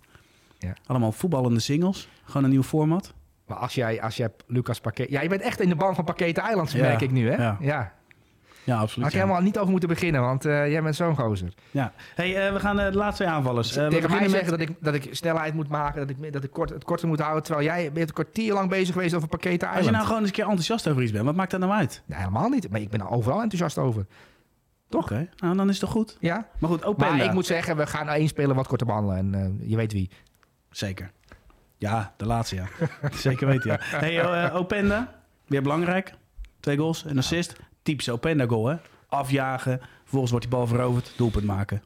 Ja. 0.57 0.73
Allemaal 0.85 1.11
voetballende 1.11 1.59
singles. 1.59 2.07
Gewoon 2.23 2.43
een 2.43 2.49
nieuw 2.49 2.63
format. 2.63 3.13
Maar 3.45 3.57
als 3.57 3.75
jij, 3.75 4.01
als 4.01 4.17
jij 4.17 4.29
Lucas 4.47 4.79
Pakket... 4.79 5.09
Ja, 5.09 5.21
je 5.21 5.29
bent 5.29 5.41
echt 5.41 5.61
in 5.61 5.69
de 5.69 5.75
band 5.75 5.95
van 5.95 6.05
Pakket 6.05 6.37
Eiland, 6.37 6.75
merk 6.75 7.01
ik 7.01 7.11
nu, 7.11 7.29
hè? 7.29 7.35
Ja. 7.59 7.93
Ja. 8.63 8.77
Absoluut. 8.77 9.03
Had 9.03 9.11
je 9.11 9.17
ja. 9.17 9.23
helemaal 9.23 9.43
niet 9.43 9.57
over 9.57 9.71
moeten 9.71 9.89
beginnen, 9.89 10.21
want 10.21 10.45
uh, 10.45 10.71
jij 10.71 10.81
bent 10.81 10.95
zo'n 10.95 11.15
gozer. 11.15 11.53
Ja. 11.71 11.93
Hey, 12.15 12.47
uh, 12.47 12.53
we 12.53 12.59
gaan 12.59 12.79
uh, 12.79 12.85
de 12.85 12.97
laatste 12.97 13.23
twee 13.23 13.35
aanvallers. 13.35 13.77
Uh, 13.77 13.87
Tegen 13.87 14.09
mij 14.09 14.29
zeggen 14.29 14.49
dat, 14.49 14.59
ik, 14.59 14.75
dat 14.79 14.93
ik 14.93 15.07
snelheid 15.11 15.53
moet 15.53 15.67
maken, 15.67 16.07
dat 16.07 16.09
ik, 16.09 16.33
dat 16.33 16.43
ik 16.43 16.51
kort, 16.51 16.69
het 16.69 16.83
korter 16.83 17.07
moet 17.07 17.19
houden. 17.19 17.43
Terwijl 17.43 17.65
jij 17.65 17.91
bent 17.91 18.07
een 18.07 18.13
kwartier 18.13 18.53
lang 18.53 18.69
bezig 18.69 18.93
geweest 18.93 19.13
over 19.13 19.27
pakketten 19.27 19.69
Als 19.69 19.85
je 19.85 19.91
nou 19.91 20.05
gewoon 20.05 20.19
eens 20.19 20.27
een 20.27 20.35
keer 20.35 20.43
enthousiast 20.43 20.87
over 20.87 21.01
iets 21.01 21.11
bent, 21.11 21.25
wat 21.25 21.35
maakt 21.35 21.51
dat 21.51 21.59
nou 21.59 21.71
uit? 21.71 22.01
Nee, 22.05 22.17
helemaal 22.17 22.49
niet. 22.49 22.69
Maar 22.69 22.81
ik 22.81 22.89
ben 22.89 22.99
er 22.99 23.09
overal 23.09 23.41
enthousiast 23.41 23.77
over. 23.77 24.05
Toch? 24.89 25.03
Oké, 25.03 25.13
okay. 25.13 25.29
nou 25.37 25.55
dan 25.55 25.69
is 25.69 25.71
het 25.71 25.83
toch 25.83 25.91
goed? 25.91 26.17
Ja. 26.19 26.47
Maar 26.59 26.69
goed, 26.69 26.83
Openda. 26.83 27.15
Maar 27.15 27.25
ik 27.25 27.33
moet 27.33 27.45
zeggen, 27.45 27.77
we 27.77 27.87
gaan 27.87 28.09
één 28.09 28.27
speler 28.27 28.55
wat 28.55 28.67
korter 28.67 28.87
behandelen. 28.87 29.17
En 29.17 29.59
je 29.63 29.75
weet 29.75 29.93
wie. 29.93 30.09
Zeker. 30.69 31.11
Ja, 31.77 32.13
de 32.17 32.25
laatste 32.25 32.55
ja. 32.55 32.67
Zeker 33.13 33.47
weten 33.47 33.71
ja. 33.71 33.77
Hey, 33.81 34.51
Openda, 34.51 35.21
weer 35.47 35.61
belangrijk. 35.61 36.13
Twee 36.59 36.77
goals, 36.77 37.05
een 37.05 37.17
assist. 37.17 37.55
Typische 37.81 38.11
Openda 38.11 38.45
goal 38.45 38.67
hè? 38.67 38.75
afjagen. 39.07 39.79
Vervolgens 39.99 40.31
wordt 40.31 40.49
die 40.49 40.55
bal 40.55 40.67
veroverd, 40.67 41.13
doelpunt 41.17 41.45
maken. 41.45 41.81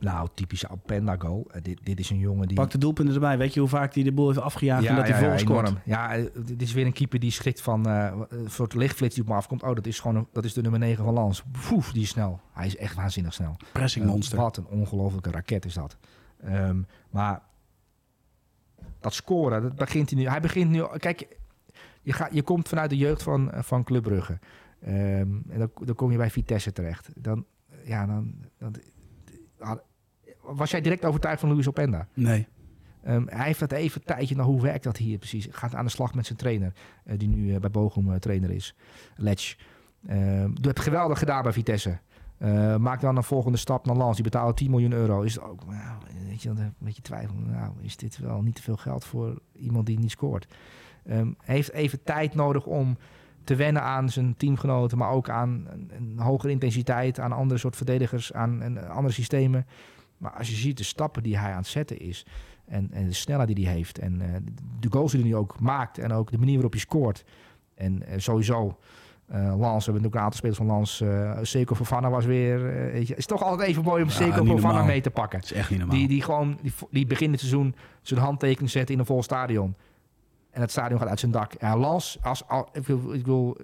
Nou, 0.00 0.28
typische 0.34 0.68
Alpenda 0.68 1.16
goal. 1.18 1.46
Uh, 1.48 1.62
dit, 1.62 1.78
dit 1.82 1.98
is 1.98 2.10
een 2.10 2.18
jongen 2.18 2.48
die... 2.48 2.56
Pak 2.56 2.70
de 2.70 2.78
doelpunten 2.78 3.14
erbij. 3.14 3.38
Weet 3.38 3.54
je 3.54 3.60
hoe 3.60 3.68
vaak 3.68 3.94
hij 3.94 4.02
de 4.02 4.12
boel 4.12 4.26
heeft 4.26 4.40
afgejaagd 4.40 4.82
ja, 4.82 4.88
en 4.90 4.96
dat 4.96 5.08
hij 5.08 5.22
ja, 5.22 5.28
vol 5.28 5.38
scoort? 5.38 5.68
enorm. 5.68 5.82
Ja, 5.84 6.18
uh, 6.18 6.26
dit 6.44 6.62
is 6.62 6.72
weer 6.72 6.86
een 6.86 6.92
keeper 6.92 7.18
die 7.18 7.30
schrikt 7.30 7.60
van 7.60 7.88
uh, 7.88 8.12
een 8.28 8.50
soort 8.50 8.74
lichtflits 8.74 9.14
die 9.14 9.22
op 9.22 9.28
me 9.28 9.34
afkomt. 9.34 9.62
Oh, 9.62 9.74
dat 9.74 9.86
is 9.86 10.00
gewoon 10.00 10.16
een, 10.16 10.26
dat 10.32 10.44
is 10.44 10.52
de 10.52 10.62
nummer 10.62 10.80
9 10.80 11.04
van 11.04 11.14
Lans. 11.14 11.42
Poef, 11.68 11.92
die 11.92 12.02
is 12.02 12.08
snel. 12.08 12.40
Hij 12.52 12.66
is 12.66 12.76
echt 12.76 12.94
waanzinnig 12.94 13.34
snel. 13.34 13.56
Pressing 13.72 14.06
monster. 14.06 14.38
wat 14.38 14.56
een 14.56 14.66
ongelofelijke 14.66 15.30
raket 15.30 15.64
is 15.64 15.74
dat. 15.74 15.96
Um, 16.44 16.86
maar 17.10 17.42
dat 19.00 19.14
scoren, 19.14 19.62
dat 19.62 19.74
begint 19.74 20.10
hij 20.10 20.18
nu. 20.18 20.28
Hij 20.28 20.40
begint 20.40 20.70
nu... 20.70 20.84
Kijk, 20.96 21.36
je, 22.02 22.12
gaat, 22.12 22.28
je 22.32 22.42
komt 22.42 22.68
vanuit 22.68 22.90
de 22.90 22.96
jeugd 22.96 23.22
van, 23.22 23.50
van 23.54 23.84
Club 23.84 24.02
Brugge. 24.02 24.38
Um, 24.86 25.42
en 25.48 25.58
dan, 25.58 25.70
dan, 25.84 25.94
kom 25.94 26.10
je 26.10 26.16
bij 26.16 26.30
Vitesse 26.30 26.72
terecht. 26.72 27.10
Dan, 27.14 27.44
ja, 27.84 28.06
dan, 28.06 28.34
dan, 28.58 28.74
was 30.42 30.70
jij 30.70 30.80
direct 30.80 31.04
overtuigd 31.04 31.40
van 31.40 31.52
Luis 31.52 31.68
Openda? 31.68 32.08
Nee. 32.14 32.46
Um, 33.06 33.28
hij 33.28 33.46
heeft 33.46 33.60
dat 33.60 33.72
even 33.72 34.00
een 34.00 34.06
tijdje, 34.06 34.36
nou 34.36 34.48
hoe 34.48 34.62
werkt 34.62 34.84
dat 34.84 34.96
hier 34.96 35.18
precies? 35.18 35.48
Gaat 35.50 35.74
aan 35.74 35.84
de 35.84 35.90
slag 35.90 36.14
met 36.14 36.26
zijn 36.26 36.38
trainer, 36.38 36.72
uh, 37.04 37.18
die 37.18 37.28
nu 37.28 37.52
uh, 37.52 37.58
bij 37.58 37.70
Bochum 37.70 38.10
uh, 38.10 38.14
trainer 38.14 38.50
is, 38.50 38.74
Letch. 39.16 39.56
Um, 40.10 40.54
doe 40.54 40.70
het 40.70 40.80
geweldig 40.80 41.18
gedaan 41.18 41.42
bij 41.42 41.52
Vitesse. 41.52 41.98
Maak 42.78 43.00
dan 43.00 43.16
een 43.16 43.22
volgende 43.22 43.58
stap 43.58 43.86
naar 43.86 43.96
Lans. 43.96 44.14
Die 44.14 44.24
betalen 44.24 44.54
10 44.54 44.70
miljoen 44.70 44.92
euro. 44.92 45.22
Is 45.22 45.34
het 45.34 45.44
ook, 45.44 45.66
nou, 45.66 45.98
weet 46.28 46.42
je, 46.42 46.48
een 46.48 46.74
beetje 46.78 47.02
twijfel. 47.02 47.34
Nou, 47.34 47.72
is 47.80 47.96
dit 47.96 48.18
wel 48.18 48.42
niet 48.42 48.54
te 48.54 48.62
veel 48.62 48.76
geld 48.76 49.04
voor 49.04 49.40
iemand 49.52 49.86
die 49.86 49.98
niet 49.98 50.10
scoort? 50.10 50.46
Um, 51.10 51.36
heeft 51.44 51.72
even 51.72 52.02
tijd 52.02 52.34
nodig 52.34 52.66
om 52.66 52.96
te 53.44 53.54
wennen 53.54 53.82
aan 53.82 54.08
zijn 54.08 54.34
teamgenoten, 54.36 54.98
maar 54.98 55.10
ook 55.10 55.28
aan 55.28 55.66
een, 55.70 55.90
een 55.96 56.18
hogere 56.18 56.52
intensiteit, 56.52 57.20
aan 57.20 57.32
andere 57.32 57.60
soort 57.60 57.76
verdedigers, 57.76 58.32
aan 58.32 58.62
en, 58.62 58.88
andere 58.88 59.14
systemen. 59.14 59.66
Maar 60.18 60.32
als 60.32 60.48
je 60.48 60.56
ziet 60.56 60.76
de 60.76 60.84
stappen 60.84 61.22
die 61.22 61.38
hij 61.38 61.50
aan 61.50 61.56
het 61.56 61.66
zetten 61.66 61.98
is 61.98 62.26
en, 62.64 62.88
en 62.92 63.06
de 63.06 63.12
snelheid 63.12 63.54
die 63.54 63.64
hij 63.64 63.74
heeft 63.74 63.98
en 63.98 64.20
uh, 64.20 64.26
de 64.80 64.88
goals 64.90 65.12
die 65.12 65.20
hij 65.20 65.30
nu 65.30 65.36
ook 65.36 65.60
maakt 65.60 65.98
en 65.98 66.12
ook 66.12 66.30
de 66.30 66.38
manier 66.38 66.54
waarop 66.54 66.72
hij 66.72 66.80
scoort. 66.80 67.24
En 67.74 68.02
uh, 68.02 68.14
sowieso, 68.16 68.78
uh, 69.32 69.36
Lans, 69.36 69.56
we 69.58 69.62
hebben 69.62 69.76
natuurlijk 69.76 70.14
een 70.14 70.20
aantal 70.20 70.38
spelers 70.38 70.58
van 70.58 70.66
Lans. 70.66 71.00
Uh, 71.00 71.38
Seco 71.42 71.74
Fofana 71.74 72.10
was 72.10 72.24
weer, 72.24 72.62
weet 72.92 73.02
je, 73.06 73.08
het 73.08 73.18
is 73.18 73.26
toch 73.26 73.42
altijd 73.42 73.68
even 73.68 73.82
mooi 73.82 74.02
om 74.02 74.08
ja, 74.08 74.14
Seco 74.14 74.44
Fofana 74.44 74.82
mee 74.82 75.00
te 75.00 75.10
pakken. 75.10 75.40
Dat 75.40 75.50
is 75.50 75.56
echt 75.56 75.70
niet 75.70 75.78
normaal. 75.78 75.96
Die, 75.96 76.08
die 76.08 76.22
gewoon, 76.22 76.58
die, 76.62 76.72
die 76.90 77.06
begin 77.06 77.30
het 77.30 77.40
seizoen 77.40 77.74
zijn 78.02 78.20
handtekening 78.20 78.70
zetten 78.70 78.94
in 78.94 79.00
een 79.00 79.06
vol 79.06 79.22
stadion. 79.22 79.74
En 80.60 80.66
het 80.66 80.74
stadion 80.74 80.98
gaat 80.98 81.08
uit 81.08 81.20
zijn 81.20 81.32
dak. 81.32 81.52
Ja, 81.60 81.76
Lans, 81.76 82.18
als, 82.22 82.48
als, 82.48 82.64
ik, 82.72 82.86
wil, 82.86 83.12
ik 83.12 83.26
wil 83.26 83.56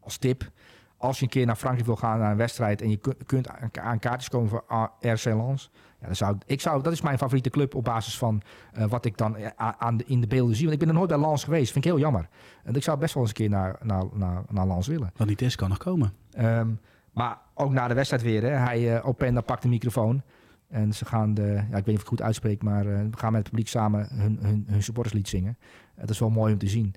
als 0.00 0.16
tip, 0.16 0.50
als 0.96 1.18
je 1.18 1.24
een 1.24 1.30
keer 1.30 1.46
naar 1.46 1.56
Frankrijk 1.56 1.86
wil 1.86 1.96
gaan 1.96 2.18
naar 2.18 2.30
een 2.30 2.36
wedstrijd 2.36 2.82
en 2.82 2.90
je 2.90 3.00
kunt, 3.26 3.48
aan, 3.78 3.98
kaartjes 3.98 4.28
komen 4.28 4.48
voor 4.48 4.64
RC 5.00 5.24
Lens, 5.24 5.70
ja, 6.00 6.06
dan 6.06 6.16
zou 6.16 6.34
ik, 6.34 6.42
ik 6.46 6.60
zou, 6.60 6.82
dat 6.82 6.92
is 6.92 7.00
mijn 7.00 7.18
favoriete 7.18 7.50
club 7.50 7.74
op 7.74 7.84
basis 7.84 8.18
van 8.18 8.42
uh, 8.78 8.84
wat 8.84 9.04
ik 9.04 9.16
dan 9.16 9.36
aan 9.56 9.96
de, 9.96 10.04
in 10.06 10.20
de 10.20 10.26
beelden 10.26 10.56
zie. 10.56 10.66
Want 10.68 10.74
ik 10.74 10.86
ben 10.86 10.88
er 10.88 11.00
nooit 11.00 11.08
bij 11.08 11.28
Lens 11.28 11.44
geweest, 11.44 11.72
vind 11.72 11.84
ik 11.84 11.90
heel 11.90 12.00
jammer. 12.00 12.28
En 12.62 12.74
ik 12.74 12.82
zou 12.82 12.98
best 12.98 13.14
wel 13.14 13.22
eens 13.22 13.32
een 13.32 13.38
keer 13.38 13.50
naar, 13.50 13.78
naar, 13.82 14.04
naar, 14.12 14.42
naar 14.48 14.66
Lens 14.66 14.86
willen. 14.86 15.12
Wat 15.16 15.26
niet 15.26 15.42
is, 15.42 15.56
kan 15.56 15.68
nog 15.68 15.78
komen. 15.78 16.12
Um, 16.38 16.80
maar 17.12 17.38
ook 17.54 17.72
na 17.72 17.88
de 17.88 17.94
wedstrijd 17.94 18.22
weer. 18.22 18.42
Hè. 18.42 18.48
Hij, 18.48 18.96
uh, 18.96 19.06
Openda 19.06 19.40
pakt 19.40 19.62
de 19.62 19.68
microfoon. 19.68 20.22
En 20.68 20.92
ze 20.92 21.04
gaan 21.04 21.34
de, 21.34 21.42
ja, 21.42 21.60
ik 21.60 21.70
weet 21.70 21.86
niet 21.86 21.86
of 21.86 21.92
ik 21.92 21.98
het 21.98 22.08
goed 22.08 22.22
uitspreek, 22.22 22.62
maar 22.62 22.86
uh, 22.86 22.98
we 23.10 23.16
gaan 23.16 23.32
met 23.32 23.40
het 23.40 23.50
publiek 23.50 23.68
samen 23.68 24.08
hun, 24.10 24.38
hun, 24.40 24.64
hun 24.68 24.82
supporterslied 24.82 25.28
zingen. 25.28 25.58
Dat 25.96 26.10
is 26.10 26.18
wel 26.18 26.30
mooi 26.30 26.52
om 26.52 26.58
te 26.58 26.68
zien. 26.68 26.94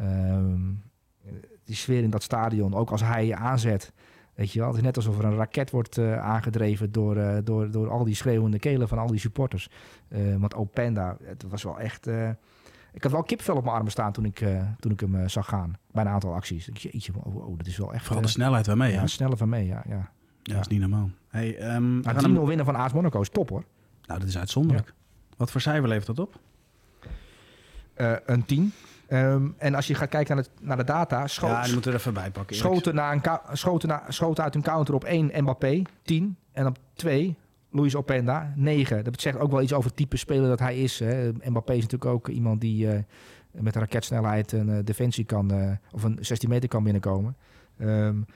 Um, 0.00 0.82
die 1.64 1.76
sfeer 1.76 2.02
in 2.02 2.10
dat 2.10 2.22
stadion, 2.22 2.74
ook 2.74 2.90
als 2.90 3.02
hij 3.02 3.26
je 3.26 3.36
aanzet. 3.36 3.92
Weet 4.34 4.52
je 4.52 4.58
wel, 4.58 4.68
het 4.68 4.76
is 4.76 4.82
net 4.82 4.96
alsof 4.96 5.18
er 5.18 5.24
een 5.24 5.36
raket 5.36 5.70
wordt 5.70 5.96
uh, 5.96 6.18
aangedreven 6.18 6.92
door, 6.92 7.16
uh, 7.16 7.36
door, 7.44 7.70
door 7.70 7.90
al 7.90 8.04
die 8.04 8.14
schreeuwende 8.14 8.58
kelen 8.58 8.88
van 8.88 8.98
al 8.98 9.06
die 9.06 9.18
supporters. 9.18 9.70
Uh, 10.08 10.36
want 10.36 10.54
Openda, 10.54 11.16
het 11.22 11.44
was 11.48 11.62
wel 11.62 11.80
echt... 11.80 12.06
ik 12.92 13.02
had 13.02 13.12
wel 13.12 13.22
kipvel 13.22 13.56
op 13.56 13.62
mijn 13.62 13.76
armen 13.76 13.90
staan 13.90 14.12
toen 14.12 14.24
ik, 14.24 14.44
toen 14.78 14.92
ik 14.92 15.00
hem 15.00 15.28
zag 15.28 15.46
gaan. 15.46 15.76
Bij 15.92 16.04
een 16.04 16.10
aantal 16.10 16.34
acties. 16.34 16.68
Ik 16.68 16.76
jeetje, 16.76 17.12
oh, 17.22 17.48
oh, 17.48 17.56
dat 17.56 17.66
is 17.66 17.76
wel 17.76 17.92
echt... 17.92 18.04
Vooral 18.04 18.22
de 18.22 18.28
snelheid 18.28 18.66
waarmee, 18.66 18.92
ja. 18.92 19.00
hè? 19.00 19.06
snelle 19.06 19.36
van 19.36 19.48
mee, 19.48 19.66
ja. 19.66 19.82
ja. 19.88 20.10
Ja, 20.46 20.54
dat 20.54 20.62
is 20.62 20.68
niet 20.68 20.80
normaal. 20.80 21.10
Hey, 21.28 21.74
um, 21.74 22.00
nou, 22.00 22.16
10-0 22.16 22.20
hem... 22.20 22.46
winnen 22.46 22.64
van 22.64 22.74
AS 22.74 22.92
Monaco 22.92 23.20
is 23.20 23.28
top 23.28 23.48
hoor. 23.48 23.64
Nou, 24.06 24.20
dat 24.20 24.28
is 24.28 24.38
uitzonderlijk. 24.38 24.86
Ja. 24.86 24.94
Wat 25.36 25.50
voor 25.50 25.60
cijfer 25.60 25.88
levert 25.88 26.06
dat 26.06 26.18
op? 26.18 26.38
Uh, 27.96 28.12
een 28.26 28.44
10. 28.44 28.72
Um, 29.08 29.54
en 29.58 29.74
als 29.74 29.86
je 29.86 29.94
gaat 29.94 30.08
kijken 30.08 30.36
naar, 30.36 30.44
het, 30.44 30.52
naar 30.60 30.76
de 30.76 30.84
data... 30.84 31.26
Scho 31.26 31.46
ja, 31.46 31.62
die 31.62 31.72
moeten 31.72 31.90
we 31.90 31.96
er 31.96 32.02
even 32.02 32.14
bij 32.14 32.30
pakken. 32.30 32.56
Schoten, 32.56 32.94
na 32.94 33.12
een 33.12 33.22
schoten, 33.52 33.88
na, 33.88 34.02
schoten 34.08 34.44
uit 34.44 34.54
een 34.54 34.62
counter 34.62 34.94
op 34.94 35.04
1 35.04 35.30
Mbappé, 35.34 35.82
10. 36.02 36.36
En 36.52 36.66
op 36.66 36.78
2 36.94 37.36
Luis 37.70 37.94
Openda, 37.94 38.52
9. 38.56 39.04
Dat 39.04 39.20
zegt 39.20 39.38
ook 39.38 39.50
wel 39.50 39.62
iets 39.62 39.72
over 39.72 39.88
het 39.88 39.96
type 39.96 40.16
speler 40.16 40.48
dat 40.48 40.58
hij 40.58 40.78
is. 40.78 40.98
Hè. 40.98 41.30
Mbappé 41.32 41.72
is 41.72 41.82
natuurlijk 41.82 42.10
ook 42.10 42.28
iemand 42.28 42.60
die 42.60 42.86
uh, 42.86 42.98
met 43.50 43.74
een 43.74 43.80
raketsnelheid 43.80 44.52
een 44.52 44.68
uh, 44.68 44.78
defensie 44.84 45.24
kan... 45.24 45.52
Uh, 45.54 45.70
of 45.90 46.02
een 46.02 46.18
16 46.20 46.48
meter 46.48 46.68
kan 46.68 46.82
binnenkomen. 46.82 47.36
Um, 47.80 48.26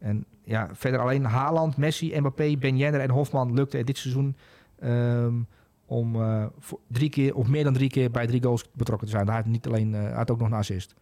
En 0.00 0.24
ja, 0.44 0.68
verder 0.72 1.00
alleen 1.00 1.24
Haaland, 1.24 1.76
Messi, 1.76 2.18
Mbappé, 2.18 2.56
Ben 2.58 2.76
Jenner 2.76 3.00
en 3.00 3.10
Hofman 3.10 3.54
lukte 3.54 3.76
het 3.76 3.86
dit 3.86 3.98
seizoen 3.98 4.36
um, 4.82 5.46
om 5.86 6.16
uh, 6.16 6.44
drie 6.86 7.10
keer 7.10 7.34
of 7.34 7.48
meer 7.48 7.64
dan 7.64 7.72
drie 7.72 7.90
keer 7.90 8.10
bij 8.10 8.26
drie 8.26 8.42
goals 8.42 8.64
betrokken 8.72 9.06
te 9.06 9.12
zijn. 9.12 9.26
Hij 9.26 9.36
had 9.36 9.46
niet 9.46 9.66
alleen, 9.66 9.94
uh, 9.94 10.16
had 10.16 10.30
ook 10.30 10.38
nog 10.38 10.48
een 10.48 10.54
assist. 10.54 10.94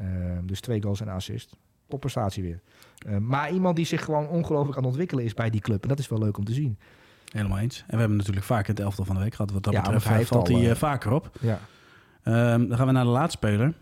Uh, 0.00 0.06
dus 0.44 0.60
twee 0.60 0.82
goals 0.82 1.00
en 1.00 1.08
een 1.08 1.14
assist. 1.14 1.56
Topprestatie 1.88 2.42
weer. 2.42 2.60
Uh, 3.06 3.16
maar 3.18 3.52
iemand 3.52 3.76
die 3.76 3.86
zich 3.86 4.04
gewoon 4.04 4.28
ongelooflijk 4.28 4.76
aan 4.76 4.82
het 4.82 4.92
ontwikkelen 4.92 5.24
is 5.24 5.34
bij 5.34 5.50
die 5.50 5.60
club. 5.60 5.82
En 5.82 5.88
dat 5.88 5.98
is 5.98 6.08
wel 6.08 6.18
leuk 6.18 6.38
om 6.38 6.44
te 6.44 6.52
zien. 6.52 6.78
Helemaal 7.32 7.58
eens. 7.58 7.80
En 7.80 7.92
we 7.92 7.98
hebben 7.98 8.16
natuurlijk 8.16 8.46
vaak 8.46 8.66
het 8.66 8.80
elftal 8.80 9.04
van 9.04 9.14
de 9.14 9.20
week 9.20 9.34
gehad. 9.34 9.50
Wat 9.50 9.62
dat 9.62 9.72
ja, 9.72 9.80
betreft 9.80 10.08
hij 10.08 10.26
valt 10.26 10.50
al, 10.50 10.60
hij 10.60 10.76
vaker 10.76 11.12
op. 11.12 11.30
Ja. 11.40 11.58
Ehm, 12.22 12.68
dan 12.68 12.76
gaan 12.76 12.86
we 12.86 12.92
naar 12.92 13.04
de 13.04 13.10
laatste 13.10 13.36
speler. 13.36 13.74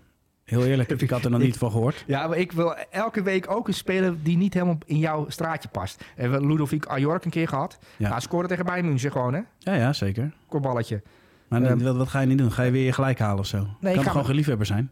Heel 0.45 0.65
eerlijk, 0.65 0.91
ik 0.91 1.11
had 1.11 1.25
er 1.25 1.31
nog 1.31 1.41
niet 1.49 1.57
van 1.57 1.71
gehoord. 1.71 2.05
Ja, 2.07 2.27
maar 2.27 2.39
ik 2.39 2.53
wil 2.53 2.75
elke 2.91 3.23
week 3.23 3.51
ook 3.51 3.69
een 3.69 3.75
speler 3.75 4.23
die 4.23 4.37
niet 4.37 4.55
helemaal 4.55 4.79
in 4.85 4.99
jouw 4.99 5.25
straatje 5.29 5.69
past. 5.69 6.05
We 6.17 6.21
hebben 6.23 6.47
Ludovic 6.47 6.87
Ajork 6.87 7.25
een 7.25 7.31
keer 7.31 7.49
gehad. 7.49 7.79
Ja. 7.97 8.11
Hij 8.11 8.21
scoorde 8.21 8.49
tegen 8.49 8.65
Bayern 8.65 8.87
München 8.87 9.13
gewoon, 9.13 9.35
hè? 9.35 9.41
Ja, 9.59 9.75
ja, 9.75 9.93
zeker. 9.93 10.33
Kopballetje. 10.49 11.03
Maar 11.49 11.63
Ehm, 11.63 11.79
wat, 11.79 11.97
wat 11.97 12.09
ga 12.09 12.21
je 12.21 12.27
niet 12.27 12.39
doen? 12.39 12.53
Ga 12.53 12.63
je 12.63 12.71
weer 12.71 12.85
je 12.85 12.93
gelijk 12.93 13.19
halen 13.19 13.39
of 13.39 13.47
zo? 13.47 13.59
ik 13.81 13.95
kan 13.95 14.03
ga 14.03 14.11
gewoon 14.11 14.27
geen 14.27 14.35
liefhebber 14.35 14.67
zijn? 14.67 14.91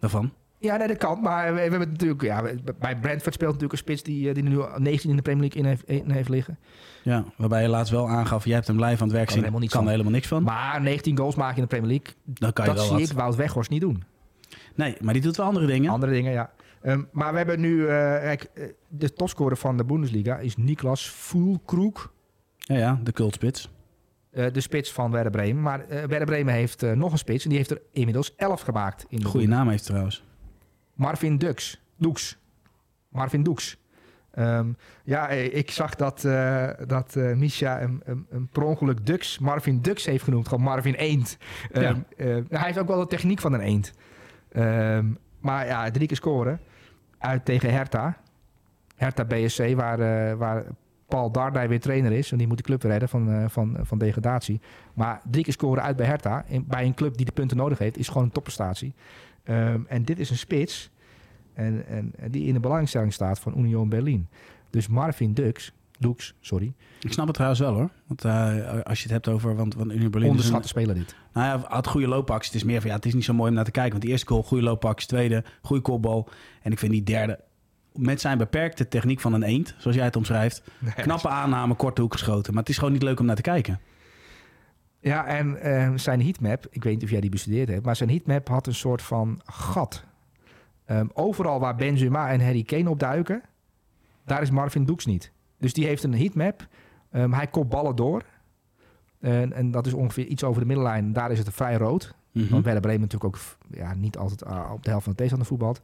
Daarvan? 0.00 0.32
Ja, 0.58 0.76
nee, 0.76 0.88
dat 0.88 0.96
kan. 0.96 1.20
Maar 1.20 1.54
we, 1.54 1.60
hebben 1.60 1.80
het 1.80 1.90
natuurlijk... 1.90 2.22
Ja, 2.22 2.42
bij 2.78 2.96
Brentford 2.96 3.34
speelt 3.34 3.52
natuurlijk 3.52 3.72
een 3.72 3.78
spits 3.78 4.02
die, 4.02 4.28
eh, 4.28 4.34
die 4.34 4.42
nu 4.42 4.62
19 4.76 5.10
in 5.10 5.16
de 5.16 5.22
Premier 5.22 5.40
League 5.42 5.60
in 5.62 5.68
heeft, 5.68 5.84
in 6.06 6.10
heeft 6.10 6.28
liggen. 6.28 6.58
Ja, 7.02 7.24
waarbij 7.36 7.62
je 7.62 7.68
laatst 7.68 7.92
wel 7.92 8.08
aangaf, 8.08 8.44
jij 8.44 8.54
hebt 8.54 8.66
hem 8.66 8.84
live 8.84 9.02
aan 9.02 9.08
het 9.08 9.12
werk 9.12 9.26
Kan 9.26 9.34
zien. 9.34 9.44
er 9.44 9.50
helemaal 9.50 9.68
kan 9.68 9.84
er 9.84 9.90
helemaal 9.90 10.12
niks 10.12 10.26
van. 10.26 10.42
Maar 10.42 10.80
19 10.80 11.16
goals 11.18 11.34
maken 11.34 11.56
in 11.56 11.62
de 11.62 11.68
Premier 11.68 11.88
League, 11.88 12.14
dan 12.24 12.52
kan 12.52 12.64
je 12.64 12.70
dat 12.70 12.80
wel 12.80 12.90
zie 12.90 13.00
wat. 13.06 13.10
ik 13.10 13.16
Wout 13.16 13.36
Weghorst 13.36 13.70
niet 13.70 13.80
doen. 13.80 14.04
Nee, 14.74 14.96
maar 15.00 15.12
die 15.12 15.22
doet 15.22 15.36
wel 15.36 15.46
andere 15.46 15.66
dingen. 15.66 15.90
Andere 15.90 16.12
dingen, 16.12 16.32
ja. 16.32 16.50
Ehm, 16.82 17.02
maar 17.12 17.30
we 17.32 17.36
hebben 17.38 17.60
nu... 17.60 17.80
eh, 17.82 17.88
kijk, 18.20 18.42
eh, 18.54 18.64
de 18.88 19.12
topscorer 19.12 19.56
van 19.56 19.76
de 19.76 19.84
Bundesliga 19.84 20.38
is 20.38 20.56
Niklas 20.56 21.08
Füllkrug. 21.08 22.12
Ja, 22.56 22.76
ja, 22.76 23.00
de 23.02 23.12
cultspits. 23.12 23.70
eh, 24.30 24.46
de 24.52 24.60
spits 24.60 24.92
van 24.92 25.10
Werder 25.10 25.32
Bremen. 25.32 25.62
Maar 25.62 25.80
eh 25.80 25.88
Werder 25.88 26.24
Bremen 26.26 26.54
heeft 26.54 26.82
nog 26.94 27.12
een 27.12 27.18
spits. 27.18 27.42
En 27.42 27.48
die 27.48 27.58
heeft 27.58 27.70
er 27.70 27.80
inmiddels 27.92 28.34
11 28.36 28.60
gemaakt. 28.60 29.04
In 29.08 29.18
de 29.20 29.26
Goede 29.26 29.46
naam 29.46 29.68
heeft 29.68 29.84
trouwens. 29.84 30.24
Marvin 30.94 31.38
Dux. 31.38 31.80
Doeks. 31.96 32.38
Marvin 33.08 33.42
Doeks. 33.42 33.80
Ehm, 34.30 34.72
ja, 35.04 35.28
ik 35.28 35.70
zag 35.70 35.94
dat, 35.94 36.24
eh 36.24 36.68
dat 36.86 37.16
eh 37.16 37.32
Misha 37.34 37.82
een, 37.82 38.00
een, 38.04 38.26
een 38.30 38.48
per 38.48 38.62
ongeluk 38.62 39.06
Dux 39.06 39.38
Marvin 39.38 39.80
Dux 39.80 40.04
heeft 40.06 40.24
genoemd. 40.24 40.48
Gewoon 40.48 40.64
Marvin 40.64 40.94
Eend. 40.94 41.36
Ehm, 41.72 41.82
Ja. 41.82 42.02
eh, 42.16 42.26
hij 42.48 42.64
heeft 42.66 42.78
ook 42.78 42.86
wel 42.88 42.98
de 43.00 43.06
techniek 43.06 43.40
van 43.40 43.52
een 43.52 43.60
eend. 43.60 43.92
Ehm, 44.52 45.06
maar 45.40 45.66
ja, 45.66 45.90
drie 45.90 46.06
keer 46.06 46.16
scoren. 46.16 46.60
Uit 47.18 47.44
tegen 47.44 47.72
Hertha. 47.72 48.16
Hertha 48.96 49.24
BSC, 49.24 49.74
waar, 49.74 50.00
eh, 50.00 50.36
waar 50.36 50.64
Paul 51.06 51.30
Dardai 51.30 51.68
weer 51.68 51.80
trainer 51.80 52.12
is. 52.12 52.32
En 52.32 52.38
die 52.38 52.46
moet 52.46 52.56
de 52.56 52.62
club 52.62 52.82
redden 52.82 53.08
van, 53.08 53.30
eh, 53.30 53.44
van, 53.48 53.76
van 53.82 53.98
degradatie. 53.98 54.60
Maar 54.94 55.20
drie 55.30 55.44
keer 55.44 55.52
scoren 55.52 55.82
uit 55.82 55.96
bij 55.96 56.06
Hertha. 56.06 56.44
In, 56.46 56.64
bij 56.68 56.84
een 56.84 56.94
club 56.94 57.16
die 57.16 57.26
de 57.26 57.32
punten 57.32 57.56
nodig 57.56 57.78
heeft, 57.78 57.98
is 57.98 58.08
gewoon 58.08 58.22
een 58.22 58.30
topprestatie. 58.30 58.94
Ehm, 59.44 59.80
en 59.88 60.04
dit 60.04 60.18
is 60.18 60.30
een 60.30 60.36
spits. 60.36 60.90
En, 61.54 61.86
en, 61.86 62.12
en 62.16 62.30
die 62.30 62.46
in 62.46 62.54
de 62.54 62.60
belangstelling 62.60 63.12
staat 63.12 63.38
van 63.38 63.58
Union 63.58 63.88
Berlin. 63.88 64.28
Dus 64.70 64.88
Marvin 64.88 65.34
Dux, 65.34 65.72
Dux, 66.02 66.34
sorry, 66.40 66.72
Ik 67.00 67.12
snap 67.12 67.24
het 67.24 67.34
trouwens 67.34 67.60
wel 67.60 67.74
hoor. 67.74 67.90
Want 68.06 68.24
eh, 68.24 68.80
als 68.82 68.98
je 68.98 69.02
het 69.02 69.12
hebt 69.12 69.28
over... 69.28 69.56
Want, 69.56 69.74
want 69.74 69.92
Union 69.92 70.10
Berlin 70.10 70.30
onderschatte 70.30 70.68
speler 70.68 70.94
dit. 70.94 71.14
Nou 71.32 71.46
ja, 71.46 71.68
had 71.68 71.86
goede 71.86 72.08
loopacties. 72.08 72.52
Het 72.52 72.62
is 72.62 72.68
meer 72.68 72.80
van 72.80 72.90
ja, 72.90 72.96
het 72.96 73.06
is 73.06 73.14
niet 73.14 73.24
zo 73.24 73.34
mooi 73.34 73.48
om 73.48 73.54
naar 73.54 73.64
te 73.64 73.70
kijken. 73.70 73.90
Want 73.90 74.02
die 74.02 74.12
eerste 74.12 74.26
goal, 74.26 74.42
goede 74.42 74.64
loopacties. 74.64 75.06
Tweede, 75.06 75.44
goede 75.62 75.82
kopbal. 75.82 76.28
En 76.62 76.72
ik 76.72 76.78
vind 76.78 76.92
die 76.92 77.02
derde, 77.02 77.40
met 77.94 78.20
zijn 78.20 78.38
beperkte 78.38 78.88
techniek 78.88 79.20
van 79.20 79.32
een 79.32 79.42
eend, 79.42 79.74
zoals 79.78 79.96
jij 79.96 80.04
het 80.04 80.16
omschrijft. 80.16 80.62
Knappe 80.96 81.28
aanname, 81.28 81.74
korte 81.74 82.00
hoek 82.00 82.12
geschoten. 82.12 82.52
Maar 82.52 82.62
het 82.62 82.70
is 82.70 82.78
gewoon 82.78 82.92
niet 82.92 83.02
leuk 83.02 83.20
om 83.20 83.26
naar 83.26 83.36
te 83.36 83.42
kijken. 83.42 83.80
Ja, 85.00 85.26
en 85.26 85.62
ehm, 85.62 85.96
zijn 85.96 86.22
heatmap, 86.22 86.66
ik 86.70 86.82
weet 86.82 86.94
niet 86.94 87.02
of 87.02 87.10
jij 87.10 87.20
die 87.20 87.30
bestudeerd 87.30 87.68
hebt, 87.68 87.84
maar 87.84 87.96
zijn 87.96 88.10
heatmap 88.10 88.48
had 88.48 88.66
een 88.66 88.74
soort 88.74 89.02
van 89.02 89.40
gat. 89.44 90.04
Ehm, 90.84 91.06
overal 91.12 91.60
waar 91.60 91.76
Benzema 91.76 92.30
en 92.30 92.40
Harry 92.40 92.62
Kane 92.62 92.90
op 92.90 92.98
duiken, 92.98 93.42
daar 94.24 94.42
is 94.42 94.50
Marvin 94.50 94.84
Dux 94.84 95.06
niet. 95.06 95.32
Dus 95.62 95.72
die 95.72 95.86
heeft 95.86 96.02
een 96.02 96.14
heatmap. 96.14 96.66
Ehm, 97.10 97.32
hij 97.32 97.46
kopt 97.46 97.68
ballen 97.68 97.96
door. 97.96 98.22
En, 99.20 99.52
en 99.52 99.70
dat 99.70 99.86
is 99.86 99.92
ongeveer 99.92 100.26
iets 100.26 100.44
over 100.44 100.60
de 100.60 100.66
middenlijn. 100.66 101.12
Daar 101.12 101.30
is 101.30 101.38
het 101.38 101.52
vrij 101.52 101.74
rood. 101.74 102.14
Mhm. 102.32 102.50
Want 102.50 102.64
Werder 102.64 102.82
Bremen 102.82 103.00
natuurlijk 103.00 103.34
ook 103.34 103.42
ja, 103.70 103.94
niet 103.94 104.16
altijd 104.16 104.44
ah, 104.44 104.72
op 104.72 104.84
de 104.84 104.90
helft 104.90 105.04
van 105.04 105.12
de 105.12 105.18
tegenstander 105.18 105.46
voetbalt. 105.46 105.80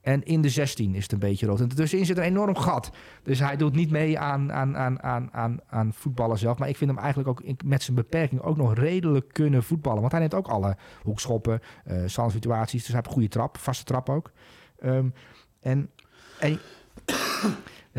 En 0.00 0.24
in 0.24 0.42
de 0.42 0.48
16 0.48 0.94
is 0.94 1.02
het 1.02 1.12
een 1.12 1.18
beetje 1.18 1.46
rood. 1.46 1.60
En 1.60 1.68
tussenin 1.68 2.06
zit 2.06 2.16
een 2.16 2.22
enorm 2.22 2.56
gat. 2.56 2.90
Dus 3.22 3.38
hij 3.38 3.56
doet 3.56 3.74
niet 3.74 3.90
mee 3.90 4.18
aan, 4.18 4.52
aan, 4.52 4.76
aan, 4.76 5.02
aan, 5.02 5.28
aan, 5.32 5.60
aan 5.66 5.92
voetballen 5.92 6.38
zelf. 6.38 6.58
Maar 6.58 6.68
ik 6.68 6.76
vind 6.76 6.90
hem 6.90 6.98
eigenlijk 6.98 7.28
ook 7.28 7.42
met 7.64 7.82
zijn 7.82 7.96
beperking 7.96 8.40
ook 8.40 8.56
nog 8.56 8.74
redelijk 8.74 9.32
kunnen 9.32 9.62
voetballen. 9.62 10.00
Want 10.00 10.12
hij 10.12 10.20
neemt 10.20 10.34
ook 10.34 10.48
alle 10.48 10.76
hoekschoppen, 11.02 11.60
eh 11.84 12.02
situaties. 12.06 12.80
Dus 12.80 12.86
hij 12.86 12.96
heeft 12.96 13.06
een 13.06 13.12
goede 13.12 13.28
trap, 13.28 13.58
vaste 13.58 13.84
trap 13.84 14.08
ook. 14.08 14.32
Ehm, 14.78 15.08
en, 15.60 15.90
en 16.38 16.58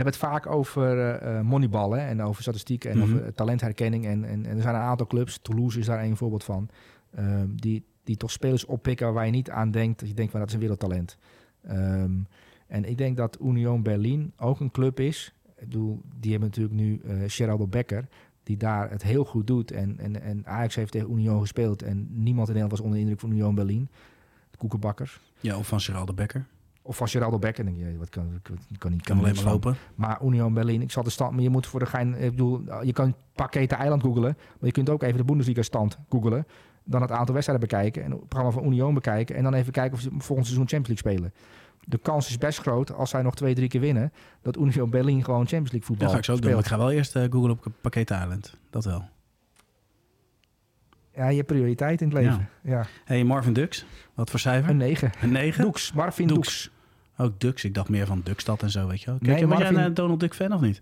hebben 0.04 0.14
het 0.14 0.18
vaak 0.22 0.46
over 0.48 1.00
eh, 1.00 1.38
eh, 1.40 1.46
moneyballen 1.46 2.00
en 2.00 2.22
over 2.22 2.42
statistieken 2.42 2.92
en 2.92 2.98
Mhm. 2.98 3.14
over 3.14 3.34
talentherkenning. 3.34 4.06
En, 4.06 4.24
en, 4.26 4.46
en 4.46 4.56
er 4.56 4.62
zijn 4.62 4.76
een 4.76 4.82
aantal 4.82 5.08
clubs, 5.08 5.40
Toulouse 5.42 5.80
is 5.80 5.86
daar 5.86 6.04
een 6.04 6.18
voorbeeld 6.18 6.44
van, 6.44 6.70
ehm, 7.16 7.48
die, 7.56 7.84
die 8.04 8.18
toch 8.18 8.32
spelers 8.32 8.66
oppikken 8.66 9.14
waar 9.14 9.26
je 9.26 9.32
niet 9.32 9.50
aan 9.50 9.72
denkt. 9.72 10.00
Dat 10.00 10.10
je 10.10 10.16
denkt 10.16 10.32
van 10.32 10.40
dat 10.40 10.50
is 10.50 10.56
een 10.56 10.62
wereldtalent. 10.62 11.18
Ehm, 11.64 12.12
en 12.68 12.86
ik 12.86 12.98
denk 12.98 13.18
dat 13.18 13.38
Union 13.42 13.84
Berlin 13.84 14.34
ook 14.38 14.60
een 14.60 14.72
club 14.72 15.00
is. 15.00 15.34
Ik 15.58 15.70
bedoel, 15.70 16.02
die 16.20 16.32
hebben 16.32 16.50
natuurlijk 16.50 16.76
nu 16.76 17.02
eh 17.06 17.16
Geraldo 17.28 17.68
Becker, 17.68 18.08
die 18.44 18.58
daar 18.58 18.90
het 18.90 19.04
heel 19.04 19.26
goed 19.26 19.48
doet. 19.48 19.72
En, 19.72 20.00
en, 20.00 20.22
en 20.22 20.48
Ajax 20.48 20.76
heeft 20.76 20.92
tegen 20.92 21.12
Union 21.12 21.40
gespeeld 21.40 21.82
en 21.82 22.08
niemand 22.10 22.48
in 22.48 22.54
Nederland 22.54 22.72
was 22.72 22.80
onder 22.80 22.94
de 22.96 23.00
indruk 23.00 23.20
van 23.20 23.32
Union 23.32 23.56
Berlin. 23.56 23.90
De 24.52 24.58
koekenbakkers. 24.58 25.20
Ja, 25.40 25.58
of 25.58 25.68
van 25.68 25.80
Gerald 25.80 26.08
de 26.08 26.14
Becker. 26.14 26.46
Of 26.88 26.98
van 26.98 27.08
Geraldo 27.08 27.40
Becker. 27.40 27.66
Dan 27.66 27.74
denk 27.74 27.92
je, 27.92 27.98
wat 27.98 28.10
kan, 28.10 28.40
kan, 28.42 28.58
kan 28.78 28.92
niet. 28.92 29.02
Kan 29.02 29.18
alleen 29.18 29.36
maar 29.36 29.44
lopen. 29.44 29.76
Maar 29.96 30.20
Union 30.24 30.54
Berlin, 30.54 30.82
ik 30.82 30.92
zal 30.92 31.04
de 31.04 31.10
stand, 31.10 31.32
maar 31.32 31.42
je 31.42 31.50
moet 31.50 31.68
voor 31.68 31.80
de 31.80 31.86
gein, 31.86 32.14
ik 32.24 32.30
bedoel, 32.30 32.84
je 32.84 32.94
kan 32.94 33.16
Pakete 33.34 33.76
Eiland 33.76 34.02
googelen, 34.02 34.34
maar 34.38 34.66
je 34.68 34.72
kunt 34.72 34.90
ook 34.90 35.04
even 35.04 35.18
de 35.18 35.24
Bundesliga 35.24 35.62
stand 35.62 35.98
googelen, 36.10 36.48
dan 36.84 37.02
het 37.02 37.12
aantal 37.12 37.34
wedstrijden 37.34 37.68
bekijken 37.68 38.04
en 38.04 38.12
het 38.12 38.28
programma 38.28 38.52
van 38.52 38.66
Union 38.66 38.94
bekijken 38.94 39.36
en 39.36 39.44
dan 39.44 39.54
even 39.54 39.72
kijken 39.72 39.94
of 39.94 40.00
ze 40.02 40.10
volgend 40.18 40.46
seizoen 40.48 40.68
Champions 40.68 41.02
League 41.04 41.14
spelen. 41.14 41.34
De 41.88 41.98
kans 41.98 42.30
is 42.30 42.38
best 42.38 42.60
groot 42.60 42.94
als 42.94 43.10
zij 43.10 43.22
nog 43.22 43.36
twee, 43.36 43.56
drie 43.56 43.68
keer 43.68 43.82
winnen, 43.82 44.14
dat 44.42 44.58
Union 44.58 44.90
Berlin 44.90 45.24
gewoon 45.24 45.40
Champions 45.48 45.72
League 45.72 45.88
voetbal 45.88 46.06
Dat 46.06 46.12
ga 46.16 46.18
ik 46.20 46.26
zo 46.26 46.32
ook 46.32 46.42
doen. 46.42 46.50
speelt. 46.52 46.70
maar 46.70 46.74
Ik 46.80 46.80
ga 46.80 46.88
wel 46.88 46.98
eerst 46.98 47.16
eh 47.16 47.32
googlen 47.32 47.52
op 47.52 47.68
Pakket 47.82 48.10
Island. 48.10 48.58
Dat 48.70 48.86
wel. 48.86 49.06
Ja, 51.16 51.28
je 51.28 51.36
hebt 51.36 51.48
prioriteit 51.48 52.02
in 52.02 52.08
het 52.10 52.18
leven. 52.18 52.50
Ja. 52.64 52.86
hey, 53.06 53.24
Marvin 53.24 53.54
Dux. 53.54 53.86
Wat 54.14 54.30
voor 54.30 54.40
cijfer? 54.40 54.70
Een 54.70 54.78
9. 54.78 55.12
Een 55.22 55.32
9? 55.32 55.64
Doeks, 55.64 55.94
Marvin 55.94 56.28
Doeks. 56.28 56.72
Ook 57.18 57.40
Dux. 57.40 57.64
Ik 57.64 57.74
dacht 57.74 57.90
meer 57.90 58.06
van 58.06 58.22
Duckstad 58.24 58.62
en 58.62 58.70
zo, 58.70 58.88
weet 58.88 59.00
je 59.02 59.06
wel. 59.06 59.18
Kijk, 59.18 59.32
Nee, 59.32 59.40
je, 59.40 59.48
was 59.48 59.58
jij 59.60 59.86
een 59.86 59.94
Donald 59.94 60.20
Duck 60.20 60.34
fan 60.34 60.54
of 60.54 60.62
niet? 60.62 60.82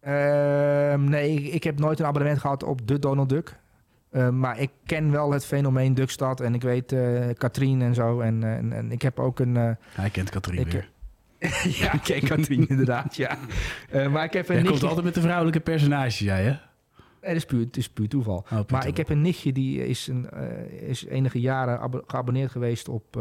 Ehm, 0.00 1.04
nee, 1.04 1.30
ik, 1.42 1.52
ik 1.54 1.64
heb 1.64 1.78
nooit 1.78 1.98
een 2.00 2.06
abonnement 2.06 2.38
gehad 2.40 2.62
op 2.62 2.86
de 2.88 2.98
Donald 2.98 3.28
Duck. 3.28 3.56
Ehm, 4.10 4.38
maar 4.38 4.60
ik 4.60 4.70
ken 4.86 5.10
wel 5.10 5.32
het 5.32 5.46
fenomeen 5.46 5.94
Duckstad 5.94 6.40
en 6.40 6.54
ik 6.54 6.62
weet 6.62 6.92
eh 6.92 7.28
Katrien 7.38 7.82
en 7.82 7.94
zo. 7.94 8.20
En, 8.20 8.44
en, 8.44 8.72
en 8.72 8.92
ik 8.92 9.02
heb 9.02 9.18
ook 9.20 9.38
een... 9.40 9.56
eh, 9.56 9.70
Hij 9.94 10.10
kent 10.10 10.30
Katrien 10.30 10.60
Ik- 10.66 10.72
weer. 10.72 10.88
ja, 11.80 11.92
ik 11.92 12.00
ken 12.02 12.20
Katrien 12.20 12.68
inderdaad, 12.74 13.16
ja. 13.16 13.38
Eh, 13.90 14.12
maar 14.12 14.24
ik 14.24 14.32
heb 14.32 14.48
een 14.48 14.54
Hij 14.56 14.64
komt 14.64 14.82
altijd 14.82 15.04
met 15.04 15.14
de 15.14 15.20
vrouwelijke 15.20 15.60
personages, 15.60 16.18
jij 16.18 16.42
hè? 16.44 16.56
Dat 17.20 17.34
is 17.36 17.44
puur, 17.44 17.60
het 17.64 17.76
is 17.76 17.88
puur 17.88 18.08
toeval. 18.08 18.36
Oh, 18.36 18.48
puur 18.50 18.64
Maar 18.68 18.86
ik 18.86 18.96
heb 18.96 19.08
een 19.08 19.20
nichtje 19.22 19.52
die 19.52 19.86
is, 19.86 20.06
een, 20.06 20.28
is 20.80 21.04
enige 21.04 21.40
jaren 21.40 21.80
abo- 21.80 22.02
geabonneerd 22.06 22.50
geweest 22.50 22.88
op, 22.88 23.20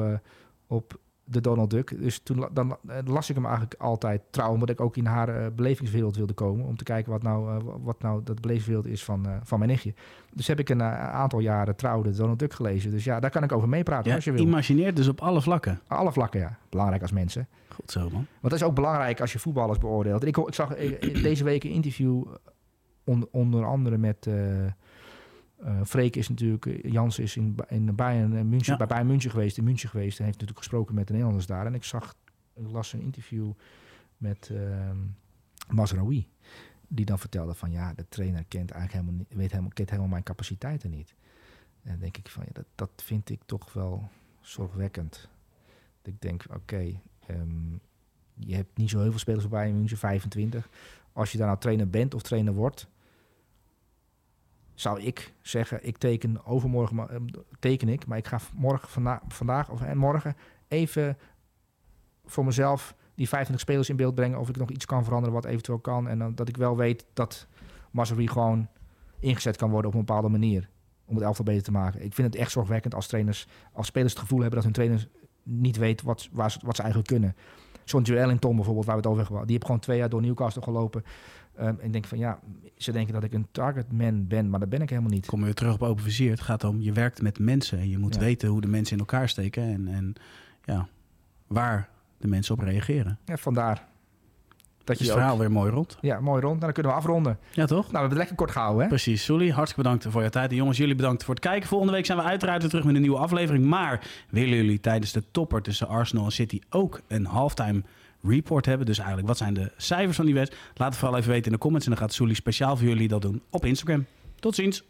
op 0.67 0.99
de 1.25 1.41
Donald 1.41 1.69
Duck. 1.69 1.99
Dus 2.01 2.19
toen 2.19 2.47
dan 2.53 2.77
eh, 2.87 2.97
las 3.05 3.29
ik 3.29 3.35
hem 3.35 3.45
eigenlijk 3.45 3.75
altijd 3.81 4.21
trouw, 4.29 4.51
omdat 4.51 4.69
ik 4.69 4.81
ook 4.81 4.97
in 4.97 5.05
haar 5.05 5.29
eh, 5.29 5.45
belevingswereld 5.55 6.15
wilde 6.15 6.33
komen. 6.33 6.65
Om 6.65 6.77
te 6.77 6.83
kijken 6.83 7.11
wat 7.11 7.23
nou, 7.23 7.49
eh, 7.57 7.63
wat 7.83 8.01
nou 8.01 8.23
dat 8.23 8.41
belevingswereld 8.41 8.85
is 8.87 9.03
van, 9.03 9.25
van 9.43 9.57
mijn 9.59 9.71
nichtje. 9.71 9.93
Dus 10.33 10.47
heb 10.47 10.59
ik 10.59 10.69
een 10.69 10.83
aantal 10.83 11.39
jaren 11.39 11.75
trouw 11.75 12.01
de 12.01 12.11
Donald 12.11 12.39
Duck 12.39 12.53
gelezen. 12.53 12.91
Dus 12.91 13.03
ja, 13.03 13.19
daar 13.19 13.29
kan 13.29 13.43
ik 13.43 13.51
over 13.51 13.69
meepraten 13.69 14.09
Ja, 14.09 14.15
als 14.15 14.23
je 14.25 14.31
wil. 14.31 14.41
imagineert 14.41 14.95
dus 14.95 15.07
op 15.07 15.21
alle 15.21 15.41
vlakken. 15.41 15.79
Alle 15.87 16.11
vlakken, 16.11 16.39
ja. 16.39 16.57
Belangrijk 16.69 17.01
als 17.01 17.11
mensen. 17.11 17.47
Goed 17.69 17.91
zo, 17.91 17.99
man. 17.99 18.11
Want 18.11 18.27
dat 18.41 18.53
is 18.53 18.63
ook 18.63 18.75
belangrijk 18.75 19.21
als 19.21 19.33
je 19.33 19.39
voetballers 19.39 19.77
beoordeelt. 19.79 20.25
Ik, 20.25 20.37
ik 20.37 20.53
zag 20.53 20.75
deze 21.21 21.43
week 21.43 21.63
een 21.63 21.71
interview, 21.71 22.23
on- 23.03 23.27
onder 23.31 23.65
andere 23.65 23.97
met... 23.97 24.27
eh 25.63 25.79
eh, 25.79 25.85
Freek 25.85 26.15
is 26.15 26.29
natuurlijk, 26.29 26.65
eh, 26.65 26.91
Jans 26.91 27.19
is 27.19 27.37
in, 27.37 27.55
in 27.67 27.95
Bayern, 27.95 28.35
en 28.35 28.49
München, 28.49 28.71
Ja. 28.71 28.77
bij 28.77 28.87
Bayern 28.87 29.07
München 29.07 29.31
geweest, 29.31 29.57
in 29.57 29.63
München 29.63 29.89
geweest. 29.89 30.17
En 30.17 30.25
heeft 30.25 30.39
natuurlijk 30.39 30.65
gesproken 30.67 30.95
met 30.95 31.07
de 31.07 31.11
Nederlanders 31.13 31.47
daar. 31.47 31.65
En 31.65 31.73
ik 31.73 31.83
zag, 31.83 32.15
ik 32.53 32.71
las 32.71 32.93
een 32.93 33.01
interview 33.01 33.51
met 34.17 34.49
ehm 34.53 34.97
Mazraoui. 35.69 36.27
Die 36.87 37.05
dan 37.05 37.19
vertelde 37.19 37.53
van 37.53 37.71
ja, 37.71 37.93
de 37.93 38.05
trainer 38.09 38.45
kent 38.47 38.71
eigenlijk 38.71 38.91
helemaal 38.91 39.25
niet, 39.27 39.37
weet 39.37 39.49
helemaal, 39.49 39.71
kent 39.73 39.89
helemaal 39.89 40.11
mijn 40.11 40.23
capaciteiten 40.23 40.89
niet. 40.89 41.15
En 41.83 41.91
dan 41.91 41.99
denk 41.99 42.17
ik 42.17 42.29
van 42.29 42.43
ja, 42.45 42.51
dat, 42.53 42.65
dat 42.75 42.89
vind 42.95 43.29
ik 43.29 43.41
toch 43.45 43.73
wel 43.73 44.09
zorgwekkend. 44.41 45.29
Dat 46.01 46.13
ik 46.13 46.21
denk, 46.21 46.45
oké, 46.53 46.99
ehm, 47.27 47.71
je 48.33 48.55
hebt 48.55 48.77
niet 48.77 48.89
zo 48.89 48.99
heel 49.01 49.09
veel 49.09 49.19
spelers 49.19 49.47
bij 49.47 49.59
Bayern 49.59 49.77
München, 49.77 49.97
25. 49.97 50.69
Als 51.13 51.31
je 51.31 51.37
daar 51.37 51.47
nou 51.47 51.59
trainer 51.59 51.89
bent 51.89 52.13
of 52.13 52.21
trainer 52.21 52.53
wordt, 52.53 52.87
zou 54.73 55.01
ik 55.01 55.33
zeggen, 55.41 55.87
ik 55.87 55.97
teken 55.97 56.45
overmorgen, 56.45 57.09
ehm, 57.09 57.25
teken 57.59 57.89
ik, 57.89 58.05
maar 58.05 58.17
ik 58.17 58.27
ga 58.27 58.39
morgen, 58.55 58.89
vanda 58.89 59.21
vandaag 59.27 59.69
of 59.69 59.81
en 59.81 59.97
morgen 59.97 60.35
even 60.67 61.17
voor 62.25 62.45
mezelf 62.45 62.95
die 63.15 63.27
25 63.27 63.59
spelers 63.59 63.89
in 63.89 63.95
beeld 63.95 64.15
brengen 64.15 64.39
of 64.39 64.49
ik 64.49 64.57
nog 64.57 64.69
iets 64.69 64.85
kan 64.85 65.03
veranderen 65.03 65.33
wat 65.33 65.45
eventueel 65.45 65.79
kan 65.79 66.07
en 66.07 66.19
dan, 66.19 66.35
dat 66.35 66.47
ik 66.47 66.57
wel 66.57 66.77
weet 66.77 67.05
dat 67.13 67.47
Mazraoui 67.91 68.27
gewoon 68.27 68.67
ingezet 69.19 69.57
kan 69.57 69.69
worden 69.69 69.91
op 69.91 69.97
een 69.97 70.05
bepaalde 70.05 70.29
manier. 70.29 70.71
om 71.05 71.15
het 71.15 71.23
elftal 71.23 71.45
beter 71.45 71.63
te 71.63 71.71
maken. 71.71 72.03
Ik 72.03 72.13
vind 72.13 72.27
het 72.33 72.41
echt 72.41 72.51
zorgwekkend 72.51 72.95
als 72.95 73.07
trainers, 73.07 73.47
als 73.71 73.87
spelers 73.87 74.13
het 74.13 74.21
gevoel 74.21 74.39
hebben 74.39 74.55
dat 74.55 74.63
hun 74.63 74.73
trainers 74.73 75.07
niet 75.43 75.77
weten 75.77 76.05
wat, 76.05 76.29
waar 76.31 76.51
ze, 76.51 76.59
wat 76.63 76.75
ze 76.75 76.81
eigenlijk 76.81 77.11
kunnen. 77.11 77.35
John 77.85 78.03
Joel 78.03 78.39
Tom 78.39 78.55
bijvoorbeeld, 78.55 78.85
waar 78.85 78.95
we 78.95 79.01
het 79.01 79.09
over 79.11 79.23
hebben 79.23 79.41
die 79.41 79.51
hebben 79.51 79.65
gewoon 79.65 79.81
twee 79.81 79.97
jaar 79.97 80.09
door 80.09 80.21
Newcastle 80.21 80.61
gelopen. 80.61 81.03
Um, 81.59 81.65
en 81.67 81.79
ik 81.85 81.91
denk 81.91 82.05
van 82.05 82.17
ja, 82.17 82.39
ze 82.77 82.91
denken 82.91 83.13
dat 83.13 83.23
ik 83.23 83.33
een 83.33 83.47
targetman 83.51 84.27
ben, 84.27 84.49
maar 84.49 84.59
dat 84.59 84.69
ben 84.69 84.81
ik 84.81 84.89
helemaal 84.89 85.11
niet. 85.11 85.25
Kom 85.25 85.43
weer 85.43 85.53
terug 85.53 85.73
op 85.73 85.81
open 85.83 86.03
vizier. 86.03 86.31
Het 86.31 86.41
gaat 86.41 86.63
om, 86.63 86.81
je 86.81 86.91
werkt 86.91 87.21
met 87.21 87.39
mensen 87.39 87.79
en 87.79 87.89
je 87.89 87.97
moet 87.97 88.13
Ja. 88.13 88.19
weten 88.19 88.49
hoe 88.49 88.61
de 88.61 88.67
mensen 88.67 88.93
in 88.93 88.99
elkaar 88.99 89.29
steken 89.29 89.63
en, 89.63 89.87
en 89.87 90.13
ja, 90.63 90.87
waar 91.47 91.89
de 92.17 92.27
mensen 92.27 92.55
op 92.55 92.61
reageren. 92.61 93.17
Ja, 93.25 93.37
vandaar 93.37 93.75
dat 94.77 94.87
Dat 94.97 94.97
je 94.97 95.03
het 95.03 95.13
verhaal 95.13 95.39
weer 95.39 95.51
mooi 95.51 95.71
rond. 95.71 95.97
Ja, 96.01 96.19
mooi 96.19 96.41
rond. 96.41 96.53
Nou, 96.53 96.59
dan 96.59 96.73
kunnen 96.73 96.91
we 96.91 96.97
afronden. 96.97 97.37
Ja, 97.51 97.65
toch? 97.65 97.77
Nou, 97.77 97.91
we 97.91 97.91
hebben 97.91 98.09
het 98.09 98.17
lekker 98.17 98.35
kort 98.35 98.51
gehouden, 98.51 98.81
hè? 98.81 98.87
Precies, 98.87 99.23
Sully, 99.23 99.49
hartstikke 99.49 99.81
bedankt 99.83 100.07
voor 100.09 100.23
je 100.23 100.29
tijd. 100.29 100.49
En 100.49 100.55
jongens, 100.55 100.77
jullie 100.77 100.95
bedankt 100.95 101.23
voor 101.23 101.33
het 101.33 101.43
kijken. 101.43 101.67
Volgende 101.67 101.93
week 101.93 102.05
zijn 102.05 102.17
we 102.17 102.23
uiteraard 102.23 102.61
weer 102.61 102.69
terug 102.69 102.85
met 102.85 102.95
een 102.95 103.01
nieuwe 103.01 103.17
aflevering. 103.17 103.65
Maar 103.65 104.07
willen 104.29 104.55
jullie 104.55 104.79
tijdens 104.79 105.11
de 105.11 105.23
topper 105.31 105.61
tussen 105.61 105.87
Arsenal 105.87 106.25
en 106.25 106.31
City 106.31 106.59
ook 106.69 107.01
een 107.07 107.25
halftime 107.25 107.83
report 108.23 108.65
hebben. 108.65 108.85
Dus 108.85 108.97
eigenlijk, 108.97 109.27
wat 109.27 109.37
zijn 109.37 109.53
de 109.53 109.71
cijfers 109.77 110.15
van 110.15 110.25
die 110.25 110.33
wet? 110.33 110.55
Laat 110.73 110.89
het 110.89 110.97
vooral 110.97 111.17
even 111.17 111.31
weten 111.31 111.45
in 111.45 111.51
de 111.51 111.57
comments. 111.57 111.85
En 111.85 111.91
dan 111.91 112.01
gaat 112.01 112.13
Soelie 112.13 112.35
speciaal 112.35 112.77
voor 112.77 112.87
jullie 112.87 113.07
dat 113.07 113.21
doen 113.21 113.41
op 113.49 113.65
Instagram. 113.65 114.05
Tot 114.39 114.55
ziens. 114.55 114.83